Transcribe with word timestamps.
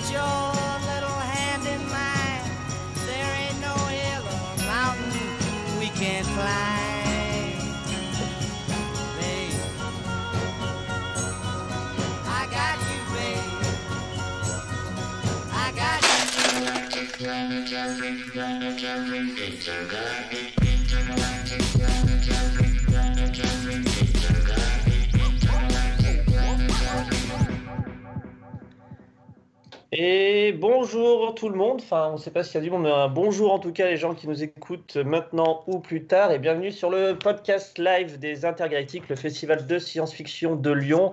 put 0.00 0.12
your 0.12 0.20
little 0.88 1.18
hand 1.18 1.66
in 1.66 1.80
mine. 1.88 2.50
There 3.06 3.34
ain't 3.36 3.60
no 3.60 3.74
hill 3.86 4.24
or 4.24 4.56
mountain 4.64 5.78
we 5.78 5.88
can't 5.88 6.26
climb. 6.26 7.58
Babe, 9.18 9.54
I 12.26 12.46
got 12.50 12.78
you, 12.88 13.00
babe. 13.14 13.50
I 15.52 15.72
got 15.74 16.02
you. 20.32 20.59
Et 29.92 30.52
bonjour 30.52 31.34
tout 31.34 31.48
le 31.48 31.56
monde, 31.56 31.80
enfin 31.82 32.10
on 32.10 32.12
ne 32.12 32.16
sait 32.18 32.30
pas 32.30 32.44
s'il 32.44 32.54
y 32.54 32.58
a 32.58 32.60
du 32.60 32.70
monde, 32.70 32.84
mais 32.84 33.08
bonjour 33.12 33.52
en 33.52 33.58
tout 33.58 33.72
cas 33.72 33.88
les 33.88 33.96
gens 33.96 34.14
qui 34.14 34.28
nous 34.28 34.40
écoutent 34.40 34.94
maintenant 34.94 35.64
ou 35.66 35.80
plus 35.80 36.06
tard 36.06 36.30
et 36.30 36.38
bienvenue 36.38 36.70
sur 36.70 36.90
le 36.90 37.18
podcast 37.18 37.76
live 37.76 38.20
des 38.20 38.44
Intergalactiques, 38.44 39.08
le 39.08 39.16
festival 39.16 39.66
de 39.66 39.78
science-fiction 39.80 40.54
de 40.54 40.70
Lyon. 40.70 41.10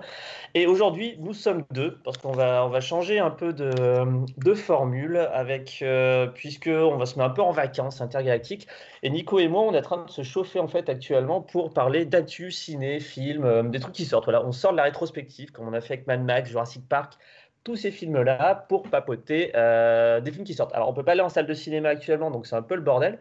Et 0.54 0.68
aujourd'hui 0.68 1.16
nous 1.18 1.34
sommes 1.34 1.64
deux 1.72 1.98
parce 2.04 2.18
qu'on 2.18 2.30
va, 2.30 2.64
on 2.64 2.68
va 2.68 2.80
changer 2.80 3.18
un 3.18 3.30
peu 3.30 3.52
de, 3.52 4.54
formule 4.54 5.16
avec, 5.32 5.80
euh, 5.82 6.28
puisque 6.28 6.70
on 6.72 6.98
va 6.98 7.06
se 7.06 7.18
mettre 7.18 7.30
un 7.30 7.34
peu 7.34 7.42
en 7.42 7.50
vacances 7.50 8.00
intergalactiques 8.00 8.68
et 9.02 9.10
Nico 9.10 9.40
et 9.40 9.48
moi 9.48 9.62
on 9.62 9.74
est 9.74 9.78
en 9.78 9.82
train 9.82 10.04
de 10.04 10.10
se 10.10 10.22
chauffer 10.22 10.60
en 10.60 10.68
fait 10.68 10.88
actuellement 10.88 11.40
pour 11.40 11.72
parler 11.72 12.04
d'actu, 12.04 12.52
ciné, 12.52 13.00
film, 13.00 13.44
euh, 13.44 13.64
des 13.64 13.80
trucs 13.80 13.94
qui 13.94 14.04
sortent. 14.04 14.26
Voilà, 14.26 14.46
on 14.46 14.52
sort 14.52 14.70
de 14.70 14.76
la 14.76 14.84
rétrospective 14.84 15.50
comme 15.50 15.66
on 15.66 15.72
a 15.72 15.80
fait 15.80 15.94
avec 15.94 16.06
Mad 16.06 16.22
Max, 16.22 16.48
Jurassic 16.48 16.88
Park 16.88 17.18
tous 17.64 17.76
ces 17.76 17.90
films-là 17.90 18.66
pour 18.68 18.84
papoter 18.88 19.52
euh, 19.54 20.20
des 20.20 20.32
films 20.32 20.44
qui 20.44 20.54
sortent. 20.54 20.74
Alors, 20.74 20.88
on 20.88 20.92
peut 20.94 21.04
pas 21.04 21.12
aller 21.12 21.20
en 21.20 21.28
salle 21.28 21.46
de 21.46 21.54
cinéma 21.54 21.90
actuellement, 21.90 22.30
donc 22.30 22.46
c'est 22.46 22.56
un 22.56 22.62
peu 22.62 22.74
le 22.74 22.80
bordel, 22.80 23.18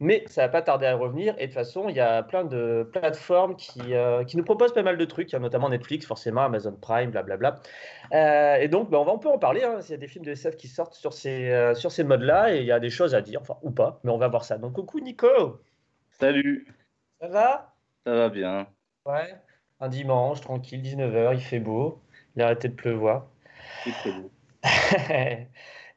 mais 0.00 0.24
ça 0.28 0.42
va 0.42 0.48
pas 0.48 0.62
tarder 0.62 0.86
à 0.86 0.94
revenir. 0.94 1.34
Et 1.38 1.42
de 1.42 1.46
toute 1.46 1.54
façon, 1.54 1.88
il 1.88 1.96
y 1.96 2.00
a 2.00 2.22
plein 2.22 2.44
de 2.44 2.88
plateformes 2.92 3.56
qui, 3.56 3.94
euh, 3.94 4.24
qui 4.24 4.36
nous 4.36 4.44
proposent 4.44 4.72
pas 4.72 4.82
mal 4.82 4.96
de 4.96 5.04
trucs, 5.04 5.30
Il 5.30 5.32
y 5.32 5.36
a 5.36 5.40
notamment 5.40 5.68
Netflix, 5.68 6.06
forcément, 6.06 6.42
Amazon 6.42 6.76
Prime, 6.80 7.10
blablabla. 7.10 7.56
Euh, 8.12 8.56
et 8.56 8.68
donc, 8.68 8.90
ben, 8.90 8.98
on, 8.98 9.04
va, 9.04 9.12
on 9.12 9.18
peut 9.18 9.28
en 9.28 9.38
parler. 9.38 9.64
Hein, 9.64 9.80
S'il 9.80 9.92
y 9.92 9.94
a 9.94 9.98
des 9.98 10.08
films 10.08 10.24
de 10.24 10.32
SF 10.32 10.56
qui 10.56 10.68
sortent 10.68 10.94
sur 10.94 11.12
ces, 11.12 11.72
sur 11.74 11.90
ces 11.90 12.04
modes-là, 12.04 12.54
et 12.54 12.58
il 12.58 12.66
y 12.66 12.72
a 12.72 12.80
des 12.80 12.90
choses 12.90 13.14
à 13.14 13.22
dire, 13.22 13.40
enfin, 13.40 13.56
ou 13.62 13.70
pas, 13.70 14.00
mais 14.04 14.10
on 14.12 14.18
va 14.18 14.28
voir 14.28 14.44
ça. 14.44 14.58
Donc, 14.58 14.74
coucou 14.74 15.00
Nico, 15.00 15.60
Salut, 16.10 16.66
ça 17.20 17.28
va? 17.28 17.76
Ça 18.04 18.12
va 18.12 18.28
bien. 18.28 18.68
Ouais. 19.06 19.40
Un 19.80 19.88
dimanche, 19.88 20.40
tranquille, 20.40 20.82
19h, 20.82 21.34
il 21.34 21.40
fait 21.40 21.60
beau, 21.60 22.02
il 22.34 22.42
a 22.42 22.46
arrêté 22.46 22.68
de 22.68 22.74
pleuvoir. 22.74 23.30
C'est 23.84 23.92
très 23.92 24.12
beau. 24.12 24.30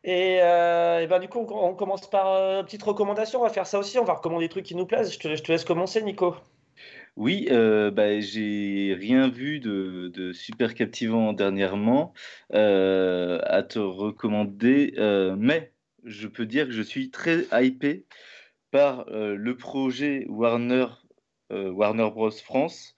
et, 0.03 0.39
euh, 0.41 1.01
et 1.01 1.07
ben, 1.07 1.19
du 1.19 1.27
coup, 1.27 1.39
on, 1.49 1.69
on 1.69 1.73
commence 1.73 2.09
par 2.09 2.33
euh, 2.33 2.63
petite 2.63 2.83
recommandation. 2.83 3.39
On 3.39 3.43
va 3.43 3.49
faire 3.49 3.67
ça 3.67 3.79
aussi. 3.79 3.97
On 3.99 4.03
va 4.03 4.13
recommander 4.13 4.45
des 4.45 4.49
trucs 4.49 4.65
qui 4.65 4.75
nous 4.75 4.85
plaisent. 4.85 5.13
Je 5.13 5.19
te, 5.19 5.35
je 5.35 5.41
te 5.43 5.51
laisse 5.51 5.65
commencer, 5.65 6.01
Nico. 6.01 6.35
Oui, 7.17 7.47
euh, 7.51 7.91
bah, 7.91 8.21
j'ai 8.21 8.95
rien 8.97 9.27
vu 9.27 9.59
de, 9.59 10.09
de 10.13 10.31
super 10.31 10.73
captivant 10.73 11.33
dernièrement 11.33 12.13
euh, 12.53 13.39
à 13.43 13.63
te 13.63 13.79
recommander, 13.79 14.93
euh, 14.97 15.35
mais 15.37 15.73
je 16.05 16.27
peux 16.27 16.45
dire 16.45 16.67
que 16.67 16.71
je 16.71 16.81
suis 16.81 17.11
très 17.11 17.45
hypé 17.51 18.05
par 18.71 19.07
euh, 19.09 19.35
le 19.35 19.57
projet 19.57 20.25
Warner, 20.29 20.87
euh, 21.51 21.69
Warner 21.69 22.09
Bros. 22.11 22.31
France, 22.31 22.95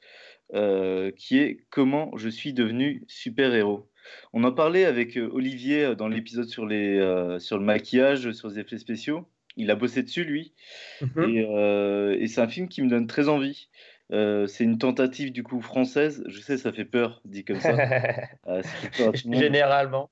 euh, 0.54 1.12
qui 1.12 1.40
est 1.40 1.66
Comment 1.72 2.16
je 2.16 2.30
suis 2.30 2.54
devenu 2.54 3.04
super-héros. 3.08 3.90
On 4.34 4.44
en 4.44 4.52
parlait 4.52 4.86
avec 4.86 5.18
euh, 5.18 5.30
Olivier 5.32 5.84
euh, 5.86 5.96
dans 5.96 6.08
l'épisode 6.08 6.48
sur 6.48 6.66
les, 6.66 6.98
euh, 6.98 7.40
sur 7.40 7.58
le 7.58 7.64
maquillage, 7.64 8.32
sur 8.32 8.50
les 8.50 8.60
effets 8.60 8.78
spéciaux. 8.78 9.28
Il 9.56 9.70
a 9.70 9.76
bossé 9.76 10.02
dessus, 10.02 10.24
lui. 10.24 10.54
Et, 11.02 11.46
euh, 11.48 12.18
et 12.20 12.28
c'est 12.28 12.42
un 12.42 12.48
film 12.48 12.68
qui 12.68 12.82
me 12.82 12.90
donne 12.90 13.06
très 13.06 13.30
envie. 13.30 13.70
Euh, 14.12 14.48
c'est 14.48 14.64
une 14.64 14.78
tentative 14.78 15.32
du 15.32 15.44
coup 15.44 15.62
française. 15.62 16.24
Je 16.28 16.40
sais, 16.40 16.58
ça 16.58 16.72
fait 16.72 16.86
peur 16.86 17.22
dit 17.26 17.44
comme 17.44 17.60
ça. 17.60 17.76
Euh. 18.48 18.62
Généralement. 19.14 20.12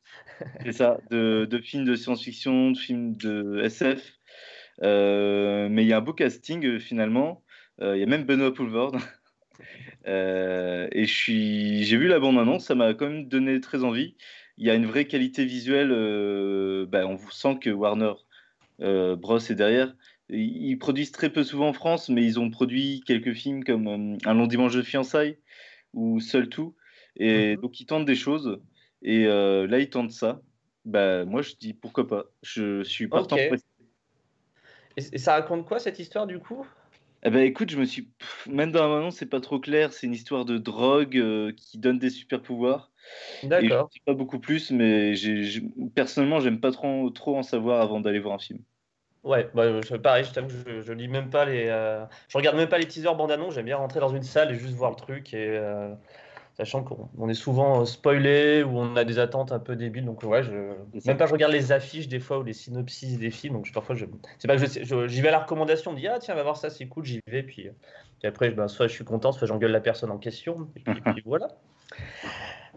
C'est 0.63 0.71
ça, 0.71 0.97
de, 1.09 1.45
de 1.49 1.57
films 1.59 1.85
de 1.85 1.95
science-fiction, 1.95 2.71
de 2.71 2.77
films 2.77 3.15
de 3.17 3.61
SF. 3.63 4.13
Euh, 4.83 5.67
mais 5.69 5.83
il 5.83 5.87
y 5.87 5.93
a 5.93 5.97
un 5.97 6.01
beau 6.01 6.13
casting 6.13 6.79
finalement. 6.79 7.43
Il 7.81 7.97
y 7.97 8.03
a 8.03 8.05
même 8.05 8.25
Benoît 8.25 8.53
Poulvord. 8.53 8.95
Euh, 10.07 10.87
et 10.91 11.05
je 11.05 11.13
suis, 11.13 11.83
j'ai 11.83 11.97
vu 11.97 12.07
la 12.07 12.19
bande-annonce, 12.19 12.65
ça 12.65 12.75
m'a 12.75 12.93
quand 12.93 13.07
même 13.07 13.27
donné 13.27 13.59
très 13.61 13.83
envie. 13.83 14.15
Il 14.57 14.65
y 14.65 14.69
a 14.69 14.75
une 14.75 14.85
vraie 14.85 15.05
qualité 15.05 15.45
visuelle. 15.45 15.91
euh, 15.91 16.85
bah, 16.87 17.05
on 17.07 17.15
vous 17.15 17.31
sent 17.31 17.57
que 17.61 17.69
Warner 17.69 18.13
euh, 18.81 19.15
Bros 19.15 19.37
est 19.39 19.55
derrière. 19.55 19.95
Ils 20.29 20.77
produisent 20.77 21.11
très 21.11 21.29
peu 21.29 21.43
souvent 21.43 21.69
en 21.69 21.73
France, 21.73 22.09
mais 22.09 22.23
ils 22.23 22.39
ont 22.39 22.49
produit 22.49 23.01
quelques 23.05 23.33
films 23.33 23.63
comme 23.63 23.87
euh, 23.87 24.17
Un 24.25 24.33
long 24.33 24.47
dimanche 24.47 24.73
de 24.73 24.81
fiançailles 24.81 25.37
ou 25.93 26.19
Seul 26.19 26.49
tout. 26.49 26.75
Et 27.17 27.55
Mhm. 27.55 27.61
donc 27.61 27.79
ils 27.79 27.85
tentent 27.85 28.05
des 28.05 28.15
choses. 28.15 28.61
Et 29.01 29.25
euh, 29.25 29.67
là, 29.67 29.79
ils 29.79 29.89
tentent 29.89 30.11
ça. 30.11 30.41
Bah, 30.85 31.25
moi, 31.25 31.41
je 31.41 31.53
dis 31.59 31.73
pourquoi 31.73 32.07
pas. 32.07 32.25
Je 32.43 32.83
suis 32.83 33.07
partant 33.07 33.35
Ok. 33.35 33.47
pour 33.47 33.55
essayer. 33.55 33.67
Et, 34.97 35.03
et 35.15 35.17
ça 35.17 35.33
raconte 35.33 35.65
quoi 35.65 35.79
cette 35.79 35.99
histoire 35.99 36.27
du 36.27 36.39
coup? 36.39 36.65
Eh 37.23 37.29
ben, 37.29 37.41
écoute, 37.41 37.69
je 37.69 37.77
me 37.77 37.85
suis. 37.85 38.11
même 38.47 38.71
dans 38.71 38.87
la 38.87 38.97
annonce, 38.97 39.17
c'est 39.17 39.25
pas 39.27 39.41
trop 39.41 39.59
clair. 39.59 39.93
C'est 39.93 40.07
une 40.07 40.13
histoire 40.13 40.45
de 40.45 40.57
drogue 40.57 41.17
euh, 41.17 41.51
qui 41.55 41.77
donne 41.77 41.99
des 41.99 42.09
super 42.09 42.41
pouvoirs. 42.41 42.91
Je 43.43 43.47
D'accord. 43.47 43.89
sais 43.93 44.01
pas 44.05 44.13
beaucoup 44.13 44.39
plus, 44.39 44.71
mais 44.71 45.15
j'ai, 45.15 45.61
personnellement, 45.95 46.39
j'aime 46.39 46.59
pas 46.59 46.71
trop, 46.71 47.09
trop 47.11 47.37
en 47.37 47.43
savoir 47.43 47.81
avant 47.81 48.01
d'aller 48.01 48.19
voir 48.19 48.35
un 48.35 48.39
film. 48.39 48.59
Ouais, 49.23 49.49
bah, 49.53 49.81
je, 49.81 49.95
pareil, 49.97 50.23
je 50.25 50.31
t'avoue 50.31 50.49
je, 50.49 50.81
je 50.81 50.93
lis 50.93 51.07
même 51.07 51.29
pas 51.29 51.45
les. 51.45 51.67
euh, 51.67 52.05
je 52.27 52.37
regarde 52.37 52.57
même 52.57 52.69
pas 52.69 52.79
les 52.79 52.87
teasers 52.87 53.15
bande 53.15 53.31
annonce. 53.31 53.53
J'aime 53.53 53.65
bien 53.65 53.77
rentrer 53.77 53.99
dans 53.99 54.09
une 54.09 54.23
salle 54.23 54.51
et 54.51 54.55
juste 54.55 54.73
voir 54.73 54.89
le 54.89 54.95
truc. 54.95 55.33
Et, 55.35 55.47
euh, 55.57 55.93
sachant 56.61 56.83
qu'on 56.83 57.09
on 57.17 57.27
est 57.27 57.33
souvent 57.33 57.81
euh, 57.81 57.85
spoilé 57.85 58.61
ou 58.61 58.77
on 58.77 58.95
a 58.95 59.03
des 59.03 59.17
attentes 59.17 59.51
un 59.51 59.57
peu 59.59 59.75
débiles. 59.75 60.05
Donc, 60.05 60.21
ouais, 60.23 60.43
je, 60.43 60.51
même 61.07 61.17
pas 61.17 61.25
je 61.25 61.31
regarde 61.33 61.51
les 61.53 61.71
affiches 61.71 62.07
des 62.07 62.19
fois 62.19 62.37
ou 62.37 62.43
les 62.43 62.53
synopsis 62.53 63.17
des 63.17 63.31
films. 63.31 63.55
Donc, 63.55 63.65
je- 63.65 63.73
parfois, 63.73 63.95
je, 63.95 64.05
c'est 64.37 64.47
pas 64.47 64.57
que 64.57 64.65
je 64.65 65.07
j'y 65.07 65.21
vais 65.21 65.29
à 65.29 65.31
la 65.31 65.39
recommandation. 65.39 65.89
On 65.89 65.93
me 65.95 65.99
dit, 65.99 66.07
ah 66.07 66.19
tiens, 66.19 66.35
va 66.35 66.43
voir 66.43 66.57
ça, 66.57 66.69
c'est 66.69 66.87
cool, 66.87 67.03
j'y 67.03 67.19
vais. 67.25 67.41
Puis, 67.41 67.67
euh, 67.67 67.71
puis 68.19 68.27
après, 68.27 68.51
ben, 68.51 68.67
soit 68.67 68.87
je 68.87 68.93
suis 68.93 69.03
content, 69.03 69.31
soit 69.31 69.47
j'engueule 69.47 69.71
la 69.71 69.81
personne 69.81 70.11
en 70.11 70.19
question. 70.19 70.69
Et 70.75 70.81
puis, 70.81 71.01
puis 71.01 71.23
voilà. 71.25 71.47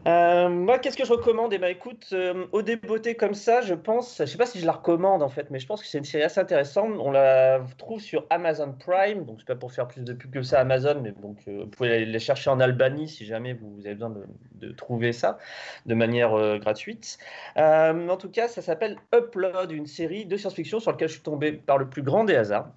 Euh, 0.07 0.49
moi, 0.49 0.79
qu'est-ce 0.79 0.97
que 0.97 1.05
je 1.05 1.13
recommande? 1.13 1.53
Eh 1.55 1.59
ben, 1.59 1.69
écoute, 1.69 2.09
euh, 2.13 2.47
au 2.53 2.63
débeauté 2.63 3.15
comme 3.15 3.35
ça, 3.35 3.63
je 3.63 3.75
pense, 3.75 4.19
je 4.19 4.27
sais 4.27 4.37
pas 4.37 4.47
si 4.47 4.61
je 4.61 4.67
la 4.67 4.73
recommande 4.73 5.23
en 5.23 5.29
fait, 5.29 5.51
mais 5.51 5.59
je 5.59 5.67
pense 5.67 5.81
que 5.81 5.89
c'est 5.89 5.99
une 5.99 6.05
série 6.05 6.25
assez 6.25 6.41
intéressante. 6.41 6.93
On 6.99 7.11
la 7.11 7.61
trouve 7.79 8.01
sur 8.01 8.27
Amazon 8.31 8.73
Prime, 8.73 9.25
donc 9.25 9.39
c'est 9.41 9.47
pas 9.47 9.57
pour 9.57 9.73
faire 9.73 9.89
plus 9.89 10.03
de 10.03 10.13
pub 10.13 10.31
que 10.31 10.43
ça 10.43 10.61
Amazon, 10.61 11.01
mais 11.03 11.13
donc 11.13 11.39
vous 11.47 11.67
pouvez 11.67 11.95
aller 11.95 12.07
les 12.07 12.19
chercher 12.19 12.51
en 12.51 12.61
Albanie 12.61 13.09
si 13.09 13.25
jamais 13.25 13.55
vous 13.55 13.87
avez 13.87 13.95
besoin 13.95 14.11
de, 14.11 14.25
de 14.55 14.73
trouver 14.73 15.13
ça 15.13 15.39
de 15.87 15.95
manière 15.95 16.35
euh, 16.35 16.59
gratuite. 16.59 17.19
Euh, 17.57 18.09
en 18.09 18.17
tout 18.17 18.31
cas, 18.31 18.49
ça 18.49 18.63
s'appelle 18.63 18.99
Upload, 19.15 19.73
une 19.73 19.87
série 19.87 20.27
de 20.27 20.37
science-fiction 20.37 20.81
sur 20.81 20.91
laquelle 20.93 21.09
je 21.09 21.15
suis 21.15 21.23
tombé 21.23 21.53
par 21.53 21.79
le 21.79 21.89
plus 21.89 22.03
grand 22.03 22.25
des 22.25 22.37
hasards. 22.37 22.69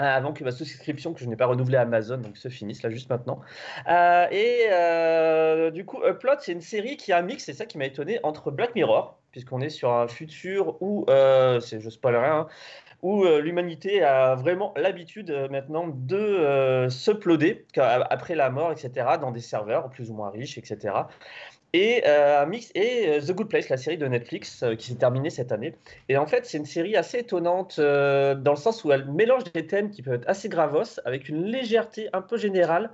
Euh, 0.00 0.04
Avant 0.04 0.32
que 0.32 0.42
ma 0.44 0.50
souscription, 0.50 1.12
que 1.14 1.20
je 1.20 1.26
n'ai 1.26 1.36
pas 1.36 1.46
renouvelée 1.46 1.76
à 1.76 1.82
Amazon, 1.82 2.18
donc 2.18 2.36
se 2.36 2.48
finisse 2.48 2.82
là 2.82 2.90
juste 2.90 3.08
maintenant. 3.10 3.40
Euh, 3.88 4.26
et 4.30 4.66
euh, 4.70 5.70
du 5.70 5.84
coup, 5.84 6.00
Upload, 6.04 6.38
c'est 6.40 6.52
une 6.52 6.60
série 6.60 6.96
qui 6.96 7.12
a 7.12 7.18
un 7.18 7.22
mix, 7.22 7.44
c'est 7.44 7.52
ça 7.52 7.66
qui 7.66 7.78
m'a 7.78 7.86
étonné, 7.86 8.18
entre 8.22 8.50
Black 8.50 8.74
Mirror, 8.74 9.18
puisqu'on 9.30 9.60
est 9.60 9.68
sur 9.70 9.92
un 9.92 10.08
futur 10.08 10.80
où, 10.82 11.04
euh, 11.08 11.60
je 11.60 11.90
spoil 11.90 12.16
rien, 12.16 12.40
hein, 12.40 12.46
où 13.02 13.24
euh, 13.24 13.40
l'humanité 13.40 14.02
a 14.02 14.34
vraiment 14.34 14.72
l'habitude 14.76 15.30
maintenant 15.50 15.86
de 15.88 16.86
s'uploader 16.88 17.66
qu'à- 17.72 18.06
après 18.08 18.34
la 18.34 18.50
mort, 18.50 18.72
etc., 18.72 19.18
dans 19.20 19.30
des 19.30 19.40
serveurs 19.40 19.90
plus 19.90 20.10
ou 20.10 20.14
moins 20.14 20.30
riches, 20.30 20.56
etc. 20.58 20.94
Et 21.74 22.04
euh, 22.06 22.46
euh, 22.46 23.20
The 23.20 23.32
Good 23.32 23.48
Place, 23.48 23.68
la 23.68 23.76
série 23.76 23.98
de 23.98 24.06
Netflix 24.06 24.62
euh, 24.62 24.76
qui 24.76 24.86
s'est 24.86 24.94
terminée 24.94 25.28
cette 25.28 25.50
année. 25.50 25.74
Et 26.08 26.16
en 26.16 26.24
fait, 26.24 26.46
c'est 26.46 26.56
une 26.58 26.66
série 26.66 26.94
assez 26.96 27.18
étonnante 27.18 27.80
dans 27.80 28.52
le 28.52 28.56
sens 28.56 28.84
où 28.84 28.92
elle 28.92 29.06
mélange 29.06 29.42
des 29.52 29.66
thèmes 29.66 29.90
qui 29.90 30.00
peuvent 30.00 30.14
être 30.14 30.28
assez 30.28 30.48
gravos 30.48 31.00
avec 31.04 31.28
une 31.28 31.44
légèreté 31.44 32.08
un 32.12 32.22
peu 32.22 32.38
générale. 32.38 32.90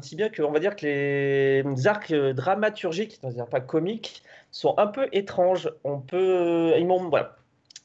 Si 0.00 0.16
bien 0.16 0.30
qu'on 0.30 0.50
va 0.50 0.58
dire 0.58 0.74
que 0.74 0.86
les 0.86 1.86
arcs 1.86 2.14
dramaturgiques, 2.14 3.18
c'est-à-dire 3.20 3.46
pas 3.46 3.60
comiques, 3.60 4.22
sont 4.50 4.74
un 4.78 4.86
peu 4.86 5.08
étranges. 5.12 5.70
On 5.84 6.00
peut, 6.00 6.72
ils 6.78 6.86
m'ont, 6.86 7.10
voilà. 7.10 7.36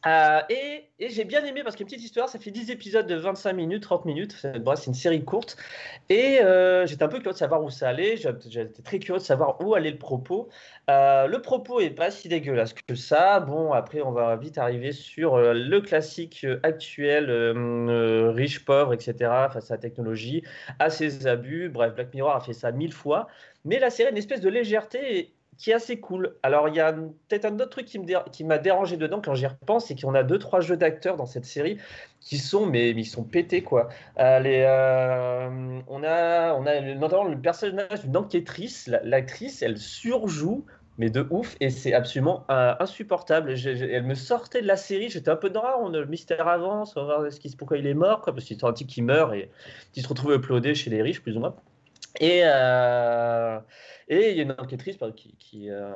Euh, 0.06 0.42
et 0.50 0.88
j'ai 1.00 1.26
bien 1.26 1.44
aimé 1.44 1.64
parce 1.64 1.76
qu'il 1.76 1.86
y 1.86 1.86
a 1.86 1.88
une 1.88 1.92
petite 1.92 2.06
histoire, 2.06 2.30
ça 2.30 2.40
fait 2.40 2.52
10 2.52 2.72
épisodes 2.72 3.08
de 3.08 3.16
25 3.16 3.54
minutes, 3.54 3.84
30 3.84 4.06
minutes, 4.06 4.36
c'est 4.42 4.88
une 4.88 4.94
série 4.94 5.24
courte. 5.24 5.58
Et 6.10 6.40
euh, 6.42 6.86
j'étais 6.86 7.04
un 7.04 7.08
peu 7.08 7.18
curieux 7.18 7.34
de 7.34 7.38
savoir 7.38 7.64
où 7.64 7.70
ça 7.70 7.90
allait, 7.90 8.16
j'étais 8.18 8.82
très 8.84 9.00
curieux 9.00 9.20
de 9.20 9.26
savoir 9.26 9.60
où 9.62 9.76
allait 9.76 9.92
le 9.92 9.98
propos. 9.98 10.50
Euh, 10.90 11.28
le 11.28 11.42
propos 11.42 11.80
est 11.80 11.90
pas 11.90 12.12
si 12.12 12.30
dégueulasse 12.30 12.74
que 12.74 12.96
ça. 12.96 13.40
Bon, 13.40 13.74
après, 13.74 14.02
on 14.02 14.12
va 14.12 14.36
vite 14.36 14.58
arriver 14.58 14.92
sur 14.92 15.38
le 15.38 15.82
classique 15.82 16.46
actuel, 16.64 17.30
euh, 17.30 18.32
riche, 18.32 18.64
pauvre, 18.66 18.94
etc., 18.94 19.16
face 19.52 19.72
à 19.72 19.76
la 19.76 19.80
technologie, 19.80 20.44
à 20.80 20.90
ses 20.90 21.28
abus. 21.28 21.70
Bref, 21.70 21.94
Black 21.96 22.14
Mirror 22.14 22.36
a 22.36 22.40
fait 22.40 22.54
ça 22.54 22.72
mille 22.72 22.94
fois. 22.94 23.28
Mais 23.66 23.80
la 23.80 23.90
série 23.90 24.08
a 24.08 24.12
une 24.12 24.18
espèce 24.18 24.42
de 24.42 24.50
légèreté 24.50 25.37
qui 25.58 25.72
est 25.72 25.74
assez 25.74 26.00
cool. 26.00 26.36
Alors, 26.44 26.70
il 26.70 26.76
y 26.76 26.80
a 26.80 26.94
peut-être 26.94 27.46
un 27.46 27.56
autre 27.56 27.70
truc 27.70 27.86
qui, 27.86 28.44
m'a 28.44 28.58
dérangé 28.58 28.98
dedans 28.98 29.22
quand 29.24 29.34
j'y 29.34 29.48
repense, 29.48 29.88
c'est 29.88 30.00
qu'on 30.00 30.14
a 30.14 30.24
deux, 30.24 30.40
trois 30.40 30.62
jeux 30.62 30.78
d'acteurs 30.78 31.18
dans 31.18 31.26
cette 31.26 31.46
série 31.46 31.78
qui 32.20 32.38
sont, 32.38 32.66
mais, 32.66 32.92
ils 32.92 33.06
sont 33.06 33.24
pétés, 33.24 33.64
quoi. 33.64 33.90
Euh, 34.20 34.42
euh, 34.46 35.80
on, 35.88 36.04
a, 36.04 36.54
on 36.54 36.66
a 36.66 36.82
notamment 36.96 37.24
le 37.24 37.40
personnage 37.40 38.04
d'une 38.04 38.18
enquêtrice. 38.18 38.90
L'actrice, 39.04 39.62
elle 39.62 39.78
surjoue, 39.78 40.66
mais 40.98 41.10
de 41.10 41.26
ouf, 41.30 41.56
et 41.60 41.70
c'est 41.70 41.94
absolument 41.94 42.46
euh, 42.50 42.74
insupportable. 42.80 43.54
elle 43.66 44.04
me 44.04 44.16
sortait 44.16 44.62
de 44.62 44.68
la 44.68 44.78
série, 44.78 45.10
j'étais 45.10 45.30
un 45.30 45.36
peu 45.36 45.50
dans 45.50 45.64
on 45.80 45.94
a 45.94 46.00
le 46.00 46.06
mystère 46.06 46.48
avance, 46.48 46.98
on 46.98 47.06
va 47.06 47.20
voir 47.20 47.32
ce 47.32 47.56
pourquoi 47.56 47.78
il 47.78 47.86
est 47.86 47.94
mort, 47.94 48.22
quoi, 48.22 48.34
parce 48.34 48.46
qu'il 48.46 48.58
c'est 48.60 48.66
un 48.66 48.74
type 48.74 48.88
qui 48.88 49.02
meurt 49.02 49.34
et 49.34 49.50
qui 49.94 50.02
se 50.02 50.08
retrouve 50.08 50.34
uploadé 50.34 50.74
chez 50.76 50.90
les 50.90 51.02
riches, 51.02 51.22
plus 51.22 51.38
ou 51.38 51.40
moins. 51.40 51.56
Et, 52.20 52.42
euh, 52.44 53.60
et 54.08 54.32
il 54.32 54.38
y 54.38 54.40
a 54.40 54.44
une 54.44 54.56
enquêtrice 54.58 54.98
qui, 55.16 55.36
qui, 55.38 55.70
euh, 55.70 55.94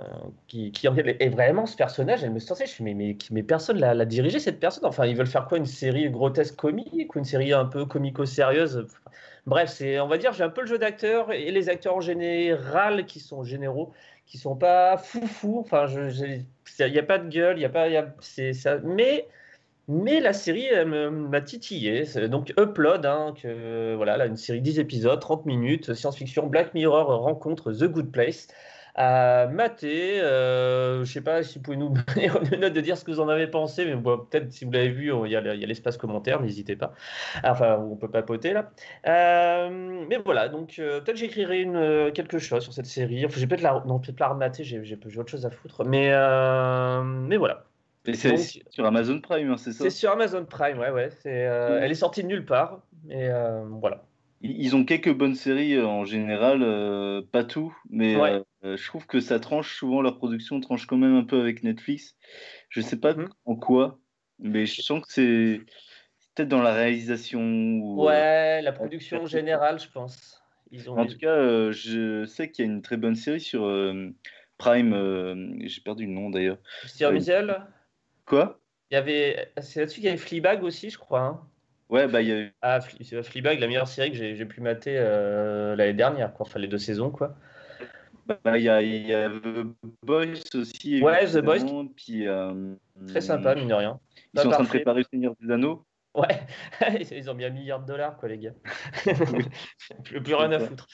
qui, 0.48 0.72
qui, 0.72 0.88
Et 1.20 1.30
vraiment, 1.30 1.66
ce 1.66 1.76
personnage, 1.76 2.24
elle 2.24 2.32
me 2.32 2.40
sortait. 2.40 2.66
Je 2.66 2.84
me 2.84 2.94
mais, 2.94 3.18
mais, 3.32 3.44
personne 3.44 3.80
l'a 3.80 4.06
dirigé, 4.06 4.40
cette 4.40 4.60
personne? 4.60 4.86
Enfin, 4.86 5.06
ils 5.06 5.16
veulent 5.16 5.28
faire 5.28 5.46
quoi 5.48 5.58
Une 5.58 5.66
série 5.66 6.10
grotesque 6.10 6.56
comique 6.56 7.16
ou 7.16 7.20
une 7.20 7.26
série 7.26 7.54
un 7.54 7.66
peu 7.66 7.86
comico-sérieuse? 7.86 8.88
Bref, 9.48 9.70
c'est, 9.70 10.00
on 10.00 10.08
va 10.08 10.18
dire, 10.18 10.34
j'ai 10.34 10.44
un 10.44 10.50
peu 10.50 10.62
le 10.62 10.68
jeu 10.68 10.78
d'acteur 10.78 11.32
et 11.32 11.52
les 11.52 11.70
acteurs 11.70 11.96
en 11.96 12.02
général 12.02 13.06
qui 13.06 13.20
sont 13.20 13.44
généraux, 13.44 13.92
qui 14.28 14.38
sont 14.38 14.56
pas 14.56 14.98
foufou. 14.98 15.60
Enfin, 15.62 15.88
il 15.88 16.92
n'y 16.92 17.00
a 17.00 17.04
pas 17.04 17.18
de 17.18 17.30
gueule, 17.30 17.58
il 17.58 17.62
y 17.62 17.66
a 17.66 17.70
pas. 17.70 17.90
Y 17.90 17.98
a, 17.98 18.14
ça, 18.54 18.78
mais 18.84 19.28
mais 19.88 20.20
la 20.20 20.34
série 20.34 20.68
m'a 20.86 21.42
titillé. 21.42 22.06
Donc 22.30 22.54
Upload, 22.60 23.06
hein, 23.06 23.34
voilà, 23.96 24.18
là, 24.18 24.26
une 24.26 24.38
série 24.38 24.62
10 24.62 24.80
épisodes, 24.80 25.20
30 25.20 25.46
minutes, 25.46 25.94
science-fiction, 25.94 26.48
Black 26.48 26.74
Mirror 26.74 27.22
rencontre 27.22 27.72
The 27.72 27.86
Good 27.86 28.12
Place. 28.12 28.48
À 28.96 29.48
mater, 29.48 30.20
euh, 30.20 31.06
je 31.06 31.12
sais 31.12 31.22
pas 31.22 31.44
si 31.44 31.58
vous 31.58 31.64
pouvez 31.64 31.78
nous 31.78 31.90
donner 32.08 32.30
une 32.52 32.60
note 32.60 32.74
de 32.74 32.82
dire 32.82 32.98
ce 32.98 33.06
que 33.06 33.12
vous 33.12 33.22
en 33.22 33.30
avez 33.30 33.48
pensé, 33.48 33.86
mais 33.86 33.96
peut-être 33.96 34.52
si 34.52 34.66
vous 34.66 34.72
l'avez 34.72 34.90
vu, 34.90 35.14
il 35.26 35.32
y 35.32 35.36
a, 35.36 35.42
l'espace 35.42 35.98
commentaire, 35.98 36.42
n'hésitez 36.42 36.76
pas. 36.76 36.94
Enfin, 37.44 37.78
on 37.80 37.96
peut 37.96 38.10
papoter 38.10 38.52
là. 38.52 38.70
Euh, 39.08 40.06
mais 40.10 40.18
voilà, 40.18 40.50
donc 40.50 40.76
euh, 40.80 41.00
peut-être 41.00 41.18
j'écrirai 41.18 41.66
euh, 41.68 42.12
quelque 42.12 42.38
chose 42.38 42.64
sur 42.64 42.74
cette 42.74 42.86
série. 42.86 43.26
Enfin, 43.26 43.40
j'ai 43.40 43.48
peut-être 43.48 43.62
la, 43.62 43.80
peut-être 43.80 44.20
la 44.20 44.28
remater, 44.28 44.64
j'ai, 44.66 44.80
autre 45.18 45.30
chose 45.30 45.46
à 45.46 45.50
foutre. 45.52 45.86
Mais 45.86 46.10
voilà 47.38 47.66
c'est 48.06 48.38
sur 48.70 48.86
Amazon 48.86 49.20
Prime, 49.22 49.52
hein, 49.52 49.58
c'est 49.58 49.74
ça? 49.74 49.84
C'est 49.84 49.90
sur 49.90 50.12
Amazon 50.12 50.46
Prime, 50.46 50.80
ouais, 50.80 50.90
ouais. 50.90 51.10
Euh, 51.26 51.80
elle 51.82 51.92
est 51.92 51.96
sortie 51.96 52.24
de 52.24 52.28
nulle 52.28 52.46
part, 52.46 52.82
mais 53.06 53.30
euh, 53.30 53.64
voilà. 53.80 54.04
Ils 54.42 54.76
ont 54.76 54.86
quelques 54.86 55.14
bonnes 55.14 55.36
séries 55.36 55.76
euh, 55.76 55.86
en 55.86 56.04
général, 56.04 56.62
pas 57.32 57.44
tout, 57.44 57.76
mais 57.90 58.16
je 58.64 58.88
trouve 58.88 59.06
que 59.06 59.20
ça 59.20 59.40
tranche 59.40 59.78
souvent, 59.78 60.02
leur 60.02 60.18
production 60.18 60.60
tranche 60.60 60.88
quand 60.88 60.98
même 60.98 61.16
un 61.16 61.24
peu 61.24 61.40
avec 61.40 61.64
Netflix. 61.64 62.16
Je 62.70 62.82
sais 62.82 63.00
pas 63.00 63.14
mhm. 63.14 63.30
en 63.46 63.56
quoi, 63.56 64.00
mais 64.40 64.66
je 64.66 64.82
sens 64.82 65.02
que 65.02 65.12
c'est 65.12 65.62
peut-être 66.34 66.50
dans 66.50 66.62
la 66.62 66.74
réalisation. 66.74 67.42
Ou, 67.42 68.06
ouais, 68.06 68.62
la 68.64 68.72
production 68.72 69.26
générale, 69.28 69.80
je 69.80 69.90
pense. 69.90 70.42
Ils 70.72 70.90
ont 70.90 70.98
en 70.98 71.06
tout 71.06 71.18
cas, 71.18 71.70
je 71.72 72.26
sais 72.26 72.50
qu'il 72.50 72.66
y 72.66 72.68
a 72.68 72.72
une 72.72 72.82
très 72.82 72.98
bonne 72.98 73.16
série 73.16 73.42
sur 73.42 73.62
Prime, 74.58 75.60
j'ai 75.66 75.82
perdu 75.82 76.08
le 76.08 76.14
nom 76.14 76.32
d'ailleurs. 76.32 76.58
Sur 76.88 77.12
Visual 77.12 77.68
Quoi? 78.26 78.60
Il 78.90 78.96
y 78.96 78.98
avait, 78.98 79.52
c'est 79.62 79.80
là-dessus 79.82 79.96
qu'il 80.02 80.06
y 80.06 80.10
avait 80.10 80.18
Fleabag 80.18 80.64
aussi, 80.64 80.90
je 80.90 80.98
crois. 80.98 81.22
Hein. 81.22 81.42
Ouais, 81.90 82.08
bah 82.08 82.22
il 82.22 82.28
y 82.28 82.32
a 82.32 82.40
eu. 82.40 82.54
Ah, 82.62 82.80
Fleabag, 82.80 83.60
la 83.60 83.68
meilleure 83.68 83.88
série 83.88 84.12
que 84.12 84.18
j'ai 84.18 84.46
pu 84.46 84.62
mater 84.62 84.96
euh, 84.98 85.76
l'année 85.76 85.94
dernière, 85.94 86.34
quoi. 86.34 86.46
Enfin, 86.46 86.60
les 86.60 86.68
deux 86.68 86.78
saisons, 86.78 87.10
quoi. 87.10 87.36
Bah, 88.44 88.58
il 88.58 88.64
y, 88.64 88.70
a, 88.70 88.82
y 88.82 89.14
a 89.14 89.30
The 89.30 89.66
Boys 90.06 90.42
aussi. 90.56 91.02
Ouais, 91.02 91.26
The 91.26 91.40
Boys. 91.40 91.90
Puis, 91.96 92.28
euh, 92.28 92.76
Très 93.08 93.20
sympa, 93.22 93.56
mine 93.56 93.68
de 93.68 93.74
rien. 93.74 94.00
Ils 94.34 94.40
sont 94.40 94.48
en 94.48 94.52
train 94.52 94.64
de 94.64 94.70
préparer 94.70 95.00
le 95.00 95.06
Seigneur 95.12 95.36
des 95.42 95.52
Anneaux. 95.52 95.86
Ouais, 96.14 96.46
ils 97.12 97.30
ont 97.30 97.34
mis 97.34 97.46
un 97.46 97.50
milliard 97.50 97.82
de 97.82 97.88
dollars, 97.88 98.18
quoi, 98.18 98.30
les 98.30 98.38
gars. 98.38 98.54
plus, 100.04 100.22
plus 100.24 100.36
rien 100.36 100.52
à 100.52 100.60
foutre. 100.60 100.88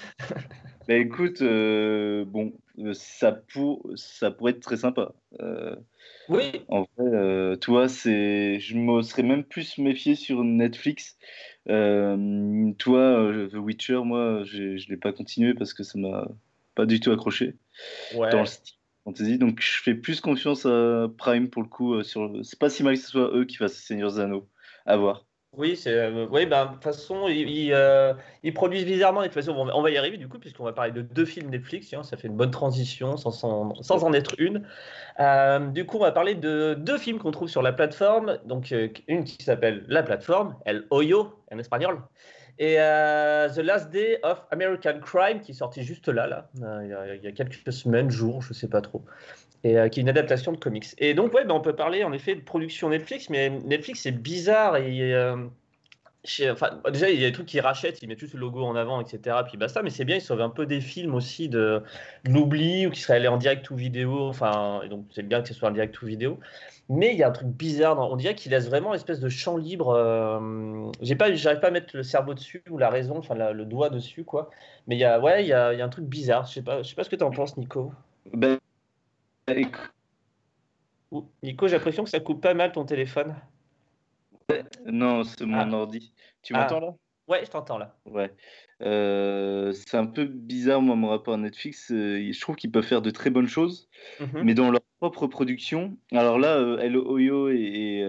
bah 0.87 0.95
écoute, 0.95 1.41
euh, 1.41 2.23
bon, 2.25 2.53
ça, 2.93 3.31
pour, 3.31 3.89
ça 3.95 4.31
pourrait 4.31 4.51
être 4.51 4.59
très 4.59 4.77
sympa. 4.77 5.13
Oui. 6.29 6.61
En 6.67 6.81
vrai, 6.81 7.13
euh, 7.13 7.55
toi, 7.55 7.87
c'est, 7.87 8.59
je 8.59 8.75
me 8.75 9.01
serais 9.01 9.23
même 9.23 9.43
plus 9.43 9.77
méfié 9.77 10.15
sur 10.15 10.43
Netflix. 10.43 11.17
Euh, 11.69 12.71
toi, 12.77 12.99
euh, 12.99 13.47
The 13.49 13.55
Witcher, 13.55 14.01
moi, 14.03 14.43
je 14.43 14.63
ne 14.63 14.89
l'ai 14.89 14.97
pas 14.97 15.13
continué 15.13 15.53
parce 15.53 15.73
que 15.73 15.83
ça 15.83 15.97
m'a 15.97 16.27
pas 16.75 16.85
du 16.85 16.99
tout 16.99 17.11
accroché 17.11 17.55
ouais. 18.15 18.29
dans 18.29 18.41
le 18.41 18.45
style 18.45 18.77
fantasy. 19.05 19.37
Donc, 19.37 19.61
je 19.61 19.81
fais 19.81 19.95
plus 19.95 20.19
confiance 20.19 20.65
à 20.65 21.07
Prime 21.17 21.49
pour 21.49 21.61
le 21.61 21.69
coup. 21.69 22.03
Sur, 22.03 22.29
c'est 22.43 22.59
pas 22.59 22.69
si 22.69 22.83
mal 22.83 22.95
que 22.95 23.01
ce 23.01 23.09
soit 23.09 23.33
eux 23.33 23.45
qui 23.45 23.55
fassent 23.55 23.77
Seigneur 23.77 24.19
Anneaux. 24.19 24.47
À 24.87 24.95
voir. 24.95 25.27
Oui, 25.57 25.75
c'est, 25.75 25.93
euh, 25.93 26.27
oui, 26.29 26.45
ben, 26.45 26.65
de 26.65 26.73
toute 26.73 26.83
façon, 26.83 27.27
ils, 27.27 27.73
euh, 27.73 28.13
ils, 28.43 28.53
produisent 28.53 28.85
bizarrement. 28.85 29.21
de 29.21 29.25
toute 29.25 29.33
façon, 29.33 29.53
on 29.53 29.81
va, 29.81 29.89
y 29.89 29.97
arriver 29.97 30.17
du 30.17 30.27
coup, 30.27 30.39
puisqu'on 30.39 30.63
va 30.63 30.71
parler 30.71 30.91
de 30.91 31.01
deux 31.01 31.25
films 31.25 31.49
Netflix. 31.49 31.89
ça 31.89 32.15
fait 32.17 32.27
une 32.27 32.37
bonne 32.37 32.51
transition 32.51 33.17
sans, 33.17 33.31
sans, 33.31 34.03
en 34.03 34.13
être 34.13 34.35
une. 34.37 34.67
Euh, 35.19 35.59
du 35.67 35.85
coup, 35.85 35.97
on 35.97 36.01
va 36.01 36.11
parler 36.11 36.35
de 36.35 36.75
deux 36.75 36.97
films 36.97 37.17
qu'on 37.17 37.31
trouve 37.31 37.49
sur 37.49 37.61
la 37.61 37.73
plateforme. 37.73 38.37
Donc, 38.45 38.73
une 39.07 39.23
qui 39.23 39.43
s'appelle 39.43 39.83
La 39.87 40.03
plateforme, 40.03 40.55
El 40.65 40.85
Hoyo 40.91 41.33
en 41.51 41.57
espagnol, 41.57 42.01
et 42.59 42.75
The 42.75 43.59
Last 43.59 43.89
Day 43.89 44.19
of 44.23 44.45
American 44.51 44.99
Crime, 44.99 45.41
qui 45.41 45.51
est 45.51 45.55
sorti 45.55 45.83
juste 45.83 46.07
là, 46.07 46.27
là, 46.27 46.49
il 46.55 47.17
il 47.17 47.23
y 47.23 47.27
a 47.27 47.31
quelques 47.31 47.73
semaines, 47.73 48.11
jours, 48.11 48.41
je 48.41 48.53
sais 48.53 48.69
pas 48.69 48.81
trop 48.81 49.03
et 49.63 49.77
euh, 49.77 49.89
qui 49.89 49.99
est 49.99 50.03
une 50.03 50.09
adaptation 50.09 50.51
de 50.51 50.57
comics. 50.57 50.87
Et 50.97 51.13
donc, 51.13 51.33
ouais, 51.33 51.45
ben, 51.45 51.55
on 51.55 51.61
peut 51.61 51.75
parler 51.75 52.03
en 52.03 52.13
effet 52.13 52.35
de 52.35 52.41
production 52.41 52.89
Netflix, 52.89 53.29
mais 53.29 53.49
Netflix 53.49 54.01
c'est 54.01 54.11
bizarre 54.11 54.77
et 54.77 55.13
euh, 55.13 55.35
enfin, 56.51 56.81
déjà 56.91 57.09
il 57.09 57.19
y 57.19 57.25
a 57.25 57.27
des 57.27 57.33
trucs 57.33 57.47
qu'ils 57.47 57.61
rachètent, 57.61 58.01
ils 58.01 58.07
mettent 58.07 58.19
juste 58.19 58.33
le 58.33 58.39
logo 58.39 58.63
en 58.63 58.75
avant, 58.75 59.01
etc. 59.01 59.37
Puis 59.47 59.57
basta, 59.57 59.81
mais 59.81 59.89
c'est 59.89 60.05
bien, 60.05 60.17
ils 60.17 60.21
sauvent 60.21 60.41
un 60.41 60.49
peu 60.49 60.65
des 60.65 60.81
films 60.81 61.15
aussi 61.15 61.49
de, 61.49 61.81
l'oubli 62.25 62.87
ou 62.87 62.91
qui 62.91 63.01
seraient 63.01 63.15
allés 63.15 63.27
en 63.27 63.37
direct 63.37 63.69
ou 63.69 63.75
vidéo. 63.75 64.27
Enfin, 64.27 64.81
donc 64.89 65.05
c'est 65.13 65.23
bien 65.23 65.41
que 65.41 65.47
ce 65.47 65.53
soit 65.53 65.69
en 65.69 65.73
direct 65.73 66.01
ou 66.01 66.05
vidéo. 66.05 66.39
Mais 66.89 67.11
il 67.11 67.17
y 67.17 67.23
a 67.23 67.27
un 67.27 67.31
truc 67.31 67.49
bizarre, 67.49 67.99
on 67.99 68.15
dirait 68.15 68.35
qu'il 68.35 68.51
laisse 68.51 68.69
vraiment 68.69 68.89
une 68.89 68.95
espèce 68.95 69.19
de 69.19 69.29
champ 69.29 69.57
libre. 69.57 69.89
Euh, 69.89 70.89
j'ai 71.01 71.15
pas, 71.15 71.33
j'arrive 71.33 71.59
pas 71.59 71.67
à 71.67 71.71
mettre 71.71 71.95
le 71.95 72.03
cerveau 72.03 72.33
dessus 72.33 72.63
ou 72.69 72.77
la 72.77 72.89
raison, 72.89 73.17
enfin 73.17 73.35
le 73.35 73.65
doigt 73.65 73.89
dessus, 73.89 74.23
quoi. 74.23 74.49
Mais 74.87 74.95
il 74.95 74.99
y 74.99 75.03
a, 75.03 75.19
ouais, 75.19 75.43
il 75.43 75.47
y 75.47 75.53
a, 75.53 75.73
il 75.73 75.79
y 75.79 75.81
a 75.81 75.85
un 75.85 75.89
truc 75.89 76.05
bizarre. 76.05 76.45
Je 76.45 76.53
sais 76.53 76.61
pas, 76.61 76.81
je 76.83 76.89
sais 76.89 76.95
pas 76.95 77.03
ce 77.03 77.09
que 77.09 77.17
tu 77.17 77.23
en 77.23 77.31
penses, 77.31 77.57
Nico. 77.57 77.91
Ben, 78.33 78.57
Nico, 81.43 81.67
j'ai 81.67 81.77
l'impression 81.77 82.03
que 82.03 82.09
ça 82.09 82.19
coupe 82.19 82.41
pas 82.41 82.53
mal 82.53 82.71
ton 82.71 82.85
téléphone. 82.85 83.35
Non, 84.85 85.23
c'est 85.23 85.45
mon 85.45 85.57
ah. 85.57 85.75
ordi. 85.75 86.13
Tu 86.41 86.53
m'entends 86.53 86.79
là? 86.79 86.95
Ouais, 87.27 87.43
je 87.43 87.51
t'entends 87.51 87.77
là. 87.77 87.97
Ouais. 88.05 88.31
Euh, 88.81 89.73
c'est 89.73 89.97
un 89.97 90.05
peu 90.05 90.25
bizarre, 90.25 90.81
moi, 90.81 90.95
mon 90.95 91.09
rapport 91.09 91.33
à 91.33 91.37
Netflix. 91.37 91.91
Euh, 91.91 92.31
je 92.31 92.39
trouve 92.39 92.55
qu'ils 92.55 92.71
peuvent 92.71 92.85
faire 92.85 93.01
de 93.01 93.09
très 93.09 93.29
bonnes 93.29 93.49
choses, 93.49 93.89
mhm. 94.21 94.43
mais 94.43 94.53
dans 94.53 94.71
leur 94.71 94.81
propre 94.99 95.27
production. 95.27 95.97
Alors 96.13 96.39
là, 96.39 96.55
euh, 96.55 96.77
Hello 96.79 97.03
Oyo 97.05 97.49
et, 97.49 98.01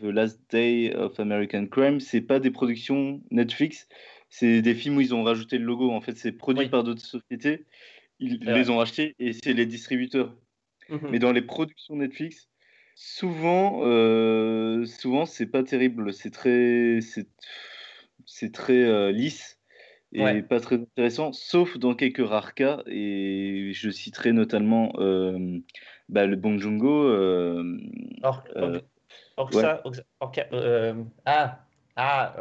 The 0.00 0.04
Last 0.04 0.40
Day 0.50 0.92
of 0.96 1.20
American 1.20 1.66
Crime, 1.66 2.00
c'est 2.00 2.20
pas 2.20 2.40
des 2.40 2.50
productions 2.50 3.20
Netflix, 3.30 3.88
c'est 4.28 4.60
des 4.60 4.74
films 4.74 4.96
où 4.96 5.00
ils 5.00 5.14
ont 5.14 5.22
rajouté 5.22 5.58
le 5.58 5.64
logo. 5.64 5.92
En 5.92 6.00
fait, 6.00 6.16
c'est 6.16 6.32
produit 6.32 6.68
par 6.68 6.82
d'autres 6.82 7.04
sociétés. 7.04 7.64
Ils 8.18 8.38
les 8.40 8.70
ont 8.70 8.80
achetés 8.80 9.14
et 9.20 9.32
c'est 9.32 9.52
les 9.52 9.66
distributeurs. 9.66 10.34
Mhm. 10.88 11.08
Mais 11.10 11.18
dans 11.18 11.32
les 11.32 11.42
productions 11.42 11.96
Netflix, 11.96 12.48
souvent, 12.94 13.80
euh, 13.84 14.84
souvent 14.86 15.26
c'est 15.26 15.46
pas 15.46 15.62
terrible. 15.62 16.12
C'est 16.12 16.30
très, 16.30 17.00
c'est 18.26 18.52
très 18.52 18.82
euh, 18.82 19.10
lisse 19.12 19.58
et 20.14 20.42
pas 20.42 20.60
très 20.60 20.76
intéressant, 20.76 21.32
sauf 21.32 21.76
dans 21.78 21.94
quelques 21.94 22.26
rares 22.26 22.54
cas. 22.54 22.82
Et 22.86 23.72
je 23.74 23.90
citerai 23.90 24.32
notamment 24.32 24.92
euh, 24.98 25.58
bah, 26.08 26.26
le 26.26 26.36
Bong. 26.36 26.60
Euh, 26.62 27.78
or, 28.22 28.44
ça, 29.52 29.82
ah, 31.26 31.64
ah, 31.96 32.36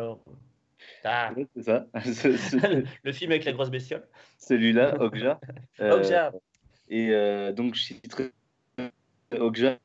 ah. 1.04 1.32
c'est 1.56 1.64
ça. 1.64 1.88
le, 3.04 3.12
film 3.12 3.32
avec 3.32 3.46
la 3.46 3.54
grosse 3.54 3.72
bestiole. 3.72 4.08
Celui-là, 4.38 4.96
Okja. 5.02 5.40
Okja. 5.80 6.32
Et 6.94 7.10
euh, 7.10 7.52
donc, 7.52 7.74
je 7.74 7.82
citerai 7.82 8.30
Okja. 9.36 9.80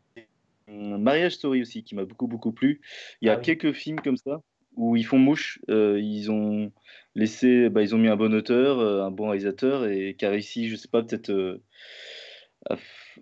Mariage 0.71 1.33
Story 1.33 1.63
aussi, 1.63 1.83
qui 1.83 1.95
m'a 1.95 2.05
beaucoup, 2.05 2.27
beaucoup 2.27 2.53
plu. 2.53 2.83
Il 3.23 3.29
y 3.29 3.31
a 3.31 3.33
ah 3.33 3.37
quelques 3.37 3.73
films 3.73 3.99
comme 4.01 4.19
ça 4.19 4.43
où 4.77 4.95
ils 4.95 5.07
font 5.07 5.19
mouche. 5.19 5.59
Euh, 5.71 5.99
ils 5.99 6.31
ont 6.31 6.71
laissé, 7.15 7.71
bah, 7.71 7.81
ils 7.81 7.95
ont 7.95 7.99
mis 7.99 8.09
un 8.09 8.17
bon 8.17 8.35
auteur, 8.35 8.79
euh, 8.79 9.03
un 9.03 9.11
bon 9.11 9.29
réalisateur, 9.29 9.87
et 9.87 10.15
car 10.19 10.35
ici, 10.35 10.69
je 10.69 10.77
sais 10.77 10.89
pas, 10.89 11.03
peut-être 11.03 11.59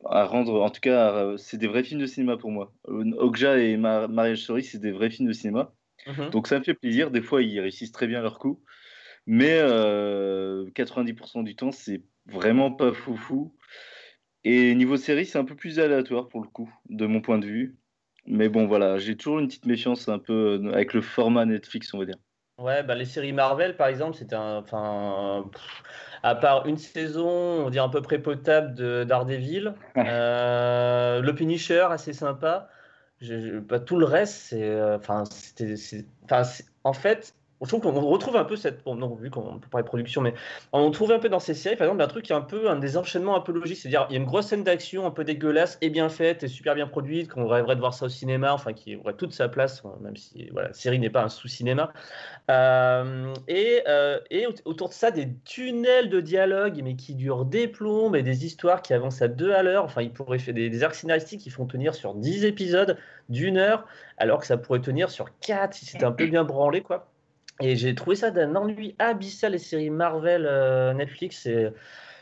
à, 0.05 0.25
rendre. 0.25 0.61
En 0.61 0.71
tout 0.71 0.81
cas, 0.81 1.37
c'est 1.37 1.57
des 1.57 1.69
vrais 1.69 1.85
films 1.85 2.01
de 2.01 2.07
cinéma 2.07 2.37
pour 2.37 2.51
moi. 2.51 2.75
Okja 2.89 3.59
et 3.59 3.77
Mariage 3.77 4.43
Story, 4.43 4.65
c'est 4.65 4.81
des 4.81 4.91
vrais 4.91 5.11
films 5.11 5.29
de 5.29 5.33
cinéma. 5.33 5.73
Mhm. 6.09 6.31
Donc 6.31 6.49
ça 6.49 6.59
me 6.59 6.65
fait 6.65 6.75
plaisir. 6.75 7.13
Des 7.13 7.23
fois, 7.23 7.41
ils 7.41 7.61
réussissent 7.61 7.93
très 7.93 8.09
bien 8.09 8.21
leur 8.21 8.41
coup. 8.41 8.61
Mais 9.29 9.61
90% 10.75 11.45
du 11.45 11.55
temps, 11.55 11.71
c'est 11.71 12.03
vraiment 12.27 12.73
pas 12.73 12.93
foufou. 12.93 13.55
Et 14.45 14.75
niveau 14.75 14.97
série, 14.97 15.27
c'est 15.27 15.39
un 15.39 15.45
peu 15.45 15.57
plus 15.57 15.79
aléatoire 15.81 16.29
pour 16.29 16.41
le 16.41 16.49
coup, 16.49 16.73
de 16.89 17.07
mon 17.07 17.21
point 17.21 17.39
de 17.39 17.47
vue. 17.47 17.77
Mais 18.27 18.49
bon, 18.49 18.67
voilà, 18.67 18.99
j'ai 18.99 19.17
toujours 19.17 19.39
une 19.39 19.47
petite 19.49 19.67
méfiance 19.67 20.09
un 20.09 20.19
peu 20.19 20.61
euh, 20.65 20.73
avec 20.73 20.95
le 20.95 21.01
format 21.01 21.45
Netflix, 21.45 21.93
on 21.95 21.99
va 21.99 22.07
dire. 22.07 22.17
Ouais, 22.59 22.83
bah 22.83 22.95
les 22.95 23.05
séries 23.05 23.33
Marvel, 23.35 23.77
par 23.77 23.89
exemple, 23.89 24.17
c'était 24.17 24.35
un. 24.37 24.59
Enfin, 24.59 25.45
à 26.23 26.35
part 26.35 26.67
une 26.67 26.79
saison, 26.79 27.29
on 27.29 27.71
dire 27.71 27.85
un 27.85 27.91
peu 27.91 28.01
près 28.01 28.19
potable 28.19 28.75
de 28.75 29.05
Daredevil, 29.05 29.75
euh, 29.99 31.21
le 31.21 31.35
Punisher, 31.35 31.87
assez 31.91 32.15
sympa. 32.15 32.69
Je- 33.21 33.41
je- 33.41 33.59
bah, 33.59 33.79
tout 33.79 33.97
le 33.99 34.07
reste, 34.07 34.35
c'est. 34.35 34.63
euh, 34.63 34.97
Enfin, 34.97 35.25
c'est- 35.27 36.07
en 36.85 36.93
fait, 36.95 37.35
je 37.63 37.69
trouve 37.69 37.81
qu'on 37.81 37.93
retrouve 38.01 38.37
un 38.37 38.45
peu 38.45 38.57
cette. 38.57 38.85
Bon, 38.85 38.95
non, 38.97 39.15
vu 39.15 39.31
qu'on 39.31 39.59
peut 39.59 39.69
parler 39.69 39.83
de 39.85 39.89
production, 39.89 40.21
mais 40.21 40.35
on 40.73 40.91
trouve 40.91 41.13
un 41.13 41.19
peu 41.19 41.29
dans 41.29 41.41
ces 41.41 41.55
séries, 41.55 41.77
par 41.77 41.87
exemple, 41.87 42.03
un 42.03 42.07
truc 42.09 42.25
qui 42.25 42.33
est 42.33 42.37
un 42.37 42.41
peu 42.43 42.69
un 42.69 42.77
des 42.77 42.97
enchaînements 42.97 43.37
un 43.37 43.41
peu 43.41 43.53
logiques. 43.53 43.79
C'est-à-dire, 43.79 44.07
il 44.11 44.15
y 44.15 44.17
a 44.17 44.21
une 44.21 44.27
grosse 44.27 44.47
scène 44.49 44.63
d'action 44.65 45.07
un 45.07 45.11
peu 45.11 45.25
dégueulasse 45.25 45.79
et 45.81 45.89
bien 45.91 46.09
faite 46.09 46.43
et 46.43 46.49
super 46.49 46.75
bien 46.75 46.87
produite, 46.87 47.29
qu'on 47.31 47.47
rêverait 47.49 47.75
de 47.77 47.81
voir 47.81 47.95
ça 47.95 48.07
au 48.07 48.09
cinéma, 48.11 48.53
enfin, 48.53 48.73
qui 48.75 48.97
aurait 48.97 49.15
toute 49.15 49.33
sa 49.33 49.49
place, 49.49 49.83
même 50.01 50.17
si 50.17 50.49
voilà, 50.51 50.69
la 50.69 50.75
série 50.75 50.99
n'est 50.99 51.11
pas 51.11 51.23
un 51.25 51.29
sous-cinéma. 51.31 51.93
Euh, 52.51 53.33
et, 53.49 53.83
euh, 53.89 54.21
et 54.31 54.47
aut- 54.47 54.55
autour 54.65 54.89
de 54.89 54.95
ça, 54.95 55.11
des 55.11 55.29
tunnels 55.45 56.09
de 56.11 56.21
dialogue, 56.21 56.81
mais 56.83 56.97
qui 56.97 57.15
durent 57.15 57.45
des 57.45 57.69
plombes 57.69 58.17
et 58.17 58.23
des 58.23 58.45
histoires 58.47 58.83
qui 58.83 58.95
avancent 58.95 59.23
à 59.23 59.29
deux 59.29 59.53
à 59.53 59.63
l'heure. 59.63 59.85
Enfin, 59.85 60.03
ils 60.03 60.13
pourraient 60.13 60.39
faire 60.39 60.55
des, 60.55 60.71
des 60.71 60.83
arcs 60.85 60.95
scénaristiques 60.95 61.41
qui 61.41 61.51
font 61.51 61.67
tenir 61.67 61.95
sur 61.95 62.15
10 62.15 62.45
épisodes 62.45 62.99
d'une 63.29 63.57
heure, 63.59 63.87
alors 64.17 64.41
que 64.41 64.47
ça 64.47 64.57
pourrait 64.57 64.81
tenir 64.81 65.11
sur 65.11 65.39
4 65.41 65.75
si 65.75 65.87
c'était 65.87 66.05
un 66.05 66.13
peu 66.13 66.27
bien 66.27 66.45
branlé, 66.45 66.83
quoi. 66.83 67.13
Et 67.61 67.77
j'ai 67.77 67.95
trouvé 67.95 68.17
ça 68.17 68.31
d'un 68.31 68.55
ennui 68.55 68.95
abyssal, 68.99 69.53
les 69.53 69.59
séries 69.59 69.91
Marvel 69.91 70.45
euh, 70.47 70.93
Netflix. 70.93 71.47
Et 71.47 71.71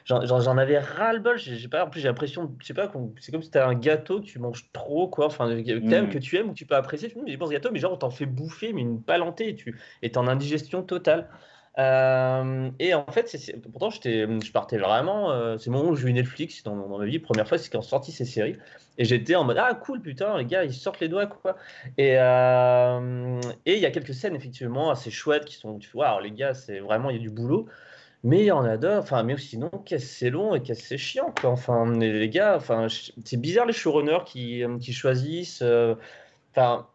j'en 0.05 0.25
j'en- 0.27 0.41
j'en 0.41 0.59
avais 0.59 0.79
ras-le-bol. 0.79 1.39
J'ai 1.39 1.69
pas, 1.69 1.85
en 1.87 1.91
plus, 1.91 2.01
j'ai 2.01 2.09
l'impression, 2.09 2.55
je 2.61 2.67
sais 2.67 2.75
pas, 2.75 2.93
c'est 3.21 3.33
comme 3.33 3.43
si 3.43 3.51
t'as 3.51 3.69
un 3.69 3.75
gâteau 3.75 4.21
que 4.21 4.27
tu 4.27 4.39
manges 4.39 4.71
trop, 4.73 5.09
quoi. 5.09 5.27
Enfin, 5.27 5.49
que 5.63 5.79
t'aimes, 5.81 6.09
Mm. 6.09 6.11
que 6.11 6.19
tu 6.19 6.37
aimes 6.37 6.49
ou 6.51 6.53
que 6.53 6.59
tu 6.59 6.67
peux 6.67 6.77
apprécier. 6.77 7.09
Tu 7.11 7.19
me 7.19 7.27
dis, 7.27 7.33
ce 7.35 7.51
gâteau, 7.51 7.71
mais 7.73 7.79
genre, 7.81 7.93
on 7.95 7.97
t'en 7.97 8.11
fait 8.11 8.27
bouffer, 8.27 8.73
mais 8.73 8.83
une 8.83 9.03
palanté 9.03 9.49
et 9.49 9.55
tu 9.57 9.79
es 10.03 10.17
en 10.19 10.29
indigestion 10.29 10.83
totale. 10.83 11.31
Euh, 11.79 12.71
et 12.79 12.95
en 12.95 13.07
fait, 13.07 13.37
pourtant, 13.73 13.91
je 13.91 14.53
partais 14.53 14.79
vraiment. 14.79 15.33
euh, 15.33 15.59
c'est 15.59 15.71
le 15.71 15.77
moment 15.77 15.91
où 15.91 15.97
j'ai 15.97 16.09
eu 16.09 16.13
Netflix 16.13 16.63
dans, 16.63 16.75
ma 16.77 17.05
vie. 17.05 17.19
Première 17.19 17.49
fois, 17.49 17.59
c'est 17.59 17.71
quand 17.71 17.83
sorti 17.83 18.13
ces 18.13 18.25
séries. 18.25 18.57
Et 18.99 19.05
j'étais 19.05 19.35
en 19.35 19.45
mode 19.45 19.59
Ah, 19.59 19.75
cool, 19.75 20.01
putain, 20.01 20.39
les 20.39 20.45
gars, 20.45 20.65
ils 20.65 20.73
sortent 20.73 21.01
les 21.01 21.09
doigts, 21.09 21.27
quoi. 21.27 21.57
Et 21.99 22.17
euh, 22.19 23.41
et 23.67 23.75
il 23.75 23.81
y 23.81 23.87
a 23.87 23.91
quelques 23.91 24.15
scènes, 24.15 24.37
effectivement, 24.37 24.91
assez 24.91 25.11
chouettes 25.11 25.45
qui 25.45 25.57
sont. 25.57 25.79
Tu 25.79 25.91
les 26.23 26.31
gars, 26.31 26.55
c'est 26.55 26.79
vraiment, 26.81 27.11
il 27.11 27.17
y 27.17 27.19
a 27.19 27.23
du 27.23 27.31
boulot. 27.31 27.67
Mais 28.23 28.41
il 28.41 28.47
y 28.47 28.53
en 28.53 28.65
a 28.65 28.79
d'autres, 28.79 28.99
enfin, 29.03 29.23
mais 29.23 29.37
sinon, 29.37 29.69
qu'est-ce 29.85 30.07
que 30.07 30.13
c'est 30.13 30.31
long 30.31 30.55
et 30.55 30.63
qu'est-ce 30.63 30.83
que 30.83 30.89
c'est 30.89 30.99
chiant, 30.99 31.35
quoi. 31.39 31.51
Enfin, 31.51 31.93
les, 31.99 32.29
gars, 32.31 32.57
enfin, 32.57 32.87
c'est 33.25 33.37
bizarre 33.37 33.67
les 33.67 33.75
showrunners 33.75 34.25
qui, 34.25 34.63
qui 34.81 34.93
choisissent. 34.95 35.63
Enfin, 36.53 36.87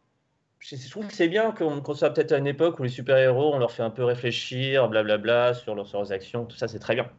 je, 0.59 0.75
je 0.75 0.89
trouve 0.89 1.07
que 1.07 1.13
c'est 1.13 1.29
bien 1.29 1.51
qu'on 1.51 1.81
qu'on 1.81 1.93
soit 1.93 2.11
peut-être 2.11 2.31
à 2.33 2.37
une 2.37 2.47
époque 2.47 2.79
où 2.79 2.83
les 2.83 2.89
super-héros, 2.89 3.53
on 3.53 3.59
leur 3.59 3.71
fait 3.71 3.83
un 3.83 3.89
peu 3.89 4.03
réfléchir, 4.03 4.89
blablabla, 4.89 5.53
sur, 5.53 5.75
leurs- 5.75 5.87
sur 5.87 5.99
leurs 5.99 6.11
actions, 6.11 6.45
tout 6.45 6.57
ça, 6.57 6.67
c'est 6.67 6.79
très 6.79 6.95
bien. 6.95 7.09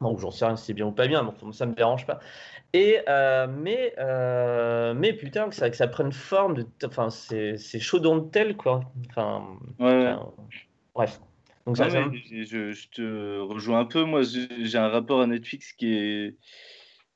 Bon, 0.00 0.18
j'en 0.18 0.30
sais 0.30 0.44
rien 0.44 0.56
si 0.56 0.66
c'est 0.66 0.74
bien 0.74 0.86
ou 0.86 0.92
pas 0.92 1.06
bien, 1.06 1.22
bon, 1.22 1.52
ça 1.52 1.64
me 1.64 1.74
dérange 1.74 2.06
pas. 2.06 2.18
Et, 2.72 3.00
euh, 3.08 3.46
mais, 3.46 3.94
euh, 3.98 4.94
mais 4.94 5.12
putain, 5.12 5.48
que 5.48 5.54
ça, 5.54 5.70
que 5.70 5.76
ça 5.76 5.86
prenne 5.86 6.12
forme, 6.12 6.54
de, 6.54 6.66
enfin, 6.84 7.08
c'est 7.10 7.56
chaud 7.78 8.00
dans 8.00 8.16
le 8.16 8.28
tel, 8.28 8.56
quoi. 8.56 8.80
Enfin, 9.10 9.58
Ouais, 9.78 10.08
enfin, 10.08 10.32
bref. 10.94 11.20
Donc 11.66 11.76
ça, 11.76 11.88
mais 11.88 12.02
je, 12.44 12.88
te 12.88 13.38
rejoins 13.40 13.80
un 13.80 13.84
peu. 13.84 14.02
Moi, 14.02 14.22
j'ai 14.22 14.78
un 14.78 14.88
rapport 14.88 15.20
à 15.20 15.26
Netflix 15.28 15.72
qui 15.72 15.94
est, 15.94 16.36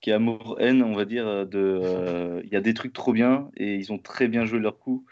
qui 0.01 0.11
est 0.11 0.13
amour-haine, 0.13 0.83
on 0.85 0.95
va 0.95 1.05
dire. 1.05 1.27
Euh, 1.27 2.41
il 2.45 2.51
y 2.53 2.57
a 2.57 2.61
des 2.61 2.75
trucs 2.75 2.93
trop 2.93 3.13
bien 3.13 3.51
et 3.57 3.75
ils 3.75 3.93
ont 3.93 3.99
très 3.99 4.29
bien 4.29 4.45
joué 4.45 4.61
leur 4.61 4.79
coup 4.79 5.05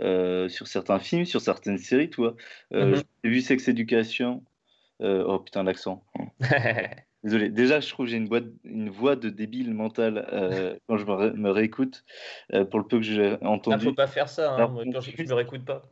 euh, 0.00 0.48
sur 0.48 0.66
certains 0.66 0.98
films, 0.98 1.24
sur 1.24 1.40
certaines 1.40 1.78
séries, 1.78 2.10
tu 2.10 2.16
vois. 2.16 2.34
Euh, 2.72 2.96
Mhm. 2.96 3.02
J'ai 3.24 3.30
vu 3.30 3.40
Sex 3.40 3.68
Education. 3.68 4.44
Euh, 5.02 5.24
oh 5.26 5.38
putain, 5.40 5.62
l'accent. 5.62 6.04
Désolé. 7.24 7.48
Déjà, 7.48 7.80
je 7.80 7.88
trouve 7.88 8.06
que 8.06 8.10
j'ai 8.10 8.18
une, 8.18 8.28
voix 8.90 9.16
de 9.16 9.28
débile 9.30 9.72
mental 9.72 10.28
euh, 10.32 10.76
quand 10.88 10.98
je 10.98 11.06
me, 11.06 11.12
ré- 11.12 11.32
me 11.32 11.50
réécoute 11.50 12.04
pour 12.70 12.78
le 12.80 12.86
peu 12.86 12.98
que 12.98 13.02
j'ai 13.04 13.36
Ah, 13.40 13.48
entendu. 13.48 13.86
faut 13.86 13.94
pas 13.94 14.06
faire 14.06 14.28
ça, 14.28 14.52
hein. 14.52 14.56
Alors, 14.56 14.82
quand 14.92 15.00
je, 15.00 15.10
je 15.16 15.22
me 15.22 15.34
réécoute 15.34 15.64
pas. 15.64 15.82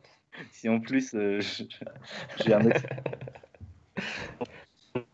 Si 0.51 0.69
en 0.69 0.79
plus 0.79 1.11
je- 1.13 1.63
j'ai 2.37 2.53
un 2.53 2.65
accent. 2.65 2.87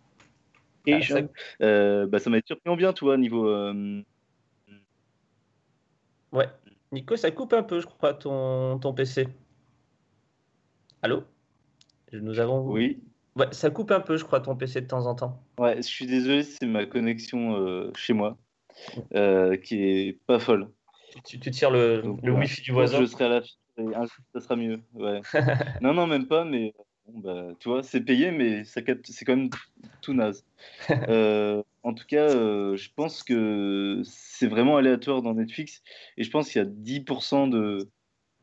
Ah, 0.92 1.02
ça- 1.02 1.22
Euh, 1.62 2.08
bah, 2.08 2.20
ça 2.20 2.30
m'a 2.30 2.40
surpris 2.46 2.70
en 2.70 2.76
bien, 2.76 2.94
toi, 2.94 3.18
niveau. 3.18 3.48
euh, 3.48 4.02
Ouais. 6.32 6.48
Nico, 6.92 7.16
ça 7.16 7.32
coupe 7.32 7.54
un 7.54 7.64
peu, 7.64 7.80
je 7.80 7.86
crois, 7.86 8.14
ton, 8.14 8.80
ton 8.80 8.94
PC. 8.94 9.28
Allô? 11.02 11.24
Nous 12.12 12.40
avons. 12.40 12.62
Oui, 12.72 13.02
Ouais, 13.36 13.48
ça 13.52 13.70
coupe 13.70 13.92
un 13.92 14.02
peu, 14.02 14.18
je 14.18 14.26
crois, 14.26 14.42
ton 14.42 14.56
PC 14.56 14.82
de 14.82 14.88
temps 14.88 15.06
en 15.06 15.16
temps. 15.16 15.42
ouais, 15.60 15.78
je 15.78 15.82
suis 15.84 16.06
désolé, 16.08 16.44
c'est 16.44 16.66
ma 16.66 16.86
connexion 16.86 17.56
euh, 17.56 17.92
chez 17.96 18.14
moi 18.14 18.38
euh, 19.16 19.56
qui 19.56 19.82
est 19.82 20.20
pas 20.26 20.40
folle. 20.40 20.70
Tu, 21.26 21.40
tu 21.40 21.52
tires 21.52 21.72
le, 21.72 22.02
Donc, 22.02 22.20
le 22.24 22.34
wifi 22.34 22.62
du 22.62 22.72
voisin. 22.72 23.00
Je 23.00 23.06
serai 23.06 23.26
à 23.26 23.30
la 23.30 23.42
ça 24.34 24.42
sera 24.42 24.58
mieux. 24.58 24.82
Ouais. 24.94 25.22
non, 25.82 25.94
non, 25.94 26.06
même 26.06 26.28
pas, 26.28 26.44
mais 26.44 26.74
bon, 27.10 27.20
bah, 27.20 27.54
tu 27.60 27.70
vois, 27.70 27.84
c'est 27.84 28.02
payé, 28.02 28.32
mais 28.32 28.64
ça 28.64 28.82
capte, 28.82 29.08
c'est 29.08 29.26
quand 29.26 29.36
même 29.36 29.50
tout 30.02 30.14
naze. 30.14 30.46
Euh, 31.10 31.64
en 31.84 31.94
tout 31.94 32.06
cas, 32.06 32.30
euh, 32.30 32.76
je 32.76 32.90
pense 32.96 33.24
que 33.24 34.02
c'est 34.04 34.48
vraiment 34.48 34.78
aléatoire 34.78 35.22
dans 35.22 35.34
Netflix 35.34 35.82
et 36.18 36.24
je 36.24 36.30
pense 36.30 36.50
qu'il 36.50 36.62
y 36.62 36.66
a 36.66 36.68
10% 36.68 37.48
de. 37.48 37.90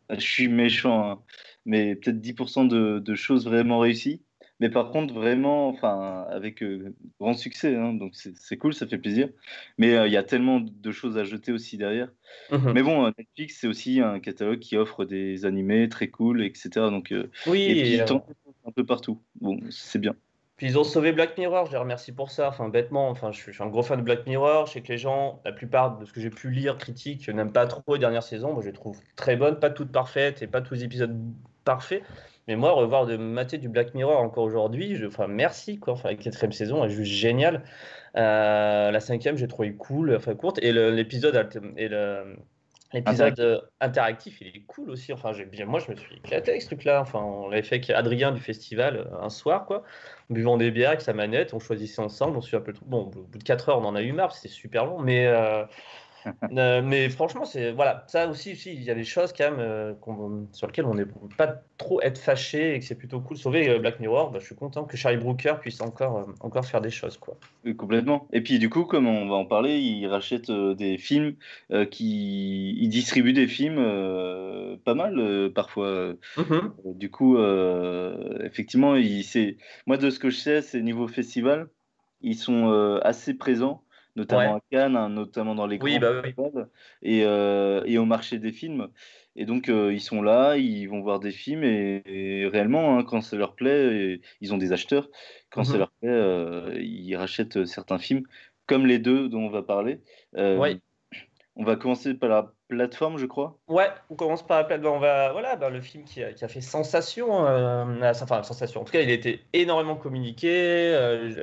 Ah, 0.09 0.15
Je 0.15 0.27
suis 0.27 0.49
méchant, 0.49 1.11
hein, 1.11 1.23
mais 1.65 1.97
peut-être 1.97 2.21
10% 2.21 2.65
de, 2.67 2.99
de 2.99 3.15
choses 3.15 3.45
vraiment 3.45 3.79
réussies. 3.81 4.23
Mais 4.59 4.71
par 4.71 4.91
contre, 4.91 5.13
vraiment, 5.13 5.69
enfin, 5.69 6.25
avec 6.31 6.63
euh, 6.63 6.95
grand 7.21 7.35
succès, 7.35 7.75
hein, 7.77 7.93
donc 7.93 8.15
c'est 8.15 8.57
cool, 8.57 8.73
ça 8.73 8.87
fait 8.87 8.97
plaisir. 8.97 9.29
Mais 9.77 10.07
il 10.07 10.13
y 10.13 10.17
a 10.17 10.23
tellement 10.23 10.61
de 10.61 10.93
choses 10.93 11.19
à 11.19 11.25
jeter 11.25 11.53
aussi 11.53 11.77
derrière. 11.77 12.11
Mhm. 12.51 12.73
Mais 12.73 12.83
bon, 12.83 13.07
Netflix, 13.19 13.59
c'est 13.61 13.67
aussi 13.67 14.01
un 14.01 14.19
catalogue 14.19 14.61
qui 14.61 14.79
offre 14.79 15.05
des 15.05 15.45
animés 15.45 15.91
très 15.91 16.09
cool, 16.09 16.43
etc. 16.43 16.71
Donc, 16.91 17.13
Oui, 17.47 17.65
et 17.65 17.83
puis, 17.83 18.01
un 18.67 18.73
peu 18.73 18.85
partout. 18.85 19.23
Bon, 19.41 19.59
c'est 19.71 19.99
bien. 19.99 20.15
Puis 20.57 20.69
ils 20.69 20.79
ont 20.79 20.85
sauvé 20.85 21.13
Black 21.13 21.37
Mirror, 21.37 21.67
je 21.67 21.73
les 21.73 21.77
remercie 21.77 22.13
pour 22.13 22.31
ça. 22.31 22.49
Enfin, 22.49 22.69
bêtement, 22.71 23.11
enfin, 23.11 23.31
je 23.31 23.39
suis, 23.39 23.63
un 23.63 23.67
gros 23.67 23.83
fan 23.83 23.99
de 23.99 24.05
Black 24.05 24.27
Mirror. 24.27 24.67
Je 24.67 24.73
sais 24.73 24.81
que 24.81 24.89
les 24.89 24.99
gens, 24.99 25.41
la 25.45 25.53
plupart 25.53 25.99
de 25.99 26.07
ce 26.07 26.13
que 26.13 26.21
j'ai 26.21 26.31
pu 26.31 26.51
lire, 26.51 26.79
critiques, 26.79 27.29
n'aiment 27.29 27.53
pas 27.53 27.67
trop 27.67 27.95
les 27.95 28.01
dernières 28.01 28.23
saisons. 28.23 28.55
Moi, 28.55 28.63
je 28.63 28.69
les 28.69 28.73
trouve 28.73 28.99
très 29.17 29.37
bonnes, 29.37 29.59
pas 29.59 29.69
toutes 29.71 29.93
parfaites 29.93 30.41
et 30.43 30.47
pas 30.47 30.63
tous 30.63 30.75
les 30.75 30.85
épisodes 30.85 31.15
parfaits. 31.65 32.03
Mais 32.49 32.57
moi, 32.57 32.73
revoir 32.73 33.07
de 33.07 33.17
mater 33.17 33.59
du 33.59 33.69
Black 33.69 33.93
Mirror 33.95 34.19
encore 34.19 34.45
aujourd'hui, 34.45 34.97
enfin, 35.07 35.27
merci 35.27 35.79
quoi. 35.79 35.93
Enfin, 35.95 36.11
la 36.11 36.15
quatrième 36.15 36.53
saison 36.53 36.85
est 36.85 36.91
juste 36.91 37.13
géniale. 37.13 37.63
Euh, 38.17 38.91
la 38.91 39.01
cinquième, 39.01 39.37
j'ai 39.37 39.49
trouvé 39.49 39.75
cool, 39.75 40.15
enfin 40.15 40.35
courte. 40.35 40.59
Et 40.63 40.73
l'épisode 40.73 41.37
et 41.77 41.89
le- 41.89 42.37
l'épisode 42.93 43.39
euh, 43.41 43.61
interactif, 43.81 44.41
il 44.41 44.49
est 44.49 44.65
cool 44.67 44.91
aussi. 44.91 45.13
Enfin, 45.13 45.33
j'ai 45.33 45.45
bien, 45.45 45.67
moi, 45.67 45.81
je 45.81 45.91
me 45.91 45.97
suis 45.97 46.17
éclaté 46.17 46.51
avec 46.51 46.63
ce 46.63 46.69
truc-là. 46.69 47.01
Enfin, 47.01 47.21
on 47.21 47.49
l'avait 47.49 47.63
fait 47.63 47.77
avec 47.77 47.91
Adrien 47.91 48.33
du 48.33 48.41
festival 48.41 48.97
euh, 48.97 49.21
un 49.21 49.31
soir, 49.31 49.67
quoi. 49.67 49.83
En 50.31 50.35
buvant 50.35 50.57
des 50.57 50.71
bières 50.71 50.91
avec 50.91 51.01
sa 51.01 51.13
manette, 51.13 51.55
on 51.55 51.59
choisissait 51.59 52.01
ensemble, 52.01 52.37
on 52.37 52.41
suit 52.41 52.57
un 52.57 52.61
peu 52.61 52.71
le 52.71 52.77
truc. 52.77 52.89
Bon, 52.89 53.03
au 53.03 53.25
bout 53.25 53.39
de 53.39 53.45
4 53.45 53.69
heures, 53.71 53.79
on 53.79 53.85
en 53.85 53.95
a 53.95 54.03
eu 54.03 54.13
marre, 54.13 54.35
c'était 54.35 54.53
super 54.53 54.87
long, 54.87 54.99
mais, 54.99 55.27
euh, 55.27 55.65
euh, 56.53 56.83
mais 56.83 57.09
franchement, 57.09 57.45
c'est 57.45 57.73
voilà, 57.73 58.05
ça 58.09 58.29
aussi, 58.29 58.53
aussi, 58.53 58.73
il 58.75 58.83
y 58.83 58.91
a 58.91 58.95
des 58.95 59.05
choses 59.05 59.33
quand 59.33 59.51
même 59.51 59.61
euh, 59.61 59.95
sur 60.53 60.67
lesquelles 60.67 60.87
on 60.87 60.95
n'est 60.95 61.07
pas 61.37 61.63
trop 61.79 62.01
être 62.03 62.19
fâché 62.19 62.75
et 62.75 62.79
que 62.79 62.85
c'est 62.85 62.95
plutôt 62.95 63.21
cool. 63.21 63.37
Sauver 63.37 63.69
euh, 63.69 63.79
Black 63.79 64.01
Mirror, 64.01 64.31
bah, 64.31 64.39
je 64.41 64.47
suis 64.47 64.55
content 64.55 64.85
que 64.85 64.97
Charlie 64.97 65.19
Brooker 65.19 65.55
puisse 65.61 65.81
encore, 65.81 66.19
euh, 66.19 66.33
encore 66.41 66.65
faire 66.65 66.81
des 66.81 66.91
choses, 66.91 67.17
quoi. 67.19 67.37
Complètement. 67.77 68.29
Et 68.33 68.41
puis, 68.41 68.59
du 68.59 68.71
coup, 68.71 68.85
comme 68.85 69.07
on 69.07 69.29
va 69.29 69.35
en 69.35 69.45
parler, 69.45 69.79
ils 69.79 70.07
rachètent 70.07 70.51
euh, 70.51 70.75
des 70.75 70.99
films 70.99 71.35
qui. 71.91 72.77
Ils 72.79 72.89
distribuent 72.89 73.33
des 73.33 73.49
films 73.49 73.77
pas 74.85 74.95
mal, 74.95 75.51
parfois. 75.55 76.15
Mhm. 76.37 76.73
Euh, 76.87 76.93
Du 76.95 77.11
coup, 77.11 77.39
effectivement, 78.43 78.97
il, 78.97 79.25
moi, 79.87 79.97
de 79.97 80.11
ce 80.11 80.19
que 80.19 80.31
je 80.31 80.37
sais, 80.37 80.63
c'est 80.63 80.81
niveau 80.83 81.09
festival, 81.09 81.69
ils 82.21 82.37
sont 82.37 82.71
assez 83.03 83.35
présents, 83.35 83.83
notamment 84.17 84.55
Ouais. 84.55 84.59
à 84.59 84.61
Cannes, 84.71 84.97
hein, 84.97 85.09
notamment 85.09 85.55
dans 85.55 85.67
les 85.67 85.79
Oui, 85.81 85.99
bah 85.99 86.11
oui. 86.25 86.35
et, 87.03 87.23
euh, 87.25 87.83
et 87.85 87.99
au 87.99 88.05
marché 88.05 88.39
des 88.39 88.53
films. 88.53 88.89
Et 89.37 89.45
donc, 89.45 89.69
euh, 89.69 89.93
ils 89.93 90.01
sont 90.01 90.23
là, 90.23 90.57
ils 90.57 90.87
vont 90.87 91.03
voir 91.03 91.21
des 91.21 91.31
films, 91.31 91.63
et, 91.63 92.03
et 92.07 92.47
réellement, 92.47 92.99
hein, 92.99 93.05
quand 93.05 93.21
ça 93.21 93.37
leur 93.37 93.55
plaît, 93.55 93.95
et 93.95 94.21
ils 94.41 94.55
ont 94.55 94.59
des 94.59 94.73
acheteurs, 94.73 95.09
quand 95.51 95.63
ça 95.65 95.75
Mhm. 95.75 95.79
leur 95.79 95.91
plaît, 96.01 96.09
euh, 96.11 96.73
ils 96.81 97.15
rachètent 97.17 97.67
certains 97.67 97.99
films, 97.99 98.25
comme 98.67 98.87
les 98.87 98.99
deux 98.99 99.29
dont 99.29 99.43
on 99.43 99.51
va 99.51 99.63
parler. 99.63 100.01
Ouais. 100.35 100.81
On 101.59 101.65
va 101.65 101.77
commencer 101.77 102.13
par 102.13 102.29
la 102.29 102.53
plateforme, 102.69 103.17
je 103.17 103.25
crois. 103.25 103.59
Ouais, 103.69 103.89
on 104.11 104.15
commence 104.15 104.47
par 104.47 104.59
la 104.59 104.65
plateforme. 104.65 104.97
On 104.97 105.01
va, 105.01 105.33
voilà, 105.33 105.57
bah, 105.57 105.71
le 105.71 105.81
film 105.81 106.05
qui 106.05 106.23
a, 106.23 106.35
qui 106.35 106.45
a 106.45 106.49
fait 106.49 106.61
sensation, 106.61 107.33
enfin 107.33 108.43
sensation. 108.43 108.83
En 108.83 108.85
tout 108.85 108.93
cas, 108.93 109.01
il 109.01 109.09
a 109.09 109.15
été 109.15 109.41
énormément 109.55 109.97
communiqué. 109.97 110.49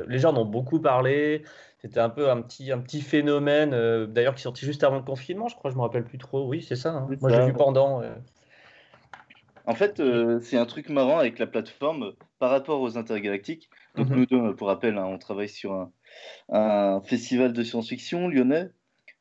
les 0.08 0.20
gens 0.20 0.34
en 0.34 0.42
ont 0.42 0.46
beaucoup 0.46 0.80
parlé. 0.80 1.44
C'était 1.84 2.00
un 2.00 2.10
peu 2.10 2.30
un 2.32 2.42
petit, 2.42 2.72
un 2.72 2.80
petit 2.80 3.02
phénomène, 3.02 3.74
euh, 3.74 4.08
d'ailleurs, 4.08 4.36
qui 4.36 4.40
est 4.42 4.44
sorti 4.44 4.66
juste 4.66 4.84
avant 4.84 4.98
le 4.98 5.04
confinement, 5.04 5.48
je 5.50 5.56
crois. 5.56 5.70
Je 5.72 5.76
me 5.76 5.82
rappelle 5.82 6.06
plus 6.06 6.18
trop. 6.18 6.48
Oui, 6.48 6.62
c'est 6.64 6.76
ça. 6.78 6.94
hein. 6.94 7.16
Moi, 7.20 7.30
j'ai 7.30 7.42
vu 7.42 7.54
pendant. 7.54 8.02
euh. 8.02 8.16
En 9.66 9.76
fait, 9.76 10.00
euh, 10.00 10.40
c'est 10.42 10.58
un 10.58 10.66
truc 10.66 10.90
marrant 10.90 11.18
avec 11.20 11.40
la 11.40 11.48
plateforme 11.48 12.14
par 12.40 12.50
rapport 12.52 12.82
aux 12.82 12.98
intergalactiques. 12.98 13.70
Donc 13.96 14.10
Mhm. 14.10 14.16
nous 14.16 14.26
deux, 14.26 14.56
pour 14.56 14.68
rappel, 14.68 14.98
hein, 14.98 15.06
on 15.06 15.18
travaille 15.18 15.48
sur 15.50 15.74
un, 15.74 15.92
un 16.50 17.02
festival 17.02 17.54
de 17.54 17.64
science-fiction 17.64 18.28
lyonnais. 18.30 18.72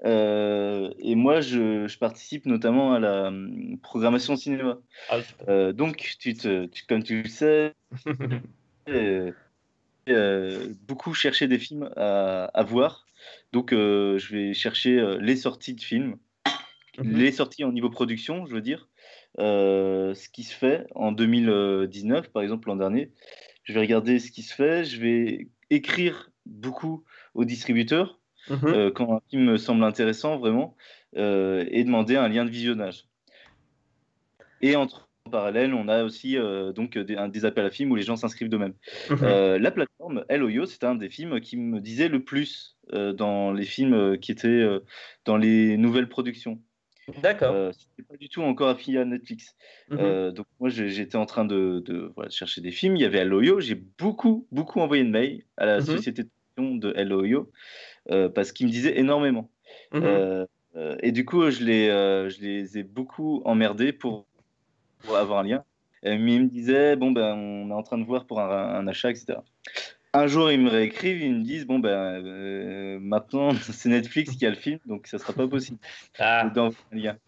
Euh, 0.04 0.92
et 0.98 1.14
moi, 1.16 1.40
je, 1.42 1.86
je 1.88 1.98
participe 1.98 2.46
notamment 2.46 2.94
à 2.94 3.00
la 3.00 3.28
hum, 3.28 3.78
programmation 3.82 4.36
cinéma. 4.36 4.78
Ah, 5.08 5.22
Euh, 5.48 5.72
donc, 5.72 5.98
tu 6.20 6.34
te, 6.34 6.66
tu- 6.66 6.86
comme 6.86 7.02
tu 7.04 7.22
le 7.22 7.28
sais, 7.28 7.74
beaucoup 10.86 11.14
chercher 11.14 11.48
des 11.48 11.58
films 11.58 11.90
à, 11.96 12.44
à 12.46 12.62
voir. 12.62 13.06
Donc, 13.52 13.72
euh, 13.72 14.18
je 14.18 14.34
vais 14.36 14.54
chercher 14.54 14.98
euh, 14.98 15.18
les 15.20 15.36
sorties 15.36 15.74
de 15.74 15.82
films, 15.82 16.16
Mhm. 16.98 17.16
les 17.16 17.32
sorties 17.32 17.64
en 17.64 17.72
niveau 17.72 17.90
production, 17.90 18.46
je 18.46 18.54
veux 18.54 18.60
dire, 18.62 18.88
Euh, 19.38 20.12
ce 20.14 20.28
qui 20.28 20.42
se 20.44 20.54
fait 20.54 20.86
en 20.94 21.10
2019, 21.10 22.28
par 22.32 22.42
exemple, 22.42 22.68
l'an 22.68 22.76
dernier. 22.76 23.10
Je 23.64 23.72
vais 23.72 23.80
regarder 23.80 24.18
ce 24.18 24.30
qui 24.30 24.42
se 24.42 24.54
fait, 24.54 24.84
je 24.84 25.00
vais 25.00 25.48
écrire 25.70 26.30
beaucoup 26.44 27.04
aux 27.34 27.46
distributeurs 27.46 28.20
Mhm. 28.50 28.66
euh, 28.66 28.90
quand 28.90 29.14
un 29.14 29.20
film 29.30 29.44
me 29.44 29.56
semble 29.56 29.84
intéressant, 29.84 30.38
vraiment, 30.38 30.76
euh, 31.16 31.64
et 31.70 31.82
demander 31.84 32.16
un 32.16 32.28
lien 32.28 32.44
de 32.44 32.50
visionnage. 32.50 33.06
Et 34.60 34.76
entre 34.76 35.08
en 35.24 35.30
parallèle, 35.30 35.72
on 35.74 35.88
a 35.88 36.04
aussi 36.04 36.36
euh, 36.36 36.72
donc 36.72 36.98
des, 36.98 37.16
un- 37.16 37.28
des 37.28 37.44
appels 37.44 37.64
à 37.64 37.70
films 37.70 37.92
où 37.92 37.96
les 37.96 38.02
gens 38.02 38.16
s'inscrivent 38.16 38.48
d'eux-mêmes. 38.48 38.74
Mhm. 39.10 39.18
Euh, 39.22 39.58
la 39.58 39.70
plateforme 39.70 40.24
Helloyo, 40.28 40.66
c'est 40.66 40.84
un 40.84 40.94
des 40.94 41.08
films 41.08 41.40
qui 41.40 41.56
me 41.56 41.80
disait 41.80 42.08
le 42.08 42.24
plus 42.24 42.76
euh, 42.92 43.12
dans 43.12 43.52
les 43.52 43.64
films 43.64 43.94
euh, 43.94 44.16
qui 44.16 44.32
étaient 44.32 44.48
euh, 44.48 44.80
dans 45.24 45.36
les 45.36 45.76
nouvelles 45.76 46.08
productions. 46.08 46.60
D'accord. 47.20 47.54
Euh, 47.54 47.72
c'était 47.72 48.08
pas 48.08 48.16
du 48.16 48.28
tout 48.28 48.42
encore 48.42 48.68
affilié 48.68 48.98
à 48.98 49.04
Netflix. 49.04 49.56
Euh, 49.92 50.30
donc 50.30 50.46
moi, 50.60 50.68
j'étais 50.70 51.16
en 51.16 51.26
train 51.26 51.44
de, 51.44 51.82
de, 51.84 52.12
voilà, 52.14 52.30
chercher 52.30 52.60
des 52.60 52.70
films. 52.70 52.96
Il 52.96 53.02
y 53.02 53.04
avait 53.04 53.18
Helloyo. 53.18 53.60
J'ai 53.60 53.74
beaucoup, 53.74 54.46
beaucoup 54.52 54.80
envoyé 54.80 55.04
de 55.04 55.10
mails 55.10 55.44
à 55.56 55.66
la 55.66 55.78
Mhm. 55.78 55.84
société 55.84 56.22
de 56.24 56.30
euh, 58.10 58.28
parce 58.28 58.52
qu'ils 58.52 58.66
me 58.66 58.72
disaient 58.72 58.98
énormément. 58.98 59.50
Mhm. 59.92 60.46
Et 61.02 61.12
du 61.12 61.24
coup, 61.24 61.50
je 61.50 61.64
les, 61.64 61.88
je 61.88 62.40
les 62.40 62.78
ai 62.78 62.82
beaucoup 62.82 63.42
emmerdés 63.44 63.92
pour, 63.92 64.26
pour 65.04 65.16
avoir 65.16 65.40
un 65.40 65.44
lien. 65.44 65.64
Euh, 66.04 66.16
mais 66.18 66.34
ils 66.34 66.42
me 66.42 66.48
disaient, 66.48 66.96
bon, 66.96 67.12
ben, 67.12 67.34
on 67.34 67.70
est 67.70 67.74
en 67.74 67.82
train 67.82 67.98
de 67.98 68.04
voir 68.04 68.26
pour 68.26 68.40
un, 68.40 68.74
un 68.74 68.86
achat, 68.88 69.10
etc. 69.10 69.38
Un 70.14 70.26
jour, 70.26 70.50
ils 70.50 70.60
me 70.60 70.68
réécrivent, 70.68 71.22
ils 71.22 71.34
me 71.34 71.42
disent, 71.42 71.64
bon, 71.64 71.78
ben, 71.78 71.90
euh, 72.24 72.98
maintenant, 73.00 73.52
c'est 73.62 73.88
Netflix 73.88 74.36
qui 74.36 74.44
a 74.44 74.50
le 74.50 74.56
film, 74.56 74.78
donc 74.84 75.06
ça 75.06 75.18
sera 75.18 75.32
pas 75.32 75.46
possible 75.48 75.78
Ah. 76.18 76.50
d'envoyer 76.54 76.76
un 76.92 76.96
lien. 76.96 77.18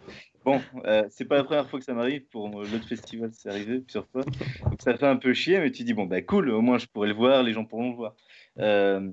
Bon, 0.45 0.61
euh, 0.85 1.05
c'est 1.09 1.25
pas 1.25 1.37
la 1.37 1.45
première 1.45 1.71
fois 1.71 1.79
que 1.79 1.85
ça 1.87 1.95
m'arrive. 1.95 2.25
Pour 2.27 2.51
l'autre 2.51 2.87
festival, 2.87 3.31
c'est 3.33 3.49
arrivé 3.49 3.79
plusieurs 3.79 4.07
fois. 4.09 4.23
Donc 4.65 4.83
ça 4.83 4.95
fait 4.95 5.07
un 5.07 5.17
peu 5.17 5.33
chier, 5.33 5.59
mais 5.59 5.71
tu 5.71 5.85
dis, 5.85 5.95
bon, 5.95 6.05
bah 6.05 6.21
cool, 6.21 6.51
au 6.51 6.61
moins 6.61 6.77
je 6.77 6.87
pourrais 6.87 7.09
le 7.09 7.15
voir, 7.15 7.43
les 7.43 7.55
gens 7.55 7.65
pourront 7.65 7.91
le 7.91 7.97
voir. 7.97 8.15
Euh, 8.59 9.09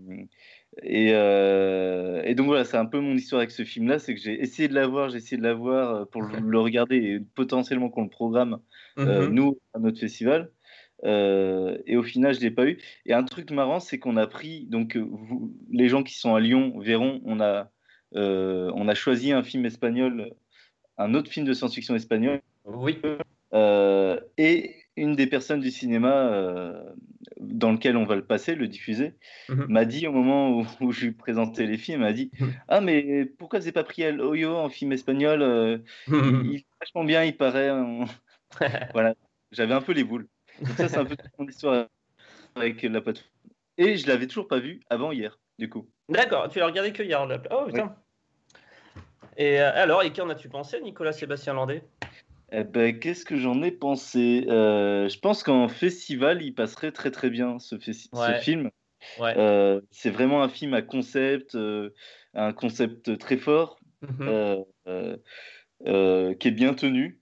et, 0.84 1.10
euh, 1.14 2.22
et 2.24 2.34
donc 2.34 2.48
voilà, 2.48 2.64
c'est 2.64 2.78
un 2.78 2.86
peu 2.86 3.00
mon 3.00 3.16
histoire 3.16 3.40
avec 3.40 3.52
ce 3.52 3.64
film-là, 3.64 4.00
c'est 4.00 4.16
que 4.16 4.22
j'ai 4.22 4.42
essayé 4.42 4.70
de 4.70 4.74
l'avoir, 4.74 5.10
j'ai 5.10 5.18
essayé 5.18 5.38
de 5.38 5.44
l'avoir 5.44 5.96
euh, 5.96 6.06
pour 6.06 6.22
le, 6.22 6.40
le 6.40 6.60
regarder 6.60 6.96
et 6.96 7.20
potentiellement 7.20 7.90
qu'on 7.90 8.04
le 8.04 8.10
programme, 8.10 8.60
euh, 9.00 9.28
Mhm. 9.28 9.34
nous, 9.34 9.60
à 9.74 9.80
notre 9.80 10.00
festival. 10.00 10.50
Euh, 11.04 11.78
et 11.88 11.98
au 11.98 12.04
final, 12.04 12.34
je 12.34 12.40
ne 12.40 12.44
l'ai 12.46 12.52
pas 12.52 12.66
eu. 12.68 12.78
Et 13.06 13.14
un 13.14 13.24
truc 13.24 13.52
marrant, 13.52 13.80
c'est 13.80 14.00
qu'on 14.00 14.18
a 14.18 14.28
pris, 14.28 14.66
donc 14.66 14.96
vous- 14.96 15.54
les 15.72 15.90
gens 15.90 16.04
qui 16.04 16.18
sont 16.18 16.36
à 16.36 16.40
Lyon 16.40 16.80
verront, 16.80 17.22
on 17.26 17.42
a, 17.42 17.70
on 18.14 18.88
a 18.88 18.94
choisi 18.94 19.32
un 19.34 19.44
film 19.44 19.66
espagnol, 19.66 20.32
un 20.98 21.14
autre 21.16 21.32
film 21.32 21.46
de 21.46 21.54
science-fiction 21.54 21.96
espagnol, 21.96 22.42
Oui. 22.66 22.98
et 24.38 24.76
une 24.96 25.16
des 25.16 25.28
personnes 25.28 25.60
du 25.60 25.72
cinéma 25.72 26.94
dans 27.42 27.72
lequel 27.72 27.98
on 27.98 28.06
va 28.06 28.16
le 28.16 28.24
passer, 28.24 28.56
le 28.56 28.68
diffuser, 28.68 29.16
Mhm. 29.50 29.66
m'a 29.68 29.84
dit 29.86 30.08
au 30.08 30.12
moment 30.12 30.52
où, 30.52 30.66
où 30.82 30.92
je 30.92 31.06
lui 31.08 31.12
présentais 31.12 31.66
les 31.66 31.78
films, 31.78 32.02
m'a 32.02 32.14
dit 32.14 32.32
Mhm. 32.40 32.54
Ah, 32.68 32.82
mais 32.82 33.26
pourquoi 33.26 33.60
vous 33.60 33.64
n'avez 33.66 33.72
pas 33.74 33.84
pris 33.84 34.04
El 34.04 34.22
Hoyo 34.22 34.56
en 34.56 34.70
film 34.70 34.92
espagnol 34.94 35.42
euh, 35.42 35.78
il, 36.08 36.46
il 36.46 36.56
est 36.60 36.66
vachement 36.80 37.04
bien, 37.04 37.24
il 37.24 37.36
paraît. 37.36 37.72
on- 37.72 38.06
voilà, 38.94 39.16
j'avais 39.52 39.74
un 39.74 39.82
peu 39.82 39.92
les 39.94 40.04
boules. 40.04 40.28
Donc, 40.60 40.78
ça, 40.78 40.88
c'est 40.88 40.98
un 40.98 41.06
peu 41.06 41.16
toute 41.16 41.32
mon 41.40 41.48
histoire 41.48 41.88
avec 42.56 42.82
la 42.84 43.02
plateforme. 43.02 43.30
Et 43.78 43.98
je 43.98 44.08
l'avais 44.08 44.28
toujours 44.28 44.48
pas 44.48 44.60
vu 44.60 44.80
avant 44.90 45.12
hier, 45.12 45.40
du 45.58 45.70
coup. 45.70 45.90
D'accord, 46.10 46.50
tu 46.50 46.60
l'as 46.60 46.66
regardé 46.68 46.92
que 46.94 47.02
hier. 47.02 47.26
Oh 47.52 47.66
putain. 47.66 47.96
Et 49.38 49.60
euh, 49.62 49.72
alors, 49.74 50.04
et 50.04 50.12
qu'en 50.12 50.30
as-tu 50.30 50.50
pensé, 50.50 50.82
Nicolas 50.82 51.14
Sébastien 51.14 51.54
Landais? 51.54 51.84
Eh 52.52 52.64
ben, 52.66 53.00
qu'est-ce 53.00 53.24
que 53.24 53.38
j'en 53.38 53.62
ai 53.64 53.72
pensé? 53.72 54.46
Euh, 54.50 55.08
Je 55.08 55.20
pense 55.20 55.42
qu'en 55.44 55.70
festival, 55.70 56.42
il 56.42 56.54
passerait 56.54 56.92
très 56.92 57.10
très 57.10 57.30
bien 57.30 57.60
ce, 57.60 57.78
film. 57.80 58.70
Ouais. 59.20 59.34
Euh, 59.38 59.80
c'est 59.90 60.10
vraiment 60.10 60.44
un 60.44 60.50
film 60.50 60.74
à 60.74 60.82
concept, 60.82 61.56
euh, 61.56 61.92
un 62.34 62.52
concept 62.52 63.18
très 63.18 63.38
fort, 63.38 63.80
euh, 64.22 64.64
qui 66.36 66.48
est 66.48 66.52
bien 66.52 66.74
tenu. 66.74 67.22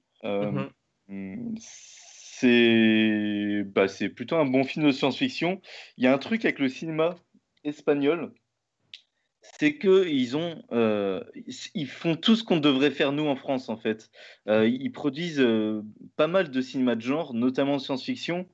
C'est 2.40 3.64
bah, 3.66 3.88
c'est 3.88 4.10
plutôt 4.10 4.38
un 4.38 4.46
bon 4.46 4.64
film 4.64 4.86
de 4.86 4.92
science-fiction. 4.92 5.62
Il 5.98 6.06
y 6.06 6.08
a 6.08 6.14
un 6.14 6.18
truc 6.18 6.46
avec 6.46 6.58
le 6.58 6.70
cinéma 6.70 7.16
espagnol, 7.64 8.34
c'est 9.58 9.76
que 9.76 10.08
ils 10.08 10.38
ont, 10.38 10.62
euh, 10.72 11.22
ils 11.74 11.88
font 11.88 12.16
tout 12.16 12.36
ce 12.36 12.44
qu'on 12.44 12.58
devrait 12.58 12.92
faire 12.92 13.12
nous 13.12 13.28
en 13.28 13.36
France 13.36 13.70
en 13.70 13.78
fait. 13.78 14.10
Euh, 14.48 14.68
ils 14.68 14.92
produisent 14.92 15.40
euh, 15.42 15.82
pas 16.16 16.28
mal 16.28 16.52
de 16.52 16.62
cinéma 16.62 16.96
de 16.96 17.02
genre, 17.02 17.34
notamment 17.34 17.80
science-fiction. 17.80 18.48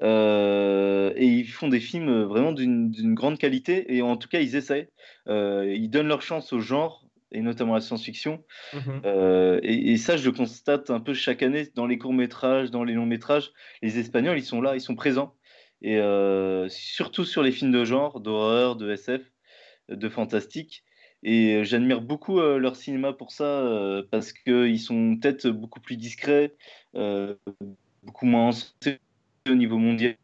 Et 0.00 1.26
ils 1.26 1.48
font 1.48 1.68
des 1.68 1.80
films 1.80 2.22
vraiment 2.22 2.52
d'une 2.52 3.14
grande 3.14 3.38
qualité, 3.38 3.96
et 3.96 4.02
en 4.02 4.16
tout 4.16 4.28
cas, 4.28 4.40
ils 4.40 4.54
essaient. 4.54 4.90
Ils 5.26 5.88
donnent 5.88 6.06
leur 6.06 6.22
chance 6.22 6.52
au 6.52 6.60
genre, 6.60 7.08
et 7.32 7.40
notamment 7.40 7.74
à 7.74 7.78
la 7.78 7.80
science-fiction. 7.80 8.42
Mhm. 8.72 9.02
Euh, 9.04 9.60
et, 9.62 9.92
et 9.92 9.96
ça, 9.96 10.16
je 10.16 10.24
le 10.24 10.32
constate 10.32 10.90
un 10.90 11.00
peu 11.00 11.14
chaque 11.14 11.42
année 11.42 11.68
dans 11.74 11.86
les 11.86 11.98
courts-métrages, 11.98 12.70
dans 12.70 12.84
les 12.84 12.94
longs-métrages. 12.94 13.52
Les 13.82 13.98
Espagnols, 13.98 14.38
ils 14.38 14.44
sont 14.44 14.60
là, 14.60 14.74
ils 14.74 14.80
sont 14.80 14.94
présents. 14.94 15.34
Et 15.82 15.98
euh, 15.98 16.68
surtout 16.68 17.24
sur 17.24 17.42
les 17.42 17.52
films 17.52 17.72
de 17.72 17.84
genre, 17.84 18.20
d'horreur, 18.20 18.76
de 18.76 18.90
SF, 18.90 19.22
de 19.88 20.08
fantastique. 20.08 20.84
Et 21.24 21.56
euh, 21.56 21.64
j'admire 21.64 22.00
beaucoup 22.00 22.38
euh, 22.38 22.58
leur 22.58 22.76
cinéma 22.76 23.12
pour 23.12 23.32
ça, 23.32 23.44
euh, 23.44 24.04
parce 24.10 24.32
qu'ils 24.32 24.78
sont 24.78 25.16
peut-être 25.16 25.48
beaucoup 25.48 25.80
plus 25.80 25.96
discrets, 25.96 26.54
euh, 26.94 27.34
beaucoup 28.04 28.26
moins 28.26 28.50
au 29.48 29.54
niveau 29.54 29.78
mondial. 29.78 30.16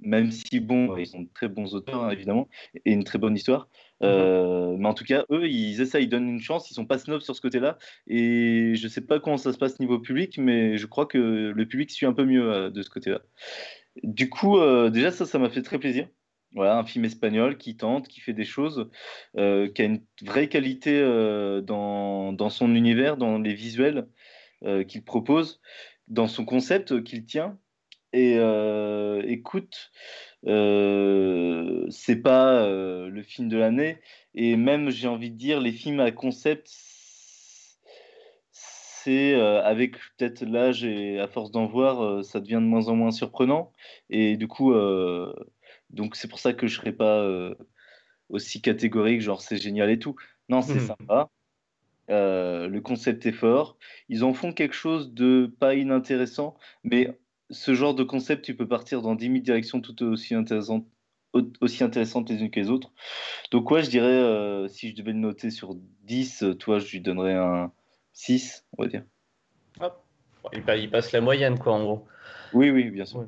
Même 0.00 0.30
si, 0.30 0.60
bon, 0.60 0.96
ils 0.96 1.08
sont 1.08 1.22
de 1.22 1.28
très 1.34 1.48
bons 1.48 1.74
auteurs, 1.74 2.04
hein, 2.04 2.10
évidemment, 2.10 2.48
et 2.84 2.92
une 2.92 3.02
très 3.02 3.18
bonne 3.18 3.34
histoire. 3.34 3.68
Euh, 4.04 4.76
mais 4.78 4.86
en 4.86 4.94
tout 4.94 5.02
cas, 5.02 5.24
eux, 5.32 5.48
ils 5.48 5.80
essayent, 5.80 6.04
ils 6.04 6.08
donnent 6.08 6.28
une 6.28 6.40
chance, 6.40 6.70
ils 6.70 6.74
sont 6.74 6.86
pas 6.86 6.98
snobs 6.98 7.22
sur 7.22 7.34
ce 7.34 7.40
côté-là. 7.40 7.76
Et 8.06 8.74
je 8.76 8.86
sais 8.86 9.00
pas 9.00 9.18
comment 9.18 9.36
ça 9.36 9.52
se 9.52 9.58
passe 9.58 9.80
niveau 9.80 9.98
public, 9.98 10.38
mais 10.38 10.76
je 10.76 10.86
crois 10.86 11.06
que 11.06 11.18
le 11.18 11.66
public 11.66 11.90
suit 11.90 12.06
un 12.06 12.12
peu 12.12 12.24
mieux 12.24 12.70
de 12.70 12.82
ce 12.82 12.90
côté-là. 12.90 13.22
Du 14.04 14.30
coup, 14.30 14.56
déjà, 14.90 15.10
ça, 15.10 15.26
ça 15.26 15.40
m'a 15.40 15.50
fait 15.50 15.62
très 15.62 15.80
plaisir. 15.80 16.06
Voilà, 16.54 16.78
un 16.78 16.84
film 16.84 17.04
espagnol 17.04 17.58
qui 17.58 17.76
tente, 17.76 18.06
qui 18.06 18.20
fait 18.20 18.32
des 18.32 18.44
choses, 18.44 18.88
euh, 19.36 19.68
qui 19.68 19.82
a 19.82 19.86
une 19.86 20.02
vraie 20.22 20.48
qualité 20.48 20.92
euh, 21.00 21.60
dans, 21.60 22.32
dans 22.32 22.48
son 22.48 22.76
univers, 22.76 23.16
dans 23.16 23.40
les 23.40 23.54
visuels 23.54 24.06
euh, 24.62 24.84
qu'il 24.84 25.02
propose, 25.02 25.60
dans 26.06 26.28
son 26.28 26.44
concept 26.44 27.02
qu'il 27.02 27.24
tient. 27.24 27.58
Et 28.12 28.36
écoute, 29.26 29.90
c'est 30.44 32.22
pas 32.22 32.68
le 32.68 33.22
film 33.24 33.48
de 33.48 33.56
l'année. 33.56 33.98
Et 34.36 34.54
même, 34.54 34.90
j'ai 34.90 35.08
envie 35.08 35.32
de 35.32 35.36
dire, 35.36 35.60
les 35.60 35.72
films 35.72 35.98
à 35.98 36.12
concept, 36.12 36.68
c'est 38.52 39.34
avec 39.34 39.96
peut-être 40.16 40.44
l'âge 40.44 40.84
et 40.84 41.18
à 41.18 41.26
force 41.26 41.50
d'en 41.50 41.66
voir, 41.66 42.24
ça 42.24 42.38
devient 42.38 42.52
de 42.52 42.58
moins 42.60 42.86
en 42.86 42.94
moins 42.94 43.10
surprenant. 43.10 43.72
Et 44.10 44.36
du 44.36 44.46
coup, 44.46 44.72
donc 45.94 46.16
c'est 46.16 46.28
pour 46.28 46.38
ça 46.38 46.52
que 46.52 46.66
je 46.66 46.76
serais 46.76 46.92
pas 46.92 47.18
euh, 47.20 47.54
aussi 48.28 48.60
catégorique, 48.60 49.20
genre 49.20 49.40
c'est 49.42 49.56
génial 49.56 49.90
et 49.90 49.98
tout. 49.98 50.16
Non, 50.48 50.62
c'est 50.62 50.74
Mhm. 50.80 50.86
sympa. 50.86 51.30
Euh, 52.10 52.68
le 52.68 52.80
concept 52.82 53.24
est 53.26 53.32
fort. 53.32 53.78
Ils 54.10 54.24
en 54.24 54.34
font 54.34 54.52
quelque 54.52 54.74
chose 54.74 55.14
de 55.14 55.50
pas 55.58 55.74
inintéressant, 55.74 56.56
mais 56.82 57.18
ce 57.50 57.74
genre 57.74 57.94
de 57.94 58.02
concept, 58.04 58.44
tu 58.44 58.54
peux 58.56 58.68
partir 58.68 59.00
dans 59.00 59.14
10 59.14 59.26
000 59.28 59.38
directions 59.38 59.80
tout 59.80 60.02
aussi 60.04 60.34
intéressantes 60.34 60.86
au- 61.32 61.50
aussi 61.62 61.82
intéressantes 61.82 62.28
les 62.30 62.36
unes 62.42 62.50
que 62.50 62.60
les 62.60 62.70
autres. 62.70 62.92
Donc, 63.50 63.70
ouais, 63.70 63.82
je 63.82 63.90
dirais, 63.90 64.06
euh, 64.06 64.68
si 64.68 64.90
je 64.90 64.94
devais 64.94 65.12
le 65.12 65.18
noter 65.18 65.50
sur 65.50 65.74
10, 66.02 66.42
euh, 66.42 66.54
toi, 66.54 66.78
je 66.78 66.90
lui 66.92 67.00
donnerais 67.00 67.34
un 67.34 67.72
6, 68.12 68.66
on 68.78 68.82
va 68.84 68.88
dire. 68.88 69.04
Bon, 69.80 69.90
il, 70.52 70.62
pa- 70.62 70.76
il 70.76 70.90
passe 70.90 71.10
la 71.12 71.20
moyenne, 71.20 71.58
quoi, 71.58 71.72
en 71.72 71.82
gros. 71.82 72.06
Oui, 72.52 72.70
oui, 72.70 72.90
bien 72.90 73.04
sûr. 73.04 73.20
Ouais. 73.20 73.26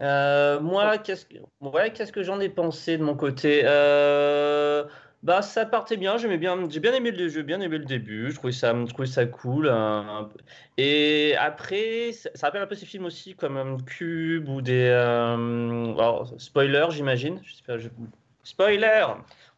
Euh, 0.00 0.60
moi, 0.60 0.98
qu'est-ce 0.98 1.26
que, 1.26 1.36
ouais, 1.60 1.92
qu'est-ce 1.92 2.12
que 2.12 2.22
j'en 2.22 2.38
ai 2.40 2.48
pensé 2.48 2.98
de 2.98 3.02
mon 3.02 3.16
côté? 3.16 3.62
Euh, 3.64 4.84
bah, 5.22 5.42
ça 5.42 5.66
partait 5.66 5.96
bien. 5.96 6.16
J'aimais 6.18 6.38
bien, 6.38 6.68
j'ai 6.68 6.80
bien 6.80 6.94
aimé 6.94 7.10
le, 7.10 7.28
j'ai 7.28 7.42
bien 7.42 7.60
aimé 7.60 7.78
le 7.78 7.84
début. 7.84 8.30
Je 8.30 8.36
trouvais 8.36 8.52
ça, 8.52 8.72
je 8.86 8.92
trouvais 8.92 9.08
ça 9.08 9.26
cool. 9.26 9.68
Et 10.76 11.34
après, 11.38 12.12
ça, 12.12 12.30
ça 12.34 12.46
rappelle 12.46 12.62
un 12.62 12.66
peu 12.66 12.76
ces 12.76 12.86
films 12.86 13.06
aussi 13.06 13.34
comme 13.34 13.56
euh, 13.56 13.76
Cube 13.86 14.48
ou 14.48 14.62
des 14.62 14.88
euh, 14.88 15.34
alors, 15.94 16.32
spoiler, 16.38 16.86
j'imagine. 16.90 17.40
Je 17.42 17.88
Spoiler! 18.44 19.04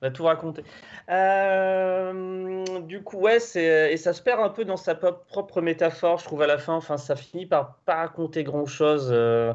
On 0.03 0.07
va 0.07 0.11
tout 0.11 0.25
raconter. 0.25 0.65
Euh, 1.11 2.81
du 2.81 3.03
coup, 3.03 3.19
ouais, 3.19 3.39
c'est, 3.39 3.93
et 3.93 3.97
ça 3.99 4.13
se 4.15 4.23
perd 4.23 4.41
un 4.41 4.49
peu 4.49 4.65
dans 4.65 4.77
sa 4.79 4.95
propre 4.97 5.61
métaphore, 5.61 6.19
je 6.19 6.25
trouve, 6.25 6.43
à 6.43 6.47
la 6.49 6.59
fin. 6.59 6.75
Enfin, 6.75 6.97
ça 6.97 7.15
finit 7.15 7.47
par 7.47 7.77
pas 7.85 7.97
raconter 7.97 8.43
grand-chose. 8.43 9.11
euh. 9.13 9.53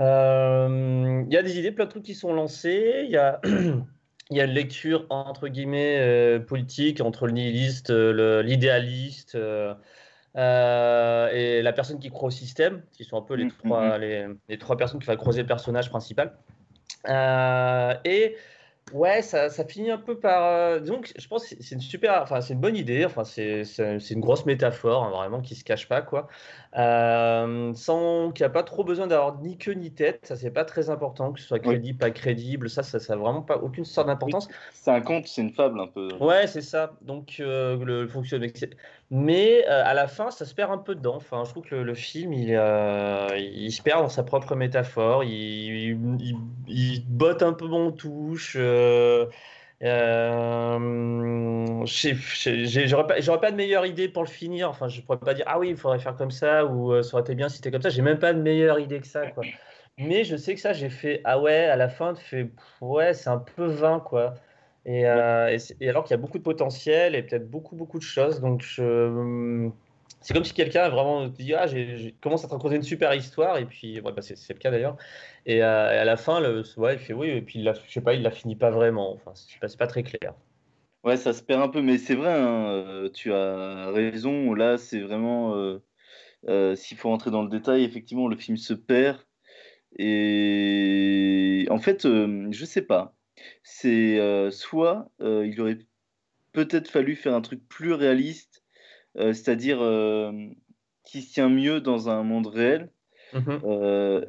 Euh, 0.00 1.24
Il 1.26 1.32
y 1.32 1.36
a 1.36 1.42
des 1.42 1.58
idées, 1.58 1.72
plein 1.72 1.86
de 1.86 1.90
trucs 1.90 2.04
qui 2.04 2.14
sont 2.14 2.32
lancés. 2.32 3.02
Il 3.04 3.10
y 3.10 3.16
a, 3.16 3.40
il 4.30 4.36
y 4.36 4.40
a 4.40 4.44
une 4.44 4.52
lecture, 4.52 5.06
entre 5.10 5.48
guillemets, 5.48 5.98
euh, 6.00 6.38
politique 6.40 7.00
entre 7.00 7.26
le 7.26 7.32
nihiliste, 7.32 7.90
euh, 7.90 8.42
l'idéaliste 8.42 9.36
euh, 9.36 9.74
et 11.32 11.62
la 11.62 11.72
personne 11.72 11.98
qui 11.98 12.10
croit 12.10 12.28
au 12.28 12.30
système, 12.30 12.82
qui 12.92 13.04
sont 13.04 13.16
un 13.16 13.22
peu 13.22 13.34
les 13.34 13.46
Mhm, 13.46 13.58
trois, 13.64 13.98
les, 13.98 14.26
les 14.48 14.58
trois 14.58 14.76
personnes 14.76 15.00
qui 15.00 15.06
vont 15.06 15.16
croiser 15.16 15.42
le 15.42 15.46
personnage 15.48 15.88
principal. 15.90 16.36
Et 18.04 18.36
ouais, 18.92 19.22
ça, 19.22 19.50
ça 19.50 19.64
finit 19.66 19.90
un 19.90 19.98
peu 19.98 20.18
par. 20.18 20.44
euh, 20.44 20.80
que 20.80 21.08
je 21.18 21.26
pense 21.28 21.46
que 21.48 21.56
c'est 21.60 21.74
une 21.74 21.80
super. 21.80 22.22
Enfin, 22.22 22.40
c'est 22.40 22.54
une 22.54 22.60
bonne 22.60 22.76
idée. 22.76 23.04
Enfin, 23.04 23.24
c'est 23.24 23.64
c'est- 23.64 23.98
c'est 23.98 24.14
une 24.14 24.20
grosse 24.20 24.46
métaphore, 24.46 25.04
hein, 25.04 25.10
vraiment, 25.10 25.40
qui 25.40 25.54
se 25.54 25.64
cache 25.64 25.88
pas, 25.88 26.02
quoi. 26.02 26.28
Euh, 26.76 27.72
sans 27.74 28.32
qu'il 28.32 28.44
n'y 28.44 28.46
a 28.46 28.50
pas 28.50 28.62
trop 28.62 28.84
besoin 28.84 29.06
d'avoir 29.06 29.38
ni 29.40 29.58
queue 29.58 29.72
ni 29.72 29.92
tête. 29.92 30.26
Ça, 30.26 30.36
c'est 30.36 30.50
pas 30.50 30.64
très 30.64 30.90
important, 30.90 31.32
que 31.32 31.40
ce 31.40 31.46
soit 31.46 31.58
crédible, 31.58 31.98
pas 31.98 32.10
crédible. 32.10 32.68
Ça, 32.70 32.82
ça, 32.82 33.00
ça 33.00 33.14
a 33.14 33.16
vraiment 33.16 33.42
pas 33.42 33.56
aucune 33.58 33.84
sorte 33.84 34.06
d'importance. 34.06 34.48
C'est 34.72 34.90
un 34.90 35.00
conte, 35.00 35.26
c'est 35.26 35.42
une 35.42 35.52
fable 35.52 35.80
un 35.80 35.86
peu. 35.86 36.08
Ouais, 36.20 36.46
c'est 36.46 36.62
ça. 36.62 36.92
Donc, 37.02 37.36
euh, 37.40 37.76
le 37.84 38.06
fonctionnement. 38.06 38.46
Mais 39.10 39.64
euh, 39.68 39.84
à 39.84 39.94
la 39.94 40.08
fin, 40.08 40.30
ça 40.30 40.44
se 40.44 40.54
perd 40.54 40.72
un 40.72 40.78
peu 40.78 40.94
dedans. 40.96 41.16
Enfin, 41.16 41.44
je 41.44 41.50
trouve 41.50 41.64
que 41.64 41.76
le, 41.76 41.94
film, 41.94 42.32
il, 42.32 42.54
euh, 42.54 43.28
il 43.36 43.70
se 43.70 43.80
perd 43.82 44.02
dans 44.02 44.08
sa 44.08 44.24
propre 44.24 44.56
métaphore. 44.56 45.22
Il, 45.24 45.96
botte 47.08 47.42
un 47.42 47.52
peu 47.52 47.66
en 47.66 47.92
touche. 47.92 48.56
euh, 48.58 49.26
euh, 49.82 50.78
J'aurais 51.86 53.06
pas, 53.40 53.50
de 53.50 53.56
meilleure 53.56 53.86
idée 53.86 54.08
pour 54.08 54.24
le 54.24 54.28
finir. 54.28 54.68
Enfin, 54.70 54.88
je 54.88 55.00
pourrais 55.02 55.18
pas 55.18 55.34
dire, 55.34 55.44
ah 55.46 55.58
oui, 55.58 55.68
il 55.70 55.76
faudrait 55.76 56.00
faire 56.00 56.16
comme 56.16 56.32
ça, 56.32 56.64
ou 56.66 57.00
ça 57.02 57.14
aurait 57.14 57.22
été 57.22 57.34
bien 57.36 57.48
si 57.48 57.56
c'était 57.56 57.70
comme 57.70 57.82
ça. 57.82 57.90
J'ai 57.90 58.02
même 58.02 58.18
pas 58.18 58.32
de 58.32 58.40
meilleure 58.40 58.80
idée 58.80 59.00
que 59.00 59.06
ça. 59.06 59.22
Mais 59.98 60.24
je 60.24 60.36
sais 60.36 60.54
que 60.54 60.60
ça, 60.60 60.72
j'ai 60.72 60.90
fait, 60.90 61.20
ah 61.24 61.40
ouais, 61.40 61.66
à 61.66 61.76
la 61.76 61.88
fin, 61.88 62.14
tu 62.14 62.22
fais, 62.24 62.50
ouais, 62.80 63.14
c'est 63.14 63.30
un 63.30 63.38
peu 63.38 63.64
vain, 63.66 64.00
quoi. 64.00 64.34
Et, 64.86 65.04
euh, 65.06 65.58
et, 65.80 65.88
alors 65.88 66.04
qu'il 66.04 66.12
y 66.12 66.14
a 66.14 66.18
beaucoup 66.18 66.38
de 66.38 66.44
potentiel 66.44 67.16
et 67.16 67.22
peut-être 67.24 67.50
beaucoup, 67.50 67.74
beaucoup 67.76 67.98
de 67.98 68.04
choses. 68.04 68.40
Donc, 68.40 68.62
je... 68.62 69.68
c'est 70.20 70.32
comme 70.32 70.44
si 70.44 70.54
quelqu'un 70.54 70.84
a 70.84 70.88
vraiment 70.88 71.26
dit 71.26 71.54
Ah, 71.54 71.66
j'ai, 71.66 72.14
commence 72.22 72.44
à 72.44 72.48
te 72.48 72.52
raconter 72.54 72.76
une 72.76 72.84
super 72.84 73.12
histoire. 73.12 73.58
Et 73.58 73.66
puis, 73.66 74.00
ouais, 74.00 74.12
bah, 74.12 74.22
c'est, 74.22 74.36
le 74.48 74.58
cas 74.58 74.70
d'ailleurs. 74.70 74.96
Et, 75.44 75.62
euh, 75.64 75.92
et 75.92 75.98
à 75.98 76.04
la 76.04 76.16
fin, 76.16 76.40
le, 76.40 76.62
ouais, 76.78 76.94
il 76.94 77.00
fait 77.00 77.14
oui. 77.14 77.30
Et 77.30 77.42
puis, 77.42 77.58
il 77.58 77.64
l'a- 77.64 77.74
je 77.74 77.92
sais 77.92 78.00
pas, 78.00 78.14
il 78.14 78.22
la 78.22 78.30
finit 78.30 78.54
pas 78.56 78.70
vraiment. 78.70 79.12
Enfin, 79.12 79.32
c'est 79.34 79.58
pas, 79.58 79.66
pas 79.76 79.88
très 79.88 80.04
clair. 80.04 80.34
Ouais, 81.02 81.16
ça 81.16 81.32
se 81.32 81.42
perd 81.42 81.62
un 81.62 81.68
peu, 81.68 81.82
mais 81.82 81.98
c'est 81.98 82.14
vrai, 82.14 82.32
hein, 82.32 82.68
euh, 82.70 83.10
tu 83.10 83.32
as 83.32 83.90
raison. 83.90 84.54
Là, 84.54 84.78
c'est 84.78 85.00
vraiment. 85.00 85.56
euh, 85.56 85.82
euh, 86.48 86.76
s'il 86.76 86.96
faut 86.96 87.08
rentrer 87.08 87.32
dans 87.32 87.42
le 87.42 87.48
détail, 87.48 87.82
effectivement, 87.82 88.28
le 88.28 88.36
film 88.36 88.56
se 88.56 88.74
perd. 88.74 89.18
Et 89.98 91.66
en 91.70 91.78
fait, 91.78 92.02
je 92.04 92.64
sais 92.64 92.82
pas. 92.82 93.15
C'est 93.62 94.18
euh, 94.18 94.50
soit 94.50 95.10
euh, 95.20 95.46
il 95.46 95.60
aurait 95.60 95.78
peut-être 96.52 96.88
fallu 96.90 97.16
faire 97.16 97.34
un 97.34 97.42
truc 97.42 97.66
plus 97.68 97.92
réaliste, 97.94 98.64
euh, 99.18 99.32
c'est-à-dire 99.34 99.78
qui 101.04 101.22
se 101.22 101.32
tient 101.32 101.48
mieux 101.48 101.80
dans 101.80 102.08
un 102.08 102.22
monde 102.22 102.46
réel, 102.48 102.90
euh, 103.64 104.24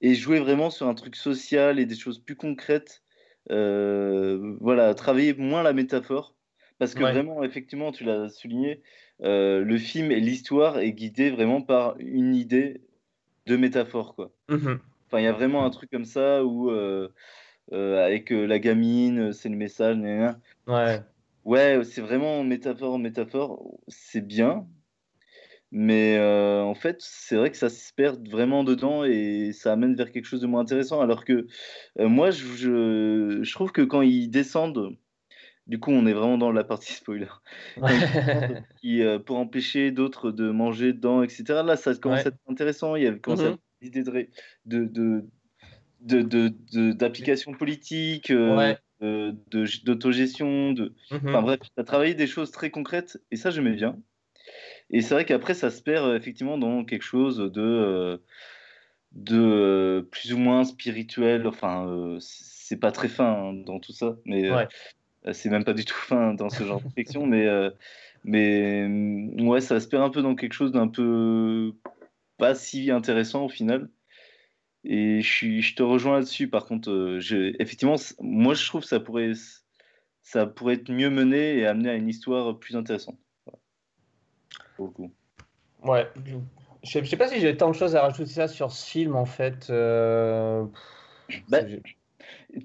et 0.00 0.14
jouer 0.14 0.40
vraiment 0.40 0.70
sur 0.70 0.88
un 0.88 0.94
truc 0.94 1.16
social 1.16 1.78
et 1.80 1.86
des 1.86 1.96
choses 1.96 2.20
plus 2.20 2.36
concrètes. 2.36 3.02
Voilà, 3.50 4.94
travailler 4.94 5.34
moins 5.34 5.62
la 5.62 5.72
métaphore. 5.72 6.36
Parce 6.78 6.94
que 6.94 7.04
Ouais. 7.04 7.12
vraiment, 7.12 7.42
effectivement, 7.44 7.92
tu 7.92 8.04
l'as 8.04 8.28
souligné, 8.30 8.82
le 9.20 9.78
film 9.78 10.12
et 10.12 10.20
l'histoire 10.20 10.78
est 10.78 10.92
guidé 10.92 11.30
vraiment 11.30 11.62
par 11.62 11.96
une 11.98 12.34
idée 12.36 12.82
de 13.46 13.56
métaphore, 13.56 14.14
quoi. 14.14 14.32
Mhm. 14.48 14.80
Enfin, 15.06 15.20
il 15.20 15.24
y 15.24 15.28
a 15.28 15.32
vraiment 15.32 15.64
un 15.64 15.70
truc 15.70 15.90
comme 15.90 16.04
ça 16.06 16.44
où, 16.44 16.70
avec 17.72 18.32
euh, 18.32 18.46
la 18.46 18.58
gamine, 18.58 19.32
c'est 19.32 19.48
le 19.48 19.56
message. 19.56 19.98
Ouais. 20.66 21.04
Ouais, 21.44 21.82
c'est 21.84 22.00
vraiment 22.00 22.44
métaphore, 22.44 22.96
métaphore, 23.00 23.80
c'est 23.88 24.20
bien, 24.20 24.68
mais 25.70 26.16
euh, 26.18 26.62
en 26.62 26.74
fait, 26.74 26.96
c'est 27.00 27.36
vrai 27.36 27.50
que 27.50 27.56
ça 27.56 27.68
se 27.68 27.92
perd 27.92 28.26
vraiment 28.28 28.64
dedans 28.64 29.04
et 29.04 29.52
ça 29.52 29.72
amène 29.72 29.94
vers 29.94 30.10
quelque 30.12 30.24
chose 30.24 30.40
de 30.40 30.46
moins 30.46 30.62
intéressant. 30.62 31.00
Alors 31.00 31.24
que 31.24 31.46
euh, 31.98 32.08
moi, 32.08 32.30
je, 32.30 32.46
je, 32.56 33.40
je 33.42 33.52
trouve 33.54 33.72
que 33.72 33.82
quand 33.82 34.02
ils 34.02 34.30
descendent, 34.30 34.96
du 35.66 35.80
coup, 35.80 35.92
on 35.92 36.06
est 36.06 36.14
vraiment 36.14 36.38
dans 36.38 36.52
la 36.52 36.64
partie 36.64 36.92
spoiler, 36.94 37.28
qui, 38.80 39.02
euh, 39.02 39.18
pour 39.18 39.38
empêcher 39.38 39.90
d'autres 39.92 40.30
de 40.30 40.50
manger 40.50 40.92
dedans, 40.92 41.22
etc., 41.22 41.62
là, 41.62 41.76
ça 41.76 41.94
commence 41.94 42.20
Ouais. 42.20 42.26
à 42.26 42.28
être 42.30 42.38
intéressant. 42.48 42.96
Il 42.96 43.02
y 43.04 43.06
a 43.06 43.14
commence 43.18 43.44
à 43.44 43.48
avoir 43.48 43.58
des 43.80 43.88
idées 43.88 44.02
de, 44.02 44.10
ré- 44.10 44.30
de, 44.66 44.84
de, 44.84 45.24
de, 46.00 46.22
de, 46.22 46.54
de- 46.72 46.92
d'application 46.92 47.52
politique, 47.52 48.30
euh, 48.30 48.56
Ouais. 48.56 48.78
de- 49.00 49.84
d'autogestion, 49.84 50.72
de, 50.72 50.94
Mhm. 51.10 51.20
Enfin 51.28 51.42
bref, 51.42 51.60
tu 51.62 51.80
as 51.80 51.84
travaillé 51.84 52.14
des 52.14 52.26
choses 52.26 52.50
très 52.50 52.70
concrètes 52.70 53.22
et 53.30 53.36
ça, 53.36 53.50
j'aimais 53.50 53.74
bien. 53.74 53.96
Et 54.90 55.02
c'est 55.02 55.14
vrai 55.14 55.24
qu'après, 55.24 55.54
ça 55.54 55.70
se 55.70 55.82
perd 55.82 56.14
effectivement 56.16 56.58
dans 56.58 56.84
quelque 56.84 57.02
chose 57.04 57.38
de, 57.38 57.60
euh, 57.60 58.16
de 59.12 59.38
euh, 59.38 60.02
plus 60.02 60.32
ou 60.32 60.38
moins 60.38 60.64
spirituel. 60.64 61.46
Enfin, 61.46 62.16
c'est 62.20 62.78
pas 62.80 62.92
très 62.92 63.08
fin 63.08 63.50
hein, 63.50 63.54
dans 63.54 63.80
tout 63.80 63.92
ça, 63.92 64.16
mais 64.24 64.50
Ouais. 64.50 64.68
c'est 65.32 65.50
même 65.50 65.64
pas 65.64 65.74
du 65.74 65.84
tout 65.84 65.94
fin 66.08 66.34
dans 66.34 66.48
ce 66.48 66.64
genre 66.64 66.80
de 66.82 66.88
fiction. 66.90 67.26
Mais, 67.26 67.46
mais 68.24 68.88
mm, 68.88 69.46
ouais, 69.46 69.60
ça 69.60 69.78
se 69.80 69.88
perd 69.88 70.02
un 70.02 70.10
peu 70.10 70.22
dans 70.22 70.34
quelque 70.34 70.54
chose 70.54 70.72
d'un 70.72 70.88
peu 70.88 71.72
pas 72.38 72.54
si 72.54 72.90
intéressant 72.90 73.44
au 73.44 73.48
final. 73.48 73.90
Et 74.90 75.20
je, 75.20 75.30
suis, 75.30 75.60
je 75.62 75.74
te 75.76 75.82
rejoins 75.82 76.14
là-dessus. 76.14 76.48
Par 76.48 76.64
contre, 76.64 76.90
euh, 76.90 77.20
je- 77.20 77.54
effectivement, 77.60 77.96
moi, 78.20 78.54
je 78.54 78.66
trouve 78.66 78.80
que 78.80 78.86
ça 78.88 78.98
pourrait, 79.00 79.32
ça 80.22 80.46
pourrait 80.46 80.74
être 80.74 80.90
mieux 80.90 81.10
mené 81.10 81.58
et 81.58 81.66
amener 81.66 81.90
à 81.90 81.94
une 81.94 82.08
histoire 82.08 82.58
plus 82.58 82.74
intéressante. 82.74 83.18
Voilà. 83.44 83.58
Beaucoup. 84.78 85.12
Ouais. 85.84 86.08
Je 86.82 87.00
je 87.00 87.04
sais 87.04 87.16
pas 87.18 87.28
si 87.28 87.38
j'ai 87.40 87.56
tant 87.56 87.70
de 87.70 87.74
choses 87.76 87.96
à 87.96 88.02
rajouter 88.02 88.30
ça 88.30 88.48
sur 88.48 88.72
ce 88.72 88.88
film, 88.88 89.14
en 89.14 89.26
fait. 89.26 89.68
Euh, 89.68 90.64
Bah, 91.48 91.58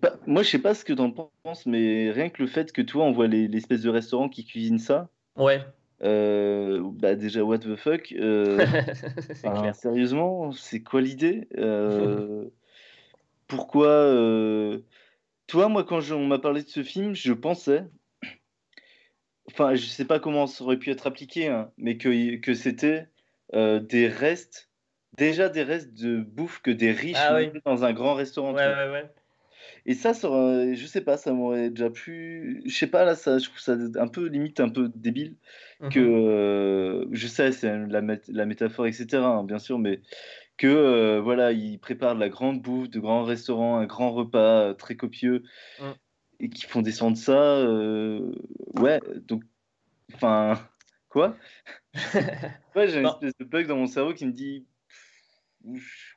Bah, 0.01 0.13
moi, 0.25 0.43
je 0.43 0.49
sais 0.49 0.59
pas 0.59 0.73
ce 0.73 0.85
que 0.85 0.93
tu 0.93 1.01
en 1.01 1.11
penses, 1.11 1.65
mais 1.65 2.09
rien 2.11 2.29
que 2.29 2.41
le 2.41 2.47
fait 2.47 2.71
que 2.71 2.81
toi, 2.81 3.03
on 3.03 3.11
voit 3.11 3.27
les- 3.27 3.47
l'espèce 3.49 3.81
de 3.81 3.89
restaurant 3.89 4.29
qui 4.29 4.45
cuisine 4.45 4.79
ça, 4.79 5.09
Ouais. 5.35 5.61
Euh, 6.03 6.81
bah 6.83 7.15
déjà, 7.15 7.43
what 7.43 7.59
the 7.59 7.75
fuck 7.75 8.11
euh, 8.13 8.57
clair. 9.41 9.75
Sérieusement, 9.75 10.51
c'est 10.51 10.81
quoi 10.83 11.01
l'idée 11.01 11.47
Euh, 11.57 12.49
Pourquoi 13.47 14.11
Toi, 15.47 15.67
moi, 15.69 15.83
quand 15.83 15.99
je- 16.01 16.13
on 16.13 16.25
m'a 16.27 16.39
parlé 16.39 16.63
de 16.63 16.69
ce 16.69 16.83
film, 16.83 17.13
je 17.13 17.33
pensais, 17.33 17.85
enfin, 19.47 19.75
je 19.75 19.85
sais 19.85 20.05
pas 20.05 20.19
comment 20.19 20.47
ça 20.47 20.63
aurait 20.63 20.77
pu 20.79 20.89
être 20.91 21.07
appliqué, 21.07 21.47
hein, 21.47 21.71
mais 21.77 21.97
que, 21.97 22.35
que 22.37 22.53
c'était 22.53 23.07
des 23.53 24.07
restes, 24.07 24.69
déjà 25.17 25.49
des 25.49 25.63
restes 25.63 25.93
de 25.93 26.17
bouffe 26.21 26.61
que 26.61 26.71
des 26.71 26.91
riches 26.91 27.17
Ah 27.19 27.35
oui. 27.35 27.51
dans 27.65 27.83
un 27.83 27.93
grand 27.93 28.15
restaurant. 28.15 28.53
Ouais, 28.53 28.65
ouais, 28.65 28.91
ouais. 28.91 29.11
Et 29.85 29.93
ça, 29.95 30.13
ça 30.13 30.29
je 30.73 30.85
sais 30.85 31.01
pas, 31.01 31.17
ça 31.17 31.33
m'aurait 31.33 31.69
déjà 31.69 31.89
plu. 31.89 32.61
Je 32.65 32.73
sais 32.75 32.87
pas, 32.87 33.03
là, 33.05 33.15
ça, 33.15 33.37
je 33.37 33.45
trouve 33.49 33.59
ça 33.59 33.75
un 33.97 34.07
peu 34.07 34.27
limite, 34.27 34.59
un 34.59 34.69
peu 34.69 34.89
débile. 34.95 35.35
Que 35.89 35.99
Mhm. 35.99 36.07
euh, 36.29 37.05
je 37.11 37.27
sais, 37.27 37.51
c'est 37.51 37.69
la, 37.87 38.01
mét- 38.01 38.31
la 38.31 38.45
métaphore, 38.45 38.87
etc., 38.87 39.27
hein, 39.39 39.43
bien 39.43 39.59
sûr, 39.59 39.79
mais 39.79 40.01
que 40.57 40.67
euh, 40.67 41.21
voilà, 41.21 41.51
ils 41.53 41.79
préparent 41.79 42.15
de 42.15 42.21
la 42.21 42.29
grande 42.29 42.61
bouffe, 42.61 42.89
de 42.89 42.99
grands 42.99 43.23
restaurants, 43.23 43.77
un 43.77 43.85
grand 43.87 44.11
repas 44.13 44.69
euh, 44.69 44.73
très 44.75 44.95
copieux, 44.95 45.43
Mm. 45.79 45.93
et 46.39 46.49
qui 46.49 46.63
font 46.65 46.81
descendre 46.81 47.17
ça. 47.17 47.33
euh, 47.57 48.33
ouais, 48.75 48.99
donc, 49.27 49.43
enfin, 50.13 50.59
quoi? 51.09 51.37
Ouais, 52.75 52.87
j'ai 52.87 53.01
une 53.01 53.07
espèce 53.07 53.33
de 53.39 53.45
bug 53.45 53.67
dans 53.67 53.77
mon 53.77 53.87
cerveau 53.87 54.13
qui 54.13 54.25
me 54.25 54.31
dit, 54.31 54.65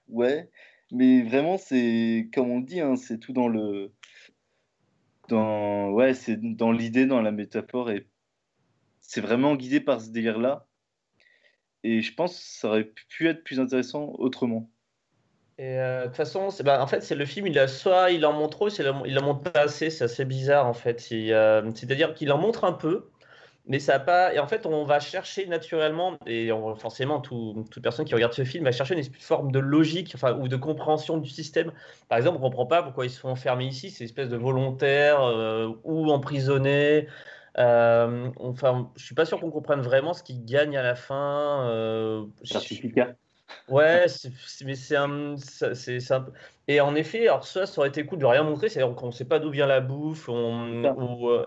ouais. 0.08 0.50
Mais 0.92 1.22
vraiment, 1.22 1.58
c'est 1.58 2.28
comme 2.34 2.50
on 2.50 2.58
le 2.60 2.66
dit, 2.66 2.80
hein, 2.80 2.96
c'est 2.96 3.18
tout 3.18 3.32
dans 3.32 3.48
le. 3.48 3.92
Dans, 5.28 5.90
ouais, 5.90 6.14
c'est 6.14 6.36
dans 6.36 6.70
l'idée, 6.70 7.06
dans 7.06 7.20
la 7.20 7.32
métaphore, 7.32 7.90
et 7.90 8.06
c'est 9.00 9.20
vraiment 9.20 9.56
guidé 9.56 9.80
par 9.80 10.00
ce 10.00 10.10
délire-là. 10.10 10.66
Et 11.82 12.00
je 12.00 12.14
pense 12.14 12.36
que 12.36 12.44
ça 12.44 12.68
aurait 12.68 12.92
pu 13.08 13.28
être 13.28 13.42
plus 13.44 13.60
intéressant 13.60 14.12
autrement. 14.18 14.70
Et 15.58 15.78
euh, 15.78 16.02
de 16.02 16.06
toute 16.06 16.16
façon, 16.16 16.48
bah, 16.64 16.82
en 16.82 16.86
fait, 16.86 17.02
c'est 17.02 17.14
le 17.14 17.24
film, 17.24 17.46
il 17.46 17.58
a 17.58 17.66
soit 17.66 18.10
il 18.10 18.26
en 18.26 18.32
montre 18.32 18.58
trop, 18.58 18.68
soit 18.68 18.84
il 19.06 19.18
en 19.18 19.22
montre 19.22 19.50
pas 19.50 19.60
assez, 19.60 19.88
c'est 19.88 20.04
assez 20.04 20.24
bizarre 20.24 20.66
en 20.66 20.74
fait. 20.74 21.00
C'est-à-dire 21.00 22.14
qu'il 22.14 22.30
en 22.30 22.38
montre 22.38 22.64
un 22.64 22.72
peu, 22.72 23.08
mais 23.66 23.78
ça 23.78 23.94
n'a 23.94 24.00
pas. 24.00 24.34
Et 24.34 24.38
en 24.38 24.46
fait, 24.46 24.66
on 24.66 24.84
va 24.84 25.00
chercher 25.00 25.46
naturellement, 25.46 26.16
et 26.26 26.50
forcément, 26.78 27.20
toute 27.20 27.82
personne 27.82 28.04
qui 28.04 28.14
regarde 28.14 28.32
ce 28.32 28.44
film 28.44 28.64
va 28.64 28.72
chercher 28.72 28.94
une 28.96 29.04
forme 29.20 29.50
de 29.52 29.58
logique 29.58 30.12
enfin, 30.14 30.36
ou 30.38 30.48
de 30.48 30.56
compréhension 30.56 31.18
du 31.18 31.28
système. 31.28 31.72
Par 32.08 32.18
exemple, 32.18 32.36
on 32.36 32.40
ne 32.40 32.44
comprend 32.44 32.66
pas 32.66 32.82
pourquoi 32.82 33.06
ils 33.06 33.10
se 33.10 33.20
font 33.20 33.30
enfermer 33.30 33.66
ici, 33.66 33.90
c'est 33.90 34.04
une 34.04 34.06
espèce 34.06 34.28
de 34.28 34.36
volontaire 34.36 35.22
euh, 35.22 35.72
ou 35.84 36.10
emprisonné. 36.10 37.08
Euh, 37.58 38.30
enfin, 38.38 38.90
je 38.96 39.04
suis 39.04 39.14
pas 39.14 39.24
sûr 39.24 39.40
qu'on 39.40 39.50
comprenne 39.50 39.80
vraiment 39.80 40.12
ce 40.12 40.22
qu'ils 40.22 40.44
gagnent 40.44 40.76
à 40.76 40.82
la 40.82 40.94
fin. 40.94 41.68
Euh, 41.70 42.24
Certificat. 42.44 43.14
Ouais, 43.68 44.06
mais 44.64 44.74
c'est 44.74 44.96
un, 44.96 45.36
c'est 45.36 46.12
un 46.12 46.26
Et 46.68 46.80
en 46.80 46.94
effet, 46.94 47.28
alors 47.28 47.44
ça, 47.44 47.66
ça 47.66 47.80
aurait 47.80 47.88
été 47.88 48.04
cool 48.04 48.18
de 48.18 48.26
rien 48.26 48.42
montrer, 48.42 48.68
c'est-à-dire 48.68 48.94
qu'on 48.94 49.06
ne 49.06 49.12
sait 49.12 49.24
pas 49.24 49.38
d'où 49.38 49.50
vient 49.50 49.66
la 49.66 49.80
bouffe, 49.80 50.28
on, 50.28 50.84
ou, 50.84 51.30
euh, 51.30 51.46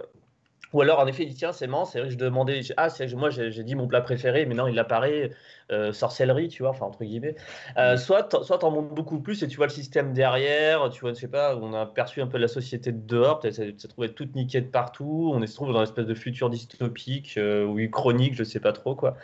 ou 0.73 0.81
alors, 0.81 0.99
en 0.99 1.07
effet, 1.07 1.23
il 1.23 1.29
dit 1.29 1.35
tiens, 1.35 1.51
c'est 1.51 1.67
marrant, 1.67 1.85
c'est 1.85 1.99
vrai 1.99 2.09
que 2.09 2.13
je 2.13 2.17
demandais, 2.17 2.61
ah, 2.77 2.89
c'est 2.89 3.11
moi 3.15 3.29
j'ai 3.29 3.63
dit 3.63 3.75
mon 3.75 3.87
plat 3.87 4.01
préféré, 4.01 4.45
mais 4.45 4.53
non, 4.53 4.67
il 4.67 4.77
apparaît, 4.77 5.31
euh, 5.71 5.93
sorcellerie, 5.93 6.47
tu 6.47 6.63
vois, 6.63 6.71
enfin, 6.71 6.87
entre 6.87 7.03
guillemets. 7.03 7.35
Euh, 7.77 7.95
soit 7.95 8.43
soit 8.43 8.57
t'en 8.57 8.71
montres 8.71 8.93
beaucoup 8.93 9.19
plus 9.19 9.43
et 9.43 9.47
tu 9.47 9.57
vois 9.57 9.67
le 9.67 9.71
système 9.71 10.13
derrière, 10.13 10.89
tu 10.89 11.01
vois, 11.01 11.13
je 11.13 11.19
sais 11.19 11.27
pas, 11.27 11.55
on 11.55 11.73
a 11.73 11.85
perçu 11.85 12.21
un 12.21 12.27
peu 12.27 12.39
la 12.39 12.47
société 12.47 12.91
de 12.91 13.05
dehors, 13.05 13.39
peut-être 13.39 13.53
ça 13.53 13.63
s'est 13.77 13.87
trouvé 13.87 14.11
toute 14.13 14.35
niquée 14.35 14.61
de 14.61 14.67
partout, 14.67 15.31
on 15.33 15.41
est 15.43 15.47
se 15.47 15.53
trouve 15.53 15.71
dans 15.71 15.79
une 15.79 15.83
espèce 15.83 16.07
de 16.07 16.15
futur 16.15 16.49
dystopique 16.49 17.35
euh, 17.37 17.65
ou 17.65 17.79
chronique, 17.89 18.33
je 18.35 18.43
sais 18.43 18.59
pas 18.59 18.73
trop 18.73 18.95
quoi. 18.95 19.15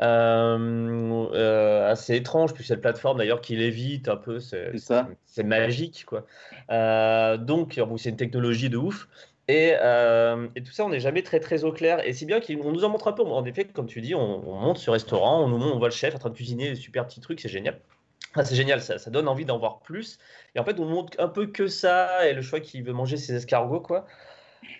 assez 0.00 0.86
étrange, 2.16 2.54
puis 2.54 2.64
cette 2.64 2.80
plateforme 2.80 3.18
d'ailleurs 3.18 3.42
qui 3.42 3.56
l'évite 3.56 4.08
un 4.08 4.16
peu, 4.16 4.40
c'est 4.40 5.44
magique 5.44 6.06
quoi. 6.06 6.24
donc, 7.36 7.78
c'est 7.98 8.10
une 8.10 8.16
technologie 8.16 8.70
de 8.70 8.78
ouf. 8.78 9.06
Euh, 9.50 10.48
et, 10.56 10.62
tout 10.62 10.72
ça, 10.72 10.84
on 10.84 10.90
n'est 10.90 11.00
jamais 11.00 11.22
très 11.22 11.40
très 11.40 11.64
au 11.64 11.72
clair. 11.72 12.06
Et 12.06 12.12
si 12.12 12.26
bien 12.26 12.40
qu'on 12.40 12.72
nous 12.72 12.84
en 12.84 12.88
montre 12.88 13.08
un 13.08 13.12
peu, 13.12 13.22
en 13.22 13.44
effet, 13.44 13.64
comme 13.64 13.86
tu 13.86 14.00
dis, 14.00 14.14
on, 14.14 14.40
monte 14.40 14.78
sur 14.78 14.92
restaurant, 14.92 15.44
on 15.44 15.48
nous 15.48 15.66
on 15.66 15.78
voit 15.78 15.88
le 15.88 15.94
chef 15.94 16.14
en 16.14 16.18
train 16.18 16.30
de 16.30 16.34
cuisiner 16.34 16.70
des 16.70 16.76
super 16.76 17.06
petits 17.06 17.20
trucs, 17.20 17.40
c'est 17.40 17.48
génial. 17.48 17.80
c'est 18.44 18.54
génial, 18.54 18.82
ça, 18.82 18.98
ça, 18.98 19.10
donne 19.10 19.28
envie 19.28 19.44
d'en 19.44 19.58
voir 19.58 19.80
plus. 19.80 20.18
Et 20.54 20.60
en 20.60 20.64
fait, 20.64 20.78
on 20.80 20.86
montre 20.86 21.18
un 21.20 21.28
peu 21.28 21.46
que 21.46 21.66
ça 21.68 22.28
et 22.28 22.32
le 22.34 22.42
choix 22.42 22.60
qu'il 22.60 22.84
veut 22.84 22.92
manger 22.92 23.16
ses 23.16 23.34
escargots, 23.34 23.80
quoi. 23.80 24.06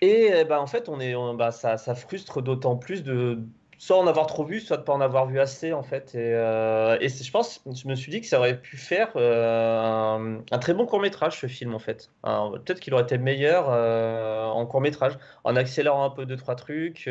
Et 0.02 0.44
bah, 0.44 0.60
en 0.60 0.66
fait, 0.66 0.88
on 0.88 1.00
est, 1.00 1.14
bah, 1.36 1.50
ça, 1.50 1.76
ça 1.76 1.94
frustre 1.94 2.42
d'autant 2.42 2.76
plus 2.76 3.02
de, 3.02 3.38
soit 3.80 3.96
en 3.96 4.06
avoir 4.06 4.26
trop 4.26 4.44
vu, 4.44 4.60
soit 4.60 4.76
de 4.76 4.82
pas 4.82 4.92
en 4.92 5.00
avoir 5.00 5.26
vu 5.26 5.40
assez 5.40 5.72
en 5.72 5.82
fait. 5.82 6.14
Et, 6.14 6.34
euh, 6.34 6.98
je 7.00 7.30
pense, 7.30 7.62
je 7.64 7.88
me 7.88 7.94
suis 7.94 8.12
dit 8.12 8.20
que 8.20 8.26
ça 8.26 8.38
aurait 8.38 8.60
pu 8.60 8.76
faire 8.76 9.10
euh, 9.16 10.38
un, 10.50 10.58
très 10.58 10.74
bon 10.74 10.84
court 10.84 11.00
métrage 11.00 11.40
ce 11.40 11.46
film 11.46 11.74
en 11.74 11.78
fait. 11.78 12.10
Peut-être 12.22 12.78
qu'il 12.80 12.92
aurait 12.92 13.04
été 13.04 13.16
meilleur 13.16 13.68
euh, 13.70 14.44
en 14.48 14.66
court 14.66 14.82
métrage, 14.82 15.18
en 15.44 15.56
accélérant 15.56 16.04
un 16.04 16.10
peu 16.10 16.26
deux 16.26 16.36
trois 16.36 16.56
trucs, 16.56 17.08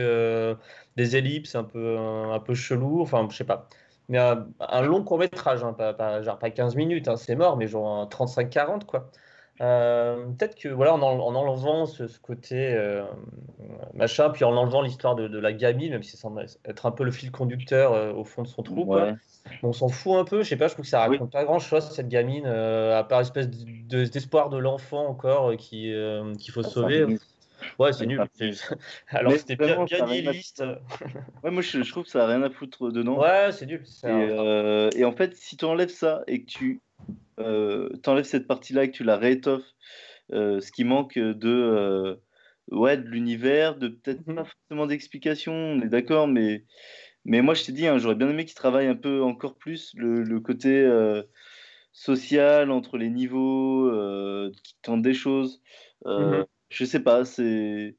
des 0.96 1.16
ellipses 1.18 1.56
un 1.56 1.64
peu 1.64 1.98
un 1.98 2.40
peu 2.40 2.54
chelou, 2.54 3.02
enfin 3.02 3.28
je 3.32 3.36
sais 3.36 3.44
pas. 3.44 3.68
Mais 4.08 4.20
un, 4.20 4.82
long 4.84 5.04
court 5.04 5.18
métrage, 5.18 5.64
hein, 5.64 5.74
pas, 5.74 6.22
genre 6.22 6.38
pas 6.38 6.52
15 6.52 6.76
minutes, 6.76 7.08
hein, 7.08 7.16
c'est 7.18 7.36
mort, 7.36 7.58
mais 7.58 7.68
genre 7.68 8.08
35-40 8.10 8.86
quoi. 8.86 9.10
Euh, 9.62 10.26
peut-être 10.38 10.56
que 10.56 10.70
voilà, 10.70 10.94
en, 10.94 11.02
en 11.02 11.36
enlevant 11.36 11.86
ce, 11.86 12.04
côté 12.20 12.74
euh, 12.74 13.04
machin, 13.94 14.30
puis 14.30 14.46
en 14.46 14.56
enlevant 14.56 14.82
l'histoire 14.82 15.16
de, 15.16 15.38
la 15.38 15.52
gamine, 15.52 15.92
même 15.92 16.04
si 16.04 16.12
ça 16.12 16.18
semble 16.18 16.46
être 16.66 16.86
un 16.86 16.92
peu 16.92 17.04
le 17.04 17.12
fil 17.12 17.32
conducteur 17.32 17.94
euh, 17.94 18.14
au 18.14 18.24
fond 18.24 18.44
de 18.44 18.48
son 18.48 18.64
trou, 18.64 18.96
on 19.64 19.74
s'en 19.74 19.90
fout 19.90 20.14
un 20.14 20.24
peu. 20.24 20.44
Je 20.44 20.50
sais 20.50 20.56
pas, 20.56 20.68
je 20.68 20.74
trouve 20.74 20.86
que 20.86 20.90
ça 20.90 21.00
raconte 21.00 21.32
pas 21.32 21.44
grand 21.44 21.60
chose 21.60 21.90
cette 21.90 22.08
gamine, 22.08 22.46
à 22.46 23.04
part 23.04 23.22
espèce 23.22 23.50
d'espoir 23.50 24.50
de, 24.50 24.58
l'enfant 24.58 25.08
encore 25.08 25.56
qui 25.58 25.94
qu'il 26.40 26.54
faut 26.54 26.64
sauver. 26.64 27.18
Ouais, 27.78 27.92
c'est 27.92 28.06
nul. 28.06 28.24
Alors 29.10 29.34
c'était 29.34 29.58
bien, 29.58 29.84
bien 29.84 30.06
nihiliste. 30.06 30.64
ouais, 31.44 31.52
moi 31.52 31.62
je, 31.62 31.90
trouve 31.92 32.06
que 32.06 32.10
ça 32.10 32.24
a 32.24 32.28
rien 32.28 32.42
à 32.42 32.50
foutre 32.50 32.90
dedans. 32.90 33.20
Ouais, 33.20 33.52
c'est 33.52 33.66
nul. 33.66 33.84
Et, 34.06 35.00
et, 35.00 35.04
en 35.04 35.12
fait, 35.12 35.36
si 35.36 35.58
tu 35.58 35.66
enlèves 35.66 35.90
ça 35.90 36.24
et 36.28 36.44
que 36.44 36.46
tu 36.46 36.82
euh, 36.89 36.89
t'enlèves 38.04 38.26
cette 38.26 38.48
partie-là 38.48 38.84
et 38.84 38.92
que 38.92 38.96
tu 38.96 39.04
la 39.04 39.18
réétoffes, 39.18 39.74
euh, 40.32 40.60
ce 40.60 40.72
qui 40.72 40.84
manque 40.84 41.18
de, 41.18 41.50
euh, 41.50 42.16
ouais, 42.72 42.98
de 42.98 43.08
l'univers, 43.08 43.76
de 43.76 43.88
peut-être 43.88 44.26
mhm. 44.28 44.36
pas 44.36 44.46
forcément 44.46 44.86
d'explication, 44.86 45.54
on 45.54 45.82
est 45.82 45.90
d'accord, 45.90 46.28
mais, 46.28 46.66
mais 47.26 47.42
moi 47.42 47.54
je 47.54 47.64
t'ai 47.64 47.72
dit, 47.72 47.88
hein, 47.88 47.98
j'aurais 47.98 48.16
bien 48.16 48.30
aimé 48.30 48.46
qu'il 48.46 48.56
travaille 48.56 48.88
un 48.88 48.96
peu 48.96 49.24
encore 49.24 49.56
plus 49.56 49.92
le, 49.96 50.40
côté 50.40 50.88
social 51.92 52.72
entre 52.72 52.98
les 52.98 53.10
niveaux, 53.10 53.92
qui 54.64 54.76
tente 54.82 55.02
des 55.02 55.14
choses. 55.14 55.62
Mhm. 56.06 56.46
Je 56.70 56.86
sais 56.86 57.02
pas, 57.02 57.26
c'est 57.26 57.96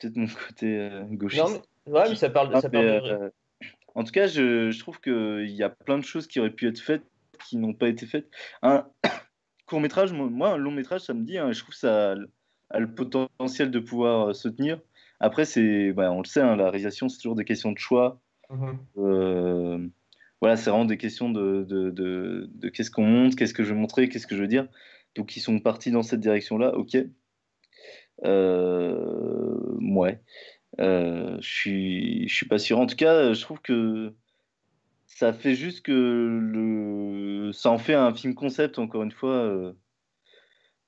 peut-être 0.00 0.16
mon 0.16 0.26
côté 0.48 0.90
gauchiste. 1.10 1.68
ouais, 1.86 2.08
mais 2.08 2.16
ça 2.16 2.30
parle, 2.30 2.58
ça 2.60 2.70
parle 2.70 3.30
en 3.94 4.04
tout 4.04 4.12
cas, 4.12 4.28
je, 4.28 4.70
je 4.70 4.78
trouve 4.78 5.00
qu'il 5.00 5.50
y 5.50 5.64
a 5.64 5.70
plein 5.70 5.98
de 5.98 6.04
choses 6.04 6.28
qui 6.28 6.38
auraient 6.38 6.52
pu 6.52 6.68
être 6.68 6.78
faites 6.78 7.02
qui 7.44 7.56
n'ont 7.56 7.74
pas 7.74 7.88
été 7.88 8.06
faites. 8.06 8.30
Un 8.62 8.86
court 9.66 9.80
métrage, 9.80 10.12
moi, 10.12 10.50
un 10.50 10.56
long 10.56 10.70
métrage, 10.70 11.02
ça 11.02 11.14
me 11.14 11.24
dit, 11.24 11.38
hein, 11.38 11.52
je 11.52 11.60
trouve 11.60 11.74
que 11.74 11.80
ça 11.80 12.14
a, 12.70 12.78
le 12.78 12.94
potentiel 12.94 13.70
de 13.70 13.78
pouvoir 13.78 14.28
euh, 14.28 14.32
se 14.32 14.48
tenir. 14.48 14.80
Après, 15.20 15.44
c'est, 15.44 15.92
bah, 15.92 16.12
on 16.12 16.18
le 16.18 16.26
sait, 16.26 16.40
hein, 16.40 16.56
la 16.56 16.70
réalisation, 16.70 17.08
c'est 17.08 17.18
toujours 17.18 17.34
des 17.34 17.44
questions 17.44 17.72
de 17.72 17.78
choix. 17.78 18.20
Mhm. 18.50 18.78
Euh, 18.98 19.88
voilà, 20.40 20.56
c'est 20.56 20.70
vraiment 20.70 20.84
des 20.84 20.96
questions 20.96 21.30
de, 21.30 21.64
de, 21.64 21.90
de, 21.90 22.68
qu'est-ce 22.68 22.90
qu'on 22.90 23.04
montre, 23.04 23.36
qu'est-ce 23.36 23.54
que 23.54 23.64
je 23.64 23.70
veux 23.70 23.80
montrer, 23.80 24.08
qu'est-ce 24.08 24.26
que 24.26 24.36
je 24.36 24.40
veux 24.40 24.48
dire. 24.48 24.68
Donc, 25.16 25.36
ils 25.36 25.40
sont 25.40 25.58
partis 25.58 25.90
dans 25.90 26.02
cette 26.02 26.20
direction-là, 26.20 26.76
ok. 26.76 26.96
Euh, 28.24 29.76
ouais. 29.80 30.20
je 30.78 31.38
suis, 31.40 32.28
je 32.28 32.34
suis 32.34 32.46
pas 32.46 32.58
sûr. 32.58 32.78
En 32.78 32.86
tout 32.86 32.96
cas, 32.96 33.32
je 33.32 33.40
trouve 33.40 33.60
que 33.60 34.14
ça 35.18 35.32
fait 35.32 35.56
juste 35.56 35.84
que 35.84 35.90
le... 35.90 37.50
ça 37.52 37.70
en 37.70 37.78
fait 37.78 37.94
un 37.94 38.14
film 38.14 38.36
concept, 38.36 38.78
encore 38.78 39.02
une 39.02 39.10
fois. 39.10 39.34
Euh, 39.34 39.72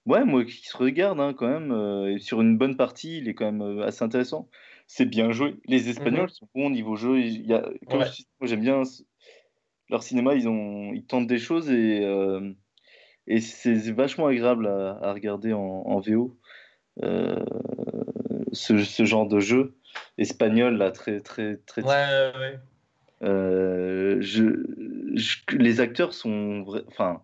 ouais, 0.06 0.24
moi 0.24 0.44
qui 0.44 0.64
se 0.64 0.76
regarde 0.76 1.18
hein, 1.20 1.34
quand 1.36 1.48
même, 1.48 1.72
euh, 1.72 2.14
et 2.14 2.20
sur 2.20 2.40
une 2.40 2.56
bonne 2.56 2.76
partie, 2.76 3.18
il 3.18 3.28
est 3.28 3.34
quand 3.34 3.46
même 3.46 3.62
euh, 3.62 3.84
assez 3.84 4.04
intéressant. 4.04 4.48
C'est 4.86 5.04
bien 5.04 5.32
joué. 5.32 5.56
Les 5.66 5.88
Espagnols 5.88 6.28
mhm. 6.28 6.28
sont 6.28 6.48
bons 6.54 6.66
au 6.66 6.70
niveau 6.70 6.94
jeu. 6.94 7.18
Il 7.18 7.44
y 7.44 7.54
a... 7.54 7.68
Comme 7.88 8.04
j'aime 8.42 8.60
bien 8.60 8.82
leur 9.88 10.04
cinéma, 10.04 10.36
ils, 10.36 10.46
ont... 10.46 10.92
ils 10.92 11.04
tentent 11.04 11.26
des 11.26 11.38
choses 11.38 11.68
et, 11.68 12.02
et 13.26 13.40
c'est 13.40 13.90
vachement 13.90 14.28
agréable 14.28 14.68
à, 14.68 15.12
regarder 15.12 15.52
en, 15.52 15.98
VO. 15.98 16.38
Ce... 18.52 18.84
ce, 18.84 19.04
genre 19.04 19.26
de 19.26 19.40
jeu 19.40 19.76
espagnol, 20.18 20.76
là, 20.76 20.92
très, 20.92 21.20
très, 21.20 21.56
très. 21.66 21.82
Ouais, 21.82 22.32
ouais. 22.38 22.60
Euh, 23.22 24.16
je, 24.20 24.44
les 25.52 25.80
acteurs 25.80 26.14
sont, 26.14 26.64
enfin, 26.88 27.22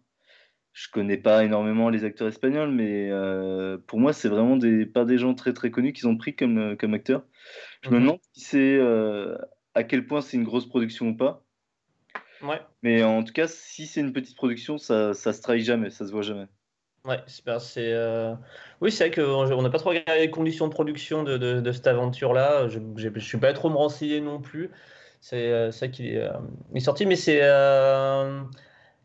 je 0.72 0.88
connais 0.90 1.16
pas 1.16 1.44
énormément 1.44 1.88
les 1.88 2.04
acteurs 2.04 2.28
espagnols, 2.28 2.70
mais 2.70 3.10
euh, 3.10 3.78
pour 3.86 3.98
moi, 3.98 4.12
c'est 4.12 4.28
vraiment 4.28 4.56
des, 4.56 4.84
pas 4.84 5.04
des 5.04 5.18
gens 5.18 5.34
très 5.34 5.52
très 5.52 5.70
connus 5.70 5.92
qu'ils 5.92 6.08
ont 6.08 6.16
pris 6.16 6.36
comme, 6.36 6.76
comme 6.76 6.94
acteurs. 6.94 7.24
Je 7.82 7.90
me 7.90 7.96
mhm. 7.96 8.02
demande 8.02 8.18
si 8.32 8.40
c'est 8.40 8.76
euh, 8.76 9.36
à 9.74 9.84
quel 9.84 10.06
point 10.06 10.20
c'est 10.20 10.36
une 10.36 10.44
grosse 10.44 10.68
production 10.68 11.08
ou 11.08 11.16
pas. 11.16 11.42
Ouais. 12.42 12.60
Mais 12.82 13.02
en 13.02 13.24
tout 13.24 13.32
cas, 13.32 13.48
si 13.48 13.86
c'est 13.86 14.00
une 14.00 14.12
petite 14.12 14.36
production, 14.36 14.76
ça, 14.76 15.14
ça 15.14 15.32
se 15.32 15.40
trahit 15.40 15.64
jamais, 15.64 15.88
ça 15.88 16.06
se 16.06 16.12
voit 16.12 16.22
jamais. 16.22 16.46
Ouais, 17.06 17.22
c'est 17.26 17.94
Oui, 18.80 18.92
c'est 18.92 19.08
vrai 19.08 19.10
qu'on 19.12 19.62
n'a 19.62 19.70
pas 19.70 19.78
trop 19.78 19.90
regardé 19.90 20.20
les 20.20 20.30
conditions 20.30 20.66
de 20.66 20.72
production 20.72 21.22
de, 21.22 21.38
de, 21.38 21.60
de 21.60 21.72
cette 21.72 21.86
aventure-là. 21.86 22.68
Je 22.68 22.80
ne 22.80 23.20
suis 23.20 23.38
pas 23.38 23.54
trop 23.54 23.70
me 23.70 23.76
renseigner 23.76 24.20
non 24.20 24.40
plus. 24.40 24.70
C'est 25.28 25.50
euh, 25.50 25.72
ça 25.72 25.88
qui 25.88 26.10
est, 26.10 26.18
euh, 26.18 26.78
sorti, 26.78 27.04
mais 27.04 27.16
c'est. 27.16 27.40
Euh, 27.42 28.44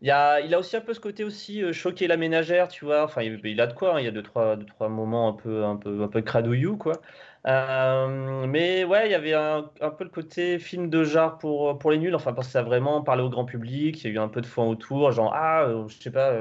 il, 0.01 0.11
a, 0.11 0.59
aussi 0.59 0.77
un 0.77 0.81
peu 0.81 0.93
ce 0.93 0.99
côté 0.99 1.23
aussi 1.23 1.63
choquer 1.73 2.07
la 2.07 2.15
ménagère, 2.15 2.67
tu 2.67 2.85
vois. 2.85 3.03
Enfin, 3.03 3.23
il, 3.23 3.59
a 3.59 3.65
de 3.65 3.73
quoi. 3.73 3.95
Hein. 3.95 4.01
Il 4.01 4.05
y 4.05 4.07
a 4.07 4.11
deux 4.11 4.21
trois, 4.21 4.55
deux, 4.55 4.67
trois 4.67 4.87
moments 4.87 5.29
un 5.29 5.33
peu, 5.33 5.65
un 5.65 5.77
peu, 5.77 6.03
un 6.03 6.07
peu 6.07 6.21
cradouillou, 6.21 6.77
quoi. 6.77 7.01
mais 7.45 8.83
ouais, 8.83 9.07
il 9.07 9.11
y 9.11 9.15
avait 9.15 9.33
un, 9.33 9.63
peu 9.97 10.03
le 10.03 10.11
côté 10.11 10.59
film 10.59 10.91
de 10.91 11.03
genre 11.03 11.39
pour, 11.39 11.79
pour 11.79 11.89
les 11.89 11.97
nuls, 11.97 12.13
enfin, 12.13 12.33
parce 12.33 12.47
que 12.47 12.53
ça 12.53 12.59
a 12.59 12.63
vraiment 12.63 13.01
parlé 13.01 13.23
au 13.23 13.29
grand 13.29 13.45
public. 13.45 14.03
Il 14.03 14.07
y 14.07 14.11
a 14.11 14.13
eu 14.13 14.19
un 14.19 14.27
peu 14.27 14.41
de 14.41 14.45
foin 14.45 14.67
autour, 14.67 15.11
genre, 15.11 15.33
ah, 15.33 15.67
je 15.87 15.95
sais 16.03 16.11
pas, 16.11 16.33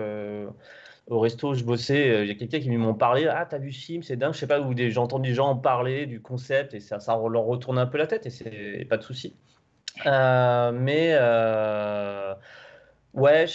au 1.06 1.20
resto, 1.20 1.54
je 1.54 1.64
bossais, 1.64 2.24
il 2.24 2.28
y 2.28 2.30
a 2.30 2.34
quelqu'un 2.34 2.60
qui 2.60 2.70
m'ont 2.70 2.94
parlé, 2.94 3.26
ah, 3.26 3.46
t'as 3.46 3.58
vu 3.58 3.72
film, 3.72 4.02
c'est 4.02 4.16
dingue, 4.16 4.34
je 4.34 4.40
sais 4.40 4.46
pas, 4.46 4.60
où 4.60 4.70
j'ai 4.70 4.74
des 4.74 4.90
gens 4.90 5.08
en 5.48 5.56
parler 5.56 6.06
du 6.06 6.20
concept 6.20 6.74
et 6.74 6.80
ça, 6.80 7.00
ça 7.00 7.18
leur 7.30 7.44
retourne 7.44 7.78
un 7.78 7.86
peu 7.86 7.98
la 7.98 8.06
tête 8.06 8.26
et 8.26 8.30
c'est 8.30 8.86
pas 8.88 8.98
de 8.98 9.02
souci. 9.02 9.36
Euh, 10.06 10.72
mais 10.72 11.10
euh, 11.12 12.34
ouais, 13.14 13.46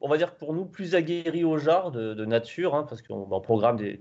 on 0.00 0.08
va 0.08 0.16
dire 0.16 0.34
pour 0.34 0.52
nous, 0.52 0.64
plus 0.64 0.94
aguerris 0.94 1.44
au 1.44 1.58
genre 1.58 1.90
de, 1.90 2.24
nature, 2.24 2.74
hein, 2.74 2.86
parce 2.88 3.02
qu'on 3.02 3.40
programme 3.40 3.76
des, 3.76 3.98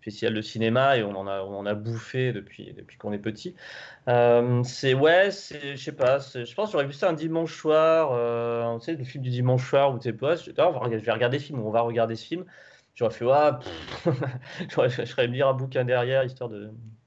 festivals 0.00 0.34
de 0.34 0.42
cinéma 0.42 0.96
et 0.96 1.02
on 1.02 1.14
en 1.16 1.66
a, 1.66 1.74
bouffé 1.74 2.32
depuis, 2.32 2.72
depuis 2.72 2.96
qu'on 2.96 3.12
est 3.12 3.18
petit. 3.18 3.54
Euh, 4.08 4.62
c'est 4.64 4.94
ouais, 4.94 5.30
je 5.30 5.76
sais 5.76 5.92
pas, 5.92 6.18
je 6.18 6.54
pense 6.54 6.72
j'aurais 6.72 6.86
vu 6.86 6.92
ça 6.92 7.10
un 7.10 7.12
dimanche 7.12 7.54
soir, 7.54 8.10
euh, 8.12 8.78
tu 8.78 8.96
le 8.96 9.04
film 9.04 9.22
du 9.22 9.30
dimanche 9.30 9.68
soir 9.68 9.92
où 9.92 9.98
t'es 9.98 10.12
pas, 10.12 10.36
je, 10.36 10.50
je 10.50 10.96
vais 10.96 11.12
regarder 11.12 11.38
ce 11.38 11.46
film, 11.46 11.60
on 11.60 11.70
va 11.70 11.82
regarder 11.82 12.16
ce 12.16 12.26
film. 12.26 12.44
J'aurais 12.94 13.14
fait, 14.90 15.06
je 15.06 15.10
serais 15.10 15.26
lire 15.26 15.48
un 15.48 15.54
bouquin 15.54 15.84
derrière, 15.84 16.22
histoire 16.24 16.50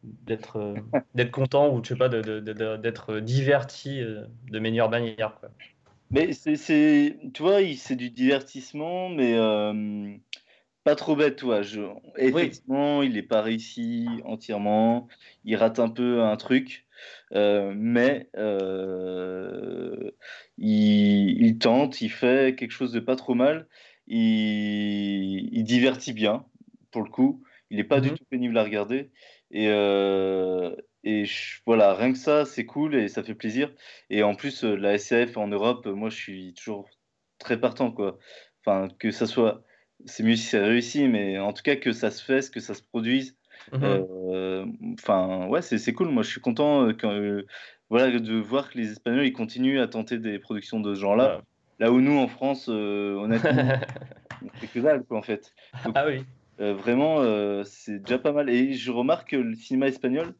d'être 0.03 0.57
euh, 0.57 0.75
d'être 1.15 1.31
content 1.31 1.73
ou, 1.73 1.83
je 1.83 1.89
sais 1.89 1.95
pas, 1.95 2.09
d'être 2.09 3.19
diverti 3.19 4.01
de 4.51 4.59
meilleure 4.59 4.89
manière. 4.89 5.35
Quoi. 5.39 5.49
Mais 6.13 6.31
c'est, 6.33 7.17
tu 7.33 7.41
vois, 7.41 7.59
c'est 7.75 7.95
du 7.95 8.11
divertissement, 8.11 9.09
mais 9.09 9.33
euh, 9.35 10.13
pas 10.83 10.95
trop 10.95 11.15
bête, 11.15 11.37
toi. 11.37 11.63
Je, 11.63 11.81
effectivement, 12.17 13.01
il 13.01 13.13
n'est 13.13 13.23
pas 13.23 13.41
réussi 13.41 14.07
entièrement. 14.23 15.07
Il 15.43 15.55
rate 15.55 15.79
un 15.79 15.89
peu 15.89 16.21
un 16.21 16.37
truc, 16.37 16.85
euh, 17.33 17.73
mais 17.75 18.29
euh, 18.37 20.11
il, 20.59 21.57
tente, 21.57 22.01
il 22.01 22.09
fait 22.09 22.55
quelque 22.55 22.71
chose 22.71 22.91
de 22.91 22.99
pas 22.99 23.15
trop 23.15 23.33
mal. 23.33 23.67
Il, 24.05 25.49
il 25.51 25.63
divertit 25.63 26.13
bien, 26.13 26.45
pour 26.91 27.01
le 27.01 27.09
coup. 27.09 27.43
Il 27.71 27.77
n'est 27.77 27.83
pas 27.83 28.01
du 28.01 28.11
mhm. 28.11 28.17
tout 28.19 28.25
pénible 28.25 28.57
à 28.59 28.63
regarder. 28.63 29.09
Et, 29.53 29.69
et 31.03 31.25
voilà, 31.65 31.93
rien 31.93 32.13
que 32.13 32.17
ça, 32.17 32.45
c'est 32.45 32.65
cool 32.65 32.95
et 32.95 33.07
ça 33.09 33.23
fait 33.23 33.35
plaisir. 33.35 33.71
Et 34.09 34.23
en 34.23 34.35
plus, 34.35 34.63
euh, 34.63 34.75
la 34.75 34.93
SF 34.93 35.37
en 35.37 35.47
Europe, 35.47 35.85
moi, 35.85 36.09
je 36.09 36.15
suis 36.15 36.53
toujours 36.53 36.89
très 37.39 37.59
partant, 37.59 37.91
quoi. 37.91 38.17
Enfin, 38.61 38.87
que 38.99 39.11
ça 39.11 39.25
soit, 39.25 39.63
c'est 40.05 40.23
mieux 40.23 40.37
si 40.37 40.45
c'est 40.45 40.63
réussi, 40.63 41.07
mais 41.09 41.37
en 41.39 41.51
tout 41.51 41.61
cas, 41.61 41.75
que 41.75 41.91
ça 41.91 42.09
se 42.09 42.23
fasse, 42.23 42.49
que 42.49 42.61
ça 42.61 42.73
se 42.73 42.81
produise. 42.81 43.37
Mmh 43.71 43.79
euh, 43.83 44.65
enfin, 44.93 45.47
ouais, 45.47 45.61
c'est 45.61 45.93
cool. 45.93 46.09
Moi, 46.09 46.23
je 46.23 46.29
suis 46.29 46.41
content 46.41 46.87
euh, 46.87 47.45
voilà, 47.89 48.17
de 48.17 48.35
voir 48.39 48.69
que 48.69 48.77
les 48.77 48.91
Espagnols, 48.91 49.25
ils 49.25 49.33
continuent 49.33 49.81
à 49.81 49.87
tenter 49.87 50.17
des 50.17 50.39
productions 50.39 50.79
de 50.79 50.95
ce 50.95 51.01
genre-là. 51.01 51.41
Là 51.79 51.91
où 51.91 51.99
nous, 51.99 52.17
en 52.17 52.27
France, 52.27 52.69
honnêtement, 52.69 53.49
on 54.41 54.49
fait 54.57 54.67
que 54.67 54.79
dalle, 54.79 55.03
quoi, 55.03 55.17
en 55.17 55.21
fait. 55.21 55.53
ah 55.95 56.05
oui. 56.07 56.23
Vraiment, 56.59 57.23
c'est 57.63 57.99
déjà 57.99 58.19
pas 58.19 58.31
mal. 58.31 58.49
Et 58.49 58.73
je 58.73 58.91
remarque 58.91 59.31
que 59.31 59.35
le 59.35 59.55
cinéma 59.55 59.87
espagnol, 59.87 60.35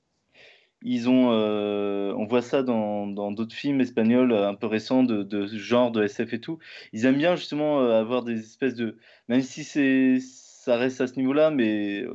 ils 0.84 1.10
ont, 1.10 1.32
euh, 1.32 2.14
on 2.18 2.26
voit 2.26 2.42
ça 2.42 2.62
dans 2.62 3.32
d'autres 3.32 3.56
films 3.56 3.80
espagnols 3.82 4.34
euh, 4.34 4.50
un 4.50 4.54
peu 4.54 4.68
récents 4.68 5.04
de, 5.04 5.24
de, 5.24 5.48
genre 5.48 5.92
de 5.92 6.04
SF 6.04 6.34
et 6.34 6.42
tout. 6.42 6.60
Ils 6.92 7.06
aiment 7.06 7.18
bien 7.18 7.36
justement 7.36 7.80
euh, 7.80 8.00
avoir 8.00 8.24
des 8.24 8.40
espèces 8.40 8.76
de, 8.76 8.98
même 9.30 9.42
si 9.42 9.64
c'est, 9.64 10.18
ça 10.20 10.76
reste 10.76 11.00
à 11.00 11.08
ce 11.08 11.16
niveau-là, 11.16 11.52
mais 11.52 12.06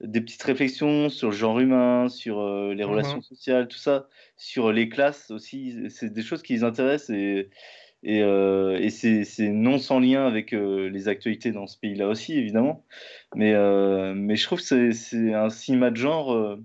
des 0.00 0.20
petites 0.20 0.42
réflexions 0.42 1.08
sur 1.08 1.30
le 1.30 1.36
genre 1.36 1.58
humain, 1.58 2.08
sur 2.08 2.42
les 2.72 2.84
mhm. 2.84 2.90
relations 2.90 3.22
sociales, 3.22 3.68
tout 3.68 3.78
ça, 3.78 4.08
sur 4.36 4.72
les 4.72 4.88
classes 4.88 5.30
aussi. 5.30 5.90
C'est 5.90 6.12
des 6.12 6.22
choses 6.22 6.42
qui 6.42 6.54
les 6.54 6.64
intéressent 6.64 7.10
et, 7.10 7.50
et, 8.02 8.20
et 8.20 8.90
c'est 8.90 9.48
non 9.48 9.78
sans 9.78 10.00
lien 10.00 10.26
avec 10.26 10.52
les 10.52 11.08
actualités 11.08 11.52
dans 11.52 11.66
ce 11.66 11.78
pays-là 11.78 12.08
aussi, 12.08 12.34
évidemment. 12.34 12.84
Mais, 13.34 13.54
mais 14.14 14.36
je 14.36 14.44
trouve 14.44 14.60
que 14.60 14.92
c'est 14.92 15.34
un 15.34 15.50
cinéma 15.50 15.90
de 15.90 15.96
genre 15.96 16.58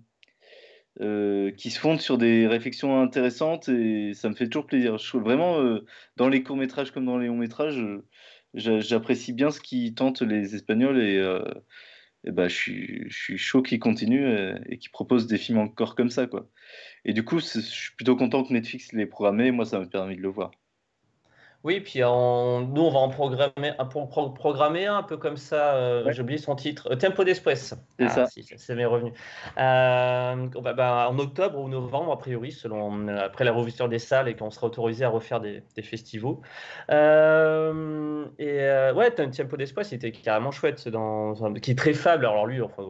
euh, 1.01 1.51
qui 1.51 1.71
se 1.71 1.79
fondent 1.79 1.99
sur 1.99 2.17
des 2.17 2.47
réflexions 2.47 3.01
intéressantes 3.01 3.67
et 3.67 4.13
ça 4.13 4.29
me 4.29 4.33
fait 4.33 4.47
toujours 4.47 4.65
plaisir. 4.65 4.97
Je 4.97 5.05
trouve 5.09 5.23
vraiment, 5.23 5.59
euh, 5.59 5.85
dans 6.15 6.29
les 6.29 6.41
courts-métrages 6.41 6.91
comme 6.91 7.05
dans 7.05 7.17
les 7.17 7.27
longs-métrages, 7.27 7.79
euh, 7.79 8.79
j'apprécie 8.79 9.33
bien 9.33 9.51
ce 9.51 9.59
qui 9.59 9.93
tentent 9.93 10.21
les 10.21 10.55
Espagnols 10.55 11.01
et, 11.01 11.21
bah, 12.31 12.47
je, 12.47 12.55
suis, 13.09 13.37
chaud 13.37 13.61
qu'ils 13.61 13.79
continuent 13.79 14.55
et, 14.69 14.77
qu'ils 14.77 14.91
proposent 14.91 15.27
des 15.27 15.37
films 15.37 15.57
encore 15.57 15.95
comme 15.95 16.09
ça. 16.09 16.27
Et 17.03 17.11
du 17.11 17.25
coup, 17.25 17.39
je 17.39 17.59
suis 17.59 17.93
plutôt 17.97 18.15
content 18.15 18.43
que 18.45 18.53
Netflix 18.53 18.93
les 18.93 19.05
programmé, 19.05 19.51
moi 19.51 19.65
ça 19.65 19.79
m'a 19.79 19.87
permis 19.87 20.15
de 20.15 20.21
le 20.21 20.29
voir. 20.29 20.51
Oui, 21.65 21.79
puis 21.79 22.01
nous, 22.01 22.05
on 22.05 22.91
va 22.91 22.99
en 22.99 23.09
programmer, 23.09 23.73
un, 23.79 23.85
programmer 23.85 24.85
un, 24.85 25.01
peu 25.01 25.17
comme 25.17 25.35
ça. 25.35 25.73
Euh, 25.73 26.11
j'ai 26.11 26.21
oublié 26.21 26.37
son 26.37 26.55
titre. 26.55 26.91
Euh, 26.91 26.95
Tempo 26.95 27.23
d'Espress. 27.23 27.73
C'est 27.97 28.05
ah, 28.05 28.09
ça. 28.09 28.27
c'est 28.27 28.75
mes 28.75 28.85
revenus. 28.85 29.13
Euh, 29.57 30.47
bah, 30.61 31.07
en 31.09 31.17
octobre 31.17 31.59
ou 31.59 31.67
novembre, 31.67 32.11
a 32.11 32.19
priori, 32.19 32.51
selon 32.51 33.07
après 33.07 33.45
la 33.45 33.51
révision 33.51 33.87
des 33.87 33.97
salles 33.97 34.27
et 34.27 34.35
qu'on 34.35 34.51
sera 34.51 34.67
autorisé 34.67 35.05
à 35.05 35.09
refaire 35.09 35.39
des, 35.39 35.63
festivals. 35.81 36.35
et 36.91 36.93
ouais, 38.95 39.11
Tempo 39.15 39.57
d'Espress, 39.57 39.91
était 39.91 40.11
carrément 40.11 40.51
chouette. 40.51 40.87
Dans, 40.87 41.33
qui 41.55 41.71
est 41.71 41.75
très 41.75 41.93
faible. 41.93 42.27
Alors 42.27 42.45
lui, 42.45 42.61
enfin, 42.61 42.83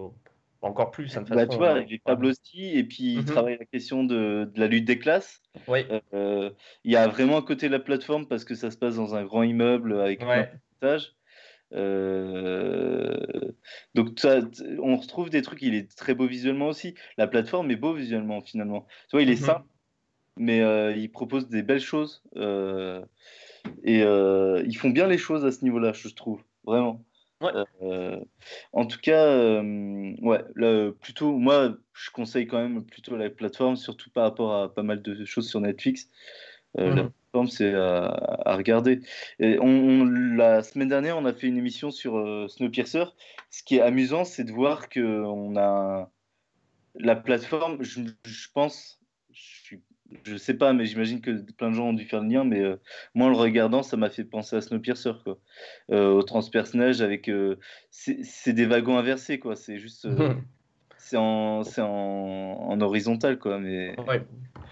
encore 0.65 0.91
plus. 0.91 1.15
Hein, 1.17 1.21
de 1.21 1.33
bah, 1.33 1.47
tu 1.47 1.57
vois, 1.57 1.79
est 1.79 2.01
fable 2.03 2.25
aussi, 2.25 2.77
et 2.77 2.83
puis 2.83 3.13
il 3.13 3.19
mhm. 3.19 3.25
travaille 3.25 3.57
la 3.57 3.65
question 3.65 4.03
de, 4.03 4.49
de, 4.53 4.59
la 4.59 4.67
lutte 4.67 4.85
des 4.85 4.99
classes. 4.99 5.41
Oui. 5.67 5.85
Euh, 6.13 6.49
il 6.83 6.91
y 6.91 6.95
a 6.95 7.07
vraiment 7.07 7.37
un 7.37 7.41
côté 7.41 7.67
de 7.67 7.71
la 7.71 7.79
plateforme 7.79 8.27
parce 8.27 8.43
que 8.43 8.55
ça 8.55 8.71
se 8.71 8.77
passe 8.77 8.95
dans 8.95 9.15
un 9.15 9.23
grand 9.23 9.43
immeuble 9.43 9.99
avec 9.99 10.21
ouais. 10.21 10.51
étages. 10.77 11.13
Euh, 11.73 13.17
donc 13.95 14.19
ça, 14.19 14.39
on 14.79 14.97
retrouve 14.97 15.29
des 15.29 15.41
trucs, 15.41 15.61
il 15.61 15.75
est 15.75 15.95
très 15.95 16.13
beau 16.13 16.27
visuellement 16.27 16.67
aussi. 16.67 16.95
La 17.17 17.27
plateforme 17.27 17.71
est 17.71 17.75
beau 17.75 17.93
visuellement 17.93 18.41
finalement. 18.41 18.85
Tu 19.09 19.15
vois, 19.15 19.21
il 19.21 19.29
est 19.29 19.39
mhm. 19.39 19.47
simple, 19.47 19.67
mais 20.37 20.61
euh, 20.61 20.93
il 20.95 21.11
propose 21.11 21.47
des 21.47 21.63
belles 21.63 21.79
choses. 21.79 22.23
et 23.83 24.01
ils 24.01 24.77
font 24.77 24.89
bien 24.89 25.07
les 25.07 25.17
choses 25.17 25.45
à 25.45 25.51
ce 25.51 25.63
niveau-là, 25.63 25.93
je 25.93 26.07
trouve, 26.09 26.41
vraiment. 26.63 27.03
Euh, 27.43 28.19
en 28.73 28.85
tout 28.85 28.99
cas, 28.99 29.25
euh, 29.25 30.13
ouais, 30.21 30.43
plutôt, 31.01 31.37
moi, 31.37 31.75
je 31.93 32.09
conseille 32.11 32.47
quand 32.47 32.61
même 32.61 32.83
plutôt 32.85 33.15
la 33.17 33.29
plateforme, 33.29 33.75
surtout 33.75 34.09
par 34.09 34.23
rapport 34.23 34.53
à 34.53 34.73
pas 34.73 34.83
mal 34.83 35.01
de 35.01 35.25
choses 35.25 35.49
sur 35.49 35.59
Netflix. 35.59 36.09
Euh, 36.77 36.93
la 36.93 37.03
mhm. 37.03 37.11
plateforme, 37.11 37.47
c'est 37.47 37.73
à, 37.73 38.55
regarder. 38.55 39.01
Et 39.39 39.57
on, 39.59 40.05
la 40.05 40.63
semaine 40.63 40.89
dernière, 40.89 41.17
on 41.17 41.25
a 41.25 41.33
fait 41.33 41.47
une 41.47 41.57
émission 41.57 41.91
sur 41.91 42.49
Snowpiercer. 42.49 43.05
Ce 43.49 43.63
qui 43.63 43.77
est 43.77 43.81
amusant, 43.81 44.25
c'est 44.25 44.43
de 44.43 44.51
voir 44.51 44.89
que 44.89 45.23
on 45.23 45.55
a 45.57 46.09
la 46.95 47.15
plateforme. 47.15 47.83
Je, 47.83 48.01
je 48.25 48.47
pense, 48.53 48.99
je 50.23 50.37
sais 50.37 50.53
pas, 50.53 50.73
mais 50.73 50.85
j'imagine 50.85 51.21
que 51.21 51.31
plein 51.53 51.69
de 51.69 51.75
gens 51.75 51.89
ont 51.89 51.93
dû 51.93 52.05
faire 52.05 52.21
le 52.21 52.29
lien. 52.29 52.43
Mais 52.43 52.61
euh, 52.61 52.77
moi, 53.13 53.27
en 53.27 53.29
le 53.29 53.35
regardant, 53.35 53.83
ça 53.83 53.97
m'a 53.97 54.09
fait 54.09 54.23
penser 54.23 54.55
à 54.55 54.61
Snowpiercer, 54.61 55.11
quoi. 55.23 55.37
Euh, 55.91 56.11
au 56.11 56.23
transpersonnage 56.23 57.01
avec. 57.01 57.29
Euh, 57.29 57.57
c'est 57.89 58.53
des 58.53 58.65
wagons 58.65 58.97
inversés, 58.97 59.39
quoi. 59.39 59.55
C'est 59.55 59.77
juste. 59.79 60.07
c'est 60.97 61.17
en, 61.17 61.61
en, 61.77 62.81
horizontal, 62.81 63.39
quoi. 63.39 63.59
Mais 63.59 63.95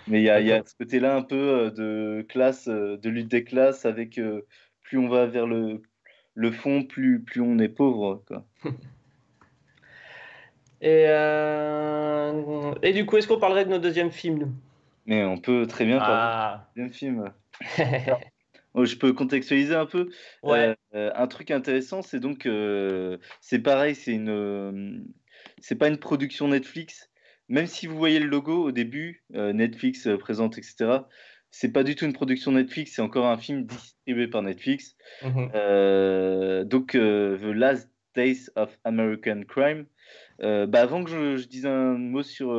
mais 0.07 0.19
il 0.21 0.25
y 0.25 0.29
a, 0.29 0.41
y 0.41 0.51
a 0.51 0.63
ce 0.65 0.75
côté-là 0.75 1.15
un 1.15 1.21
peu 1.21 1.71
de 1.71 2.25
classe, 2.27 2.67
de 2.67 3.09
lutte 3.09 3.29
des 3.29 3.43
classes, 3.43 3.85
avec 3.85 4.19
plus 4.81 4.97
on 4.97 5.07
va 5.07 5.27
vers 5.27 5.47
le, 5.47 5.81
le 6.33 6.51
fond, 6.51 6.83
plus, 6.83 7.21
plus 7.21 7.41
on 7.41 7.57
est 7.59 7.69
pauvre, 7.69 8.23
quoi. 8.27 8.45
Et, 10.85 11.05
et 12.81 12.91
du 12.91 13.05
coup, 13.05 13.15
est-ce 13.15 13.25
qu'on 13.25 13.39
parlerait 13.39 13.63
de 13.63 13.69
notre 13.69 13.83
deuxième 13.83 14.11
film 14.11 14.53
mais 15.05 15.23
on 15.23 15.37
peut 15.37 15.65
très 15.67 15.85
bien 15.85 15.99
parler 15.99 16.61
d'un 16.75 16.89
film. 16.89 17.31
Je 18.75 18.95
peux 18.95 19.13
contextualiser 19.13 19.75
un 19.75 19.85
peu. 19.85 20.09
Ouais. 20.41 20.75
Euh, 20.95 21.11
un 21.15 21.27
truc 21.27 21.51
intéressant, 21.51 22.01
c'est 22.01 22.19
donc, 22.19 22.45
euh, 22.45 23.17
c'est 23.39 23.59
pareil, 23.59 23.95
c'est 23.95 24.13
une, 24.13 24.29
euh, 24.29 24.97
c'est 25.59 25.75
pas 25.75 25.87
une 25.87 25.97
production 25.97 26.47
Netflix. 26.47 27.09
Même 27.49 27.67
si 27.67 27.87
vous 27.87 27.97
voyez 27.97 28.19
le 28.19 28.27
logo 28.27 28.63
au 28.63 28.71
début, 28.71 29.23
Netflix 29.29 30.07
présente, 30.17 30.57
etc. 30.57 30.99
C'est 31.51 31.71
pas 31.71 31.83
du 31.83 31.93
tout 31.93 32.05
une 32.05 32.13
production 32.13 32.53
Netflix, 32.53 32.93
c'est 32.95 33.01
encore 33.01 33.27
un 33.27 33.37
film 33.37 33.65
distribué 33.65 34.27
par 34.27 34.41
Netflix. 34.41 34.95
Mhm. 35.21 36.63
donc, 36.63 36.93
The 36.93 37.53
Last 37.53 37.91
Days 38.15 38.49
of 38.55 38.75
American 38.85 39.41
Crime. 39.47 39.85
bah, 40.39 40.81
avant 40.81 41.03
que 41.03 41.11
je, 41.11 41.37
je, 41.37 41.47
dise 41.47 41.65
un 41.65 41.97
mot 41.97 42.23
sur 42.23 42.49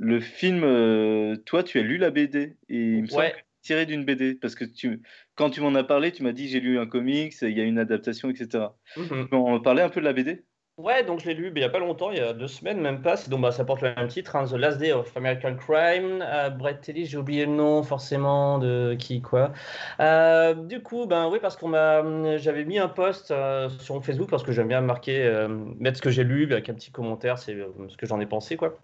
le 0.00 0.20
film, 0.20 0.62
euh, 0.64 1.36
toi, 1.44 1.62
tu 1.64 1.78
as 1.78 1.82
lu 1.82 1.98
la 1.98 2.10
BD 2.10 2.56
et 2.68 2.76
il 2.76 3.02
me 3.02 3.06
semble 3.06 3.32
tiré 3.62 3.84
d'une 3.84 4.04
BD 4.04 4.36
parce 4.36 4.54
que 4.54 4.64
tu, 4.64 5.02
quand 5.34 5.50
tu 5.50 5.60
m'en 5.60 5.74
as 5.74 5.82
parlé, 5.82 6.12
tu 6.12 6.22
m'as 6.22 6.32
dit 6.32 6.48
j'ai 6.48 6.60
lu 6.60 6.78
un 6.78 6.86
comics, 6.86 7.34
il 7.42 7.58
y 7.58 7.60
a 7.60 7.64
une 7.64 7.78
adaptation, 7.78 8.30
etc. 8.30 8.66
Mhm. 8.96 9.28
On 9.32 9.60
parlait 9.60 9.82
un 9.82 9.88
peu 9.88 10.00
de 10.00 10.04
la 10.04 10.12
BD 10.12 10.44
Ouais, 10.76 11.02
donc 11.02 11.18
je 11.18 11.26
l'ai 11.26 11.34
lu 11.34 11.48
il 11.48 11.54
n'y 11.54 11.64
a 11.64 11.68
pas 11.68 11.80
longtemps, 11.80 12.12
il 12.12 12.18
y 12.18 12.20
a 12.20 12.32
deux 12.32 12.46
semaines, 12.46 12.80
même 12.80 13.02
pas. 13.02 13.16
Donc 13.28 13.40
bah, 13.40 13.50
ça 13.50 13.64
porte 13.64 13.82
le 13.82 13.92
même 13.96 14.06
titre, 14.06 14.36
hein, 14.36 14.44
The 14.44 14.52
Last 14.52 14.78
Day 14.78 14.92
of 14.92 15.16
American 15.16 15.56
Crime. 15.56 16.22
Euh, 16.24 16.50
Brett 16.50 16.80
Telly, 16.80 17.04
j'ai 17.04 17.18
oublié 17.18 17.46
le 17.46 17.52
nom 17.52 17.82
forcément 17.82 18.60
de 18.60 18.94
qui, 18.96 19.20
quoi. 19.20 19.52
Euh, 19.98 20.54
du 20.54 20.80
coup, 20.80 21.06
ben 21.06 21.28
oui, 21.28 21.40
parce 21.42 21.56
qu'on 21.56 21.66
m'a, 21.66 22.36
j'avais 22.36 22.64
mis 22.64 22.78
un 22.78 22.86
post 22.86 23.34
sur 23.80 24.04
Facebook 24.04 24.30
parce 24.30 24.44
que 24.44 24.52
j'aime 24.52 24.68
bien 24.68 24.80
marquer, 24.80 25.48
mettre 25.80 25.96
ce 25.96 26.02
que 26.02 26.10
j'ai 26.10 26.22
lu 26.22 26.44
avec 26.44 26.68
un 26.68 26.74
petit 26.74 26.92
commentaire, 26.92 27.38
c'est 27.38 27.58
ce 27.88 27.96
que 27.96 28.06
j'en 28.06 28.20
ai 28.20 28.26
pensé, 28.26 28.56
quoi. 28.56 28.78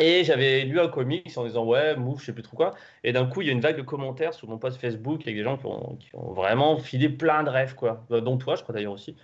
Et 0.00 0.22
j'avais 0.24 0.64
lu 0.64 0.78
un 0.80 0.88
comics 0.88 1.32
en 1.36 1.44
disant 1.44 1.64
ouais, 1.64 1.96
move, 1.96 2.20
je 2.20 2.26
sais 2.26 2.32
plus 2.32 2.42
trop 2.42 2.56
quoi. 2.56 2.74
Et 3.04 3.12
d'un 3.12 3.26
coup, 3.26 3.42
il 3.42 3.46
y 3.46 3.50
a 3.50 3.52
une 3.52 3.60
vague 3.60 3.76
de 3.76 3.82
commentaires 3.82 4.32
sur 4.32 4.48
mon 4.48 4.58
post 4.58 4.80
Facebook 4.80 5.22
avec 5.22 5.34
des 5.34 5.42
gens 5.42 5.56
qui 5.56 5.66
ont, 5.66 5.96
qui 5.96 6.10
ont 6.14 6.32
vraiment 6.32 6.78
filé 6.78 7.08
plein 7.08 7.42
de 7.42 7.50
rêves, 7.50 7.74
quoi. 7.74 8.04
Euh, 8.10 8.20
dont 8.20 8.36
toi, 8.36 8.54
je 8.54 8.62
crois 8.62 8.74
d'ailleurs 8.74 8.92
aussi. 8.92 9.16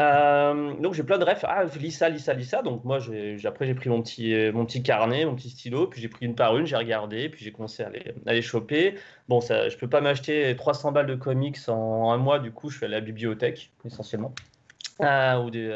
Euh, 0.00 0.74
donc 0.80 0.94
j'ai 0.94 1.02
plein 1.02 1.18
de 1.18 1.24
rêves. 1.24 1.40
Ah, 1.44 1.64
lis 1.78 1.90
ça, 1.90 2.08
lis 2.08 2.20
ça, 2.20 2.34
lis 2.34 2.44
ça. 2.44 2.62
Donc 2.62 2.84
moi, 2.84 2.98
j'ai, 2.98 3.36
après, 3.44 3.66
j'ai 3.66 3.74
pris 3.74 3.90
mon 3.90 4.02
petit, 4.02 4.34
mon 4.52 4.64
petit 4.64 4.82
carnet, 4.82 5.24
mon 5.24 5.34
petit 5.34 5.50
stylo, 5.50 5.86
puis 5.86 6.00
j'ai 6.00 6.08
pris 6.08 6.24
une 6.24 6.34
par 6.34 6.56
une, 6.56 6.66
j'ai 6.66 6.76
regardé, 6.76 7.28
puis 7.28 7.44
j'ai 7.44 7.52
commencé 7.52 7.82
à 7.82 7.90
les, 7.90 8.14
à 8.26 8.32
les 8.32 8.42
choper. 8.42 8.94
Bon, 9.28 9.40
ça, 9.40 9.68
je 9.68 9.76
peux 9.76 9.88
pas 9.88 10.00
m'acheter 10.00 10.54
300 10.56 10.92
balles 10.92 11.06
de 11.06 11.14
comics 11.14 11.58
en 11.68 12.12
un 12.12 12.16
mois, 12.16 12.38
du 12.38 12.52
coup, 12.52 12.70
je 12.70 12.78
fais 12.78 12.86
à 12.86 12.88
la 12.88 13.00
bibliothèque, 13.00 13.70
essentiellement. 13.84 14.32
Ah, 15.00 15.40
ou 15.40 15.50
des 15.50 15.74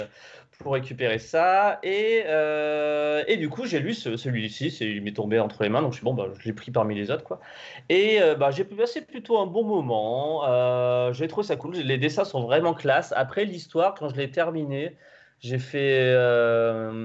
pour 0.61 0.74
récupérer 0.74 1.18
ça. 1.18 1.80
Et, 1.82 2.22
euh, 2.26 3.24
et 3.26 3.36
du 3.36 3.48
coup, 3.48 3.66
j'ai 3.66 3.80
lu 3.80 3.94
ce, 3.94 4.16
celui-ci, 4.16 4.68
il 4.80 5.02
m'est 5.02 5.12
tombé 5.12 5.40
entre 5.40 5.62
les 5.62 5.68
mains, 5.68 5.82
donc 5.82 5.92
je 5.92 5.96
suis 5.96 6.04
bon, 6.04 6.14
bah, 6.14 6.28
je 6.38 6.44
l'ai 6.44 6.52
pris 6.52 6.70
parmi 6.70 6.94
les 6.94 7.11
autres. 7.11 7.24
Quoi. 7.24 7.40
Et 7.88 8.20
euh, 8.22 8.34
bah, 8.34 8.50
j'ai 8.50 8.64
passé 8.64 9.00
plutôt 9.00 9.38
un 9.38 9.46
bon 9.46 9.64
moment. 9.64 10.44
Euh, 10.46 11.12
j'ai 11.12 11.28
trouvé 11.28 11.46
ça 11.46 11.56
cool. 11.56 11.74
Les 11.76 11.98
dessins 11.98 12.24
sont 12.24 12.42
vraiment 12.42 12.74
classe. 12.74 13.12
Après 13.16 13.44
l'histoire, 13.44 13.94
quand 13.94 14.08
je 14.11 14.16
l'ai 14.16 14.30
terminé, 14.30 14.96
j'ai 15.40 15.58
fait. 15.58 16.14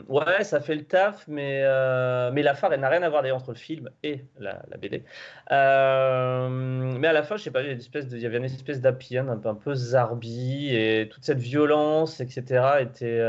Euh, 0.09 0.13
ouais, 0.13 0.43
ça 0.43 0.59
fait 0.59 0.75
le 0.75 0.83
taf, 0.83 1.27
mais, 1.27 1.61
euh, 1.63 2.31
mais 2.31 2.43
la 2.43 2.53
fin, 2.55 2.75
n'a 2.75 2.89
rien 2.89 3.03
à 3.03 3.09
voir 3.09 3.21
d'ailleurs 3.21 3.37
entre 3.37 3.51
le 3.51 3.57
film 3.57 3.89
et 4.03 4.21
la, 4.39 4.61
BD. 4.79 5.03
Euh, 5.51 6.49
mais 6.49 7.07
à 7.07 7.13
la 7.13 7.23
fin, 7.23 7.37
je 7.37 7.43
sais 7.43 7.51
pas, 7.51 7.61
il 7.61 7.67
y, 7.67 8.25
avait 8.25 8.37
une 8.37 8.45
espèce 8.45 8.81
de, 8.81 8.87
un 8.87 9.55
peu, 9.55 9.71
un 9.71 9.75
zarbi, 9.75 10.75
et 10.75 11.09
toute 11.09 11.23
cette 11.23 11.39
violence, 11.39 12.19
etc., 12.19 12.81
était. 12.81 13.21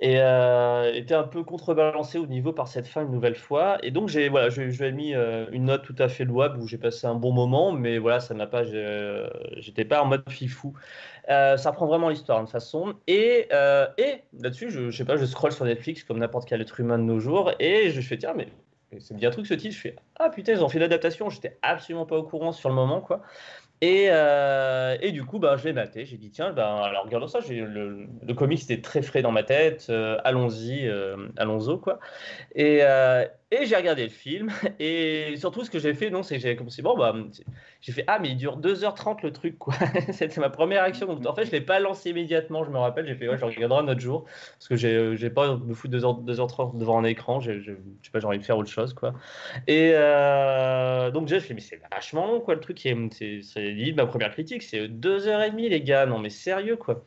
et 0.00 0.16
était 0.98 1.14
un 1.14 1.24
peu 1.24 1.44
contrebalancé 1.44 2.18
au 2.18 2.26
niveau 2.26 2.52
par 2.52 2.68
cette 2.68 2.86
fin 2.86 3.02
une 3.02 3.10
nouvelle 3.10 3.36
fois. 3.36 3.78
Et 3.82 3.90
donc, 3.90 4.08
j'ai 4.08 4.28
voilà, 4.28 4.50
je, 4.50 4.62
lui 4.62 4.84
ai 4.84 4.92
mis 4.92 5.14
une 5.52 5.64
note 5.64 5.82
tout 5.82 5.96
à 5.98 6.08
fait 6.08 6.24
louable 6.24 6.60
où 6.60 6.66
j'ai 6.66 6.78
passé 6.78 7.06
un 7.06 7.14
bon 7.14 7.32
moment, 7.32 7.72
mais 7.72 7.98
voilà, 7.98 8.20
ça 8.20 8.34
n'a 8.34 8.46
pas, 8.46 8.64
j'étais 9.56 9.84
pas 9.84 10.02
en 10.02 10.06
mode 10.06 10.28
fifou. 10.28 10.74
Euh, 11.30 11.56
ça 11.56 11.72
prend 11.72 11.86
vraiment 11.86 12.08
l'histoire 12.08 12.42
de 12.42 12.48
façon. 12.48 12.94
Et, 13.06 13.46
euh, 13.52 13.86
et 13.98 14.22
là-dessus, 14.38 14.70
je, 14.70 14.90
je, 14.90 14.96
sais 14.96 15.04
pas, 15.04 15.16
je 15.16 15.24
scroll 15.24 15.52
sur 15.52 15.64
Netflix 15.64 16.04
comme 16.04 16.18
n'importe 16.18 16.48
quel 16.48 16.60
être 16.60 16.78
humain 16.80 16.98
de 16.98 17.04
nos 17.04 17.20
jours 17.20 17.52
et 17.58 17.90
je 17.90 18.00
fais 18.00 18.18
tiens, 18.18 18.34
mais 18.36 18.48
c'est 19.00 19.16
bien 19.16 19.30
un 19.30 19.32
truc 19.32 19.46
ce 19.46 19.54
titre. 19.54 19.74
Je 19.74 19.80
fais 19.80 19.96
ah 20.16 20.28
putain, 20.28 20.52
ils 20.52 20.62
ont 20.62 20.68
fait 20.68 20.78
l'adaptation. 20.78 21.30
J'étais 21.30 21.58
absolument 21.62 22.06
pas 22.06 22.16
au 22.16 22.24
courant 22.24 22.52
sur 22.52 22.68
le 22.68 22.74
moment 22.74 23.00
quoi. 23.00 23.22
Et, 23.80 24.06
euh, 24.08 24.96
et, 25.02 25.12
du 25.12 25.24
coup, 25.24 25.38
bah, 25.38 25.56
je 25.56 25.64
l'ai 25.64 25.74
maté. 25.74 26.06
J'ai 26.06 26.16
dit, 26.16 26.30
tiens, 26.30 26.52
bah, 26.52 26.84
alors 26.84 27.04
regardons 27.04 27.26
ça. 27.26 27.40
Le, 27.46 28.06
le 28.22 28.34
comic 28.34 28.62
était 28.62 28.80
très 28.80 29.02
frais 29.02 29.20
dans 29.20 29.32
ma 29.32 29.42
tête. 29.42 29.90
Allons-y, 30.22 30.88
allons-y, 31.36 31.80
quoi. 31.80 31.98
Et, 32.54 32.82
et 33.62 33.66
j'ai 33.66 33.76
regardé 33.76 34.04
le 34.04 34.08
film. 34.08 34.50
Et 34.78 35.34
surtout, 35.36 35.64
ce 35.64 35.70
que 35.70 35.78
j'ai 35.78 35.94
fait, 35.94 36.10
non, 36.10 36.22
c'est 36.22 36.36
que 36.36 36.42
j'ai 36.42 36.56
commencé, 36.56 36.82
bon, 36.82 36.96
bah, 36.96 37.14
j'ai 37.80 37.92
fait, 37.92 38.04
ah, 38.06 38.18
mais 38.18 38.30
il 38.30 38.36
dure 38.36 38.58
2h30 38.58 39.18
le 39.22 39.32
truc, 39.32 39.58
quoi. 39.58 39.74
C'était 40.12 40.40
ma 40.40 40.50
première 40.50 40.82
action. 40.82 41.06
Donc, 41.06 41.26
en 41.26 41.34
fait, 41.34 41.44
je 41.44 41.48
ne 41.48 41.52
l'ai 41.52 41.60
pas 41.60 41.80
lancé 41.80 42.10
immédiatement, 42.10 42.64
je 42.64 42.70
me 42.70 42.78
rappelle. 42.78 43.06
J'ai 43.06 43.14
fait, 43.14 43.28
ouais, 43.28 43.38
je 43.38 43.44
regarderai 43.44 43.80
un 43.80 43.88
autre 43.88 44.00
jour. 44.00 44.24
Parce 44.24 44.68
que 44.68 44.76
j'ai, 44.76 45.16
j'ai 45.16 45.30
pas 45.30 45.56
me 45.56 45.74
foutre 45.74 45.94
2h, 45.96 46.24
2h30 46.24 46.78
devant 46.78 46.98
un 46.98 47.04
écran. 47.04 47.40
J'ai, 47.40 47.60
je 47.60 47.72
sais 48.02 48.10
pas, 48.12 48.20
j'ai 48.20 48.26
envie 48.26 48.38
de 48.38 48.44
faire 48.44 48.58
autre 48.58 48.70
chose, 48.70 48.94
quoi. 48.94 49.14
Et 49.66 49.92
donc, 51.12 51.28
j'ai 51.28 51.40
fait, 51.40 51.54
mais 51.54 51.60
c'est 51.60 51.80
vachement 51.90 52.26
long, 52.26 52.40
quoi, 52.40 52.54
le 52.54 52.60
truc. 52.60 52.78
C'est, 52.80 53.40
c'est 53.42 53.92
ma 53.96 54.06
première 54.06 54.30
critique. 54.30 54.62
C'est 54.62 54.88
2h30, 54.88 55.56
les 55.56 55.80
gars. 55.80 56.06
Non, 56.06 56.18
mais 56.18 56.30
sérieux, 56.30 56.76
quoi. 56.76 57.02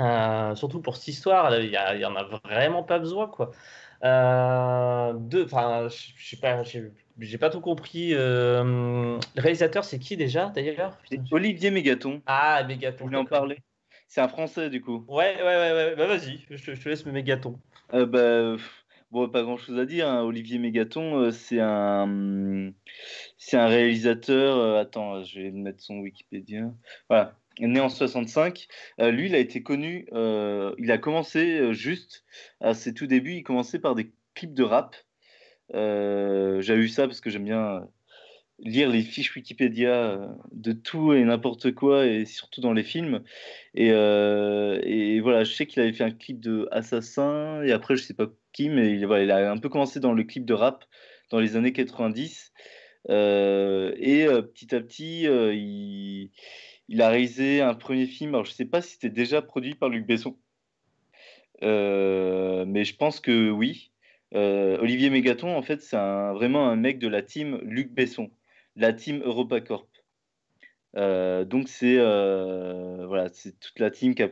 Euh, 0.00 0.54
surtout 0.54 0.80
pour 0.80 0.96
cette 0.96 1.08
histoire, 1.08 1.54
il 1.56 1.70
y, 1.70 2.04
en 2.06 2.16
a 2.16 2.24
vraiment 2.44 2.82
pas 2.82 2.98
besoin, 2.98 3.28
quoi. 3.28 3.52
Euh, 4.04 5.14
enfin, 5.44 5.88
je 5.88 6.28
sais 6.28 6.36
pas, 6.36 6.62
j'ai 6.62 7.38
pas 7.38 7.50
tout 7.50 7.60
compris. 7.60 8.10
Euh, 8.12 9.18
le 9.34 9.40
réalisateur, 9.40 9.84
c'est 9.84 9.98
qui 9.98 10.16
déjà 10.16 10.50
d'ailleurs? 10.54 10.98
Olivier 11.30 11.70
Mégaton. 11.70 12.20
Ah, 12.26 12.62
Mégaton. 12.64 12.98
Je 12.98 13.04
voulais 13.04 13.16
en 13.16 13.24
parler. 13.24 13.58
C'est 14.08 14.20
un 14.20 14.28
Français 14.28 14.68
du 14.68 14.80
coup. 14.80 15.04
Ouais, 15.08 15.36
ouais, 15.36 15.42
ouais, 15.42 15.72
ouais. 15.72 15.96
Bah 15.96 16.06
vas-y, 16.06 16.44
je, 16.50 16.72
te 16.72 16.88
laisse 16.88 17.06
me 17.06 17.12
Mégaton. 17.12 17.58
Euh, 17.94 18.06
bah, 18.06 18.62
bon, 19.10 19.28
pas 19.28 19.42
grand 19.42 19.56
chose 19.56 19.78
à 19.78 19.86
dire. 19.86 20.08
Hein. 20.08 20.22
Olivier 20.22 20.58
Mégaton, 20.58 21.30
c'est 21.30 21.60
un, 21.60 22.72
c'est 23.38 23.56
un 23.56 23.66
réalisateur. 23.66 24.76
attends, 24.76 25.24
je 25.24 25.40
vais 25.40 25.50
mettre 25.50 25.82
son 25.82 25.98
Wikipédia. 26.00 26.70
Voilà 27.08 27.34
né 27.60 27.80
en 27.80 27.88
65. 27.88 28.68
Euh, 29.00 29.10
lui, 29.10 29.26
il 29.26 29.34
a 29.34 29.38
été 29.38 29.62
connu, 29.62 30.06
euh, 30.12 30.74
il 30.78 30.90
a 30.90 30.98
commencé 30.98 31.58
euh, 31.58 31.72
juste 31.72 32.24
à 32.60 32.74
ses 32.74 32.94
tout 32.94 33.06
débuts, 33.06 33.34
il 33.34 33.42
commençait 33.42 33.78
par 33.78 33.94
des 33.94 34.12
clips 34.34 34.54
de 34.54 34.64
rap. 34.64 34.96
J'ai 35.72 36.74
eu 36.74 36.88
ça 36.88 37.06
parce 37.06 37.20
que 37.20 37.30
j'aime 37.30 37.44
bien 37.44 37.88
lire 38.60 38.88
les 38.88 39.02
fiches 39.02 39.34
Wikipédia 39.34 40.18
de 40.52 40.72
tout 40.72 41.12
et 41.12 41.24
n'importe 41.24 41.74
quoi, 41.74 42.06
et 42.06 42.24
surtout 42.24 42.60
dans 42.60 42.72
les 42.72 42.84
films. 42.84 43.22
Et, 43.74 43.90
voilà, 45.20 45.44
je 45.44 45.52
sais 45.52 45.66
qu'il 45.66 45.82
avait 45.82 45.92
fait 45.92 46.04
un 46.04 46.10
clip 46.10 46.40
de 46.40 46.68
Assassin, 46.70 47.62
et 47.62 47.72
après, 47.72 47.96
je 47.96 48.02
sais 48.04 48.14
pas 48.14 48.26
qui, 48.52 48.68
mais 48.68 48.92
il, 48.92 49.02
il 49.02 49.30
a 49.30 49.50
un 49.50 49.58
peu 49.58 49.68
commencé 49.68 50.00
dans 50.00 50.12
le 50.12 50.22
clip 50.24 50.44
de 50.44 50.54
rap 50.54 50.84
dans 51.30 51.40
les 51.40 51.56
années 51.56 51.72
90. 51.72 52.52
et 53.08 53.12
petit 54.54 54.74
à 54.74 54.80
petit, 54.80 55.22
il 55.24 56.30
il 56.88 57.02
a 57.02 57.08
réalisé 57.08 57.60
un 57.60 57.74
premier 57.74 58.06
film, 58.06 58.34
alors 58.34 58.44
je 58.44 58.50
ne 58.50 58.54
sais 58.54 58.64
pas 58.64 58.82
si 58.82 58.92
c'était 58.92 59.08
déjà 59.08 59.42
produit 59.42 59.74
par 59.74 59.88
Luc 59.88 60.06
Besson, 60.06 60.36
euh, 61.62 62.64
mais 62.66 62.84
je 62.84 62.96
pense 62.96 63.20
que 63.20 63.50
oui. 63.50 63.90
Euh, 64.34 64.78
Olivier 64.78 65.10
Mégaton, 65.10 65.56
en 65.56 65.62
fait, 65.62 65.80
c'est 65.80 65.96
vraiment 65.96 66.68
un 66.68 66.76
mec 66.76 66.98
de 66.98 67.08
la 67.08 67.22
team 67.22 67.60
Luc 67.62 67.92
Besson, 67.92 68.30
la 68.76 68.92
team 68.92 69.22
EuropaCorp. 69.24 69.88
Euh, 70.96 71.44
donc 71.44 71.68
c'est 71.68 71.96
voilà, 71.96 73.28
c'est 73.32 73.58
toute 73.58 73.78
la 73.78 73.90
team 73.90 74.14
qui 74.14 74.22
a, 74.22 74.30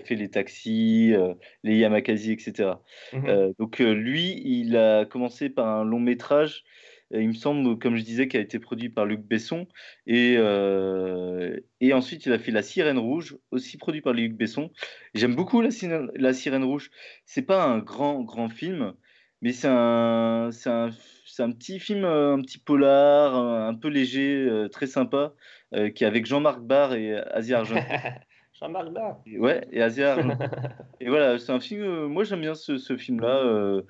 fait 0.00 0.16
les 0.16 0.28
taxis, 0.28 1.14
les 1.62 1.76
Yamakasi, 1.76 2.32
etc. 2.32 2.74
Mmh 3.12 3.52
donc 3.58 3.78
lui, 3.78 4.42
il 4.44 4.76
a 4.76 5.04
commencé 5.04 5.50
par 5.50 5.68
un 5.68 5.84
long 5.84 6.00
métrage 6.00 6.64
il 7.20 7.28
me 7.28 7.32
semble, 7.34 7.78
comme 7.78 7.96
je 7.96 8.02
disais, 8.02 8.28
qui 8.28 8.36
a 8.36 8.40
été 8.40 8.58
produit 8.58 8.88
par 8.88 9.06
Luc 9.06 9.20
Besson. 9.20 9.66
Et, 10.06 10.36
euh, 10.38 11.58
et 11.80 11.92
ensuite, 11.92 12.26
il 12.26 12.32
a 12.32 12.38
fait 12.38 12.50
La 12.50 12.62
Sirène 12.62 12.98
Rouge, 12.98 13.36
aussi 13.50 13.76
produit 13.76 14.00
par 14.00 14.12
Luc 14.12 14.34
Besson. 14.34 14.70
J'aime 15.14 15.34
beaucoup 15.34 15.60
La, 15.60 15.70
La 16.16 16.32
Sirène 16.32 16.64
Rouge. 16.64 16.90
Pas 17.46 17.64
un 17.64 17.78
grand, 17.78 18.22
grand 18.22 18.48
film, 18.48 18.94
mais 19.42 19.52
c'est 19.52 19.68
un, 19.68 20.48
un, 20.66 20.90
un, 21.38 21.52
petit 21.52 21.78
film, 21.78 22.04
un 22.04 22.40
petit 22.40 22.58
polar, 22.58 23.36
un 23.36 23.74
peu 23.74 23.88
léger, 23.88 24.46
euh, 24.48 24.68
très 24.68 24.86
sympa, 24.86 25.34
euh, 25.74 25.90
qui 25.90 26.04
est 26.04 26.06
avec 26.06 26.24
Jean-Marc 26.24 26.60
Barr 26.60 26.94
et 26.94 27.14
Asia 27.14 27.58
Argent. 27.58 27.76
Barr. 28.68 29.20
Ouais, 29.38 29.66
et 29.72 29.82
Asia 29.82 30.16
et 31.00 31.08
voilà, 31.08 31.38
c'est 31.38 31.52
un 31.52 31.60
film, 31.60 32.06
moi 32.06 32.24
j'aime 32.24 32.40
bien 32.40 32.54
ce, 32.54 32.78
ce 32.78 32.96
film-là 32.96 33.82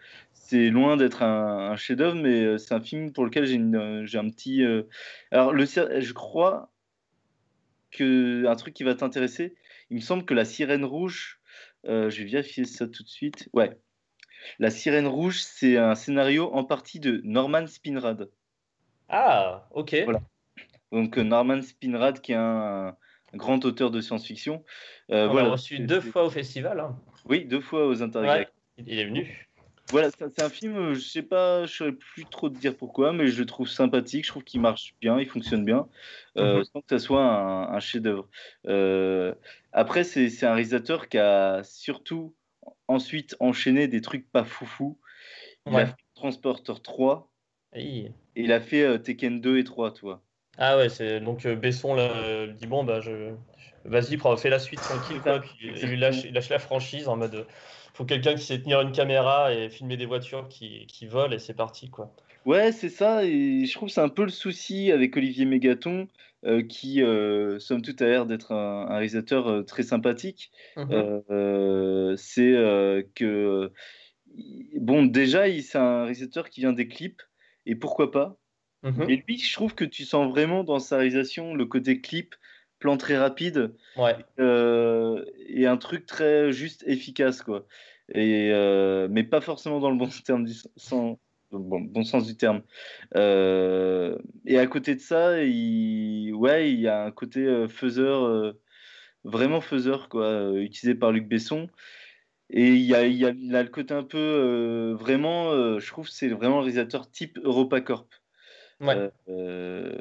c'est 0.46 0.68
loin 0.68 0.96
d'être 0.98 1.22
un, 1.22 1.74
chef-d'œuvre, 1.76 2.16
mais 2.16 2.42
euh, 2.44 2.58
c'est 2.58 2.74
un 2.74 2.80
film 2.80 3.12
pour 3.12 3.24
lequel 3.24 3.46
j'ai 3.46 3.58
euh, 3.58 4.06
un 4.14 4.30
petit. 4.30 4.62
Euh, 4.62 4.82
alors, 5.30 5.52
le, 5.52 5.64
je 5.64 6.12
crois 6.12 6.70
que 7.90 8.46
un 8.46 8.54
truc 8.54 8.74
qui 8.74 8.84
va 8.84 8.94
t'intéresser. 8.94 9.54
Il 9.90 9.96
me 9.96 10.02
semble 10.02 10.24
que 10.24 10.34
la 10.34 10.44
Sirène 10.44 10.84
Rouge. 10.84 11.40
je 11.84 12.08
vais 12.08 12.24
vérifier 12.24 12.64
ça 12.64 12.86
tout 12.86 13.02
de 13.02 13.08
suite. 13.08 13.48
Ouais. 13.52 13.78
La 14.58 14.70
Sirène 14.70 15.06
Rouge, 15.06 15.40
c'est 15.40 15.78
un 15.78 15.94
scénario 15.94 16.50
en 16.52 16.64
partie 16.64 17.00
de 17.00 17.22
Norman 17.24 17.66
Spinrad. 17.66 18.28
Ah, 19.08 19.66
ok. 19.70 19.96
Voilà. 20.04 20.20
Donc 20.92 21.16
Norman 21.16 21.62
Spinrad, 21.62 22.20
qui 22.20 22.32
est 22.32 22.36
un, 22.36 22.96
grand 23.34 23.64
auteur 23.64 23.90
de 23.90 24.00
science-fiction. 24.00 24.64
On 25.08 25.28
voilà. 25.28 25.50
reçu 25.50 25.80
deux 25.80 26.00
fois 26.00 26.24
au 26.24 26.30
festival. 26.30 26.80
Hein. 26.80 26.96
Oui, 27.26 27.44
deux 27.44 27.60
fois 27.60 27.86
aux 27.86 28.02
Intergalactiques. 28.02 28.54
il 28.78 28.98
est 28.98 29.04
venu. 29.04 29.48
Voilà, 29.90 30.10
c'est 30.10 30.42
un 30.42 30.48
film, 30.48 30.76
euh, 30.76 30.94
je 30.94 31.00
sais 31.00 31.22
pas, 31.22 31.66
je 31.66 31.72
saurais 31.72 31.92
plus 31.92 32.24
trop 32.24 32.48
te 32.48 32.58
dire 32.58 32.74
pourquoi, 32.74 33.12
mais 33.12 33.28
je 33.28 33.38
le 33.38 33.46
trouve 33.46 33.68
sympathique, 33.68 34.24
je 34.24 34.30
trouve 34.30 34.44
qu'il 34.44 34.60
marche 34.60 34.94
bien, 35.00 35.20
il 35.20 35.28
fonctionne 35.28 35.64
bien, 35.64 35.86
euh, 36.38 36.58
mhm. 36.58 36.64
sans 36.64 36.80
que 36.80 36.86
ça 36.88 36.98
soit 36.98 37.22
un, 37.22 37.80
chef-d'œuvre. 37.80 38.26
Euh, 38.66 39.34
après, 39.72 40.04
c'est 40.04 40.46
un 40.46 40.54
réalisateur 40.54 41.08
qui 41.08 41.18
a 41.18 41.62
surtout 41.64 42.34
ensuite 42.88 43.36
enchaîné 43.40 43.86
des 43.86 44.00
trucs 44.00 44.30
pas 44.30 44.44
foufou. 44.44 44.98
Il 45.66 45.76
a 45.76 45.86
fait 45.86 45.94
Transporter 46.14 46.74
3 46.82 47.30
et 47.74 48.10
il 48.36 48.52
a 48.52 48.60
fait 48.60 48.98
Tekken 49.00 49.40
2 49.40 49.58
et 49.58 49.64
3, 49.64 49.92
toi. 49.92 50.22
Ah 50.58 50.76
ouais, 50.76 50.88
c'est 50.88 51.20
donc 51.20 51.46
Besson 51.46 51.94
là, 51.94 52.46
dit 52.46 52.66
bon, 52.66 52.84
bah 52.84 53.00
je. 53.00 53.34
Vas-y, 53.84 54.16
fais 54.38 54.48
la 54.48 54.58
suite 54.58 54.80
tranquille, 54.80 55.20
quoi. 55.20 55.40
Puis, 55.40 55.58
il 55.60 56.00
lâche, 56.00 56.24
il 56.24 56.32
lâche 56.32 56.48
la 56.48 56.58
franchise 56.58 57.06
en 57.06 57.16
mode 57.16 57.46
faut 57.94 58.04
quelqu'un 58.04 58.34
qui 58.34 58.42
sait 58.42 58.60
tenir 58.60 58.80
une 58.80 58.92
caméra 58.92 59.54
et 59.54 59.70
filmer 59.70 59.96
des 59.96 60.06
voitures 60.06 60.48
qui, 60.48 60.86
qui 60.86 61.06
volent 61.06 61.32
et 61.32 61.38
c'est 61.38 61.54
parti 61.54 61.90
quoi. 61.90 62.12
Ouais, 62.44 62.72
c'est 62.72 62.88
ça. 62.90 63.24
Et 63.24 63.64
je 63.64 63.72
trouve 63.74 63.88
que 63.88 63.94
c'est 63.94 64.00
un 64.00 64.08
peu 64.08 64.24
le 64.24 64.30
souci 64.30 64.90
avec 64.92 65.16
Olivier 65.16 65.46
Mégaton, 65.46 66.08
euh, 66.44 66.62
qui, 66.62 67.02
euh, 67.02 67.58
somme 67.58 67.80
toute, 67.80 68.02
a 68.02 68.06
l'air 68.06 68.26
d'être 68.26 68.52
un, 68.52 68.86
réalisateur 68.86 69.48
euh, 69.48 69.62
très 69.62 69.82
sympathique. 69.82 70.50
Mhm. 70.76 72.16
c'est 72.16 73.06
que 73.14 73.72
bon, 74.76 75.06
déjà, 75.06 75.48
il- 75.48 75.62
c'est 75.62 75.78
un 75.78 76.02
réalisateur 76.02 76.50
qui 76.50 76.60
vient 76.60 76.72
des 76.72 76.88
clips, 76.88 77.22
et 77.66 77.76
pourquoi 77.76 78.10
pas? 78.10 78.36
Mhm. 78.84 79.08
Et 79.08 79.24
lui, 79.28 79.38
je 79.38 79.52
trouve 79.54 79.74
que 79.74 79.84
tu 79.84 80.04
sens 80.04 80.30
vraiment 80.30 80.64
dans 80.64 80.78
sa 80.78 80.98
réalisation 80.98 81.54
le 81.54 81.66
côté 81.66 82.00
clip, 82.00 82.34
plan 82.78 82.96
très 82.96 83.16
rapide, 83.18 83.74
Ouais. 83.96 84.16
euh, 84.40 85.24
et 85.48 85.66
un 85.66 85.76
truc 85.78 86.06
très 86.06 86.52
juste 86.52 86.84
efficace, 86.86 87.42
quoi. 87.42 87.66
Et, 88.14 88.50
euh, 88.52 89.08
mais 89.10 89.24
pas 89.24 89.40
forcément 89.40 89.80
dans 89.80 89.90
le 89.90 89.96
bon 89.98 90.08
terme 90.24 90.44
du 90.44 90.54
sens, 90.76 91.18
bon, 91.52 91.80
bon 91.80 92.04
sens 92.04 92.26
du 92.26 92.36
terme. 92.36 92.62
Euh, 93.16 94.18
et 94.46 94.58
à 94.58 94.66
côté 94.66 94.94
de 94.96 95.00
ça, 95.00 95.42
il, 95.44 96.32
ouais, 96.34 96.72
il 96.72 96.80
y 96.80 96.88
a 96.88 97.04
un 97.04 97.10
côté 97.12 97.66
faiseur, 97.68 98.54
vraiment 99.24 99.60
faiseur, 99.60 100.08
quoi, 100.08 100.52
utilisé 100.56 100.94
par 100.94 101.12
Luc 101.12 101.28
Besson. 101.28 101.68
Et 102.50 102.68
il 102.68 102.82
y 102.82 102.94
a, 102.94 103.06
il 103.06 103.16
y 103.16 103.26
a, 103.26 103.30
il 103.30 103.56
a 103.56 103.62
le 103.62 103.70
côté 103.70 103.94
un 103.94 104.04
peu, 104.04 104.96
vraiment, 105.00 105.78
je 105.80 105.86
trouve, 105.88 106.08
c'est 106.08 106.28
vraiment 106.28 106.58
un 106.58 106.62
réalisateur 106.62 107.10
type 107.10 107.38
EuropaCorp. 107.44 108.08
Ouais. 108.80 109.10
Euh, 109.28 109.92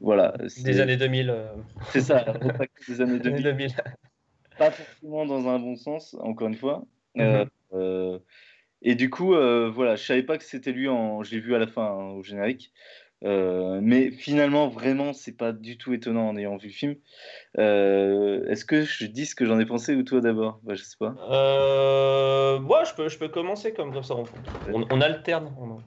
voilà, 0.00 0.34
Des 0.62 0.80
années 0.80 0.96
2000. 0.96 1.30
euh, 1.30 1.46
c'est 1.90 2.00
ça, 2.00 2.24
des 2.88 3.00
années 3.00 3.12
années 3.12 3.18
2000 3.20 3.42
2000. 3.42 3.68
pas 4.58 4.70
forcément 4.70 5.26
dans 5.26 5.48
un 5.48 5.58
bon 5.58 5.76
sens, 5.76 6.14
encore 6.20 6.48
une 6.48 6.56
fois. 6.56 6.84
Mhm. 7.14 7.24
Euh, 7.24 7.44
euh, 7.72 8.18
et 8.82 8.94
du 8.94 9.08
coup, 9.10 9.28
voilà, 9.28 9.96
je 9.96 10.04
savais 10.04 10.22
pas 10.22 10.36
que 10.38 10.44
c'était 10.44 10.72
lui 10.72 10.88
en. 10.88 11.22
Je 11.22 11.30
l'ai 11.32 11.40
vu 11.40 11.54
à 11.54 11.58
la 11.58 11.66
fin 11.66 11.84
hein, 11.86 12.10
au 12.12 12.22
générique. 12.22 12.72
Euh, 13.24 13.78
mais 13.80 14.10
finalement, 14.10 14.68
vraiment, 14.68 15.14
c'est 15.14 15.36
pas 15.36 15.52
du 15.52 15.78
tout 15.78 15.94
étonnant 15.94 16.28
en 16.28 16.36
ayant 16.36 16.56
vu 16.58 16.66
le 16.68 16.72
film. 16.74 16.94
Euh, 17.58 18.44
Est-ce 18.48 18.66
que 18.66 18.82
je 18.84 19.06
dis 19.06 19.24
ce 19.24 19.34
que 19.34 19.46
j'en 19.46 19.58
ai 19.58 19.64
pensé 19.64 19.94
ou 19.94 20.02
toi 20.02 20.20
d'abord? 20.20 20.60
Bah, 20.62 20.74
Je 20.74 20.82
sais 20.82 20.96
pas. 20.98 21.14
Euh, 21.30 22.58
moi, 22.58 22.84
je 22.84 22.92
peux, 22.92 23.08
je 23.08 23.16
peux 23.18 23.28
commencer 23.28 23.72
comme, 23.72 23.92
comme 23.94 24.02
ça. 24.02 24.14
On, 24.16 24.24
on, 24.74 24.86
on 24.90 25.00
alterne. 25.00 25.54
On- 25.58 25.78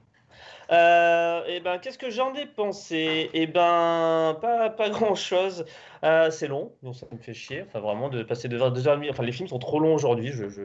Euh, 0.70 1.44
et 1.46 1.60
ben, 1.60 1.78
qu'est-ce 1.78 1.98
que 1.98 2.10
j'en 2.10 2.34
ai 2.34 2.46
pensé? 2.46 3.30
Et 3.32 3.46
ben, 3.46 4.36
pas, 4.40 4.70
pas 4.70 4.90
grand-chose. 4.90 5.64
Euh, 6.04 6.30
c'est 6.30 6.46
long, 6.46 6.72
donc 6.82 6.94
ça 6.94 7.06
me 7.10 7.18
fait 7.18 7.34
chier. 7.34 7.64
Enfin, 7.66 7.80
vraiment, 7.80 8.08
de 8.08 8.22
passer 8.22 8.46
et 8.46 8.50
demie. 8.50 9.10
Enfin, 9.10 9.22
les 9.22 9.32
films 9.32 9.48
sont 9.48 9.58
trop 9.58 9.80
longs 9.80 9.94
aujourd'hui. 9.94 10.30
Je, 10.32 10.48
je, 10.48 10.62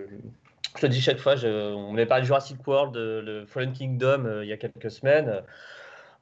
je 0.77 0.81
le 0.81 0.89
dis 0.89 1.01
chaque 1.01 1.19
fois. 1.19 1.35
Je, 1.35 1.73
on 1.73 1.91
m'avait 1.93 2.05
parlé 2.05 2.21
de 2.21 2.27
Jurassic 2.27 2.65
World, 2.67 2.93
de, 2.93 3.21
le 3.25 3.45
Fallen 3.45 3.71
Kingdom 3.71 4.25
euh, 4.25 4.43
il 4.43 4.49
y 4.49 4.53
a 4.53 4.57
quelques 4.57 4.91
semaines. 4.91 5.41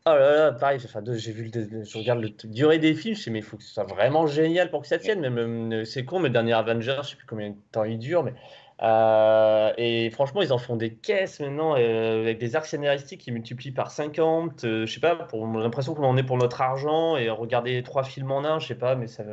Oh 0.07 0.09
là 0.09 0.35
là, 0.35 0.51
pareil, 0.51 0.79
j'ai 1.13 1.31
vu 1.31 1.51
le, 1.53 1.83
je 1.83 1.97
regarde 1.99 2.21
le 2.21 2.29
durée 2.45 2.79
des 2.79 2.95
films, 2.95 3.13
je 3.13 3.21
sais 3.21 3.29
mais 3.29 3.37
il 3.37 3.43
faut 3.43 3.57
que 3.57 3.61
ce 3.61 3.71
soit 3.71 3.83
vraiment 3.83 4.25
génial 4.25 4.71
pour 4.71 4.81
que 4.81 4.87
ça 4.87 4.97
tienne. 4.97 5.19
Même 5.19 5.71
euh, 5.71 5.85
c'est 5.85 6.05
con, 6.05 6.19
mais 6.19 6.29
le 6.29 6.33
dernier 6.33 6.53
Avengers, 6.53 7.01
je 7.03 7.09
sais 7.09 7.15
plus 7.15 7.27
combien 7.27 7.51
de 7.51 7.55
temps 7.71 7.83
il 7.83 7.99
dure, 7.99 8.23
mais 8.23 8.33
euh, 8.81 9.71
et 9.77 10.09
franchement, 10.09 10.41
ils 10.41 10.51
en 10.51 10.57
font 10.57 10.75
des 10.75 10.93
caisses 10.93 11.39
maintenant 11.39 11.75
euh, 11.77 12.21
avec 12.21 12.39
des 12.39 12.55
arcs 12.55 12.65
scénaristiques 12.65 13.21
qui 13.21 13.31
multiplient 13.31 13.71
par 13.71 13.91
50. 13.91 14.63
euh, 14.63 14.85
je 14.85 14.93
sais 14.93 14.99
pas, 14.99 15.15
pour 15.15 15.45
l'impression 15.45 15.93
qu'on 15.93 16.05
en 16.05 16.17
est 16.17 16.23
pour 16.23 16.37
notre 16.37 16.61
argent 16.61 17.15
et 17.15 17.29
regarder 17.29 17.83
trois 17.83 18.03
films 18.03 18.31
en 18.31 18.43
un, 18.43 18.59
je 18.59 18.67
sais 18.67 18.75
pas, 18.75 18.95
mais 18.95 19.07
ça. 19.07 19.23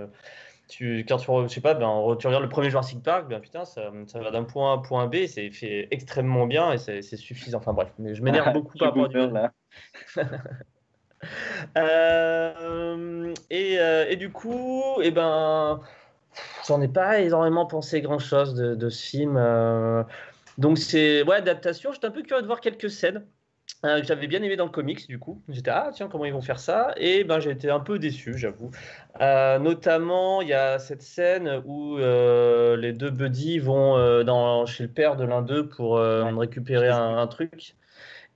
Tu, 0.69 1.07
quand 1.09 1.17
tu, 1.17 1.31
je 1.45 1.49
sais 1.49 1.63
pas, 1.63 1.73
ben, 1.73 2.15
tu 2.19 2.27
regardes 2.27 2.43
le 2.43 2.51
premier 2.51 2.69
Jurassic 2.69 3.03
Park, 3.03 3.27
ben 3.27 3.41
putain, 3.41 3.65
ça, 3.65 3.91
ça 4.07 4.21
va 4.21 4.31
d'un 4.31 4.45
point 4.45 4.69
A 4.69 4.75
à 4.75 4.77
un 4.77 4.83
point 4.83 5.07
B, 5.07 5.15
et 5.15 5.27
c'est 5.27 5.51
fait 5.51 5.89
extrêmement 5.91 6.47
bien 6.47 6.73
et 6.73 6.77
c'est 6.77 7.01
suffisant. 7.01 7.57
Enfin 7.57 7.73
bref, 7.73 7.91
mais 7.99 8.15
je 8.15 8.23
m'énerve 8.23 8.53
beaucoup 8.53 8.77
par 8.77 8.89
rapport 8.89 9.07
à 9.07 9.27
là. 9.29 9.53
euh, 11.79 13.33
et, 13.49 13.79
et 14.11 14.17
du 14.17 14.31
coup, 14.31 15.01
eh 15.03 15.11
ben, 15.11 15.81
j'en 16.67 16.81
ai 16.81 16.89
pas 16.89 17.21
énormément 17.21 17.67
pensé 17.67 18.01
grand-chose 18.01 18.55
de, 18.55 18.75
de 18.75 18.89
ce 18.89 19.07
film. 19.07 19.37
euh. 19.37 20.03
donc 20.59 20.79
c'est 20.79 21.23
ouais, 21.25 21.37
adaptation. 21.37 21.93
J'étais 21.93 22.07
un 22.07 22.11
peu 22.11 22.23
curieux 22.23 22.43
de 22.43 22.47
voir 22.47 22.61
quelques 22.61 22.91
scènes 22.91 23.27
euh, 23.85 24.03
j'avais 24.03 24.27
bien 24.27 24.43
aimé 24.43 24.57
dans 24.57 24.65
le 24.65 24.71
comics. 24.71 25.07
Du 25.09 25.19
coup, 25.19 25.43
j'étais 25.49 25.71
ah 25.71 25.91
tiens 25.95 26.09
comment 26.09 26.25
ils 26.25 26.33
vont 26.33 26.41
faire 26.43 26.59
ça? 26.59 26.95
Et 26.97 27.23
ben 27.25 27.39
j'ai 27.39 27.51
été 27.51 27.71
un 27.71 27.81
peu 27.81 27.99
déçu, 27.99 28.37
j'avoue. 28.37 28.71
Euh, 29.21 29.59
notamment, 29.59 30.43
il 30.43 30.49
y 30.49 30.53
a 30.55 30.79
cette 30.79 31.03
scène 31.03 31.63
où 31.65 31.97
euh, 31.99 32.77
les 32.77 32.93
deux 32.93 33.11
buddies 33.11 33.59
vont 33.59 34.25
dans, 34.25 34.67
chez 34.67 34.85
le 34.85 34.91
père 34.93 35.17
de 35.17 35.25
l'un 35.25 35.43
d'eux 35.43 35.69
pour 35.69 35.93
Ouais. 35.93 36.33
récupérer 36.39 36.89
un, 36.89 37.19
un 37.19 37.27
truc. 37.29 37.77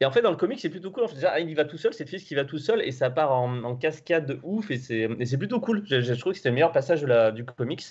Et 0.03 0.05
en 0.05 0.11
fait, 0.11 0.21
dans 0.21 0.33
le 0.33 0.37
comic, 0.37 0.59
c'est 0.59 0.69
plutôt 0.69 0.91
cool. 0.91 1.05
En 1.05 1.07
fait, 1.07 1.15
déjà, 1.15 1.39
il 1.39 1.55
va 1.55 1.65
tout 1.65 1.79
seul, 1.79 1.95
c'est 1.95 2.09
fils 2.09 2.25
qui 2.25 2.35
va 2.35 2.45
tout 2.45 2.59
seul, 2.59 2.83
et 2.83 2.91
ça 2.91 3.09
part 3.09 3.31
en, 3.31 3.77
cascade 3.77 4.27
de 4.27 4.41
ouf, 4.43 4.69
et 4.73 4.77
c'est 4.77 5.39
plutôt 5.39 5.61
cool. 5.61 5.85
Je, 5.87 6.13
trouve 6.15 6.33
que 6.33 6.39
c'était 6.39 6.49
le 6.49 6.57
meilleur 6.57 6.73
passage 6.73 7.05
du 7.33 7.45
comics. 7.45 7.85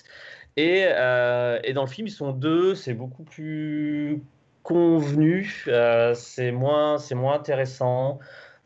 Et, 0.58 0.84
euh, 0.88 1.58
et 1.64 1.72
dans 1.72 1.80
le 1.80 1.88
film, 1.88 2.06
ils 2.08 2.10
sont 2.10 2.32
deux, 2.32 2.74
c'est 2.74 2.92
beaucoup 2.92 3.22
plus 3.22 4.22
convenu, 4.62 5.64
euh, 5.68 6.12
c'est 6.12 6.52
moins, 6.52 6.98
moins 7.12 7.34
intéressant. 7.36 8.18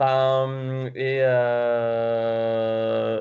Euh, 0.03 0.91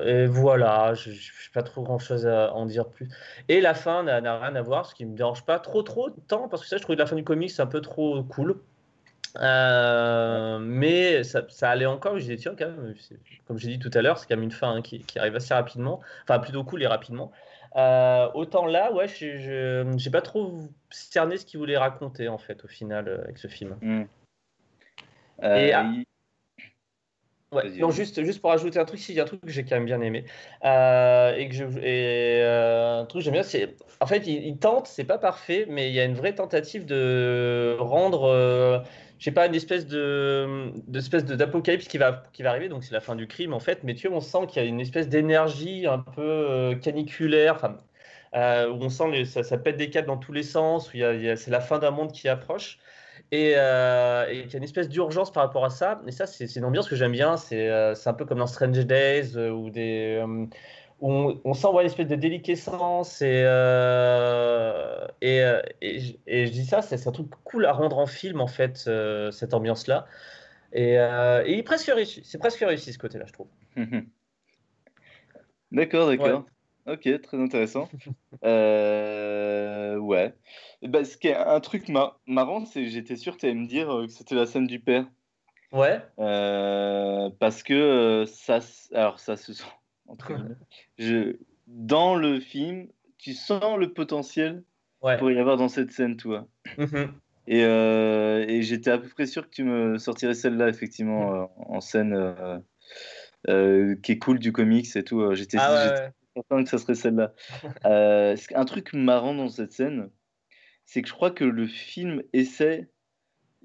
et 0.04 0.26
voilà, 0.26 0.94
je 0.94 1.10
n'ai 1.10 1.16
pas 1.54 1.62
trop 1.62 1.84
grand 1.84 2.00
chose 2.00 2.26
à 2.26 2.52
en 2.52 2.66
dire 2.66 2.88
plus. 2.88 3.08
Et 3.48 3.60
la 3.60 3.74
fin 3.74 4.02
n'a 4.02 4.38
rien 4.40 4.56
à 4.56 4.62
voir, 4.62 4.86
ce 4.86 4.94
qui 4.96 5.04
me 5.06 5.16
dérange 5.16 5.44
pas 5.44 5.60
trop, 5.60 5.84
trop 5.84 6.10
tant, 6.10 6.48
parce 6.48 6.62
que 6.62 6.68
ça, 6.68 6.78
je 6.78 6.82
trouvais 6.82 6.96
la 6.96 7.06
fin 7.06 7.14
du 7.14 7.22
comic, 7.22 7.48
c'est 7.48 7.62
un 7.62 7.66
peu 7.66 7.80
trop 7.80 8.24
cool. 8.24 8.60
Euh, 9.40 10.58
mais 10.58 11.22
ça, 11.24 11.42
ça 11.48 11.70
allait 11.70 11.86
encore, 11.86 12.14
je 12.14 12.20
disais, 12.20 12.36
tiens, 12.36 12.54
quand 12.58 12.66
même, 12.66 12.94
comme 13.46 13.58
j'ai 13.58 13.68
dit 13.68 13.78
tout 13.78 13.90
à 13.92 14.02
l'heure, 14.02 14.18
c'est 14.18 14.26
quand 14.26 14.36
même 14.36 14.44
une 14.44 14.50
fin 14.50 14.76
hein, 14.76 14.82
qui, 14.82 15.00
qui 15.00 15.18
arrive 15.18 15.36
assez 15.36 15.52
rapidement, 15.54 16.00
enfin 16.22 16.38
plutôt 16.38 16.64
cool 16.64 16.82
et 16.82 16.86
rapidement. 16.86 17.32
Euh, 17.76 18.28
autant 18.34 18.64
là, 18.66 18.92
ouais, 18.92 19.06
je 19.08 19.84
j'ai 19.98 20.10
pas 20.10 20.22
trop 20.22 20.54
cerné 20.90 21.36
ce 21.36 21.44
qu'il 21.44 21.58
voulait 21.60 21.76
raconter 21.76 22.28
en 22.28 22.38
fait 22.38 22.64
au 22.64 22.68
final 22.68 23.08
euh, 23.08 23.22
avec 23.24 23.36
ce 23.38 23.48
film. 23.48 23.76
Hmm. 23.82 24.04
Et, 25.42 25.72
ah, 25.74 25.82
il- 25.84 26.04
Ouais, 27.52 27.62
Vas-y, 27.62 27.78
non, 27.78 27.88
vas-y. 27.88 27.96
juste, 27.98 28.24
juste 28.24 28.40
pour 28.40 28.50
ajouter 28.50 28.80
un 28.80 28.84
truc, 28.84 28.98
si, 28.98 29.12
il 29.12 29.16
y 29.16 29.20
a 29.20 29.22
un 29.22 29.26
truc 29.26 29.40
que 29.40 29.50
j'ai 29.50 29.64
quand 29.64 29.76
même 29.76 29.84
bien 29.84 30.00
aimé. 30.00 30.24
Euh, 30.64 31.32
et 31.36 31.48
que 31.48 31.54
je, 31.54 31.64
et, 31.78 32.42
euh, 32.42 33.02
un 33.02 33.04
truc 33.06 33.20
que 33.20 33.24
j'aime 33.24 33.34
bien, 33.34 33.44
c'est. 33.44 33.76
En 34.00 34.06
fait, 34.06 34.26
il, 34.26 34.44
il 34.44 34.58
tente, 34.58 34.88
c'est 34.88 35.04
pas 35.04 35.16
parfait, 35.18 35.64
mais 35.68 35.88
il 35.88 35.94
y 35.94 36.00
a 36.00 36.04
une 36.04 36.14
vraie 36.14 36.34
tentative 36.34 36.84
de 36.86 37.76
rendre. 37.78 38.24
euh, 38.24 38.80
sais 39.24 39.32
pas, 39.32 39.46
une 39.46 39.54
espèce 39.54 39.86
de, 39.86 40.72
de 40.88 41.34
d'apocalypse 41.34 41.88
qui 41.88 41.98
va, 41.98 42.22
qui 42.32 42.42
va 42.42 42.50
arriver, 42.50 42.68
donc 42.68 42.84
c'est 42.84 42.92
la 42.94 43.00
fin 43.00 43.16
du 43.16 43.26
crime 43.26 43.52
en 43.52 43.60
fait, 43.60 43.82
mais 43.84 43.94
tu 43.94 44.08
vois, 44.08 44.18
on 44.18 44.20
sent 44.20 44.46
qu'il 44.48 44.62
y 44.62 44.66
a 44.66 44.68
une 44.68 44.80
espèce 44.80 45.08
d'énergie 45.08 45.86
un 45.86 45.98
peu 45.98 46.22
euh, 46.22 46.74
caniculaire, 46.74 47.76
euh, 48.34 48.68
où 48.70 48.76
on 48.82 48.88
sent 48.90 49.10
les, 49.10 49.24
ça, 49.24 49.58
pète 49.58 49.76
des 49.76 49.90
câbles 49.90 50.08
dans 50.08 50.18
tous 50.18 50.32
les 50.32 50.42
sens, 50.42 50.92
où 50.92 50.98
c'est 50.98 51.48
la 51.48 51.60
fin 51.60 51.78
d'un 51.78 51.90
monde 51.90 52.12
qui 52.12 52.28
approche. 52.28 52.78
Et, 53.32 53.54
euh, 53.56 54.28
et 54.28 54.42
qu'il 54.42 54.52
y 54.52 54.56
a 54.56 54.58
une 54.58 54.64
espèce 54.64 54.88
d'urgence 54.88 55.32
par 55.32 55.42
rapport 55.42 55.64
à 55.64 55.70
ça. 55.70 56.00
Et 56.06 56.12
ça, 56.12 56.26
c'est 56.26 56.46
c'est 56.46 56.60
une 56.60 56.66
ambiance 56.66 56.88
que 56.88 56.94
j'aime 56.94 57.12
bien. 57.12 57.36
C'est 57.36 57.70
un 57.70 58.14
peu 58.14 58.24
comme 58.24 58.38
dans 58.38 58.46
Strange 58.46 58.86
Days, 58.86 59.36
où, 59.36 59.70
des, 59.70 60.22
on, 61.00 61.40
on 61.44 61.52
sent 61.54 61.68
ouais, 61.68 61.82
une 61.82 61.86
espèce 61.86 62.08
de 62.08 62.16
déliquescence. 62.16 63.20
Et, 63.22 63.42
euh, 63.44 65.06
et, 65.20 65.42
euh, 65.42 65.60
et, 65.80 66.00
je- 66.00 66.14
et 66.26 66.46
je 66.46 66.52
dis 66.52 66.64
ça, 66.64 66.82
c'est 66.82 67.06
un 67.06 67.12
truc 67.12 67.28
cool 67.44 67.66
à 67.66 67.72
rendre 67.72 67.98
en 67.98 68.06
film, 68.06 68.40
en 68.40 68.46
fait, 68.46 68.84
euh, 68.86 69.30
cette 69.30 69.54
ambiance-là. 69.54 70.06
Et, 70.72 70.98
euh, 70.98 71.42
et 71.46 71.52
il 71.54 71.58
est 71.58 71.62
presque 71.62 71.86
réussi. 71.88 72.22
C'est 72.24 72.38
presque 72.38 72.60
réussi, 72.60 72.92
ce 72.92 72.98
côté-là, 72.98 73.24
je 73.26 73.32
trouve. 73.32 73.48
D'accord, 75.72 76.06
d'accord. 76.08 76.46
Ok, 76.86 77.20
très 77.22 77.38
intéressant. 77.40 77.88
Euh, 78.44 79.96
ouais. 79.96 80.34
Ben, 80.82 81.04
ce 81.04 81.16
qui 81.16 81.28
est 81.28 81.34
un 81.34 81.58
truc 81.60 81.88
mar- 81.88 82.20
marrant, 82.26 82.66
c'est 82.66 82.82
que 82.82 82.90
j'étais 82.90 83.16
sûr 83.16 83.34
que 83.34 83.40
tu 83.40 83.46
allais 83.46 83.54
me 83.54 83.66
dire 83.66 83.86
que 83.88 84.08
c'était 84.08 84.34
la 84.34 84.44
scène 84.44 84.66
du 84.66 84.78
père. 84.78 85.06
Ouais. 85.72 86.00
Euh, 86.18 87.30
parce 87.40 87.62
que 87.62 88.24
ça, 88.26 88.58
alors 88.92 89.18
ça 89.20 89.36
se 89.38 89.54
sent, 89.54 89.64
entre 90.08 90.34
guillemets. 90.34 90.54
Je, 90.98 91.36
dans 91.66 92.14
le 92.14 92.40
film, 92.40 92.88
tu 93.18 93.32
sens 93.32 93.78
le 93.78 93.92
potentiel 93.92 94.64
Ouais. 95.02 95.18
pour 95.18 95.30
y 95.30 95.38
avoir 95.38 95.56
dans 95.56 95.68
cette 95.68 95.92
scène, 95.92 96.16
toi. 96.16 96.48
Mhm. 96.78 97.12
Et, 97.48 97.64
euh, 97.64 98.44
et 98.48 98.62
j'étais 98.62 98.90
à 98.90 98.98
peu 98.98 99.08
près 99.08 99.26
sûr 99.26 99.44
que 99.44 99.54
tu 99.54 99.62
me 99.64 99.98
sortirais 99.98 100.34
celle-là, 100.34 100.68
effectivement, 100.68 101.34
euh, 101.34 101.46
en 101.56 101.80
scène 101.80 102.12
euh, 102.14 102.58
euh, 103.48 103.96
qui 104.02 104.12
est 104.12 104.18
cool 104.18 104.38
du 104.38 104.52
comics 104.52 104.94
et 104.96 105.04
tout. 105.04 105.34
J'étais 105.34 105.58
Ah 105.60 105.72
ouais, 105.72 105.78
j'étais 105.84 106.00
ouais. 106.02 106.10
certain 106.34 106.64
que 106.64 106.70
ça 106.70 106.78
serait 106.78 106.94
celle-là. 106.94 107.34
Euh, 107.86 108.36
ce- 108.36 108.54
un 108.56 108.64
truc 108.64 108.92
marrant 108.94 109.34
dans 109.34 109.48
cette 109.48 109.72
scène, 109.72 110.10
c'est 110.84 111.02
que 111.02 111.08
je 111.08 111.14
crois 111.14 111.30
que 111.30 111.44
le 111.44 111.66
film 111.66 112.22
essaie, 112.32 112.90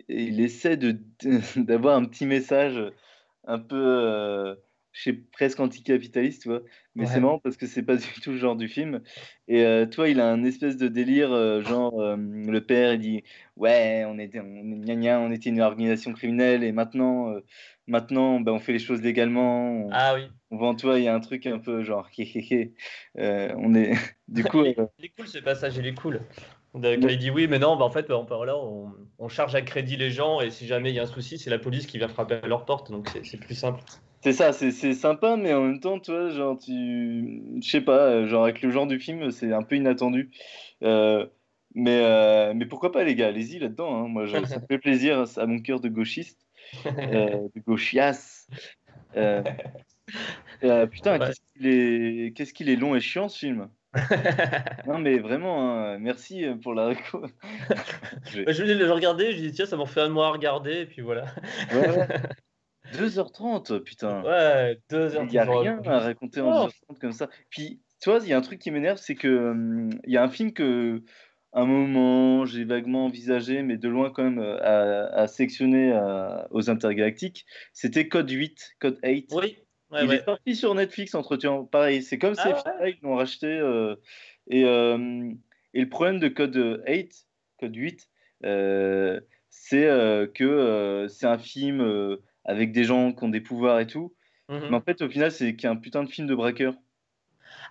il 0.09 0.41
essaie 0.41 0.77
de 0.77 0.99
d'avoir 1.57 1.97
un 1.97 2.05
petit 2.05 2.25
message 2.27 2.79
un 3.45 3.59
peu, 3.59 3.75
euh, 3.77 4.55
je 4.91 5.03
sais, 5.03 5.13
presque 5.13 5.59
anticapitaliste, 5.59 6.43
tu 6.43 6.49
vois. 6.49 6.61
Mais 6.95 7.05
c'est 7.05 7.21
marrant 7.21 7.39
parce 7.39 7.55
que 7.55 7.65
c'est 7.65 7.83
pas 7.83 7.95
du 7.97 8.21
tout 8.21 8.31
le 8.31 8.37
genre 8.37 8.55
du 8.55 8.67
film. 8.67 9.01
Et 9.47 9.63
euh, 9.63 9.85
toi, 9.85 10.09
il 10.09 10.19
a 10.19 10.29
un 10.29 10.43
espèce 10.43 10.75
de 10.75 10.87
délire, 10.87 11.31
euh, 11.31 11.61
genre 11.61 12.01
euh, 12.01 12.17
le 12.17 12.59
père, 12.59 12.93
il 12.93 12.99
dit, 12.99 13.23
ouais, 13.55 14.03
on 14.07 14.19
était, 14.19 14.39
on, 14.39 14.63
gna 14.63 14.95
gna, 14.95 15.19
on 15.19 15.31
était 15.31 15.49
une 15.49 15.61
organisation 15.61 16.11
criminelle 16.11 16.63
et 16.63 16.73
maintenant, 16.73 17.33
maintenant, 17.87 18.41
ben, 18.41 18.51
on 18.51 18.59
fait 18.59 18.73
les 18.73 18.79
choses 18.79 19.01
légalement. 19.01 19.85
On, 19.85 19.89
Ah 19.91 20.15
oui. 20.15 20.27
on 20.51 20.57
vend, 20.57 20.75
toi, 20.75 20.99
il 20.99 21.05
y 21.05 21.07
a 21.07 21.15
un 21.15 21.21
truc 21.21 21.45
un 21.47 21.59
peu 21.59 21.83
genre, 21.83 22.09
hé, 22.17 22.23
hé, 22.23 22.73
hé. 23.15 23.53
On 23.55 23.73
est, 23.73 23.93
du 24.27 24.43
coup, 24.43 24.63
Il 24.65 25.05
est, 25.05 25.15
cool 25.15 25.27
ce 25.27 25.39
passage, 25.39 25.77
il 25.77 25.87
est 25.87 25.95
cool. 25.95 26.21
Il 26.73 27.17
dit 27.17 27.29
oui, 27.29 27.47
mais 27.47 27.59
non, 27.59 27.77
bah, 27.77 27.85
en 27.85 27.91
fait, 27.91 28.07
bah, 28.07 28.25
on, 28.29 28.43
là, 28.43 28.57
on, 28.57 28.93
on, 29.17 29.29
charge 29.29 29.55
à 29.55 29.61
crédit 29.61 29.95
les 29.95 30.09
gens 30.11 30.41
et 30.41 30.51
si 30.51 30.67
jamais 30.67 30.89
il 30.89 30.95
y 30.95 30.99
a 30.99 31.03
un 31.03 31.05
souci, 31.05 31.37
c'est 31.37 31.49
la 31.49 31.59
police 31.59 31.85
qui 31.85 31.97
vient 31.97 32.07
frapper 32.09 32.39
à 32.43 32.47
leur 32.47 32.65
porte, 32.65 32.91
donc 32.91 33.09
c'est 33.23 33.39
plus 33.39 33.55
simple. 33.55 33.81
C'est 34.23 34.33
ça, 34.33 34.53
c'est 34.53 34.93
sympa, 34.93 35.35
mais 35.35 35.51
en 35.53 35.63
même 35.63 35.79
temps, 35.79 35.99
toi, 35.99 36.29
genre, 36.29 36.57
tu. 36.57 37.41
Je 37.61 37.67
sais 37.67 37.81
pas, 37.81 38.25
genre, 38.27 38.43
avec 38.43 38.61
le 38.61 38.69
genre 38.69 38.85
du 38.85 38.99
film, 38.99 39.31
c'est 39.31 39.51
un 39.51 39.63
peu 39.63 39.75
inattendu. 39.75 40.29
Euh, 40.83 41.25
mais, 41.73 42.01
euh, 42.03 42.53
mais 42.55 42.67
pourquoi 42.67 42.91
pas, 42.91 43.03
les 43.03 43.15
gars, 43.15 43.29
allez-y 43.29 43.57
là-dedans. 43.57 44.03
Hein. 44.03 44.07
Moi, 44.07 44.27
ça 44.27 44.41
me 44.41 44.45
fait 44.67 44.77
plaisir 44.77 45.25
à 45.37 45.45
mon 45.47 45.59
cœur 45.59 45.79
de 45.79 45.89
gauchiste, 45.89 46.45
euh, 46.85 47.47
de 47.55 47.61
gauchias. 47.65 48.47
putain, 50.91 51.19
qu'est-ce 51.19 51.41
qu'il 51.53 51.67
est... 51.67 52.37
Qu 52.37 52.43
qu'il 52.53 52.69
est 52.69 52.75
long 52.75 52.95
et 52.95 52.99
chiant 52.99 53.27
ce 53.27 53.39
film. 53.39 53.69
non 54.87 54.99
mais 54.99 55.19
vraiment, 55.19 55.69
hein, 55.69 55.97
merci 55.97 56.45
pour 56.63 56.73
la 56.73 56.87
réco. 56.87 57.25
je... 58.31 58.41
Bah, 58.45 58.53
je 58.53 58.61
voulais 58.61 58.75
le 58.75 58.89
regarder, 58.89 59.33
je 59.33 59.37
dis 59.39 59.51
tiens 59.51 59.65
ça 59.65 59.75
m'en 59.75 59.85
fait 59.85 59.99
un 59.99 60.07
mois 60.07 60.27
à 60.27 60.31
regarder 60.31 60.83
et 60.83 60.85
puis 60.85 61.01
voilà. 61.01 61.25
ouais. 61.73 62.07
2h30, 62.93 63.79
putain. 63.81 64.23
Ouais, 64.23 64.79
2h30. 64.89 65.25
Il 65.25 65.31
n'y 65.31 65.37
a 65.37 65.43
rien 65.43 65.81
à 65.85 65.99
raconter 65.99 66.41
en 66.41 66.67
2h30 66.67 66.99
comme 66.99 67.11
ça. 67.11 67.29
Puis, 67.49 67.81
tu 68.01 68.09
vois, 68.09 68.19
il 68.21 68.27
y 68.27 68.33
a 68.33 68.37
un 68.37 68.41
truc 68.41 68.59
qui 68.59 68.71
m'énerve, 68.71 68.97
c'est 68.97 69.15
que 69.15 69.51
hum, 69.51 69.89
il 70.05 70.13
y 70.13 70.17
a 70.17 70.23
un 70.23 70.29
film 70.29 70.51
que, 70.53 71.03
un 71.53 71.65
moment, 71.65 72.45
j'ai 72.45 72.63
vaguement 72.63 73.05
envisagé, 73.05 73.61
mais 73.61 73.77
de 73.77 73.89
loin 73.89 74.09
quand 74.09 74.23
même, 74.23 74.39
euh, 74.39 75.11
à, 75.11 75.27
sectionner 75.27 75.91
euh, 75.93 76.41
aux 76.51 76.69
intergalactiques. 76.69 77.45
C'était 77.73 78.07
Code 78.07 78.29
8, 78.29 78.75
Code 78.79 78.99
8. 79.03 79.31
Oui. 79.33 79.57
il 80.01 80.13
est 80.13 80.23
sorti 80.23 80.55
sur 80.55 80.73
Netflix 80.73 81.13
entre 81.13 81.35
temps. 81.35 81.65
Pareil, 81.65 82.01
c'est 82.01 82.17
comme 82.17 82.35
ah, 82.37 82.43
si 82.43 82.89
ils 82.89 82.99
l'ont 83.03 83.15
racheté. 83.15 83.47
Euh, 83.47 83.95
et, 84.49 84.61
et, 84.61 85.81
le 85.81 85.89
problème 85.89 86.19
de 86.19 86.29
Code 86.29 86.81
8, 86.87 87.27
Code 87.59 87.75
8, 87.75 88.09
c'est 89.49 90.29
que 90.33 91.07
c'est 91.09 91.27
un 91.27 91.37
film 91.37 92.17
avec 92.45 92.71
des 92.71 92.83
gens 92.83 93.11
qui 93.13 93.23
ont 93.23 93.29
des 93.29 93.41
pouvoirs 93.41 93.79
et 93.79 93.87
tout. 93.87 94.13
Mhm. 94.49 94.69
Mais 94.69 94.75
en 94.75 94.81
fait, 94.81 95.01
au 95.01 95.09
final, 95.09 95.31
c'est 95.31 95.65
un 95.65 95.75
putain 95.75 96.03
de 96.03 96.09
film 96.09 96.27
de 96.27 96.35
braqueur. 96.35 96.73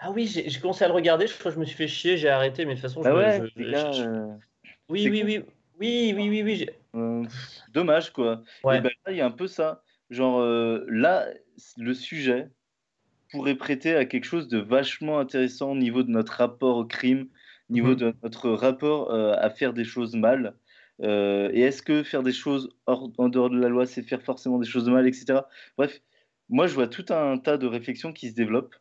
Ah 0.00 0.10
oui, 0.10 0.26
j'ai 0.26 0.60
commencé 0.60 0.84
à 0.84 0.88
le 0.88 0.94
regarder, 0.94 1.26
je 1.26 1.36
crois 1.38 1.50
que 1.50 1.54
je 1.56 1.60
me 1.60 1.64
suis 1.64 1.76
fait 1.76 1.88
chier, 1.88 2.16
j'ai 2.16 2.28
arrêté, 2.28 2.64
mais 2.64 2.74
de 2.74 2.80
toute 2.80 2.88
façon, 2.88 3.02
ah 3.04 3.14
ouais, 3.14 3.40
Oui, 4.88 5.08
oui, 5.08 5.22
oui, 5.24 5.44
oui, 5.78 6.14
oui, 6.14 6.28
oui, 6.28 6.42
oui, 6.42 6.66
euh, 6.94 7.24
dommage, 7.72 8.10
quoi. 8.12 8.42
Et 8.64 8.80
ben 8.80 8.90
là, 9.06 9.12
il 9.12 9.16
y 9.16 9.20
a 9.20 9.26
un 9.26 9.30
peu 9.30 9.46
ça. 9.46 9.82
Genre, 10.10 10.40
euh, 10.40 10.84
là, 10.88 11.28
le 11.76 11.94
sujet 11.94 12.50
pourrait 13.30 13.54
prêter 13.54 13.94
à 13.94 14.04
quelque 14.04 14.24
chose 14.24 14.48
de 14.48 14.58
vachement 14.58 15.18
intéressant 15.18 15.72
au 15.72 15.76
niveau 15.76 16.02
de 16.02 16.10
notre 16.10 16.32
rapport 16.34 16.76
au 16.76 16.84
crime, 16.84 17.28
au 17.68 17.72
niveau 17.72 17.90
mhm. 17.90 17.96
de 17.96 18.14
notre 18.22 18.50
rapport 18.50 19.12
euh, 19.12 19.34
à 19.38 19.50
faire 19.50 19.72
des 19.72 19.84
choses 19.84 20.16
mal. 20.16 20.54
Euh, 21.02 21.50
et 21.52 21.60
est-ce 21.60 21.82
que 21.82 22.02
faire 22.02 22.22
des 22.22 22.32
choses 22.32 22.70
hors, 22.86 23.10
en 23.18 23.28
dehors 23.28 23.50
de 23.50 23.58
la 23.58 23.68
loi, 23.68 23.86
c'est 23.86 24.02
faire 24.02 24.22
forcément 24.22 24.58
des 24.58 24.66
choses 24.66 24.84
de 24.84 24.90
mal, 24.90 25.06
etc. 25.06 25.40
Bref, 25.76 26.00
moi, 26.48 26.66
je 26.66 26.74
vois 26.74 26.88
tout 26.88 27.06
un 27.10 27.38
tas 27.38 27.56
de 27.56 27.66
réflexions 27.66 28.12
qui 28.12 28.28
se 28.30 28.34
développent 28.34 28.74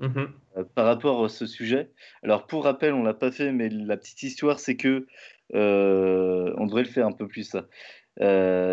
mhm. 0.00 0.28
euh, 0.56 0.64
par 0.74 0.86
rapport 0.86 1.24
à 1.24 1.28
ce 1.28 1.46
sujet. 1.46 1.90
Alors, 2.22 2.46
pour 2.46 2.64
rappel, 2.64 2.94
on 2.94 3.02
l'a 3.02 3.14
pas 3.14 3.30
fait, 3.32 3.52
mais 3.52 3.68
la 3.68 3.96
petite 3.96 4.22
histoire, 4.22 4.60
c'est 4.60 4.76
que 4.76 5.06
euh, 5.54 6.54
on 6.56 6.66
devrait 6.66 6.84
le 6.84 6.88
faire 6.88 7.06
un 7.06 7.12
peu 7.12 7.28
plus 7.28 7.44
ça. 7.44 7.66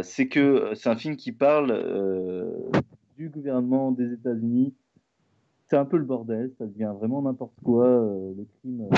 c'est 0.03 0.27
que 0.29 0.71
c'est 0.75 0.89
un 0.89 0.95
film 0.95 1.17
qui 1.17 1.31
parle 1.31 1.83
du 3.17 3.29
gouvernement 3.29 3.91
des 3.91 4.13
États-Unis. 4.13 4.73
C'est 5.67 5.77
un 5.77 5.85
peu 5.85 5.97
le 5.97 6.03
bordel, 6.03 6.51
ça 6.57 6.65
devient 6.65 6.91
vraiment 6.97 7.21
n'importe 7.21 7.53
quoi. 7.63 7.85
le 7.85 8.47
crime 8.59 8.89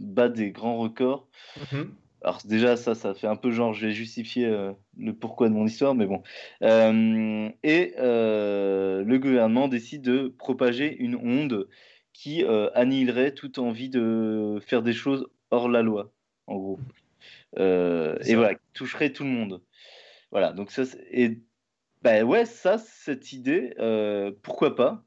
bat 0.00 0.28
des 0.28 0.50
grands 0.50 0.78
records. 0.78 1.28
Mhm. 1.72 1.92
Alors 2.24 2.40
déjà, 2.44 2.76
ça, 2.76 2.94
ça 2.94 3.14
fait 3.14 3.26
un 3.26 3.36
peu 3.36 3.50
genre, 3.50 3.74
je 3.74 3.86
vais 3.86 3.92
justifier 3.92 4.46
euh, 4.46 4.72
le 4.96 5.12
pourquoi 5.12 5.48
de 5.48 5.54
mon 5.54 5.66
histoire, 5.66 5.94
mais 5.94 6.06
bon. 6.06 6.22
Euh, 6.62 7.48
et 7.64 7.94
euh, 7.98 9.02
le 9.04 9.18
gouvernement 9.18 9.66
décide 9.66 10.02
de 10.02 10.28
propager 10.38 10.94
une 10.96 11.16
onde 11.16 11.68
qui 12.12 12.44
annihilerait 12.74 13.32
toute 13.32 13.58
envie 13.58 13.88
de 13.88 14.60
faire 14.64 14.82
des 14.82 14.92
choses 14.92 15.26
hors 15.50 15.68
la 15.68 15.82
loi, 15.82 16.12
en 16.46 16.56
gros. 16.56 16.78
et 17.56 18.34
voilà, 18.34 18.54
qui 18.54 18.60
toucherait 18.74 19.10
tout 19.10 19.24
le 19.24 19.30
monde. 19.30 19.62
Voilà, 20.30 20.52
donc 20.52 20.70
ça, 20.70 20.82
et 21.10 21.40
ben 22.02 22.22
ouais, 22.22 22.44
ça, 22.44 22.78
cette 22.78 23.32
idée, 23.32 23.74
pourquoi 24.42 24.76
pas? 24.76 25.04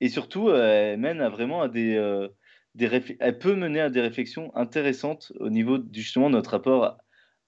Et 0.00 0.08
surtout, 0.08 0.50
elle 0.50 0.98
mène 0.98 1.20
à 1.20 1.28
vraiment 1.28 1.60
à 1.60 1.68
des 1.68 1.98
elle 2.78 3.38
peut 3.38 3.54
mener 3.54 3.80
à 3.80 3.90
des 3.90 4.00
réflexions 4.00 4.54
intéressantes 4.54 5.32
au 5.40 5.50
niveau 5.50 5.78
justement 5.92 6.30
de 6.30 6.36
notre 6.36 6.50
rapport 6.50 6.98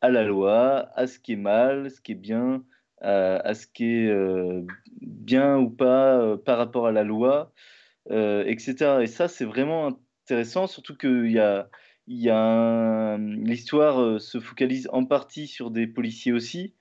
à 0.01 0.11
la 0.11 0.25
loi, 0.25 0.91
à 0.97 1.07
ce 1.07 1.19
qui 1.19 1.33
est 1.33 1.37
mal, 1.37 1.91
ce 1.91 2.01
qui 2.01 2.13
est 2.13 2.17
bien, 2.17 2.65
à, 3.01 3.55
ce 3.55 3.67
qui 3.67 3.85
est 3.85 4.09
euh, 4.09 4.63
bien 5.01 5.59
ou 5.59 5.71
pas 5.71 6.19
euh, 6.19 6.37
par 6.37 6.59
rapport 6.59 6.87
à 6.87 6.93
la 6.93 7.05
loi, 7.05 7.53
euh, 8.11 8.45
etc. 8.47 8.99
Et 9.03 9.07
ça, 9.07 9.29
c'est 9.29 9.45
vraiment 9.45 9.99
intéressant, 10.25 10.67
surtout 10.67 10.97
que 10.97 11.27
y 11.27 11.39
a, 11.39 11.69
y 12.07 12.29
a 12.29 13.17
l'histoire 13.19 14.21
se 14.21 14.41
focalise 14.41 14.89
en 14.93 15.05
partie 15.05 15.47
sur 15.47 15.71
des 15.71 15.87
policiers 15.87 16.33
aussi, 16.33 16.75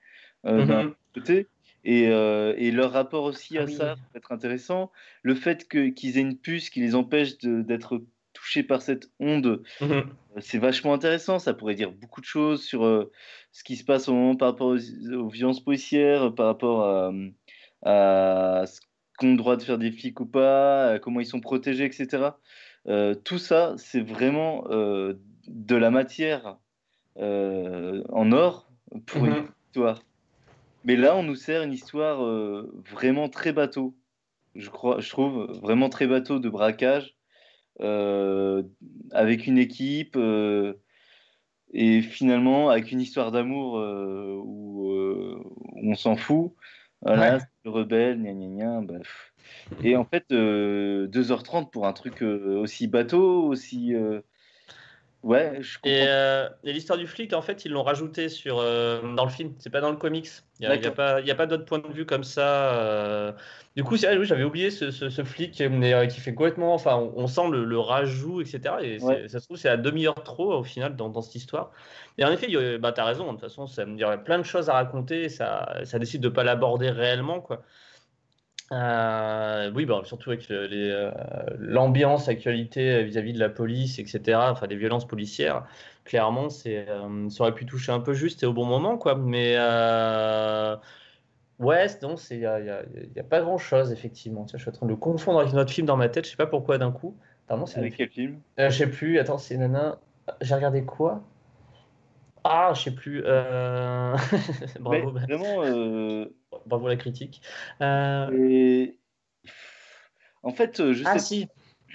d'un 0.44 0.66
mm-hmm. 0.66 0.94
côté. 1.14 1.46
Et, 1.84 2.02
et, 2.04 2.70
leur 2.72 2.92
rapport 2.92 3.24
aussi 3.24 3.56
à 3.56 3.62
ah 3.62 3.66
ça 3.66 3.94
peut 3.94 4.18
être 4.18 4.32
intéressant. 4.32 4.92
Le 5.22 5.34
fait 5.34 5.66
qu'ils 5.66 6.18
aient 6.18 6.20
une 6.20 6.36
puce 6.36 6.68
qui 6.68 6.80
les 6.80 6.94
empêche 6.94 7.38
d'être 7.38 8.02
touché 8.40 8.62
par 8.62 8.80
cette 8.80 9.10
onde, 9.20 9.62
mhm. 9.80 9.90
euh, 9.92 10.02
c'est 10.38 10.58
vachement 10.58 10.94
intéressant. 10.94 11.38
Ça 11.38 11.52
pourrait 11.52 11.74
dire 11.74 11.92
beaucoup 11.92 12.20
de 12.20 12.26
choses 12.26 12.62
sur 12.62 12.84
euh, 12.84 13.10
ce 13.52 13.62
qui 13.64 13.76
se 13.76 13.84
passe 13.84 14.08
au 14.08 14.14
moment 14.14 14.36
par 14.36 14.48
rapport 14.48 14.68
aux, 14.68 15.28
violences 15.28 15.62
policières, 15.62 16.34
par 16.34 16.46
rapport 16.46 17.12
à, 17.84 18.64
ce 18.66 18.80
qu'ont 19.18 19.32
le 19.32 19.36
droit 19.36 19.56
de 19.56 19.62
faire 19.62 19.78
des 19.78 19.92
flics 19.92 20.20
ou 20.20 20.26
pas, 20.26 20.98
comment 21.00 21.20
ils 21.20 21.26
sont 21.26 21.40
protégés, 21.40 21.84
etc. 21.84 22.30
Euh, 22.88 23.14
tout 23.14 23.38
ça, 23.38 23.74
c'est 23.76 24.00
vraiment 24.00 24.64
de 24.68 25.76
la 25.76 25.90
matière 25.90 26.56
en 27.16 28.32
or 28.32 28.70
pour 29.06 29.26
une 29.26 29.32
mhm. 29.32 29.48
histoire. 29.66 30.02
Mais 30.84 30.96
là, 30.96 31.14
on 31.14 31.22
nous 31.22 31.34
sert 31.34 31.62
une 31.62 31.74
histoire 31.74 32.22
vraiment 32.90 33.28
très 33.28 33.52
bateau. 33.52 33.94
Je, 34.54 34.70
crois, 34.70 35.00
je 35.00 35.10
trouve 35.10 35.52
vraiment 35.60 35.90
très 35.90 36.06
bateau 36.06 36.38
de 36.38 36.48
braquage 36.48 37.14
avec 37.80 39.46
une 39.46 39.58
équipe 39.58 40.16
euh, 40.16 40.74
et 41.72 42.02
finalement 42.02 42.70
avec 42.70 42.92
une 42.92 43.00
histoire 43.00 43.32
d'amour 43.32 43.78
euh, 43.78 44.40
où, 44.42 44.90
on 45.82 45.94
s'en 45.94 46.16
fout. 46.16 46.52
Voilà, 47.02 47.38
le 47.64 47.70
rebelle, 47.70 48.20
gna 48.22 48.32
gna 48.34 48.48
gna, 48.48 48.80
bref. 48.82 49.32
Et 49.82 49.96
en 49.96 50.04
fait, 50.04 50.30
2h30 50.30 51.70
pour 51.70 51.86
un 51.86 51.94
truc 51.94 52.20
aussi 52.22 52.86
bateau, 52.86 53.44
aussi 53.44 53.94
Ouais, 55.22 55.58
je 55.60 55.76
comprends. 55.76 55.90
Euh, 55.92 56.48
et, 56.64 56.72
l'histoire 56.72 56.98
du 56.98 57.06
flic, 57.06 57.34
en 57.34 57.42
fait, 57.42 57.66
ils 57.66 57.72
l'ont 57.72 57.82
rajouté 57.82 58.30
sur, 58.30 58.58
euh, 58.58 59.02
dans 59.14 59.24
le 59.24 59.30
film. 59.30 59.52
C'est 59.58 59.68
pas 59.68 59.82
dans 59.82 59.90
le 59.90 59.96
comics. 59.96 60.28
Il 60.60 60.68
n'y 60.68 60.86
a, 60.86 60.90
pas, 60.90 61.22
pas 61.22 61.46
d'autre 61.46 61.66
point 61.66 61.78
de 61.78 61.88
vue 61.88 62.06
comme 62.06 62.24
ça. 62.24 62.74
Euh. 62.74 63.32
Du 63.76 63.84
coup, 63.84 63.98
c'est 63.98 64.16
oui, 64.16 64.24
j'avais 64.24 64.44
oublié 64.44 64.70
ce, 64.70 64.90
ce, 64.90 65.24
flic 65.24 65.52
qui 65.52 66.20
fait 66.20 66.34
complètement. 66.34 66.72
Enfin, 66.72 66.96
on, 66.96 67.26
sent 67.26 67.50
le, 67.50 67.78
rajout, 67.78 68.40
etc. 68.40 68.74
Et 68.82 68.98
ça 69.28 69.40
se 69.40 69.44
trouve, 69.44 69.58
c'est 69.58 69.68
à 69.68 69.76
demi-heure 69.76 70.22
trop 70.22 70.54
au 70.54 70.64
final 70.64 70.96
dans, 70.96 71.10
dans, 71.10 71.20
cette 71.20 71.34
histoire. 71.34 71.70
Et 72.16 72.24
en 72.24 72.32
effet, 72.32 72.78
bah, 72.78 72.92
tu 72.92 73.00
as 73.00 73.04
raison. 73.04 73.26
De 73.26 73.32
toute 73.32 73.40
façon, 73.40 73.66
ça 73.66 73.84
me 73.84 73.96
dirait 73.96 74.24
plein 74.24 74.38
de 74.38 74.44
choses 74.44 74.70
à 74.70 74.74
raconter. 74.74 75.28
Ça, 75.28 75.80
ça 75.84 75.98
décide 75.98 76.22
de 76.22 76.28
ne 76.28 76.34
pas 76.34 76.44
l'aborder 76.44 76.90
réellement. 76.90 77.40
quoi. 77.40 77.62
Euh, 78.72 79.72
oui, 79.74 79.84
bah, 79.84 80.02
surtout 80.04 80.30
avec 80.30 80.48
euh, 80.50 81.10
l'ambiance, 81.58 82.28
l'actualité 82.28 83.02
vis-à-vis 83.02 83.32
de 83.32 83.40
la 83.40 83.48
police, 83.48 83.98
etc., 83.98 84.38
enfin 84.38 84.68
des 84.68 84.76
violences 84.76 85.08
policières, 85.08 85.66
clairement, 86.04 86.50
c'est, 86.50 86.88
euh, 86.88 87.28
ça 87.30 87.42
aurait 87.42 87.54
pu 87.54 87.66
toucher 87.66 87.90
un 87.90 87.98
peu 87.98 88.12
juste 88.12 88.44
et 88.44 88.46
au 88.46 88.52
bon 88.52 88.66
moment, 88.66 88.96
quoi. 88.96 89.16
Mais 89.16 89.56
ouais, 91.58 91.86
non, 92.02 92.14
il 92.30 92.38
n'y 92.38 92.46
a, 92.46 92.54
a, 92.56 93.22
pas 93.28 93.40
grand-chose, 93.40 93.90
effectivement. 93.90 94.44
Tiens, 94.44 94.58
je 94.58 94.62
suis 94.62 94.70
en 94.70 94.74
train 94.74 94.86
de 94.86 94.92
le 94.92 94.96
confondre 94.96 95.40
avec 95.40 95.52
notre 95.52 95.72
film 95.72 95.86
dans 95.86 95.96
ma 95.96 96.08
tête, 96.08 96.24
je 96.24 96.30
sais 96.30 96.36
pas 96.36 96.46
pourquoi 96.46 96.78
d'un 96.78 96.92
coup. 96.92 97.16
c'est 97.66 97.78
avec 97.78 97.96
quel 97.96 98.08
film? 98.08 98.40
Je 98.56 98.70
sais 98.70 98.88
plus, 98.88 99.18
attends, 99.18 99.38
c'est 99.38 99.56
nana. 99.56 99.98
J'ai 100.42 100.54
regardé 100.54 100.84
quoi? 100.84 101.22
Ah, 102.44 102.72
je 102.74 102.82
sais 102.82 102.94
plus. 102.94 103.22
Euh, 103.26 104.16
bravo. 104.80 105.10
vraiment. 105.10 105.60
Euh, 106.52 106.58
bravo 106.66 106.88
la 106.88 106.96
critique. 106.96 107.42
Euh, 107.80 108.86
en 110.42 110.52
fait, 110.52 110.92
je 110.92 111.02
ah, 111.06 111.18
sais. 111.18 111.18
si. 111.18 111.48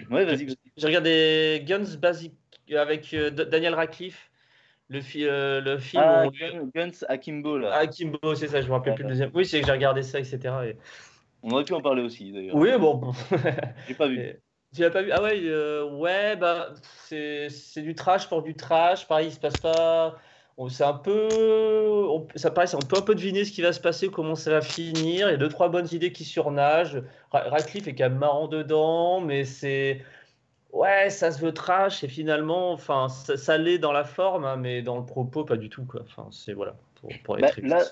Ouais, 0.10 0.26
vas-y. 0.26 0.56
J'ai 0.78 0.88
regardé 0.88 1.64
Guns 1.66 1.97
Basic 1.97 2.34
avec 2.76 3.16
Daniel 3.16 3.74
Radcliffe. 3.74 4.30
Le, 4.89 4.99
le 5.62 5.78
film. 5.80 6.03
Ah, 6.06 6.26
Guns 6.76 7.06
Akimbo, 7.08 7.58
là. 7.58 7.74
Akimbo, 7.74 8.36
c'est 8.36 8.49
ça, 8.49 8.62
je 8.62 8.68
me 8.68 8.74
rappelle 8.74 8.93
plus 8.93 9.03
le 9.03 9.10
deuxième. 9.10 9.32
Oui, 9.34 9.45
c'est 9.45 9.60
que 9.60 9.66
j'ai 9.66 9.72
regardé 9.72 10.03
ça, 10.03 10.20
etc. 10.20 10.53
On 11.41 11.51
aurait 11.51 11.64
pu 11.64 11.74
en 11.74 11.82
parler 11.82 12.03
aussi, 12.03 12.32
d'ailleurs. 12.32 12.56
Oui, 12.56 12.70
bon. 12.78 13.14
j'ai 13.88 13.95
pas 13.95 14.08
vu. 14.08 14.39
Tu 14.76 14.82
l'as 14.82 14.89
pas 14.89 15.03
vu? 15.03 15.12
Ah 15.14 15.22
ouais, 15.22 15.39
euh, 15.41 15.89
ouais, 15.89 16.36
bah 16.36 16.74
c'est 17.06 17.47
c'est 17.47 17.82
du 17.82 17.95
trash 17.95 18.28
pour 18.28 18.43
du 18.43 18.56
trash. 18.56 19.08
Pareil, 19.08 19.28
il 19.28 19.32
se 19.32 19.39
passe 19.39 19.56
pas. 19.56 20.18
On- 20.58 20.70
C'est 20.70 20.84
un 20.84 20.93
peu, 20.93 22.06
on- 22.10 22.28
ça 22.36 22.51
paraît, 22.51 22.74
on 22.76 22.80
peut 22.80 22.97
un 22.97 23.01
peu 23.01 23.16
deviner 23.16 23.43
ce 23.45 23.51
qui 23.51 23.62
va 23.62 23.74
se 23.74 23.80
passer, 23.80 24.10
comment 24.10 24.36
ça 24.36 24.51
va 24.51 24.62
finir. 24.62 25.28
Il 25.28 25.32
y 25.32 25.36
a 25.36 25.38
deux 25.38 25.49
trois 25.49 25.70
bonnes 25.70 25.88
idées 25.91 26.12
qui 26.12 26.24
surnagent. 26.24 27.01
Ra- 27.32 27.49
Radcliffe 27.49 27.88
est 27.88 27.95
quand 27.95 28.10
même 28.10 28.18
marrant 28.20 28.47
dedans, 28.47 29.22
mais 29.22 29.43
c'est 29.45 30.01
ouais, 30.72 31.10
ça 31.10 31.32
se 31.32 31.39
veut 31.41 31.53
trash 31.53 32.03
et 32.03 32.08
finalement, 32.10 32.72
enfin, 32.74 33.08
ça, 33.10 33.38
ça 33.38 33.58
l'est 33.58 33.78
dans 33.78 33.93
la 33.93 34.03
forme, 34.03 34.43
hein, 34.45 34.58
mais 34.58 34.82
dans 34.82 34.97
le 34.97 35.06
propos, 35.06 35.43
pas 35.45 35.58
du 35.58 35.70
tout 35.70 35.86
quoi. 35.86 36.01
Enfin, 36.03 36.28
c'est 36.32 36.53
voilà 36.53 36.76
pour, 37.01 37.10
pour 37.24 37.38
Bah, 37.38 37.47
là, 37.62 37.84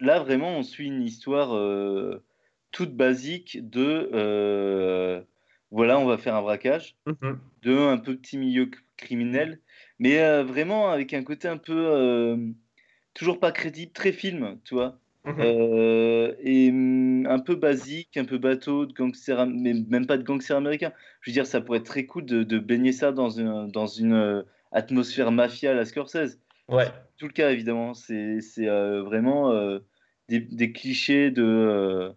là, 0.00 0.18
vraiment, 0.20 0.48
on 0.56 0.62
suit 0.64 0.86
une 0.88 1.02
histoire 1.02 1.54
euh, 1.54 2.22
toute 2.72 2.94
basique 2.96 3.68
de 3.70 4.10
euh, 4.12 5.20
voilà, 5.70 5.98
on 5.98 6.04
va 6.04 6.18
faire 6.18 6.34
un 6.34 6.42
braquage, 6.42 6.96
Mhm. 7.06 7.38
de 7.62 7.78
un 7.78 7.98
peu 7.98 8.16
petit 8.16 8.38
milieu 8.38 8.70
criminel, 8.96 9.58
mais 10.02 10.18
euh, 10.18 10.42
vraiment 10.42 10.90
avec 10.90 11.14
un 11.14 11.22
côté 11.22 11.46
un 11.46 11.58
peu 11.58 11.72
euh, 11.76 12.36
toujours 13.14 13.38
pas 13.38 13.52
crédible, 13.52 13.92
très 13.92 14.12
film, 14.12 14.58
tu 14.64 14.74
vois. 14.74 14.98
Mhm. 15.24 15.40
Euh, 15.40 16.34
et 16.40 16.70
hum, 16.70 17.24
un 17.26 17.38
peu 17.38 17.54
basique, 17.54 18.16
un 18.16 18.24
peu 18.24 18.38
bateau, 18.38 18.84
de 18.86 18.92
gangster, 18.92 19.38
am- 19.38 19.56
mais 19.60 19.74
même 19.74 20.06
pas 20.06 20.18
de 20.18 20.24
gangster 20.24 20.56
américain. 20.56 20.92
Je 21.20 21.30
veux 21.30 21.34
dire, 21.34 21.46
ça 21.46 21.60
pourrait 21.60 21.78
être 21.78 21.86
très 21.86 22.04
cool 22.04 22.24
de, 22.26 22.42
de 22.42 22.58
baigner 22.58 22.90
ça 22.92 23.12
dans 23.12 23.30
une, 23.30 23.68
dans 23.70 23.86
une 23.86 24.44
atmosphère 24.72 25.30
mafia 25.30 25.70
à 25.70 25.74
la 25.74 25.84
Scorsese. 25.84 26.40
Ouais. 26.68 26.88
Tout 27.16 27.28
le 27.28 27.32
cas, 27.32 27.52
évidemment. 27.52 27.94
C'est 27.94 28.40
c'est, 28.40 28.66
vraiment 28.66 29.52
des, 30.28 30.40
des 30.40 30.72
clichés 30.72 31.30
de, 31.30 32.12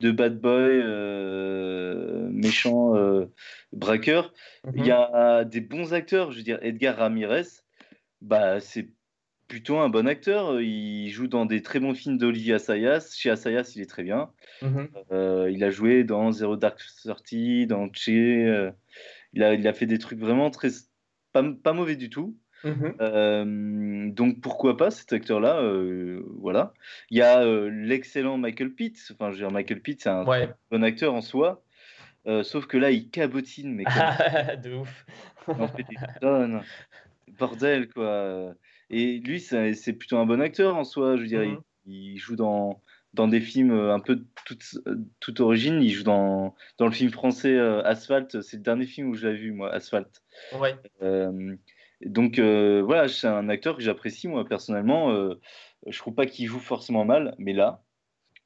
de 0.00 0.10
bad 0.10 0.40
boy, 0.40 0.80
euh, 0.82 2.28
méchant 2.30 2.96
euh, 2.96 3.26
braqueur. 3.72 4.32
Il 4.74 4.80
Mhm. 4.82 4.86
y 4.86 4.90
a 4.90 5.44
des 5.44 5.60
bons 5.60 5.92
acteurs. 5.94 6.32
Je 6.32 6.38
veux 6.38 6.42
dire, 6.42 6.58
Edgar 6.62 6.96
Ramirez, 6.96 7.46
bah, 8.20 8.60
c'est 8.60 8.88
plutôt 9.48 9.78
un 9.78 9.88
bon 9.88 10.08
acteur. 10.08 10.60
Il 10.60 11.08
joue 11.10 11.28
dans 11.28 11.46
des 11.46 11.62
très 11.62 11.80
bons 11.80 11.94
films 11.94 12.18
d'Olivier 12.18 12.54
Assayas. 12.54 13.12
Chez 13.14 13.30
Assayas, 13.30 13.72
il 13.76 13.82
est 13.82 13.86
très 13.86 14.02
bien. 14.02 14.30
Mhm. 14.62 14.88
Euh, 15.12 15.50
il 15.50 15.62
a 15.64 15.70
joué 15.70 16.02
dans 16.04 16.32
Zero 16.32 16.56
Dark 16.56 16.80
Thirty, 17.02 17.66
dans 17.66 17.88
Che. 17.92 18.08
euh, 18.10 18.70
il, 19.32 19.42
a, 19.42 19.54
il 19.54 19.66
a 19.68 19.72
fait 19.72 19.86
des 19.86 19.98
trucs 19.98 20.18
vraiment 20.18 20.50
très 20.50 20.68
pas, 21.32 21.42
pas 21.62 21.72
mauvais 21.72 21.96
du 21.96 22.10
tout. 22.10 22.36
Mhm. 22.64 22.94
Euh, 23.00 24.08
donc 24.10 24.40
pourquoi 24.40 24.76
pas 24.76 24.90
cet 24.90 25.12
acteur-là 25.12 25.60
euh, 25.60 26.22
Voilà. 26.38 26.72
Il 27.10 27.18
y 27.18 27.22
a 27.22 27.42
euh, 27.42 27.68
l'excellent 27.70 28.38
Michael 28.38 28.70
Pitt. 28.72 28.98
Enfin, 29.12 29.30
je 29.30 29.34
veux 29.36 29.40
dire, 29.42 29.50
Michael 29.50 29.80
Pitt, 29.80 30.00
c'est 30.02 30.08
un 30.08 30.24
Ouais. 30.24 30.48
bon 30.70 30.82
acteur 30.82 31.14
en 31.14 31.20
soi. 31.20 31.62
Sauf 32.42 32.66
que 32.66 32.78
là, 32.78 32.90
il 32.90 33.10
cabotine, 33.10 33.74
mais 33.74 33.84
comme 33.84 33.92
de 34.62 34.74
ouf. 34.76 35.04
il 35.46 35.60
en 35.60 35.68
fait 35.68 35.82
des 35.82 35.96
tonnes. 36.22 36.62
Bordel, 37.38 37.88
quoi. 37.92 38.54
Et 38.90 39.18
lui, 39.18 39.40
c'est 39.40 39.92
plutôt 39.92 40.16
un 40.16 40.24
bon 40.26 40.40
acteur 40.40 40.76
en 40.76 40.84
soi. 40.84 41.16
Je 41.16 41.22
veux 41.22 41.28
dire, 41.28 41.40
Mhm. 41.42 41.58
il, 41.86 42.12
il 42.14 42.16
joue 42.18 42.34
dans, 42.36 42.80
dans 43.12 43.28
des 43.28 43.40
films 43.42 43.72
un 43.72 44.00
peu 44.00 44.16
de 44.16 44.24
toute, 44.46 44.64
toute 45.20 45.40
origine. 45.40 45.82
Il 45.82 45.90
joue 45.90 46.04
dans, 46.04 46.54
dans 46.78 46.86
le 46.86 46.92
film 46.92 47.10
français 47.10 47.58
Asphalt. 47.58 48.40
C'est 48.40 48.56
le 48.56 48.62
dernier 48.62 48.86
film 48.86 49.08
où 49.10 49.14
je 49.14 49.28
l'ai 49.28 49.36
vu, 49.36 49.52
moi, 49.52 49.70
Asphalt. 49.70 50.22
Ouais. 50.58 50.76
Donc 52.02 52.38
euh, 52.38 52.82
voilà, 52.82 53.08
c'est 53.08 53.26
un 53.26 53.48
acteur 53.48 53.76
que 53.76 53.82
j'apprécie 53.82 54.28
moi 54.28 54.44
personnellement. 54.44 55.12
Euh, 55.12 55.40
je 55.86 55.98
trouve 55.98 56.14
pas 56.14 56.26
qu'il 56.26 56.46
joue 56.46 56.58
forcément 56.58 57.04
mal, 57.04 57.34
mais 57.38 57.52
là, 57.52 57.82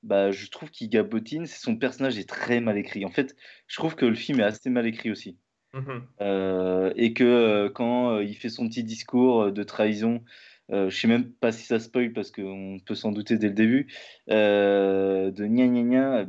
bah, 0.03 0.31
je 0.31 0.49
trouve 0.49 0.71
qu'il 0.71 0.89
gabotine. 0.89 1.47
Son 1.47 1.77
personnage 1.77 2.19
est 2.19 2.29
très 2.29 2.61
mal 2.61 2.79
écrit. 2.79 3.05
En 3.05 3.11
fait, 3.11 3.37
je 3.67 3.77
trouve 3.77 3.95
que 3.97 4.07
le 4.07 4.15
film 4.15 4.41
est 4.41 4.45
assez 4.45 4.71
mal 4.71 4.87
écrit 4.87 5.11
aussi. 5.11 5.39
Mhm. 5.75 6.07
Euh, 6.21 6.93
et 6.97 7.13
que 7.13 7.25
euh, 7.25 7.71
quand 7.71 8.13
euh, 8.13 8.25
il 8.25 8.35
fait 8.35 8.49
son 8.49 8.69
petit 8.69 8.85
discours 8.85 9.53
de 9.53 9.63
trahison, 9.63 10.25
je 10.71 10.91
sais 10.91 11.09
même 11.09 11.33
pas 11.33 11.51
si 11.51 11.65
ça 11.65 11.81
spoil 11.81 12.13
parce 12.13 12.31
qu'on 12.31 12.79
peut 12.85 12.95
s'en 12.95 13.11
douter 13.11 13.39
dès 13.39 13.49
le 13.49 13.55
début, 13.55 13.87
de 14.29 15.47
gna 15.47 15.67
gna 15.67 15.83
gna, 15.83 16.27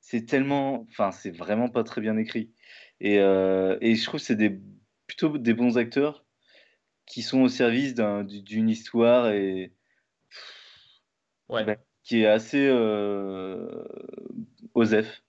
c'est 0.00 0.24
tellement, 0.24 0.86
enfin, 0.90 1.10
c'est 1.10 1.30
vraiment 1.30 1.68
pas 1.68 1.84
très 1.84 2.00
bien 2.00 2.16
écrit. 2.16 2.50
Et, 3.00 3.16
et 3.16 3.94
je 3.94 4.04
trouve 4.04 4.18
que 4.18 4.24
c'est 4.24 4.36
des, 4.36 4.58
plutôt 5.06 5.36
des 5.36 5.52
bons 5.52 5.76
acteurs 5.76 6.21
qui 7.06 7.22
sont 7.22 7.42
au 7.42 7.48
service 7.48 7.94
d'un- 7.94 8.24
d'une 8.24 8.68
histoire 8.68 9.28
et 9.30 9.72
Ouais. 11.48 11.64
bah, 11.64 11.76
qui 12.02 12.22
est 12.22 12.26
assez 12.26 12.68
euh, 12.68 13.84
osef. 14.74 15.22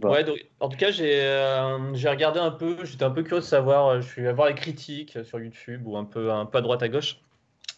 Ouais, 0.03 0.23
donc, 0.23 0.37
en 0.59 0.69
tout 0.69 0.77
cas, 0.77 0.91
j'ai 0.91 1.21
euh, 1.21 1.93
j'ai 1.95 2.09
regardé 2.09 2.39
un 2.39 2.51
peu, 2.51 2.85
j'étais 2.85 3.03
un 3.03 3.09
peu 3.11 3.23
curieux 3.23 3.41
de 3.41 3.45
savoir, 3.45 3.87
euh, 3.87 4.01
je 4.01 4.07
suis 4.07 4.21
allé 4.21 4.33
voir 4.33 4.47
les 4.47 4.53
critiques 4.55 5.17
sur 5.23 5.39
YouTube 5.39 5.81
ou 5.87 5.97
un 5.97 6.05
peu, 6.05 6.31
un 6.31 6.45
peu 6.45 6.59
à 6.59 6.61
droite 6.61 6.83
à 6.83 6.89
gauche. 6.89 7.19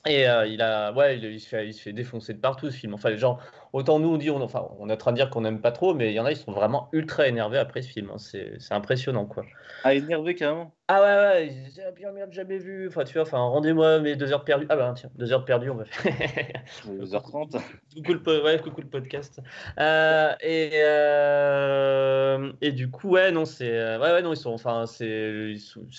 Et 0.08 0.28
euh, 0.28 0.48
il 0.48 0.62
a, 0.62 0.94
ouais, 0.94 1.18
il, 1.18 1.26
il 1.26 1.40
se 1.40 1.50
fait, 1.50 1.68
il 1.68 1.74
se 1.74 1.82
fait 1.82 1.94
défoncer 1.94 2.34
de 2.34 2.40
partout 2.40 2.70
ce 2.72 2.78
film. 2.78 2.94
Enfin, 2.94 3.10
les 3.12 3.18
gens, 3.18 3.40
autant 3.74 4.00
nous 4.00 4.10
on 4.10 4.18
dit, 4.18 4.30
on, 4.30 4.42
enfin, 4.42 4.68
on 4.80 4.90
est 4.90 4.94
en 4.94 4.98
train 4.98 5.12
de 5.12 5.18
dire 5.18 5.30
qu'on 5.30 5.42
n'aime 5.42 5.62
pas 5.62 5.72
trop, 5.72 5.94
mais 5.94 6.12
il 6.12 6.14
y 6.16 6.20
en 6.20 6.26
a, 6.26 6.32
ils 6.32 6.38
sont 6.38 6.52
vraiment 6.52 6.90
ultra 6.94 7.28
énervés 7.28 7.58
après 7.58 7.82
ce 7.82 7.90
film. 7.90 8.10
hein. 8.12 8.18
C'est 8.18 8.54
c'est 8.60 8.74
impressionnant, 8.74 9.26
quoi. 9.26 9.46
Ah, 9.84 9.94
énervé 9.96 10.36
carrément. 10.36 10.74
Ah 10.88 11.02
ouais, 11.02 11.08
ouais, 11.08 11.48
ils 11.48 11.64
disaient, 11.64 11.84
ah, 11.88 11.92
bien, 11.92 12.12
merde, 12.12 12.34
jamais 12.34 12.58
vu. 12.58 12.88
Enfin, 12.90 13.04
tu 13.06 13.14
vois, 13.14 13.22
enfin, 13.24 13.40
rendez-moi 13.40 14.00
mes 14.00 14.16
deux 14.16 14.32
heures 14.34 14.44
perdues. 14.44 14.66
Ah 14.70 14.76
bah 14.76 14.94
tiens, 14.96 15.10
deux 15.16 15.32
heures 15.32 15.46
perdues, 15.46 15.70
on 15.70 15.76
va 15.76 15.86
faire. 15.86 16.14
2h30. 16.86 17.58
Coucou 17.96 18.14
le, 18.14 18.22
po- 18.22 18.44
ouais, 18.44 18.60
coucou 18.60 18.82
le 18.82 18.88
podcast. 18.90 19.40
Euh, 19.80 20.34
et, 20.42 20.72
euh, 20.84 22.52
et 22.62 22.72
du 22.72 22.90
coup, 22.92 23.10
ouais, 23.12 23.32
non, 23.32 23.46
c'est. 23.46 23.70
euh, 23.72 24.00
Ouais, 24.00 24.12
ouais, 24.12 24.22
non, 24.22 24.34
ils 24.34 24.38
sont. 24.38 24.52
Enfin, 24.52 24.86
c'est. 24.86 25.56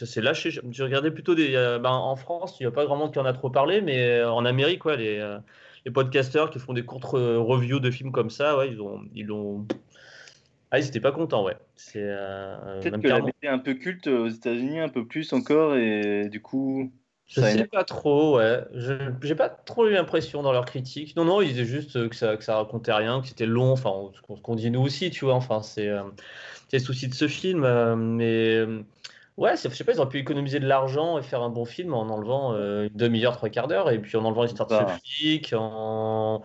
s'est 0.07 0.21
lâché. 0.21 0.51
J'ai 0.51 0.83
regardé 0.83 1.11
plutôt 1.11 1.35
des. 1.35 1.53
ben, 1.81 1.91
en 1.91 2.17
France, 2.17 2.59
il 2.61 2.65
n'y 2.65 2.69
a 2.69 2.71
pas 2.71 2.85
monde 2.97 3.13
qui 3.13 3.19
en 3.19 3.25
a 3.25 3.33
trop 3.33 3.51
parlé, 3.51 3.81
mais 3.81 4.23
en 4.23 4.45
Amérique, 4.45 4.85
ouais, 4.85 4.97
les, 4.97 5.19
les 5.85 5.91
podcasteurs 5.91 6.51
qui 6.51 6.59
font 6.59 6.73
des 6.73 6.85
courtes 6.85 7.05
reviews 7.13 7.81
de 7.81 7.91
films 7.91 8.13
comme 8.13 8.31
ça, 8.31 8.57
ouais, 8.57 8.71
ils 8.71 8.81
ont. 8.81 9.01
Ils 9.15 9.31
ont... 9.33 9.67
Ah, 10.71 10.79
ils 10.79 10.87
étaient 10.87 11.01
pas 11.01 11.13
contents, 11.13 11.45
ouais. 11.45 11.57
C'est. 11.77 12.01
euh, 12.03 12.81
Peut-être 12.81 13.03
la 13.07 13.21
BD 13.21 13.33
est 13.43 13.49
un 13.49 13.59
peu 13.59 13.75
culte 13.75 14.07
aux 14.07 14.29
États-Unis, 14.29 14.81
un 14.81 14.89
peu 14.89 15.07
plus 15.07 15.33
encore, 15.35 15.77
et 15.77 16.29
du 16.31 16.41
coup, 16.41 16.91
Je 17.27 17.41
ça 17.41 17.51
sais 17.51 17.67
pas 17.67 17.85
trop, 17.85 18.39
ouais. 18.39 18.65
Je 18.73 18.95
j'ai 19.23 19.35
pas 19.35 19.51
trop 19.51 19.87
eu 19.87 19.93
l'impression 19.93 20.43
dans 20.43 20.53
leurs 20.53 20.65
critiques. 20.65 21.15
Non, 21.17 21.25
non, 21.27 21.43
ils 21.43 21.49
disaient 21.49 21.65
juste 21.67 21.97
euh, 21.97 22.09
que 22.09 22.17
ça, 22.17 22.37
que 22.39 22.45
ça 22.45 22.57
racontait 22.57 22.93
rien, 22.93 23.21
que 23.21 23.27
c'était 23.29 23.47
long. 23.47 23.73
Enfin, 23.73 23.93
ce 24.35 24.41
qu'on 24.41 24.55
dit 24.55 24.71
nous 24.71 24.81
aussi, 24.81 25.11
tu 25.11 25.25
vois. 25.27 25.35
Enfin, 25.35 25.61
c'est 25.63 25.89
euh, 25.89 26.05
le 26.73 26.79
souci 26.79 27.09
de 27.09 27.15
ce 27.15 27.29
film. 27.29 27.65
euh, 27.65 27.95
mais 27.97 28.57
euh, 28.57 28.83
ouais, 29.37 29.57
je 29.57 29.69
sais 29.69 29.85
pas, 29.85 29.93
ils 29.93 29.99
auraient 30.01 30.09
pu 30.09 30.19
économiser 30.19 30.61
de 30.61 30.67
l'argent 30.67 31.19
et 31.19 31.23
faire 31.23 31.43
un 31.43 31.51
bon 31.51 31.65
film 31.65 31.95
en 31.95 32.03
enlevant 32.03 32.55
euh, 32.55 32.85
une 32.89 32.97
demi-heure, 32.97 33.37
trois 33.37 33.49
quarts 33.49 33.69
d'heure, 33.69 33.91
et 33.91 34.01
puis 34.01 34.17
en 34.17 34.25
enlevant 34.25 34.43
l'histoire 34.43 34.69
de 34.69 34.75
ce 34.75 35.01
flic, 35.05 35.53
en. 35.57 36.43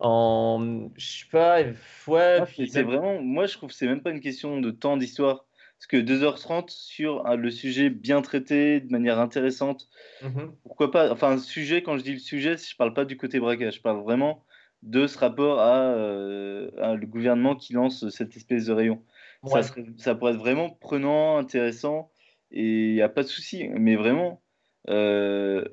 En. 0.00 0.88
Je 0.96 1.06
sais 1.06 1.26
pas, 1.30 1.62
ouais. 1.62 2.38
Ah, 2.40 2.46
puis 2.46 2.68
c'est 2.68 2.80
même- 2.84 2.86
vraiment, 2.92 3.22
moi 3.22 3.46
je 3.46 3.56
trouve 3.56 3.70
que 3.70 3.74
c'est 3.76 3.86
même 3.86 4.02
pas 4.02 4.10
une 4.10 4.20
question 4.20 4.60
de 4.60 4.70
temps 4.70 4.96
d'histoire. 4.96 5.44
Parce 5.78 5.86
que 5.88 5.96
2h30 5.96 6.70
sur 6.70 7.22
ah, 7.26 7.34
le 7.34 7.50
sujet 7.50 7.90
bien 7.90 8.22
traité, 8.22 8.78
de 8.80 8.90
manière 8.92 9.18
intéressante, 9.18 9.88
Mhm. 10.22 10.52
pourquoi 10.62 10.92
pas 10.92 11.10
Enfin, 11.12 11.32
un 11.32 11.38
sujet, 11.38 11.82
quand 11.82 11.98
je 11.98 12.04
dis 12.04 12.12
le 12.12 12.20
sujet, 12.20 12.56
je 12.56 12.76
parle 12.76 12.94
pas 12.94 13.04
du 13.04 13.16
côté 13.16 13.40
braquage, 13.40 13.76
je 13.76 13.80
parle 13.82 14.00
vraiment 14.02 14.44
de 14.84 15.08
ce 15.08 15.18
rapport 15.18 15.58
à, 15.58 15.82
euh, 15.94 16.70
à 16.80 16.94
le 16.94 17.04
gouvernement 17.06 17.56
qui 17.56 17.72
lance 17.72 18.08
cette 18.10 18.36
espèce 18.36 18.66
de 18.66 18.72
rayon. 18.72 19.02
Ça, 19.44 19.62
serait- 19.64 19.86
ça 19.98 20.14
pourrait 20.14 20.32
être 20.34 20.38
vraiment 20.38 20.70
prenant, 20.70 21.36
intéressant, 21.36 22.11
et 22.52 22.88
il 22.90 22.94
n'y 22.94 23.02
a 23.02 23.08
pas 23.08 23.22
de 23.22 23.28
souci. 23.28 23.68
Mais 23.70 23.96
vraiment, 23.96 24.42
euh, 24.88 25.64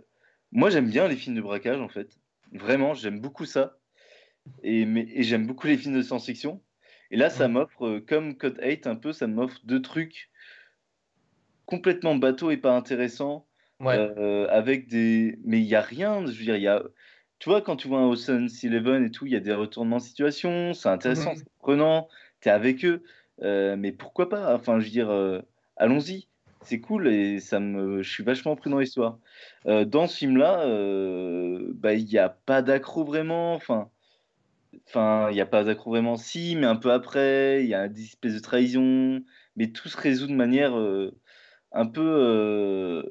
moi 0.51 0.69
j'aime 0.69 0.89
bien 0.89 1.07
les 1.07 1.15
films 1.15 1.35
de 1.35 1.41
braquage 1.41 1.79
en 1.81 1.89
fait. 1.89 2.17
Vraiment, 2.53 2.93
j'aime 2.95 3.19
beaucoup 3.21 3.45
ça. 3.45 3.77
Et, 4.63 4.81
et 4.83 5.23
j'aime 5.23 5.45
beaucoup 5.47 5.67
les 5.67 5.77
films 5.77 5.95
de 5.95 6.01
science-fiction. 6.01 6.63
Et 7.11 7.17
là, 7.17 7.29
ça 7.29 7.47
m'offre, 7.47 7.85
euh, 7.87 7.99
comme 8.01 8.37
Code 8.37 8.59
8, 8.63 8.87
un 8.87 8.95
peu, 8.95 9.13
ça 9.13 9.27
m'offre 9.27 9.59
deux 9.65 9.81
trucs 9.81 10.29
complètement 11.65 12.15
bateau 12.15 12.51
et 12.51 12.57
pas 12.57 12.75
intéressants. 12.75 13.45
Ouais. 13.79 13.95
euh, 13.97 14.45
avec 14.49 14.87
des. 14.87 15.39
Mais 15.45 15.59
il 15.61 15.65
n'y 15.65 15.75
a 15.75 15.81
rien, 15.81 16.25
je 16.25 16.37
veux 16.37 16.43
dire, 16.43 16.57
il 16.57 16.63
y 16.63 16.67
a. 16.67 16.83
Tu 17.39 17.47
vois, 17.49 17.61
quand 17.61 17.77
tu 17.77 17.87
vois 17.87 17.99
un 17.99 18.07
Ocean's 18.07 18.61
Eleven 18.65 19.05
et 19.05 19.11
tout, 19.11 19.25
il 19.25 19.31
y 19.31 19.37
a 19.37 19.39
des 19.39 19.53
retournements 19.53 19.97
de 19.97 20.01
situation, 20.01 20.73
c'est 20.73 20.89
intéressant, 20.89 21.31
Mhm. 21.31 21.37
c'est 21.37 21.45
prenant, 21.59 22.09
tu 22.41 22.49
es 22.49 22.51
avec 22.51 22.83
eux. 22.83 23.03
Euh, 23.41 23.77
mais 23.77 23.93
pourquoi 23.93 24.27
pas 24.27 24.53
Enfin, 24.53 24.79
je 24.81 24.85
veux 24.85 24.91
dire, 24.91 25.09
euh, 25.09 25.39
allons-y. 25.77 26.27
C'est 26.61 26.81
cool 26.81 27.07
et 27.07 27.39
ça 27.39 27.59
me, 27.59 28.03
je 28.03 28.09
suis 28.09 28.23
vachement 28.23 28.55
pris 28.55 28.69
dans 28.69 28.79
l'histoire. 28.79 29.19
Euh, 29.65 29.85
dans 29.85 30.07
ce 30.07 30.17
film-là, 30.17 30.65
euh, 30.67 31.71
bah, 31.75 31.93
il 31.93 32.05
n'y 32.05 32.17
a 32.17 32.29
pas 32.29 32.61
d'accro 32.61 33.05
vraiment. 33.05 33.55
Enfin, 33.55 33.89
enfin, 34.87 35.29
il 35.31 35.35
n'y 35.35 35.41
a 35.41 35.45
pas 35.45 35.63
d'accro 35.63 35.91
vraiment. 35.91 36.17
Si, 36.17 36.55
mais 36.57 36.67
un 36.67 36.75
peu 36.75 36.91
après, 36.91 37.63
il 37.63 37.69
y 37.69 37.73
a 37.73 37.85
une 37.85 37.97
espèce 37.97 38.35
de 38.35 38.39
trahison. 38.39 39.23
Mais 39.55 39.71
tout 39.71 39.87
se 39.89 39.97
résout 39.97 40.27
de 40.27 40.33
manière 40.33 40.77
euh, 40.77 41.17
un 41.71 41.87
peu 41.87 43.03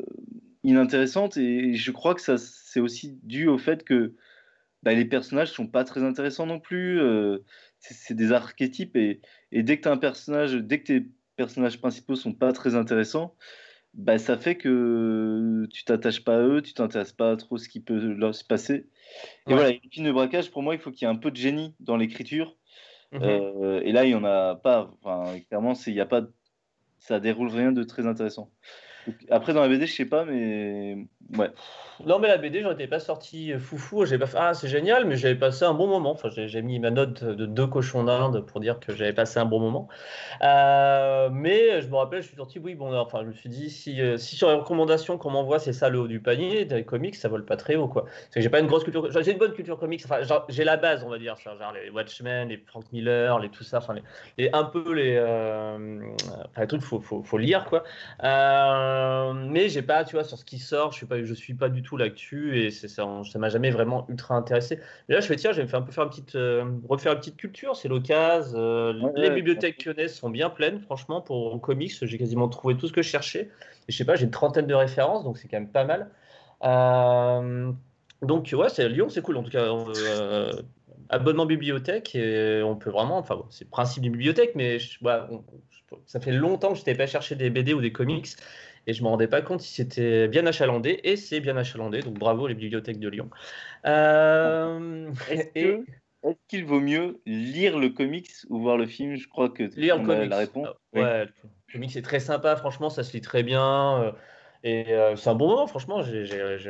inintéressante. 0.62 1.36
Et 1.38 1.74
je 1.74 1.90
crois 1.90 2.14
que 2.14 2.20
ça, 2.20 2.36
c'est 2.38 2.80
aussi 2.80 3.18
dû 3.22 3.48
au 3.48 3.58
fait 3.58 3.82
que 3.84 4.14
bah, 4.82 4.92
les 4.94 5.06
personnages 5.06 5.52
sont 5.52 5.66
pas 5.66 5.84
très 5.84 6.02
intéressants 6.02 6.46
non 6.46 6.60
plus. 6.60 7.00
c'est 7.80 8.14
des 8.14 8.32
archétypes 8.32 8.96
et, 8.96 9.20
et 9.52 9.62
dès 9.62 9.78
que 9.78 9.82
tu 9.82 9.88
as 9.88 9.92
un 9.92 9.98
personnage, 9.98 10.54
dès 10.54 10.80
que 10.80 10.84
tu 10.92 11.12
personnages 11.38 11.80
principaux 11.80 12.16
sont 12.16 12.34
pas 12.34 12.52
très 12.52 12.74
intéressants, 12.74 13.34
bah, 13.94 14.18
ça 14.18 14.36
fait 14.36 14.56
que 14.56 15.66
tu 15.72 15.84
t'attaches 15.84 16.22
pas 16.22 16.36
à 16.36 16.42
eux, 16.42 16.60
tu 16.60 16.74
t'intéresses 16.74 17.12
pas 17.12 17.34
trop 17.36 17.56
à 17.56 17.58
ce 17.58 17.68
qui 17.68 17.80
peut 17.80 17.98
leur 17.98 18.34
se 18.34 18.44
passer. 18.44 18.90
Et 19.46 19.54
voilà, 19.54 19.70
les 19.70 19.80
films 19.90 20.06
de 20.06 20.12
braquage, 20.12 20.50
pour 20.50 20.62
moi, 20.62 20.74
il 20.74 20.80
faut 20.80 20.90
qu'il 20.90 21.06
y 21.06 21.10
ait 21.10 21.14
un 21.14 21.16
peu 21.16 21.30
de 21.30 21.36
génie 21.36 21.74
dans 21.80 21.96
l'écriture. 21.96 22.56
Mhm. 23.12 23.20
Euh, 23.22 23.80
et 23.82 23.92
là, 23.92 24.04
il 24.04 24.10
y 24.10 24.14
en 24.14 24.24
a 24.24 24.56
pas. 24.56 24.90
Enfin, 25.00 25.38
clairement, 25.48 25.72
il 25.86 25.94
y 25.94 26.00
a 26.00 26.06
pas. 26.06 26.26
Ça 26.98 27.20
déroule 27.20 27.48
rien 27.48 27.72
de 27.72 27.82
très 27.84 28.06
intéressant. 28.06 28.50
Après, 29.30 29.52
dans 29.54 29.62
la 29.62 29.68
BD, 29.68 29.86
je 29.86 29.94
sais 29.94 30.04
pas, 30.04 30.24
mais 30.24 30.96
ouais. 31.36 31.50
Non, 32.06 32.18
mais 32.20 32.28
la 32.28 32.38
BD, 32.38 32.62
j'en 32.62 32.72
étais 32.72 32.86
pas 32.86 33.00
sorti 33.00 33.52
foufou. 33.58 34.04
J'ai 34.06 34.18
pas 34.18 34.26
ah, 34.36 34.54
c'est 34.54 34.68
génial, 34.68 35.04
mais 35.06 35.16
j'avais 35.16 35.34
passé 35.34 35.64
un 35.64 35.74
bon 35.74 35.86
moment. 35.88 36.12
Enfin, 36.12 36.28
j'ai 36.30 36.62
mis 36.62 36.78
ma 36.78 36.90
note 36.90 37.24
de 37.24 37.46
deux 37.46 37.66
cochons 37.66 38.04
d'Inde 38.04 38.46
pour 38.46 38.60
dire 38.60 38.78
que 38.80 38.94
j'avais 38.94 39.12
passé 39.12 39.38
un 39.40 39.44
bon 39.46 39.58
moment. 39.60 39.88
Euh, 40.42 41.30
mais 41.32 41.82
je 41.82 41.88
me 41.88 41.96
rappelle, 41.96 42.22
je 42.22 42.28
suis 42.28 42.36
sorti, 42.36 42.58
oui, 42.58 42.74
bon, 42.74 42.94
enfin, 42.96 43.20
je 43.22 43.28
me 43.28 43.32
suis 43.32 43.48
dit, 43.48 43.70
si, 43.70 44.00
euh, 44.00 44.16
si 44.18 44.36
sur 44.36 44.48
les 44.48 44.54
recommandations 44.56 45.18
qu'on 45.18 45.30
m'envoie, 45.30 45.58
c'est 45.58 45.72
ça 45.72 45.88
le 45.88 45.98
haut 46.00 46.08
du 46.08 46.20
panier, 46.20 46.64
des 46.64 46.84
comics, 46.84 47.14
ça 47.16 47.28
vole 47.28 47.44
pas 47.44 47.56
très 47.56 47.76
haut, 47.76 47.88
quoi. 47.88 48.04
Parce 48.04 48.28
que 48.34 48.40
j'ai 48.40 48.50
pas 48.50 48.60
une 48.60 48.66
grosse 48.66 48.84
culture, 48.84 49.10
j'ai 49.22 49.32
une 49.32 49.38
bonne 49.38 49.52
culture 49.54 49.78
comics. 49.78 50.02
Enfin, 50.04 50.20
j'ai 50.48 50.64
la 50.64 50.76
base, 50.76 51.04
on 51.04 51.08
va 51.10 51.18
dire, 51.18 51.36
genre 51.36 51.72
les 51.72 51.90
Watchmen, 51.90 52.48
les 52.48 52.58
Frank 52.58 52.84
Miller, 52.92 53.38
les 53.38 53.50
tout 53.50 53.64
ça, 53.64 53.78
enfin, 53.78 53.94
les- 54.38 54.50
un 54.52 54.64
peu 54.64 54.92
les, 54.94 55.16
euh, 55.16 56.00
enfin, 56.50 56.60
les 56.62 56.66
trucs, 56.66 56.82
faut, 56.82 57.00
faut, 57.00 57.22
faut 57.22 57.38
lire, 57.38 57.64
quoi. 57.66 57.84
Euh, 58.22 58.97
mais 59.34 59.68
j'ai 59.68 59.82
pas, 59.82 60.04
tu 60.04 60.16
vois, 60.16 60.24
sur 60.24 60.38
ce 60.38 60.44
qui 60.44 60.58
sort, 60.58 60.92
je 60.92 60.96
suis 60.98 61.06
pas, 61.06 61.22
je 61.24 61.34
suis 61.34 61.54
pas 61.54 61.68
du 61.68 61.82
tout 61.82 61.96
l'actu 61.96 62.58
et 62.60 62.70
ça, 62.70 62.86
ça 62.88 63.38
m'a 63.38 63.48
jamais 63.48 63.70
vraiment 63.70 64.06
ultra 64.08 64.34
intéressé. 64.36 64.80
Mais 65.08 65.14
là, 65.14 65.20
je 65.20 65.26
fais 65.26 65.36
tiens, 65.36 65.52
je 65.52 65.58
vais 65.58 65.62
me 65.64 65.68
faire 65.68 65.80
un 65.80 65.82
peu 65.82 65.92
faire 65.92 66.04
une 66.04 66.10
petite, 66.10 66.34
euh, 66.36 66.64
refaire 66.88 67.12
une 67.12 67.18
petite 67.18 67.36
culture, 67.36 67.76
c'est 67.76 67.88
l'occasion. 67.88 68.58
Euh, 68.58 68.92
Ouais, 69.00 69.10
les 69.14 69.30
ouais, 69.30 69.30
bibliothèques 69.30 69.84
lyonnaises 69.84 70.14
sont 70.14 70.30
bien 70.30 70.50
pleines, 70.50 70.80
franchement, 70.80 71.20
pour 71.20 71.60
comics, 71.60 71.92
j'ai 72.00 72.18
quasiment 72.18 72.48
trouvé 72.48 72.76
tout 72.76 72.88
ce 72.88 72.92
que 72.92 73.02
je 73.02 73.08
cherchais. 73.08 73.50
Et 73.88 73.92
je 73.92 73.96
sais 73.96 74.04
pas, 74.04 74.16
j'ai 74.16 74.24
une 74.24 74.30
trentaine 74.30 74.66
de 74.66 74.74
références, 74.74 75.24
donc 75.24 75.38
c'est 75.38 75.48
quand 75.48 75.58
même 75.58 75.70
pas 75.72 75.84
mal. 75.84 76.10
Euh, 76.64 77.72
donc 78.22 78.52
ouais, 78.56 78.68
c'est 78.68 78.88
Lyon, 78.88 79.08
c'est 79.08 79.22
cool 79.22 79.36
en 79.36 79.42
tout 79.42 79.50
cas. 79.50 79.64
euh, 79.64 80.62
abonnement 81.10 81.46
bibliothèque 81.46 82.14
et 82.14 82.62
on 82.62 82.76
peut 82.76 82.90
vraiment, 82.90 83.18
enfin 83.18 83.36
bon, 83.36 83.46
c'est 83.50 83.64
le 83.64 83.70
principe 83.70 84.02
d'une 84.02 84.12
bibliothèque, 84.12 84.52
mais 84.54 84.78
je- 84.78 84.98
voilà, 85.00 85.28
on- 85.30 85.44
je- 85.70 85.96
ça 86.06 86.20
fait 86.20 86.32
longtemps 86.32 86.68
que 86.70 86.74
je 86.74 86.80
n'étais 86.80 86.94
pas 86.94 87.06
chercher 87.06 87.34
des 87.36 87.48
BD 87.50 87.72
ou 87.74 87.80
des 87.80 87.92
comics 87.92 88.26
et 88.88 88.94
je 88.94 89.02
me 89.02 89.08
rendais 89.08 89.28
pas 89.28 89.42
compte 89.42 89.60
si 89.60 89.74
c'était 89.74 90.28
bien 90.28 90.46
achalandé 90.46 90.98
et 91.04 91.16
c'est 91.16 91.40
bien 91.40 91.56
achalandé, 91.58 92.00
donc 92.00 92.18
bravo 92.18 92.46
les 92.46 92.54
bibliothèques 92.54 92.98
de 92.98 93.08
Lyon. 93.10 93.28
Euh, 93.84 95.10
Est-ce 95.30 95.46
et 95.54 95.62
que- 95.62 95.84
est-ce 96.24 96.38
qu'il 96.48 96.64
vaut 96.64 96.80
mieux 96.80 97.20
lire 97.26 97.78
le 97.78 97.90
comics 97.90 98.30
ou 98.48 98.60
voir 98.60 98.78
le 98.78 98.86
film? 98.86 99.14
Je 99.16 99.28
crois 99.28 99.50
que 99.50 99.64
lire 99.76 99.98
le 99.98 100.06
comics. 100.06 100.30
la 100.30 100.38
réponse. 100.38 100.68
Ah, 100.68 100.74
Oui. 100.94 101.02
Ouais, 101.02 101.26
le 101.26 101.30
comics 101.70 101.92
c'est 101.92 102.02
très 102.02 102.18
sympa, 102.18 102.56
franchement, 102.56 102.88
ça 102.88 103.04
se 103.04 103.12
lit 103.12 103.20
très 103.20 103.42
bien. 103.42 104.14
Et 104.64 104.92
euh, 104.92 105.14
c'est 105.16 105.30
un 105.30 105.34
bon 105.34 105.48
moment, 105.48 105.66
franchement. 105.66 106.02
j'ai- 106.02 106.24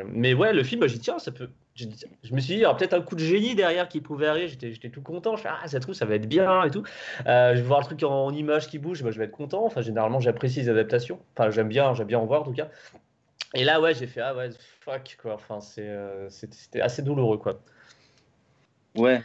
Mais 0.07 0.35
ouais, 0.35 0.53
le 0.53 0.63
film, 0.63 0.87
dit, 0.87 0.99
tiens, 0.99 1.19
ça 1.19 1.33
peut. 1.33 1.49
Je 1.75 1.87
me 1.87 2.41
suis 2.41 2.55
dit, 2.55 2.55
il 2.55 2.59
y 2.61 2.65
aura 2.67 2.77
peut-être 2.77 2.95
un 2.95 3.01
coup 3.01 3.15
de 3.15 3.21
génie 3.21 3.55
derrière 3.55 3.89
qui 3.89 4.01
pouvait 4.01 4.27
arriver. 4.27 4.49
J'étais 4.49 4.91
tout 4.91 5.01
content. 5.03 5.37
Je 5.37 5.43
fais, 5.43 5.49
ah, 5.51 5.67
ça 5.69 5.81
trouve, 5.81 5.95
ça 5.95 6.05
va 6.05 6.17
être 6.17 6.29
bien 6.29 6.65
et 6.65 6.71
tout. 6.71 6.83
Euh, 7.27 7.55
je 7.55 7.61
vais 7.61 7.67
voir 7.67 7.81
le 7.81 7.87
truc 7.87 8.03
en, 8.03 8.27
en 8.27 8.35
image 8.35 8.69
qui 8.69 8.79
bouge, 8.79 9.03
bah, 9.03 9.11
je 9.11 9.19
vais 9.19 9.25
être 9.25 9.31
content. 9.31 9.65
Enfin, 9.65 9.81
généralement, 9.81 10.21
j'apprécie 10.21 10.61
les 10.61 10.69
adaptations. 10.69 11.21
Enfin, 11.37 11.51
j'aime 11.51 11.69
bien, 11.69 11.95
j'aime 11.95 12.07
bien 12.09 12.19
en 12.19 12.27
voir 12.27 12.43
en 12.43 12.45
tout 12.45 12.53
cas. 12.53 12.69
Et 13.55 13.65
là, 13.65 13.81
ouais, 13.81 13.95
j'ai 13.95 14.07
fait, 14.07 14.21
ah 14.21 14.35
ouais, 14.35 14.51
fuck, 14.81 15.17
quoi. 15.23 15.35
Enfin, 15.35 15.59
euh, 15.79 16.29
c'était 16.29 16.81
assez 16.81 17.03
douloureux, 17.03 17.39
quoi. 17.39 17.61
Ouais. 18.97 19.23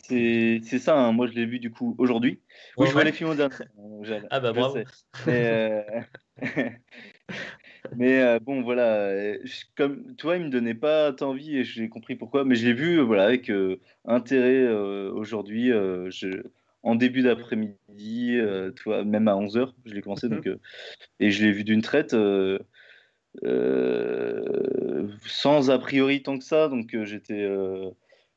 C'est 0.00 0.78
ça, 0.78 0.96
hein. 0.96 1.12
moi 1.12 1.26
je 1.26 1.32
l'ai 1.32 1.44
vu 1.44 1.58
du 1.58 1.70
coup 1.70 1.94
aujourd'hui. 1.98 2.40
Oui, 2.76 2.84
Ouais, 2.84 2.86
je 2.86 2.92
vois 2.92 3.00
ouais. 3.02 3.06
les 3.10 3.12
films 3.12 3.30
euh, 3.38 4.04
Jal, 4.04 4.26
Ah 4.30 4.40
bah 4.40 4.52
bravo. 4.52 4.78
Mais, 5.26 5.82
euh, 5.86 6.00
mais, 7.96 8.20
euh, 8.22 8.38
bon, 8.40 8.62
voilà. 8.62 8.94
euh, 9.08 9.38
je- 9.44 9.64
Comme 9.76 10.14
toi, 10.16 10.36
il 10.36 10.44
me 10.44 10.50
donnait 10.50 10.74
pas 10.74 11.12
tant 11.12 11.30
envie 11.30 11.56
et 11.56 11.64
j'ai 11.64 11.88
compris 11.88 12.16
pourquoi. 12.16 12.44
Mais 12.44 12.54
je 12.54 12.66
l'ai 12.66 12.72
vu 12.72 12.98
euh, 12.98 13.02
voilà, 13.02 13.24
avec 13.24 13.50
euh, 13.50 13.80
intérêt 14.04 14.66
aujourd'hui, 14.68 15.72
en 16.82 16.94
début 16.94 17.22
d'après-midi, 17.22 18.38
vois, 18.84 19.04
même 19.04 19.28
à 19.28 19.36
11h, 19.36 19.74
je 19.84 19.94
l'ai 19.94 20.02
commencé. 20.02 20.28
Mhm. 20.28 20.36
donc, 20.40 20.48
et 21.20 21.30
je 21.30 21.44
l'ai 21.44 21.52
vu 21.52 21.64
d'une 21.64 21.82
traite. 21.82 22.14
sans 25.26 25.70
a 25.70 25.78
priori 25.78 26.22
tant 26.22 26.38
que 26.38 26.44
ça, 26.44 26.68
donc 26.68 26.94
j'étais, 27.04 27.46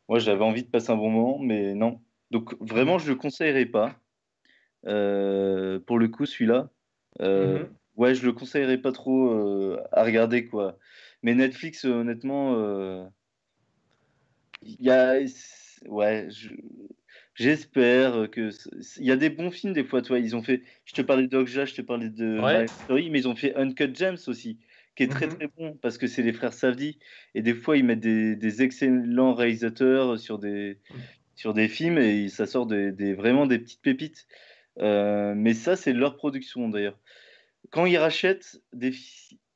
moi 0.10 0.20
j'avais 0.20 0.44
envie 0.44 0.64
de 0.64 0.70
passer 0.70 0.92
un 0.92 0.98
bon 0.98 1.10
moment, 1.10 1.40
mais 1.40 1.74
non. 1.74 2.02
Donc 2.32 2.56
vraiment 2.62 2.98
je 2.98 3.10
le 3.10 3.16
conseillerais 3.16 3.66
pas. 3.66 3.96
Euh, 4.88 5.80
pour 5.80 6.00
le 6.00 6.08
coup 6.08 6.26
celui-là, 6.26 6.70
euh, 7.22 7.66
Mhm. 7.66 7.70
Ouais 8.02 8.16
je 8.16 8.26
le 8.26 8.34
conseillerais 8.34 8.80
pas 8.82 8.92
trop 8.92 9.32
euh, 9.32 9.82
à 9.92 10.04
regarder 10.04 10.48
quoi. 10.48 10.78
Mais 11.24 11.36
Netflix 11.36 11.86
honnêtement, 11.86 12.56
euh, 12.56 13.06
il 14.62 14.78
y 14.82 14.90
a, 14.92 15.16
ouais, 15.88 16.28
je- 16.30 16.50
j'espère 17.36 18.30
que 18.32 18.50
il 19.00 19.06
y 19.06 19.12
a 19.12 19.16
des 19.18 19.30
bons 19.30 19.52
films 19.52 19.74
des 19.74 19.84
fois, 19.84 20.02
toi 20.02 20.20
ils 20.20 20.36
ont 20.36 20.44
fait, 20.44 20.64
je 20.86 20.94
te 20.94 21.02
parlais 21.02 21.28
de 21.28 21.38
Okja, 21.38 21.66
je 21.66 21.76
te 21.76 21.82
parlais 21.82 22.10
de 22.10 22.42
Ouais. 22.42 22.68
Story, 22.68 23.10
mais 23.10 23.20
ils 23.20 23.28
ont 23.28 23.36
fait 23.36 23.56
Uncut 23.56 23.94
Gems 23.96 24.18
aussi 24.28 24.60
qui 24.96 25.04
est 25.04 25.10
très 25.10 25.28
Mhm. 25.28 25.38
très 25.38 25.48
bon 25.58 25.78
parce 25.78 25.98
que 25.98 26.08
c'est 26.08 26.22
les 26.24 26.34
frères 26.34 26.54
Savdi 26.54 27.00
et 27.34 27.42
des 27.42 27.54
fois 27.56 27.78
ils 27.78 27.86
mettent 27.86 28.02
des, 28.02 28.36
des 28.36 28.62
excellents 28.62 29.34
réalisateurs 29.34 30.20
sur 30.20 30.38
des, 30.40 30.80
sur 31.36 31.54
des 31.54 31.68
films 31.70 31.98
et 32.00 32.30
ça 32.30 32.48
sort 32.48 32.68
des, 32.68 32.92
des- 32.94 33.14
vraiment 33.14 33.48
des 33.48 33.60
petites 33.60 33.82
pépites. 33.82 34.28
Euh, 34.80 35.34
mais 35.36 35.54
ça, 35.54 35.76
c'est 35.76 35.94
leur 35.94 36.16
production 36.18 36.70
d'ailleurs. 36.70 37.00
Quand 37.70 37.86
ils 37.86 37.98
rachètent 37.98 38.62
des 38.74 38.94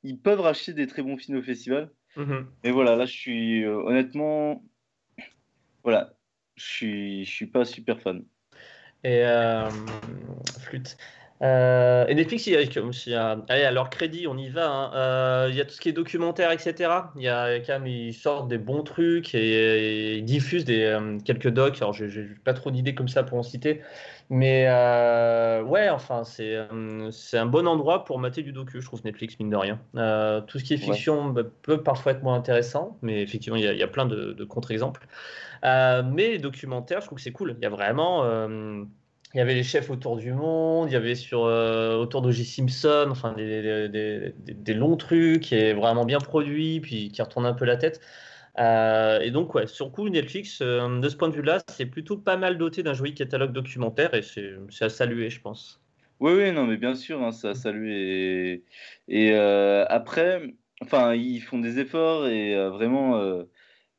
ils 0.06 0.20
peuvent 0.20 0.40
racheter 0.40 0.72
des 0.72 0.86
très 0.86 1.02
bons 1.02 1.16
films 1.16 1.38
au 1.38 1.42
festival. 1.42 1.90
Mhm. 2.16 2.46
Mais 2.62 2.70
voilà, 2.70 2.96
là, 2.96 3.06
je 3.06 3.12
suis 3.12 3.64
euh, 3.64 3.74
honnêtement, 3.74 4.64
voilà, 5.82 6.14
je 6.54 6.64
suis, 6.64 7.24
je 7.24 7.30
suis 7.30 7.46
pas 7.46 7.64
super 7.64 8.00
fan. 8.00 8.24
Et 9.04 9.22
euh, 9.24 9.68
flûte. 10.60 10.96
Euh, 11.42 12.06
et 12.06 12.14
Netflix, 12.14 12.46
il 12.46 12.54
y 12.54 12.56
a, 12.56 12.66
comme 12.66 12.92
s'il 12.94 13.12
y 13.12 13.14
a- 13.16 13.38
allez, 13.48 13.64
à 13.64 13.70
leur 13.70 13.90
crédit, 13.90 14.26
on 14.26 14.38
y 14.38 14.48
va. 14.48 14.68
hein. 14.70 14.92
Euh, 14.94 15.48
il 15.50 15.56
y 15.56 15.60
a 15.60 15.64
tout 15.66 15.74
ce 15.74 15.80
qui 15.80 15.88
est 15.90 15.92
documentaire, 15.92 16.50
etc. 16.50 17.12
Il 17.16 17.22
y 17.22 17.28
a 17.28 17.60
quand 17.60 17.74
même, 17.74 17.86
ils 17.86 18.14
sortent 18.14 18.48
des 18.48 18.58
bons 18.58 18.82
trucs 18.82 19.34
et, 19.34 20.14
et 20.14 20.16
ils 20.18 20.24
diffusent 20.24 20.64
des, 20.64 20.82
euh, 20.84 21.18
quelques 21.24 21.48
docs. 21.50 21.76
Alors, 21.82 21.92
j'ai 21.92 22.08
j'ai 22.08 22.24
pas 22.44 22.54
trop 22.54 22.70
d'idées 22.70 22.94
comme 22.94 23.08
ça 23.08 23.22
pour 23.22 23.38
en 23.38 23.42
citer. 23.42 23.82
Mais 24.30 24.66
ouais, 25.62 25.88
enfin, 25.90 26.24
c'est 26.24 26.56
un 26.56 27.46
bon 27.46 27.66
endroit 27.68 28.04
pour 28.04 28.18
mater 28.18 28.42
du 28.42 28.52
docu, 28.52 28.80
je 28.80 28.86
trouve, 28.86 29.04
Netflix, 29.04 29.38
mine 29.38 29.50
de 29.50 29.56
rien. 29.56 29.80
Tout 30.46 30.58
ce 30.58 30.64
qui 30.64 30.74
est 30.74 30.76
Ouais. 30.78 30.84
fiction 30.84 31.26
bah, 31.30 31.42
peut 31.62 31.82
parfois 31.82 32.12
être 32.12 32.22
moins 32.22 32.34
intéressant, 32.36 32.98
mais 33.02 33.22
effectivement, 33.22 33.56
il 33.56 33.64
y 33.64 33.68
a, 33.68 33.72
il 33.72 33.78
y 33.78 33.82
a 33.82 33.88
plein 33.88 34.06
de, 34.06 34.32
de 34.32 34.44
contre-exemples. 34.44 35.06
Mais 35.62 36.30
les 36.32 36.38
documentaires, 36.38 37.00
je 37.00 37.06
trouve 37.06 37.16
que 37.18 37.22
c'est 37.22 37.32
cool. 37.32 37.56
Il 37.58 37.62
y 37.62 37.66
a 37.66 37.70
vraiment. 37.70 38.24
Il 39.36 39.38
y 39.38 39.42
avait 39.42 39.54
les 39.54 39.62
chefs 39.64 39.90
autour 39.90 40.16
du 40.16 40.32
monde, 40.32 40.88
il 40.90 40.94
y 40.94 40.96
avait 40.96 41.14
sur, 41.14 41.44
euh, 41.44 41.96
autour 41.96 42.22
d'O.J. 42.22 42.44
Simpson, 42.46 43.08
enfin 43.10 43.34
des, 43.34 43.88
des- 43.88 44.34
des- 44.54 44.74
longs 44.74 44.96
trucs 44.96 45.42
qui 45.42 45.54
est 45.56 45.74
vraiment 45.74 46.04
bien 46.06 46.18
produit, 46.20 46.80
puis 46.80 47.10
qui 47.12 47.22
retourne 47.22 47.46
un 47.46 47.54
peu 47.54 47.66
la 47.66 47.76
tête. 47.76 48.00
Euh, 48.58 49.20
et 49.20 49.30
donc, 49.32 49.54
ouais, 49.54 49.66
sur 49.66 49.92
coup, 49.92 50.08
Netflix, 50.08 50.60
euh, 50.62 51.00
de 51.00 51.08
ce 51.08 51.16
point 51.16 51.28
de 51.28 51.34
vue-là, 51.36 51.60
c'est 51.70 51.86
plutôt 51.86 52.18
pas 52.18 52.36
mal 52.38 52.58
doté 52.58 52.82
d'un 52.82 52.94
joli 52.94 53.14
catalogue 53.14 53.52
documentaire 53.52 54.14
et 54.14 54.22
c'est 54.22 54.54
c'est 54.70 54.86
à 54.86 54.88
saluer, 54.90 55.30
je 55.30 55.40
pense. 55.40 55.82
Oui, 56.18 56.32
oui, 56.32 56.52
non, 56.52 56.66
mais 56.66 56.78
bien 56.78 56.94
sûr, 56.94 57.22
hein, 57.22 57.30
ça 57.32 57.54
salue 57.54 57.88
et, 57.90 58.64
et 59.08 59.32
euh, 59.34 59.84
après, 59.88 60.54
enfin, 60.80 61.14
ils 61.14 61.40
font 61.42 61.58
des 61.58 61.78
efforts 61.78 62.26
et 62.28 62.54
vraiment, 62.70 63.20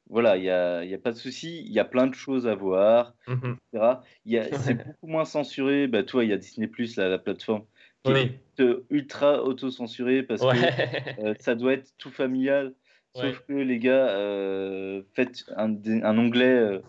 voilà, 0.09 0.37
il 0.37 0.43
y 0.43 0.49
a, 0.49 0.83
y 0.85 0.93
a 0.93 0.97
pas 0.97 1.11
de 1.11 1.17
souci, 1.17 1.61
il 1.65 1.71
y 1.71 1.79
a 1.79 1.85
plein 1.85 2.07
de 2.07 2.13
choses 2.15 2.47
à 2.47 2.55
voir, 2.55 3.13
Mhm. 3.27 3.57
etc. 3.73 4.01
C'est 4.73 4.73
beaucoup 4.75 5.07
moins 5.07 5.25
censuré. 5.25 5.87
Bah, 5.87 6.03
toi, 6.03 6.23
il 6.23 6.29
y 6.29 6.33
a 6.33 6.37
Disney+, 6.37 6.69
là, 6.97 7.09
la 7.09 7.17
plateforme, 7.19 7.65
qui 8.03 8.11
Oui, 8.13 8.19
est 8.57 8.61
euh, 8.61 8.85
ultra 8.89 9.43
auto-censurée 9.43 10.23
parce 10.23 10.41
que 10.41 11.23
euh, 11.23 11.33
ça 11.39 11.55
doit 11.55 11.73
être 11.73 11.91
tout 11.97 12.11
familial. 12.11 12.73
Sauf 13.13 13.23
Ouais. 13.39 13.43
que 13.47 13.53
les 13.53 13.79
gars, 13.79 14.09
euh, 14.09 15.01
faites 15.15 15.45
un, 15.55 15.73
onglet 16.17 16.81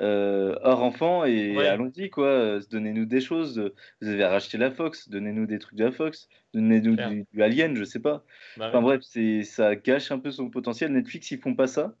euh, 0.00 0.56
hors 0.62 0.82
enfant 0.82 1.24
et 1.24 1.56
Ouais. 1.56 1.66
allons-y 1.66 2.08
quoi. 2.10 2.58
Donnez-nous 2.70 3.04
des 3.04 3.20
choses. 3.20 3.72
Vous 4.00 4.08
avez 4.08 4.24
racheté 4.24 4.58
la 4.58 4.70
Fox, 4.70 5.08
donnez-nous 5.08 5.46
des 5.46 5.58
trucs 5.58 5.76
de 5.76 5.84
la 5.84 5.92
Fox, 5.92 6.28
donnez-nous 6.54 6.96
du, 6.96 7.26
du 7.32 7.42
Alien, 7.42 7.74
je 7.76 7.84
sais 7.84 8.00
pas. 8.00 8.24
Bah 8.56 8.68
Enfin 8.68 8.80
bref, 8.80 9.02
ça 9.44 9.76
gâche 9.76 10.10
un 10.10 10.18
peu 10.18 10.30
son 10.30 10.50
potentiel. 10.50 10.92
Netflix, 10.92 11.30
ils 11.30 11.38
font 11.40 11.54
pas 11.54 11.66
ça. 11.66 11.94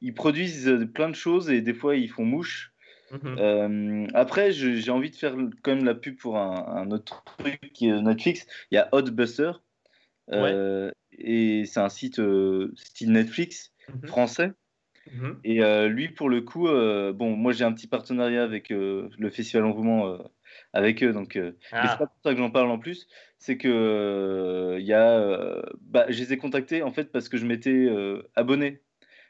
Ils 0.00 0.14
produisent 0.14 0.68
euh, 0.68 0.86
plein 0.86 1.08
de 1.08 1.14
choses 1.14 1.50
et 1.50 1.60
des 1.60 1.74
fois 1.74 1.96
ils 1.96 2.10
font 2.10 2.24
mouche. 2.24 2.72
Mhm. 3.10 3.36
Euh, 3.38 4.06
après, 4.14 4.52
j'ai 4.52 4.90
envie 4.90 5.10
de 5.10 5.16
faire 5.16 5.34
quand 5.62 5.74
même 5.74 5.84
la 5.84 5.94
pub 5.94 6.16
pour 6.16 6.36
un, 6.36 6.66
un 6.76 6.90
autre 6.90 7.24
truc 7.38 7.58
qui 7.72 7.88
est 7.88 8.02
Netflix. 8.02 8.46
Il 8.70 8.74
y 8.74 8.78
a 8.78 8.88
Hotbuster. 8.92 9.52
Euh, 10.30 10.90
Et 11.12 11.64
c'est 11.64 11.80
un 11.80 11.88
site 11.88 12.18
euh, 12.18 12.72
style 12.76 13.12
Netflix 13.12 13.72
Mhm. 13.88 14.08
français. 14.08 14.52
Mhm. 15.10 15.40
Et 15.42 15.62
euh, 15.62 15.88
lui, 15.88 16.08
pour 16.08 16.28
le 16.28 16.42
coup, 16.42 16.68
euh, 16.68 17.12
bon, 17.14 17.34
moi 17.34 17.52
j'ai 17.52 17.64
un 17.64 17.72
petit 17.72 17.86
partenariat 17.86 18.42
avec 18.44 18.70
euh, 18.70 19.08
le 19.18 19.30
Festival 19.30 19.64
euh, 19.64 20.18
avec 20.74 21.02
eux. 21.02 21.12
Donc, 21.12 21.36
euh, 21.36 21.52
mais 21.72 21.78
Ah. 21.80 21.88
c'est 21.92 21.98
pas 21.98 22.06
pour 22.06 22.20
ça 22.22 22.32
que 22.32 22.38
j'en 22.38 22.50
parle 22.50 22.70
en 22.70 22.78
plus. 22.78 23.08
C'est 23.38 23.56
que 23.56 23.68
euh, 23.68 24.78
il 24.78 24.86
y 24.86 24.92
a, 24.92 25.18
euh, 25.18 25.62
bah, 25.80 26.06
je 26.08 26.18
les 26.18 26.32
ai 26.34 26.36
contactés 26.36 26.82
en 26.82 26.92
fait 26.92 27.10
parce 27.10 27.28
que 27.28 27.38
je 27.38 27.46
m'étais 27.46 27.70
euh, 27.70 28.22
abonné 28.34 28.82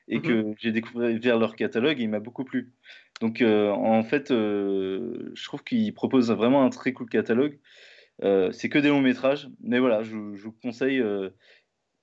et 0.09 0.20
que 0.20 0.54
j'ai 0.59 0.72
découvert 0.72 1.38
leur 1.38 1.54
catalogue 1.54 2.00
et 2.00 2.04
il 2.04 2.09
m'a 2.09 2.20
beaucoup 2.20 2.44
plu. 2.44 2.72
Donc, 3.20 3.42
euh, 3.42 3.70
en 3.70 4.02
fait, 4.02 4.30
euh, 4.30 5.30
je 5.34 5.44
trouve 5.44 5.62
qu'ils 5.62 5.92
proposent 5.92 6.30
vraiment 6.30 6.64
un 6.64 6.70
très 6.70 6.92
cool 6.92 7.09
catalogue. 7.09 7.59
Euh, 8.24 8.50
c'est 8.50 8.68
que 8.68 8.78
des 8.78 8.88
longs 8.88 9.00
métrages, 9.00 9.48
mais 9.61 9.78
voilà, 9.78 10.02
je, 10.02 10.11
je 10.34 10.42
vous 10.44 10.52
conseille 10.62 11.02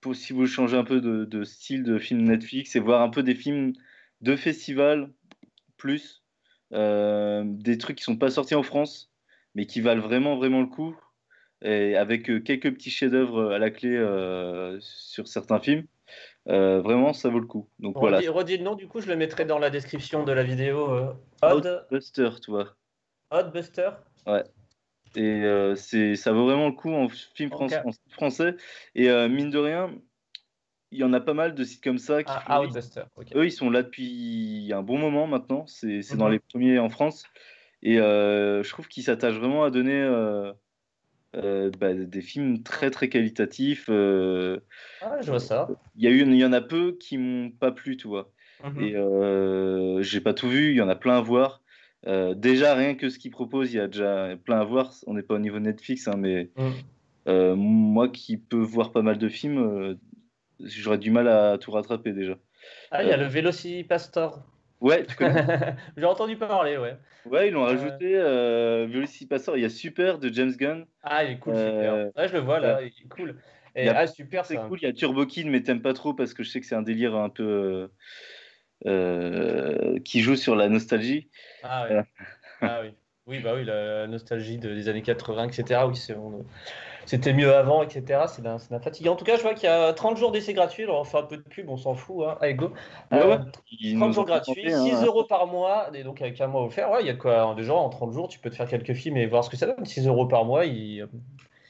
pour, 0.02 0.16
si 0.16 0.34
vous 0.34 0.46
changez 0.46 0.78
un 0.78 0.84
peu 0.84 1.02
de, 1.02 1.26
de 1.26 1.44
style 1.44 1.84
de 1.84 1.98
film 1.98 2.22
Netflix 2.22 2.76
et 2.76 2.80
voir 2.80 3.02
un 3.02 3.10
peu 3.10 3.24
des 3.24 3.36
films 3.36 3.74
de 4.22 4.36
festival 4.36 5.12
plus 5.78 6.22
des 6.72 7.78
trucs 7.78 7.98
qui 7.98 8.04
sont 8.04 8.18
pas 8.18 8.30
sortis 8.30 8.56
en 8.56 8.64
France, 8.64 9.12
mais 9.54 9.66
qui 9.66 9.80
valent 9.82 10.02
vraiment 10.02 10.36
vraiment 10.36 10.60
le 10.60 10.68
coup, 10.68 10.98
et 11.62 11.96
avec 11.96 12.24
quelques 12.44 12.74
petits 12.74 12.90
chefs-d'œuvre 12.90 13.54
à 13.54 13.60
la 13.60 13.72
clé 13.72 13.98
sur 14.80 15.28
certains 15.28 15.60
films. 15.60 15.86
Euh, 16.48 16.80
vraiment, 16.82 17.14
ça 17.14 17.30
vaut 17.30 17.40
le 17.40 17.48
coup. 17.48 17.68
Donc 17.80 17.98
voilà, 17.98 18.18
Redis, 18.18 18.30
redis 18.30 18.58
le 18.58 18.64
nom, 18.64 18.76
du 18.76 18.88
coup, 18.88 19.02
je 19.02 19.08
le 19.08 19.16
mettrai 19.16 19.46
dans 19.46 19.58
la 19.60 19.70
description 19.70 20.24
de 20.24 20.32
la 20.32 20.44
vidéo. 20.44 20.92
euh, 20.92 21.14
Odd, 21.42 21.88
Buster, 21.92 22.30
tu 22.44 22.52
vois. 22.52 22.76
Oddbuster 23.32 23.90
Et 25.16 25.22
euh, 25.44 25.76
c'est, 25.76 26.16
ça 26.16 26.32
vaut 26.32 26.46
vraiment 26.46 26.68
le 26.68 26.74
coup 26.74 26.92
en 26.92 27.08
film 27.10 27.50
français. 27.50 27.82
en 27.86 27.92
français. 28.12 28.56
Et 28.94 29.10
euh, 29.10 29.28
mine 29.28 29.50
de 29.50 29.58
rien, 29.58 29.92
il 30.92 31.00
y 31.00 31.04
en 31.04 31.14
a 31.14 31.20
pas 31.20 31.34
mal 31.34 31.56
de 31.56 31.64
sites 31.64 31.84
comme 31.84 31.98
ça 31.98 32.24
qui 32.24 32.32
Ah, 32.34 32.62
font-. 32.62 32.80
Eux, 33.36 33.46
ils 33.46 33.52
sont 33.52 33.70
là 33.70 33.82
depuis 33.82 34.72
un 34.74 34.84
bon 34.84 34.98
moment 35.00 35.26
maintenant. 35.26 35.66
C'est 35.68 36.02
c'est 36.02 36.18
dans 36.18 36.28
Mhm. 36.28 36.32
les 36.34 36.40
premiers 36.40 36.80
en 36.80 36.90
France. 36.90 37.24
Et 37.82 38.00
euh, 38.00 38.62
je 38.64 38.70
trouve 38.70 38.88
qu'ils 38.88 39.04
s'attachent 39.04 39.38
vraiment 39.40 39.64
à 39.64 39.72
donner 39.72 39.94
euh, 41.36 41.72
bah, 41.80 41.94
des 41.94 42.22
films 42.22 42.64
très 42.64 42.92
très 42.92 43.10
qualitatifs. 43.10 43.88
Euh, 43.90 44.60
Ah, 45.02 45.18
je 45.22 45.30
vois 45.30 45.40
ça. 45.40 45.68
Il 45.96 46.04
y, 46.04 46.08
a 46.08 46.12
eu, 46.12 46.22
il 46.22 46.36
y 46.36 46.46
en 46.46 46.54
a 46.54 46.62
peu 46.62 46.98
qui 47.00 47.18
m'ont 47.18 47.52
pas 47.52 47.72
plu, 47.72 47.98
tu 47.98 48.08
vois. 48.08 48.32
Mhm. 48.64 48.84
Et 48.84 48.96
euh, 48.96 50.02
j'ai 50.02 50.22
pas 50.22 50.34
tout 50.34 50.50
vu, 50.50 50.72
il 50.72 50.78
y 50.78 50.82
en 50.82 50.90
a 50.90 50.96
plein 50.96 51.18
à 51.18 51.22
voir. 51.22 51.62
Déjà, 52.36 52.76
rien 52.76 52.94
que 52.94 53.10
ce 53.10 53.18
qu'ils 53.18 53.32
proposent, 53.32 53.74
il 53.74 53.78
y 53.78 53.80
a 53.80 53.88
déjà 53.88 54.36
plein 54.44 54.60
à 54.60 54.64
voir. 54.64 54.94
On 55.08 55.16
n'est 55.16 55.24
pas 55.24 55.34
au 55.34 55.40
niveau 55.40 55.60
Netflix, 55.60 56.08
hein, 56.08 56.18
mais 56.18 56.52
Mhm. 57.26 57.56
moi 57.56 58.10
qui 58.10 58.38
peux 58.38 58.62
voir 58.62 58.92
pas 58.92 59.02
mal 59.02 59.18
de 59.18 59.28
films, 59.28 59.98
j'aurais 60.60 61.00
du 61.00 61.10
mal 61.10 61.28
à 61.28 61.58
tout 61.58 61.72
rattraper 61.72 62.14
déjà. 62.14 62.38
Ah, 62.92 63.04
il 63.04 63.10
y 63.10 63.12
a 63.12 63.18
le 63.18 63.26
Velocipastor. 63.26 64.46
Ouais, 64.82 65.06
tu 65.06 65.16
connais 65.16 65.76
J'ai 65.98 66.06
entendu 66.06 66.36
parler, 66.38 66.78
ouais. 66.78 66.98
Ouais, 67.26 67.48
ils 67.48 67.52
l'ont 67.52 67.64
Euh. 67.64 67.68
rajouté. 67.76 68.16
Euh, 68.16 68.88
il 68.92 69.62
y 69.62 69.66
a 69.66 69.70
Super 69.70 70.20
de 70.20 70.30
James 70.32 70.52
Gunn. 70.52 70.86
Ah, 71.02 71.24
il 71.24 71.32
est 71.32 71.40
cool, 71.40 71.54
Euh, 71.56 71.72
super. 72.10 72.22
Ouais, 72.22 72.28
je 72.28 72.34
le 72.34 72.40
vois 72.40 72.60
là, 72.60 72.82
il 72.82 72.88
est 72.88 73.08
cool. 73.10 73.36
Et, 73.76 73.90
a- 73.90 73.98
ah, 74.00 74.08
super, 74.08 74.46
C'est 74.46 74.58
cool. 74.58 74.80
Il 74.82 74.86
y 74.86 74.90
a 74.90 74.94
Turbo 74.94 75.26
Kid, 75.26 75.48
mais 75.48 75.62
t'aimes 75.62 75.82
pas 75.82 75.94
trop 75.94 76.14
parce 76.14 76.34
que 76.34 76.44
je 76.44 76.50
sais 76.50 76.60
que 76.62 76.66
c'est 76.66 76.76
un 76.76 76.82
délire 76.82 77.16
un 77.16 77.30
peu 77.30 77.90
euh, 78.86 80.00
qui 80.00 80.22
joue 80.22 80.36
sur 80.36 80.56
la 80.56 80.70
nostalgie. 80.70 81.30
Ah, 81.64 81.88
ouais. 81.90 82.04
ah 82.62 82.80
oui. 82.84 82.90
Oui, 83.28 83.40
bah 83.40 83.54
oui, 83.56 83.66
la 83.66 84.06
nostalgie 84.06 84.60
de- 84.60 84.74
des 84.74 84.88
années 84.88 85.02
80, 85.02 85.48
etc. 85.48 85.88
Oui, 85.88 85.96
c'est, 85.96 86.14
on- 86.16 86.46
c'était 87.06 87.34
mieux 87.34 87.54
avant, 87.54 87.84
etc. 87.84 88.28
C'est 88.28 88.42
d'un, 88.42 88.58
c'est 88.58 88.72
d'un 88.72 88.80
fatigant. 88.80 89.14
En 89.14 89.16
tout 89.16 89.26
cas, 89.26 89.38
je 89.38 89.42
vois 89.42 89.54
qu'il 89.54 89.66
y 89.66 89.72
a 89.72 89.94
30 89.94 90.18
jours 90.18 90.32
d'essai 90.32 90.54
gratuit. 90.54 90.84
Alors, 90.84 91.02
on 91.02 91.04
fait 91.04 91.18
un 91.18 91.24
peu 91.24 91.38
de 91.38 91.42
pub, 91.44 91.70
on 91.70 91.78
s'en 91.78 91.94
fout. 91.96 92.26
Hein. 92.28 92.38
Allez, 92.42 92.56
go. 92.56 92.68
Ouais, 93.12 93.20
Euh, 93.20 93.38
ouais. 93.38 93.44
Ils 93.72 93.96
30 93.98 94.08
nous 94.08 94.14
jours 94.14 94.26
gratuits, 94.26 94.54
présenté, 94.62 94.92
hein. 94.92 94.98
6 94.98 95.06
euros 95.06 95.24
par 95.26 95.48
mois, 95.48 95.90
et 95.94 96.04
donc 96.04 96.22
avec 96.22 96.40
un 96.42 96.48
mois 96.48 96.64
offert. 96.64 96.90
Ouais, 96.92 97.02
il 97.02 97.08
y 97.08 97.10
a 97.10 97.16
quoi 97.16 97.54
Déjà, 97.56 97.74
en 97.74 97.90
30 97.90 98.12
jours, 98.14 98.28
tu 98.28 98.40
peux 98.40 98.50
te 98.50 98.56
faire 98.56 98.68
quelques 98.68 98.94
films 98.94 99.18
et 99.18 99.26
voir 99.28 99.44
ce 99.44 99.50
que 99.50 99.58
ça 99.58 99.68
donne. 99.68 99.86
6 99.86 100.08
euros 100.08 100.28
par 100.28 100.46
mois, 100.46 100.66
ils, 100.66 100.98
ils 100.98 101.08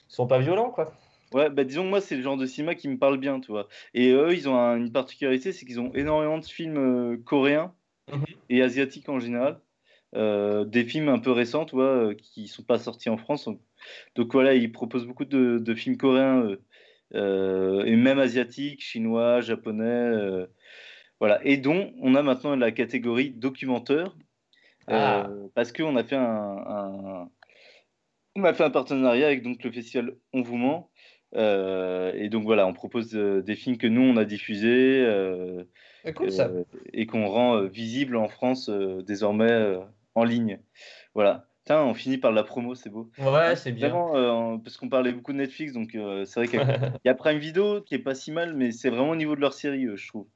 sont 0.07 0.27
pas 0.27 0.39
violents, 0.39 0.69
quoi. 0.71 0.93
Ouais, 1.33 1.49
bah 1.49 1.63
disons, 1.63 1.83
moi, 1.83 1.99
c'est 2.01 2.15
le 2.15 2.21
genre 2.21 2.37
de 2.37 2.45
cinéma 2.45 2.75
qui 2.75 2.87
me 2.87 2.97
parle 2.97 3.17
bien, 3.17 3.39
tu 3.39 3.51
vois. 3.51 3.67
Et 3.93 4.11
eux, 4.11 4.33
ils 4.33 4.47
ont 4.47 4.55
un- 4.57 4.77
une 4.77 4.91
particularité, 4.91 5.51
c'est 5.51 5.65
qu'ils 5.65 5.79
ont 5.81 5.91
énormément 5.93 6.37
de 6.37 6.45
films 6.45 6.77
euh, 6.77 7.17
coréens 7.25 7.73
Mhm. 8.11 8.25
et 8.49 8.61
asiatiques 8.61 9.09
en 9.09 9.19
général. 9.19 9.59
Euh, 10.13 10.63
des 10.65 10.85
films 10.85 11.09
un 11.09 11.19
peu 11.19 11.31
récents, 11.31 11.65
tu 11.65 11.75
vois, 11.75 12.09
euh, 12.09 12.13
qui 12.13 12.47
sont 12.47 12.63
pas 12.63 12.77
sortis 12.77 13.09
en 13.09 13.17
France. 13.17 13.49
Donc, 14.15 14.31
voilà, 14.31 14.53
ils 14.53 14.71
proposent 14.71 15.05
beaucoup 15.05 15.25
de, 15.25 15.57
de 15.57 15.75
films 15.75 15.97
coréens 15.97 16.57
euh, 17.13 17.83
et 17.83 17.95
même 17.95 18.19
asiatiques, 18.19 18.81
chinois, 18.81 19.41
japonais. 19.41 20.45
voilà. 21.19 21.39
Et 21.43 21.57
dont 21.57 21.91
on 22.01 22.15
a 22.15 22.21
maintenant 22.21 22.55
la 22.55 22.71
catégorie 22.71 23.31
documentaire. 23.31 24.15
Ah. 24.87 25.27
parce 25.55 25.71
qu'on 25.71 25.95
a 25.95 26.03
fait 26.03 26.15
un, 26.15 26.21
un- 26.23 27.29
on 28.35 28.43
a 28.43 28.53
fait 28.53 28.63
un 28.63 28.69
partenariat 28.69 29.27
avec 29.27 29.41
donc, 29.41 29.63
le 29.63 29.71
festival 29.71 30.15
On 30.31 30.41
vous 30.43 30.57
ment. 30.57 30.91
Euh, 31.35 32.13
et 32.13 32.29
donc 32.29 32.43
voilà, 32.43 32.67
on 32.67 32.73
propose 32.73 33.11
des 33.11 33.55
films 33.55 33.77
que 33.77 33.87
nous 33.87 34.01
on 34.01 34.15
a 34.15 34.25
diffusés 34.25 35.03
euh, 35.03 35.63
cool, 36.15 36.29
euh, 36.39 36.63
et 36.93 37.07
qu'on 37.07 37.27
rend 37.27 37.63
visibles 37.63 38.15
en 38.15 38.29
France 38.29 38.69
désormais 38.69 39.75
en 40.15 40.23
ligne. 40.23 40.59
Voilà. 41.13 41.47
Tiens, 41.65 41.81
on 41.83 41.93
finit 41.93 42.17
par 42.17 42.31
la 42.31 42.43
promo, 42.43 42.75
c'est 42.75 42.89
beau. 42.89 43.09
Ouais, 43.17 43.55
c'est 43.55 43.71
bien. 43.71 43.89
Vraiment, 43.89 44.15
euh, 44.15 44.57
parce 44.59 44.77
qu'on 44.77 44.87
parlait 44.89 45.11
beaucoup 45.11 45.33
de 45.33 45.37
Netflix, 45.37 45.73
donc 45.73 45.95
euh, 45.95 46.23
c'est 46.25 46.39
vrai 46.39 46.47
qu'il 46.47 46.59
y 47.05 47.09
a- 47.09 47.15
Prime 47.15 47.39
Video 47.39 47.81
qui 47.81 47.95
est 47.95 47.99
pas 47.99 48.13
si 48.15 48.31
mal, 48.31 48.53
mais 48.55 48.71
c'est 48.71 48.89
vraiment 48.89 49.09
au 49.09 49.15
niveau 49.15 49.35
de 49.35 49.41
leur 49.41 49.53
série, 49.53 49.85
euh, 49.85 49.95
je 49.95 50.07
trouve. 50.07 50.27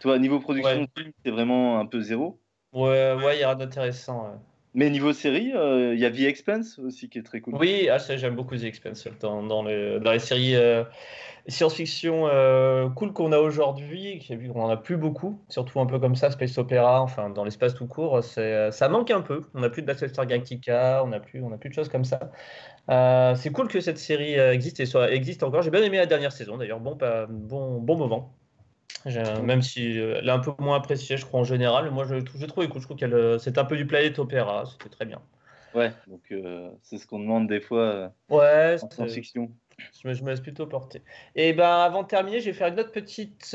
Toi, 0.00 0.18
niveau 0.20 0.38
production 0.38 0.86
Ouais. 0.96 1.12
c'est 1.24 1.30
vraiment 1.32 1.80
un 1.80 1.86
peu 1.86 2.00
zéro. 2.00 2.40
Ouais, 2.72 3.14
ouais, 3.14 3.36
il 3.36 3.40
y 3.40 3.42
a 3.42 3.48
rien 3.48 3.56
d'intéressant. 3.56 4.40
Mais 4.78 4.90
niveau 4.90 5.12
série, 5.12 5.50
euh, 5.56 5.92
il 5.92 5.98
y 5.98 6.04
a 6.04 6.10
The 6.12 6.20
Expanse 6.20 6.78
aussi 6.78 7.08
qui 7.08 7.18
est 7.18 7.24
très 7.24 7.40
cool. 7.40 7.56
Oui, 7.56 7.88
ah, 7.90 7.98
j'aime 7.98 8.36
beaucoup 8.36 8.56
The 8.56 8.62
Expanse 8.62 9.08
dans, 9.20 9.64
les, 9.64 9.98
dans 9.98 10.12
les 10.12 10.20
séries 10.20 10.54
euh, 10.54 10.84
science-fiction 11.48 12.28
euh, 12.28 12.88
cool 12.90 13.12
qu'on 13.12 13.32
a 13.32 13.38
aujourd'hui, 13.38 14.24
qu'on 14.28 14.62
en 14.62 14.68
a 14.68 14.76
plus 14.76 14.96
beaucoup, 14.96 15.40
surtout 15.48 15.80
un 15.80 15.86
peu 15.86 15.98
comme 15.98 16.14
ça, 16.14 16.30
space 16.30 16.56
opéra, 16.58 17.02
enfin 17.02 17.28
dans 17.28 17.42
l'espace 17.42 17.74
tout 17.74 17.88
court, 17.88 18.22
ça 18.22 18.88
manque 18.88 19.10
un 19.10 19.20
peu. 19.20 19.42
On 19.52 19.62
n'a 19.62 19.68
plus 19.68 19.82
de 19.82 19.88
Battlestar 19.88 20.26
Galactica, 20.26 21.02
on 21.04 21.08
n'a 21.08 21.18
plus, 21.18 21.42
plus 21.58 21.70
de 21.70 21.74
choses 21.74 21.88
comme 21.88 22.04
ça. 22.04 22.30
C'est 23.34 23.50
cool 23.50 23.66
que 23.66 23.80
cette 23.80 23.98
série 23.98 24.34
existe 24.34 24.78
et 24.78 24.86
soit 24.86 25.10
existe 25.10 25.42
encore. 25.42 25.62
J'ai 25.62 25.72
bien 25.72 25.82
aimé 25.82 25.96
la 25.96 26.06
dernière 26.06 26.30
saison 26.30 26.56
d'ailleurs, 26.56 26.78
bon, 26.78 26.96
bon, 27.28 27.80
bon 27.80 27.96
moment. 27.96 28.37
J'ai- 29.06 29.22
Même 29.42 29.62
si 29.62 29.98
euh, 29.98 30.16
elle 30.18 30.28
est 30.28 30.32
un 30.32 30.38
peu 30.40 30.52
moins 30.58 30.76
appréciée, 30.76 31.16
je 31.16 31.24
crois 31.24 31.40
en 31.40 31.44
général, 31.44 31.90
moi 31.90 32.04
je 32.04 32.16
trouvé 32.16 32.46
cool. 32.68 32.80
Je 32.80 32.84
trouve 32.84 32.96
qu'elle, 32.96 33.14
euh, 33.14 33.38
c'est 33.38 33.56
un 33.58 33.64
peu 33.64 33.76
du 33.76 33.86
planète 33.86 34.18
opéra, 34.18 34.64
c'était 34.66 34.88
très 34.90 35.04
bien. 35.04 35.20
Ouais, 35.74 35.92
donc 36.06 36.22
euh, 36.32 36.70
c'est 36.82 36.98
ce 36.98 37.06
qu'on 37.06 37.20
demande 37.20 37.46
des 37.48 37.60
fois 37.60 37.80
euh, 37.82 38.08
Ouais, 38.30 38.76
en 38.82 38.90
science-fiction. 38.90 39.50
Je 40.02 40.08
me, 40.08 40.14
je 40.14 40.24
me 40.24 40.30
laisse 40.30 40.40
plutôt 40.40 40.66
porter. 40.66 41.02
Et 41.36 41.52
ben 41.52 41.68
avant 41.68 42.02
de 42.02 42.08
terminer, 42.08 42.40
je 42.40 42.46
vais 42.46 42.52
faire 42.52 42.66
une 42.68 42.80
autre 42.80 42.90
petite 42.90 43.54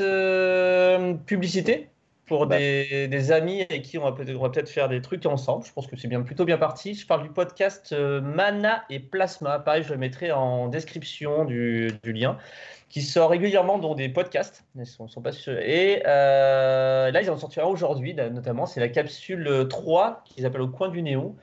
publicité 1.26 1.90
pour 2.26 2.46
Bah. 2.46 2.56
des, 2.56 3.08
des 3.08 3.32
amis 3.32 3.60
avec 3.68 3.82
qui 3.82 3.98
on 3.98 4.04
va 4.04 4.12
peut-être 4.12 4.70
faire 4.70 4.88
des 4.88 5.02
trucs 5.02 5.26
ensemble. 5.26 5.66
Je 5.66 5.72
pense 5.72 5.86
que 5.86 5.96
c'est 5.96 6.08
bien 6.08 6.22
plutôt 6.22 6.46
bien 6.46 6.56
parti. 6.56 6.94
Je 6.94 7.06
parle 7.06 7.22
du 7.24 7.28
podcast 7.28 7.94
Mana 8.22 8.84
et 8.88 9.00
Plasma. 9.00 9.58
Pareil, 9.58 9.82
je 9.82 9.92
le 9.92 9.98
mettrai 9.98 10.32
en 10.32 10.68
description 10.68 11.44
du, 11.44 11.90
du 12.02 12.12
lien 12.14 12.38
qui 12.94 13.02
sort 13.02 13.30
régulièrement 13.30 13.78
dans 13.78 13.96
des 13.96 14.08
podcasts. 14.08 14.64
Ils 14.76 14.86
sont, 14.86 15.08
sont. 15.08 15.20
Et 15.48 16.00
euh, 16.06 17.10
là, 17.10 17.22
ils 17.22 17.28
en 17.28 17.36
sortiront 17.36 17.68
aujourd'hui, 17.68 18.14
notamment. 18.14 18.66
C'est 18.66 18.78
la 18.78 18.88
capsule 18.88 19.66
3 19.68 20.22
qu'ils 20.24 20.46
appellent 20.46 20.60
au 20.60 20.68
coin 20.68 20.90
du 20.90 21.02
néon. 21.02 21.34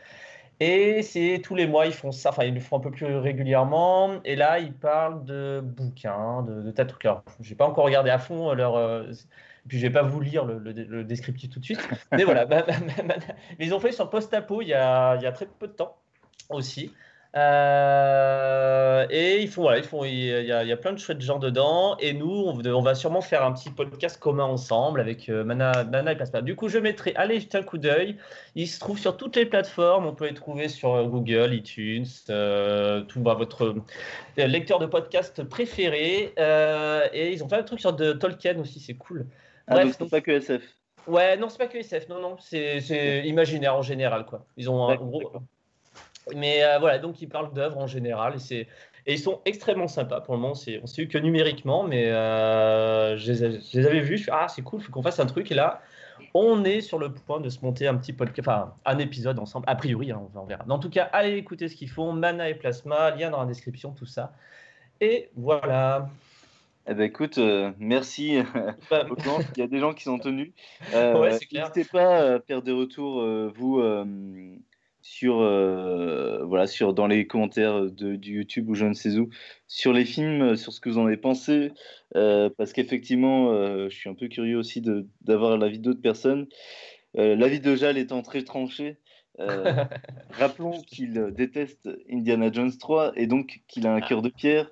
Et 0.61 1.01
c'est 1.01 1.41
tous 1.43 1.55
les 1.55 1.67
mois, 1.67 1.87
ils 1.87 1.93
font 1.93 2.13
ça, 2.13 2.29
enfin 2.29 2.45
ils 2.45 2.53
le 2.53 2.61
font 2.61 2.77
un 2.77 2.79
peu 2.79 2.89
plus 2.89 3.17
régulièrement. 3.17 4.21
Et 4.23 4.37
là, 4.37 4.59
ils 4.59 4.71
parlent 4.71 5.25
de 5.25 5.59
bouquins, 5.61 6.43
de, 6.43 6.71
tas 6.71 6.85
de 6.85 6.89
trucs. 6.89 7.05
Je 7.41 7.49
n'ai 7.49 7.55
pas 7.57 7.67
encore 7.67 7.83
regardé 7.83 8.09
à 8.11 8.17
fond 8.17 8.53
leur. 8.53 8.77
euh, 8.77 9.11
puis 9.67 9.77
je 9.77 9.85
vais 9.85 9.91
pas 9.91 10.03
vous 10.03 10.21
lire 10.21 10.45
le, 10.45 11.03
descriptif 11.03 11.49
tout 11.49 11.59
de 11.59 11.65
suite. 11.65 11.85
Mais 12.13 12.23
voilà, 12.23 12.45
bah, 12.45 12.63
bah, 12.65 12.75
bah, 12.79 13.03
bah, 13.05 13.15
mais 13.59 13.65
ils 13.65 13.73
ont 13.73 13.81
fait 13.81 13.91
sur 13.91 14.09
Postapo 14.09 14.61
il 14.61 14.69
y 14.69 14.73
a 14.73 15.31
très 15.33 15.47
peu 15.47 15.67
de 15.67 15.73
temps 15.73 15.97
aussi. 16.47 16.93
Euh, 17.34 19.07
et 19.09 19.41
ils 19.41 19.47
font, 19.47 19.61
voilà, 19.61 19.77
ils 19.77 19.86
font, 19.86 20.03
il 20.03 20.13
y, 20.13 20.51
a, 20.51 20.63
il 20.63 20.67
y 20.67 20.71
a 20.71 20.77
plein 20.77 20.91
de 20.91 20.97
chouettes 20.97 21.21
gens 21.21 21.39
dedans. 21.39 21.95
Et 21.99 22.13
nous, 22.13 22.29
on, 22.29 22.65
on 22.65 22.82
va 22.82 22.95
sûrement 22.95 23.21
faire 23.21 23.43
un 23.43 23.53
petit 23.53 23.69
podcast 23.69 24.19
commun 24.19 24.43
ensemble 24.43 24.99
avec 24.99 25.29
euh, 25.29 25.43
Mana, 25.43 25.86
Mana 25.86 26.11
et 26.11 26.15
Plasma. 26.15 26.41
Du 26.41 26.55
coup, 26.55 26.67
je 26.67 26.77
mettrai, 26.77 27.13
allez 27.15 27.39
jeter 27.39 27.57
un 27.57 27.63
coup 27.63 27.77
d'œil. 27.77 28.17
Il 28.55 28.67
se 28.67 28.79
trouve 28.79 28.99
sur 28.99 29.15
toutes 29.15 29.36
les 29.38 29.45
plateformes. 29.45 30.05
On 30.05 30.13
peut 30.13 30.27
les 30.27 30.34
trouver 30.34 30.67
sur 30.67 31.07
Google, 31.07 31.53
iTunes, 31.53 32.05
euh, 32.29 33.01
tout 33.01 33.21
bah, 33.21 33.34
votre 33.34 33.75
lecteur 34.36 34.79
de 34.79 34.86
podcast 34.86 35.43
préféré. 35.43 36.34
Et 37.13 37.32
ils 37.32 37.43
ont 37.43 37.47
plein 37.47 37.61
de 37.61 37.65
trucs 37.65 37.79
sur 37.79 37.93
de 37.93 38.11
Tolkien 38.13 38.59
aussi, 38.59 38.79
c'est 38.79 38.95
cool. 38.95 39.25
Ah, 39.67 39.75
Bref, 39.75 39.86
donc 39.86 39.95
c'est 39.99 40.09
pas 40.09 40.21
que 40.21 40.32
SF. 40.32 40.63
Ouais, 41.07 41.38
non, 41.38 41.49
c'est 41.49 41.57
pas 41.57 41.67
que 41.67 41.77
SF, 41.77 42.09
non, 42.09 42.19
non, 42.19 42.36
c'est 42.39 42.79
c'est 42.82 43.25
imaginaire 43.25 43.75
en 43.75 43.82
général, 43.82 44.25
quoi. 44.25 44.45
Ils 44.57 44.69
ont 44.69 44.88
un 44.88 44.95
gros. 44.95 45.32
Mais 46.36 46.63
euh, 46.63 46.78
voilà, 46.80 46.99
donc 46.99 47.22
ils 47.22 47.28
parlent 47.30 47.53
d'œuvres 47.53 47.78
en 47.80 47.88
général 47.88 48.36
et, 48.51 48.67
ils 49.07 49.19
sont 49.19 49.41
extrêmement 49.45 49.88
sympas. 49.88 50.22
Pour 50.22 50.36
le 50.36 50.39
moment, 50.41 50.53
on 50.53 50.88
s'est 50.88 51.01
eu 51.01 51.07
que 51.07 51.17
numériquement, 51.17 51.84
mais 51.84 52.07
euh, 52.11 53.17
je, 53.17 53.32
les, 53.32 53.43
ai- 53.43 53.59
je 53.59 53.80
les 53.80 53.88
avais 53.88 54.01
vus. 54.01 54.17
Je 54.19 54.26
fais, 54.26 54.32
ah, 54.32 54.47
c'est 54.47 54.61
cool, 54.61 54.80
faut 54.80 54.91
qu'on 54.91 55.01
fasse 55.01 55.19
un 55.19 55.26
truc. 55.26 55.51
Et 55.51 55.55
là, 55.55 55.82
On 56.36 56.63
est 56.63 56.82
sur 56.82 56.99
le 56.99 57.11
point 57.11 57.39
de 57.41 57.49
se 57.49 57.59
monter 57.65 57.88
un 57.88 57.95
petit 57.97 58.13
podcast, 58.13 58.47
enfin 58.47 58.76
un 58.86 58.99
épisode 58.99 59.39
ensemble, 59.39 59.65
a 59.67 59.76
priori, 59.76 60.11
hein, 60.11 60.22
on 60.36 60.45
verra. 60.45 60.63
Mais 60.67 60.74
en 60.74 60.80
tout 60.80 60.89
cas, 60.91 61.09
allez 61.11 61.36
écouter 61.36 61.67
ce 61.67 61.76
qu'ils 61.76 61.89
font, 61.89 62.13
Mana 62.13 62.47
et 62.49 62.53
Plasma, 62.55 63.09
lien 63.11 63.32
dans 63.32 63.39
la 63.41 63.47
description, 63.47 63.91
tout 63.91 64.05
ça. 64.05 64.34
Et 65.01 65.30
voilà. 65.36 66.07
Eh 66.88 66.93
ben 66.93 67.03
écoute, 67.05 67.38
euh, 67.39 67.72
merci. 67.80 68.38
Bah, 68.89 69.05
Il 69.55 69.59
y 69.59 69.63
a 69.63 69.67
des 69.67 69.80
gens 69.80 69.93
qui 69.93 70.03
sont 70.03 70.19
tenus. 70.19 70.51
Euh, 70.93 71.19
Ouais. 71.19 71.32
N'hésitez 71.51 71.86
pas 71.86 72.36
à 72.36 72.39
faire 72.39 72.61
des 72.61 72.72
retours, 72.72 73.26
vous, 73.55 73.82
sur, 75.01 75.39
euh, 75.41 76.43
voilà, 76.45 76.67
sur, 76.67 76.93
dans 76.93 77.07
les 77.07 77.27
commentaires 77.27 77.81
de, 77.81 78.15
du 78.15 78.35
YouTube 78.35 78.69
ou 78.69 78.75
je 78.75 78.85
ne 78.85 78.93
sais 78.93 79.17
où, 79.17 79.29
sur 79.67 79.93
les 79.93 80.05
films, 80.05 80.41
euh, 80.41 80.55
sur 80.55 80.73
ce 80.73 80.79
que 80.79 80.89
vous 80.89 80.97
en 80.97 81.05
avez 81.05 81.17
pensé. 81.17 81.71
euh, 82.15 82.49
parce 82.57 82.73
qu'effectivement, 82.73 83.51
euh, 83.51 83.89
je 83.89 83.95
suis 83.95 84.09
un 84.09 84.13
peu 84.13 84.27
curieux 84.27 84.57
aussi 84.57 84.81
de- 84.81 85.07
d'avoir 85.21 85.57
l'avis 85.57 85.79
d'autres 85.79 86.01
personnes. 86.01 86.47
L'avis 87.13 87.59
de 87.59 87.75
Jal 87.75 87.97
étant 87.97 88.21
très 88.21 88.43
tranché. 88.43 88.97
rappelons 90.37 90.81
qu'il 90.81 91.31
déteste 91.35 91.89
Indiana 92.11 92.51
Jones 92.51 92.71
3 92.77 93.11
et 93.15 93.27
donc 93.27 93.61
qu'il 93.67 93.87
a 93.87 93.93
un 93.93 94.01
cœur 94.01 94.21
de 94.21 94.29
pierre. 94.29 94.69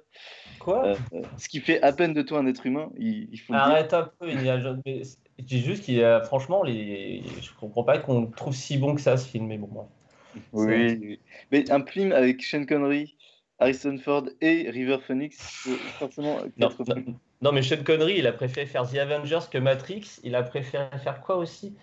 Quoi? 0.59 0.95
Ce 1.37 1.49
qui 1.49 1.59
fait 1.59 1.81
à 1.81 1.91
peine 1.91 2.13
de 2.13 2.21
toi 2.21 2.39
un 2.39 2.45
être 2.45 2.65
humain, 2.65 2.91
il, 2.97 3.29
il 3.31 3.37
faut. 3.39 3.53
Arrête 3.53 3.93
un 3.93 4.09
peu, 4.19 4.29
il 4.29 4.43
y 4.43 4.49
a, 4.49 4.57
mais 4.85 5.01
je 5.39 5.43
dis 5.43 5.59
juste 5.59 5.85
qu'il 5.85 5.95
y 5.95 6.03
a, 6.03 6.21
franchement, 6.21 6.63
les, 6.63 7.23
je 7.41 7.49
comprends 7.59 7.83
pas 7.83 7.97
qu'on 7.97 8.27
trouve 8.27 8.53
si 8.53 8.77
bon 8.77 8.95
que 8.95 9.01
ça, 9.01 9.17
ce 9.17 9.27
film, 9.27 9.47
mais 9.47 9.57
bon, 9.57 9.67
bref. 9.71 9.87
Oui, 10.53 11.19
mais 11.51 11.71
un 11.71 11.85
film 11.85 12.11
avec 12.11 12.43
Sean 12.43 12.65
Connery, 12.65 13.15
Harrison 13.59 13.97
Ford 13.97 14.25
et 14.41 14.69
River 14.69 14.97
Phoenix, 15.05 15.67
forcément 15.97 16.41
Non, 17.41 17.51
mais 17.51 17.61
Sean 17.61 17.83
Connery, 17.83 18.15
il 18.19 18.27
a 18.27 18.33
préféré 18.33 18.65
faire 18.65 18.89
The 18.89 18.95
Avengers 18.97 19.47
que 19.51 19.57
Matrix. 19.57 20.19
Il 20.23 20.35
a 20.35 20.43
préféré 20.43 20.85
faire 21.03 21.21
quoi 21.21 21.37
aussi? 21.37 21.75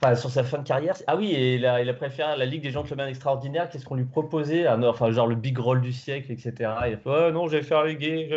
Enfin, 0.00 0.14
sur 0.16 0.30
sa 0.30 0.44
fin 0.44 0.58
de 0.58 0.66
carrière. 0.66 0.96
Ah 1.06 1.16
oui, 1.16 1.32
et 1.32 1.54
il 1.54 1.66
a, 1.66 1.80
il 1.80 1.88
a 1.88 1.94
préféré 1.94 2.36
la 2.36 2.44
Ligue 2.44 2.62
des 2.62 2.70
Gentlemen 2.70 3.08
Extraordinaires. 3.08 3.68
Qu'est-ce 3.68 3.84
qu'on 3.84 3.94
lui 3.94 4.04
proposait? 4.04 4.66
Ah 4.66 4.76
non, 4.76 4.88
Enfin, 4.88 5.10
genre 5.12 5.26
le 5.26 5.36
big 5.36 5.58
role 5.58 5.80
du 5.80 5.92
siècle, 5.92 6.32
etc. 6.32 6.52
Il 6.88 6.94
a 6.94 6.96
fait 6.98 7.08
Ouais, 7.08 7.32
non, 7.32 7.48
je 7.48 7.56
vais 7.56 7.62
faire 7.62 7.84
les 7.84 7.96
gays. 7.96 8.28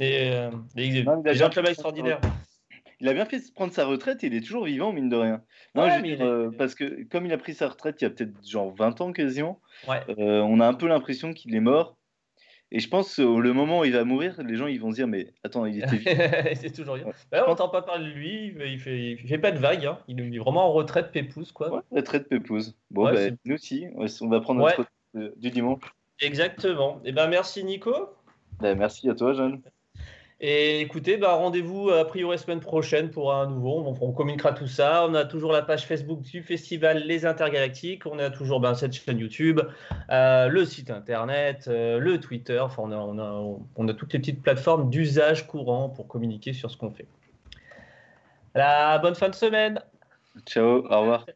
Les, 0.00 0.30
euh, 0.32 0.50
les- 0.74 1.02
les 1.02 1.34
Gentlemen 1.34 1.70
Extraordinaires. 1.70 2.20
Il 3.00 3.08
a 3.08 3.12
bien 3.14 3.24
fait 3.26 3.38
de 3.38 3.52
prendre 3.54 3.72
sa 3.72 3.84
retraite 3.86 4.24
et 4.24 4.26
il 4.26 4.34
est 4.34 4.40
toujours 4.40 4.64
vivant, 4.64 4.92
mine 4.92 5.08
de 5.08 5.16
rien. 5.16 5.42
Ouais, 5.76 5.90
je 5.98 6.02
dire, 6.02 6.20
est- 6.20 6.24
euh, 6.24 6.50
parce 6.56 6.74
que 6.74 7.04
comme 7.04 7.26
il 7.26 7.32
a 7.32 7.38
pris 7.38 7.54
sa 7.54 7.68
retraite 7.68 8.00
il 8.00 8.04
y 8.04 8.06
a 8.06 8.10
peut-être 8.10 8.32
genre 8.46 8.74
20 8.74 9.00
ans 9.00 9.12
quasiment, 9.12 9.60
Ouais. 9.86 10.00
euh, 10.18 10.40
on 10.40 10.58
a 10.60 10.66
un 10.66 10.74
peu 10.74 10.88
l'impression 10.88 11.32
qu'il 11.32 11.54
est 11.54 11.60
mort. 11.60 11.96
Et 12.70 12.80
je 12.80 12.88
pense 12.90 13.16
que 13.16 13.22
le 13.22 13.52
moment 13.54 13.78
où 13.80 13.84
il 13.84 13.92
va 13.92 14.04
mourir, 14.04 14.34
les 14.42 14.56
gens 14.56 14.66
ils 14.66 14.78
vont 14.80 14.90
se 14.90 14.96
dire 14.96 15.06
Mais 15.06 15.32
attends, 15.42 15.64
il 15.64 15.78
était 15.82 15.96
vivant. 15.96 16.10
c'est 16.54 16.70
toujours 16.74 16.96
rien. 16.96 17.06
Ouais. 17.06 17.12
Bah, 17.30 17.44
on 17.46 17.50
n'entend 17.50 17.68
pas 17.70 17.80
parler 17.82 18.10
de 18.10 18.14
lui, 18.14 18.52
il 18.66 18.78
fait, 18.78 19.12
il 19.12 19.26
fait 19.28 19.38
pas 19.38 19.52
de 19.52 19.58
vagues. 19.58 19.86
Hein. 19.86 19.98
Il 20.08 20.20
est 20.20 20.38
vraiment 20.38 20.66
en 20.66 20.72
retraite 20.72 21.10
pépouze, 21.12 21.50
quoi. 21.52 21.82
Retraite 21.90 22.28
pépouze. 22.28 22.76
Bon, 22.90 23.04
bah, 23.04 23.20
nous 23.46 23.54
aussi, 23.54 23.86
on 23.96 24.28
va 24.28 24.40
prendre 24.40 24.60
notre 24.60 24.76
retraite 24.80 24.92
euh, 25.16 25.30
du 25.36 25.50
dimanche. 25.50 25.80
Exactement. 26.20 27.00
Et 27.04 27.12
ben 27.12 27.28
merci 27.28 27.64
Nico. 27.64 27.94
Bah, 28.60 28.74
merci 28.74 29.08
à 29.08 29.14
toi, 29.14 29.32
Jeanne. 29.32 29.62
Et 30.40 30.80
écoutez, 30.80 31.16
bah, 31.16 31.34
rendez-vous 31.34 31.90
a 31.90 32.04
priori 32.04 32.38
semaine 32.38 32.60
prochaine 32.60 33.10
pour 33.10 33.34
un 33.34 33.48
nouveau. 33.48 33.84
On, 34.00 34.12
communiquera 34.12 34.52
tout 34.52 34.68
ça. 34.68 35.04
On 35.08 35.14
a 35.14 35.24
toujours 35.24 35.50
la 35.50 35.62
page 35.62 35.84
Facebook 35.84 36.22
du 36.22 36.44
festival 36.44 37.02
Les 37.06 37.26
Intergalactiques. 37.26 38.06
On 38.06 38.20
a 38.20 38.30
toujours 38.30 38.60
ben, 38.60 38.74
cette 38.74 38.92
chaîne 38.92 39.18
YouTube, 39.18 39.60
euh, 40.10 40.46
le 40.46 40.64
site 40.64 40.90
internet, 40.90 41.64
euh, 41.66 41.98
le 41.98 42.20
Twitter. 42.20 42.60
Enfin, 42.60 42.84
on 42.86 42.92
a, 42.92 42.96
on, 43.76 43.88
a, 43.88 43.94
toutes 43.94 44.12
les 44.12 44.20
petites 44.20 44.42
plateformes 44.42 44.90
d'usage 44.90 45.48
courant 45.48 45.88
pour 45.88 46.06
communiquer 46.06 46.52
sur 46.52 46.70
ce 46.70 46.76
qu'on 46.76 46.92
fait. 46.92 47.08
Voilà, 48.54 48.98
bonne 48.98 49.16
fin 49.16 49.30
de 49.30 49.34
semaine. 49.34 49.82
Ciao, 50.46 50.86
au 50.88 51.00
revoir. 51.00 51.26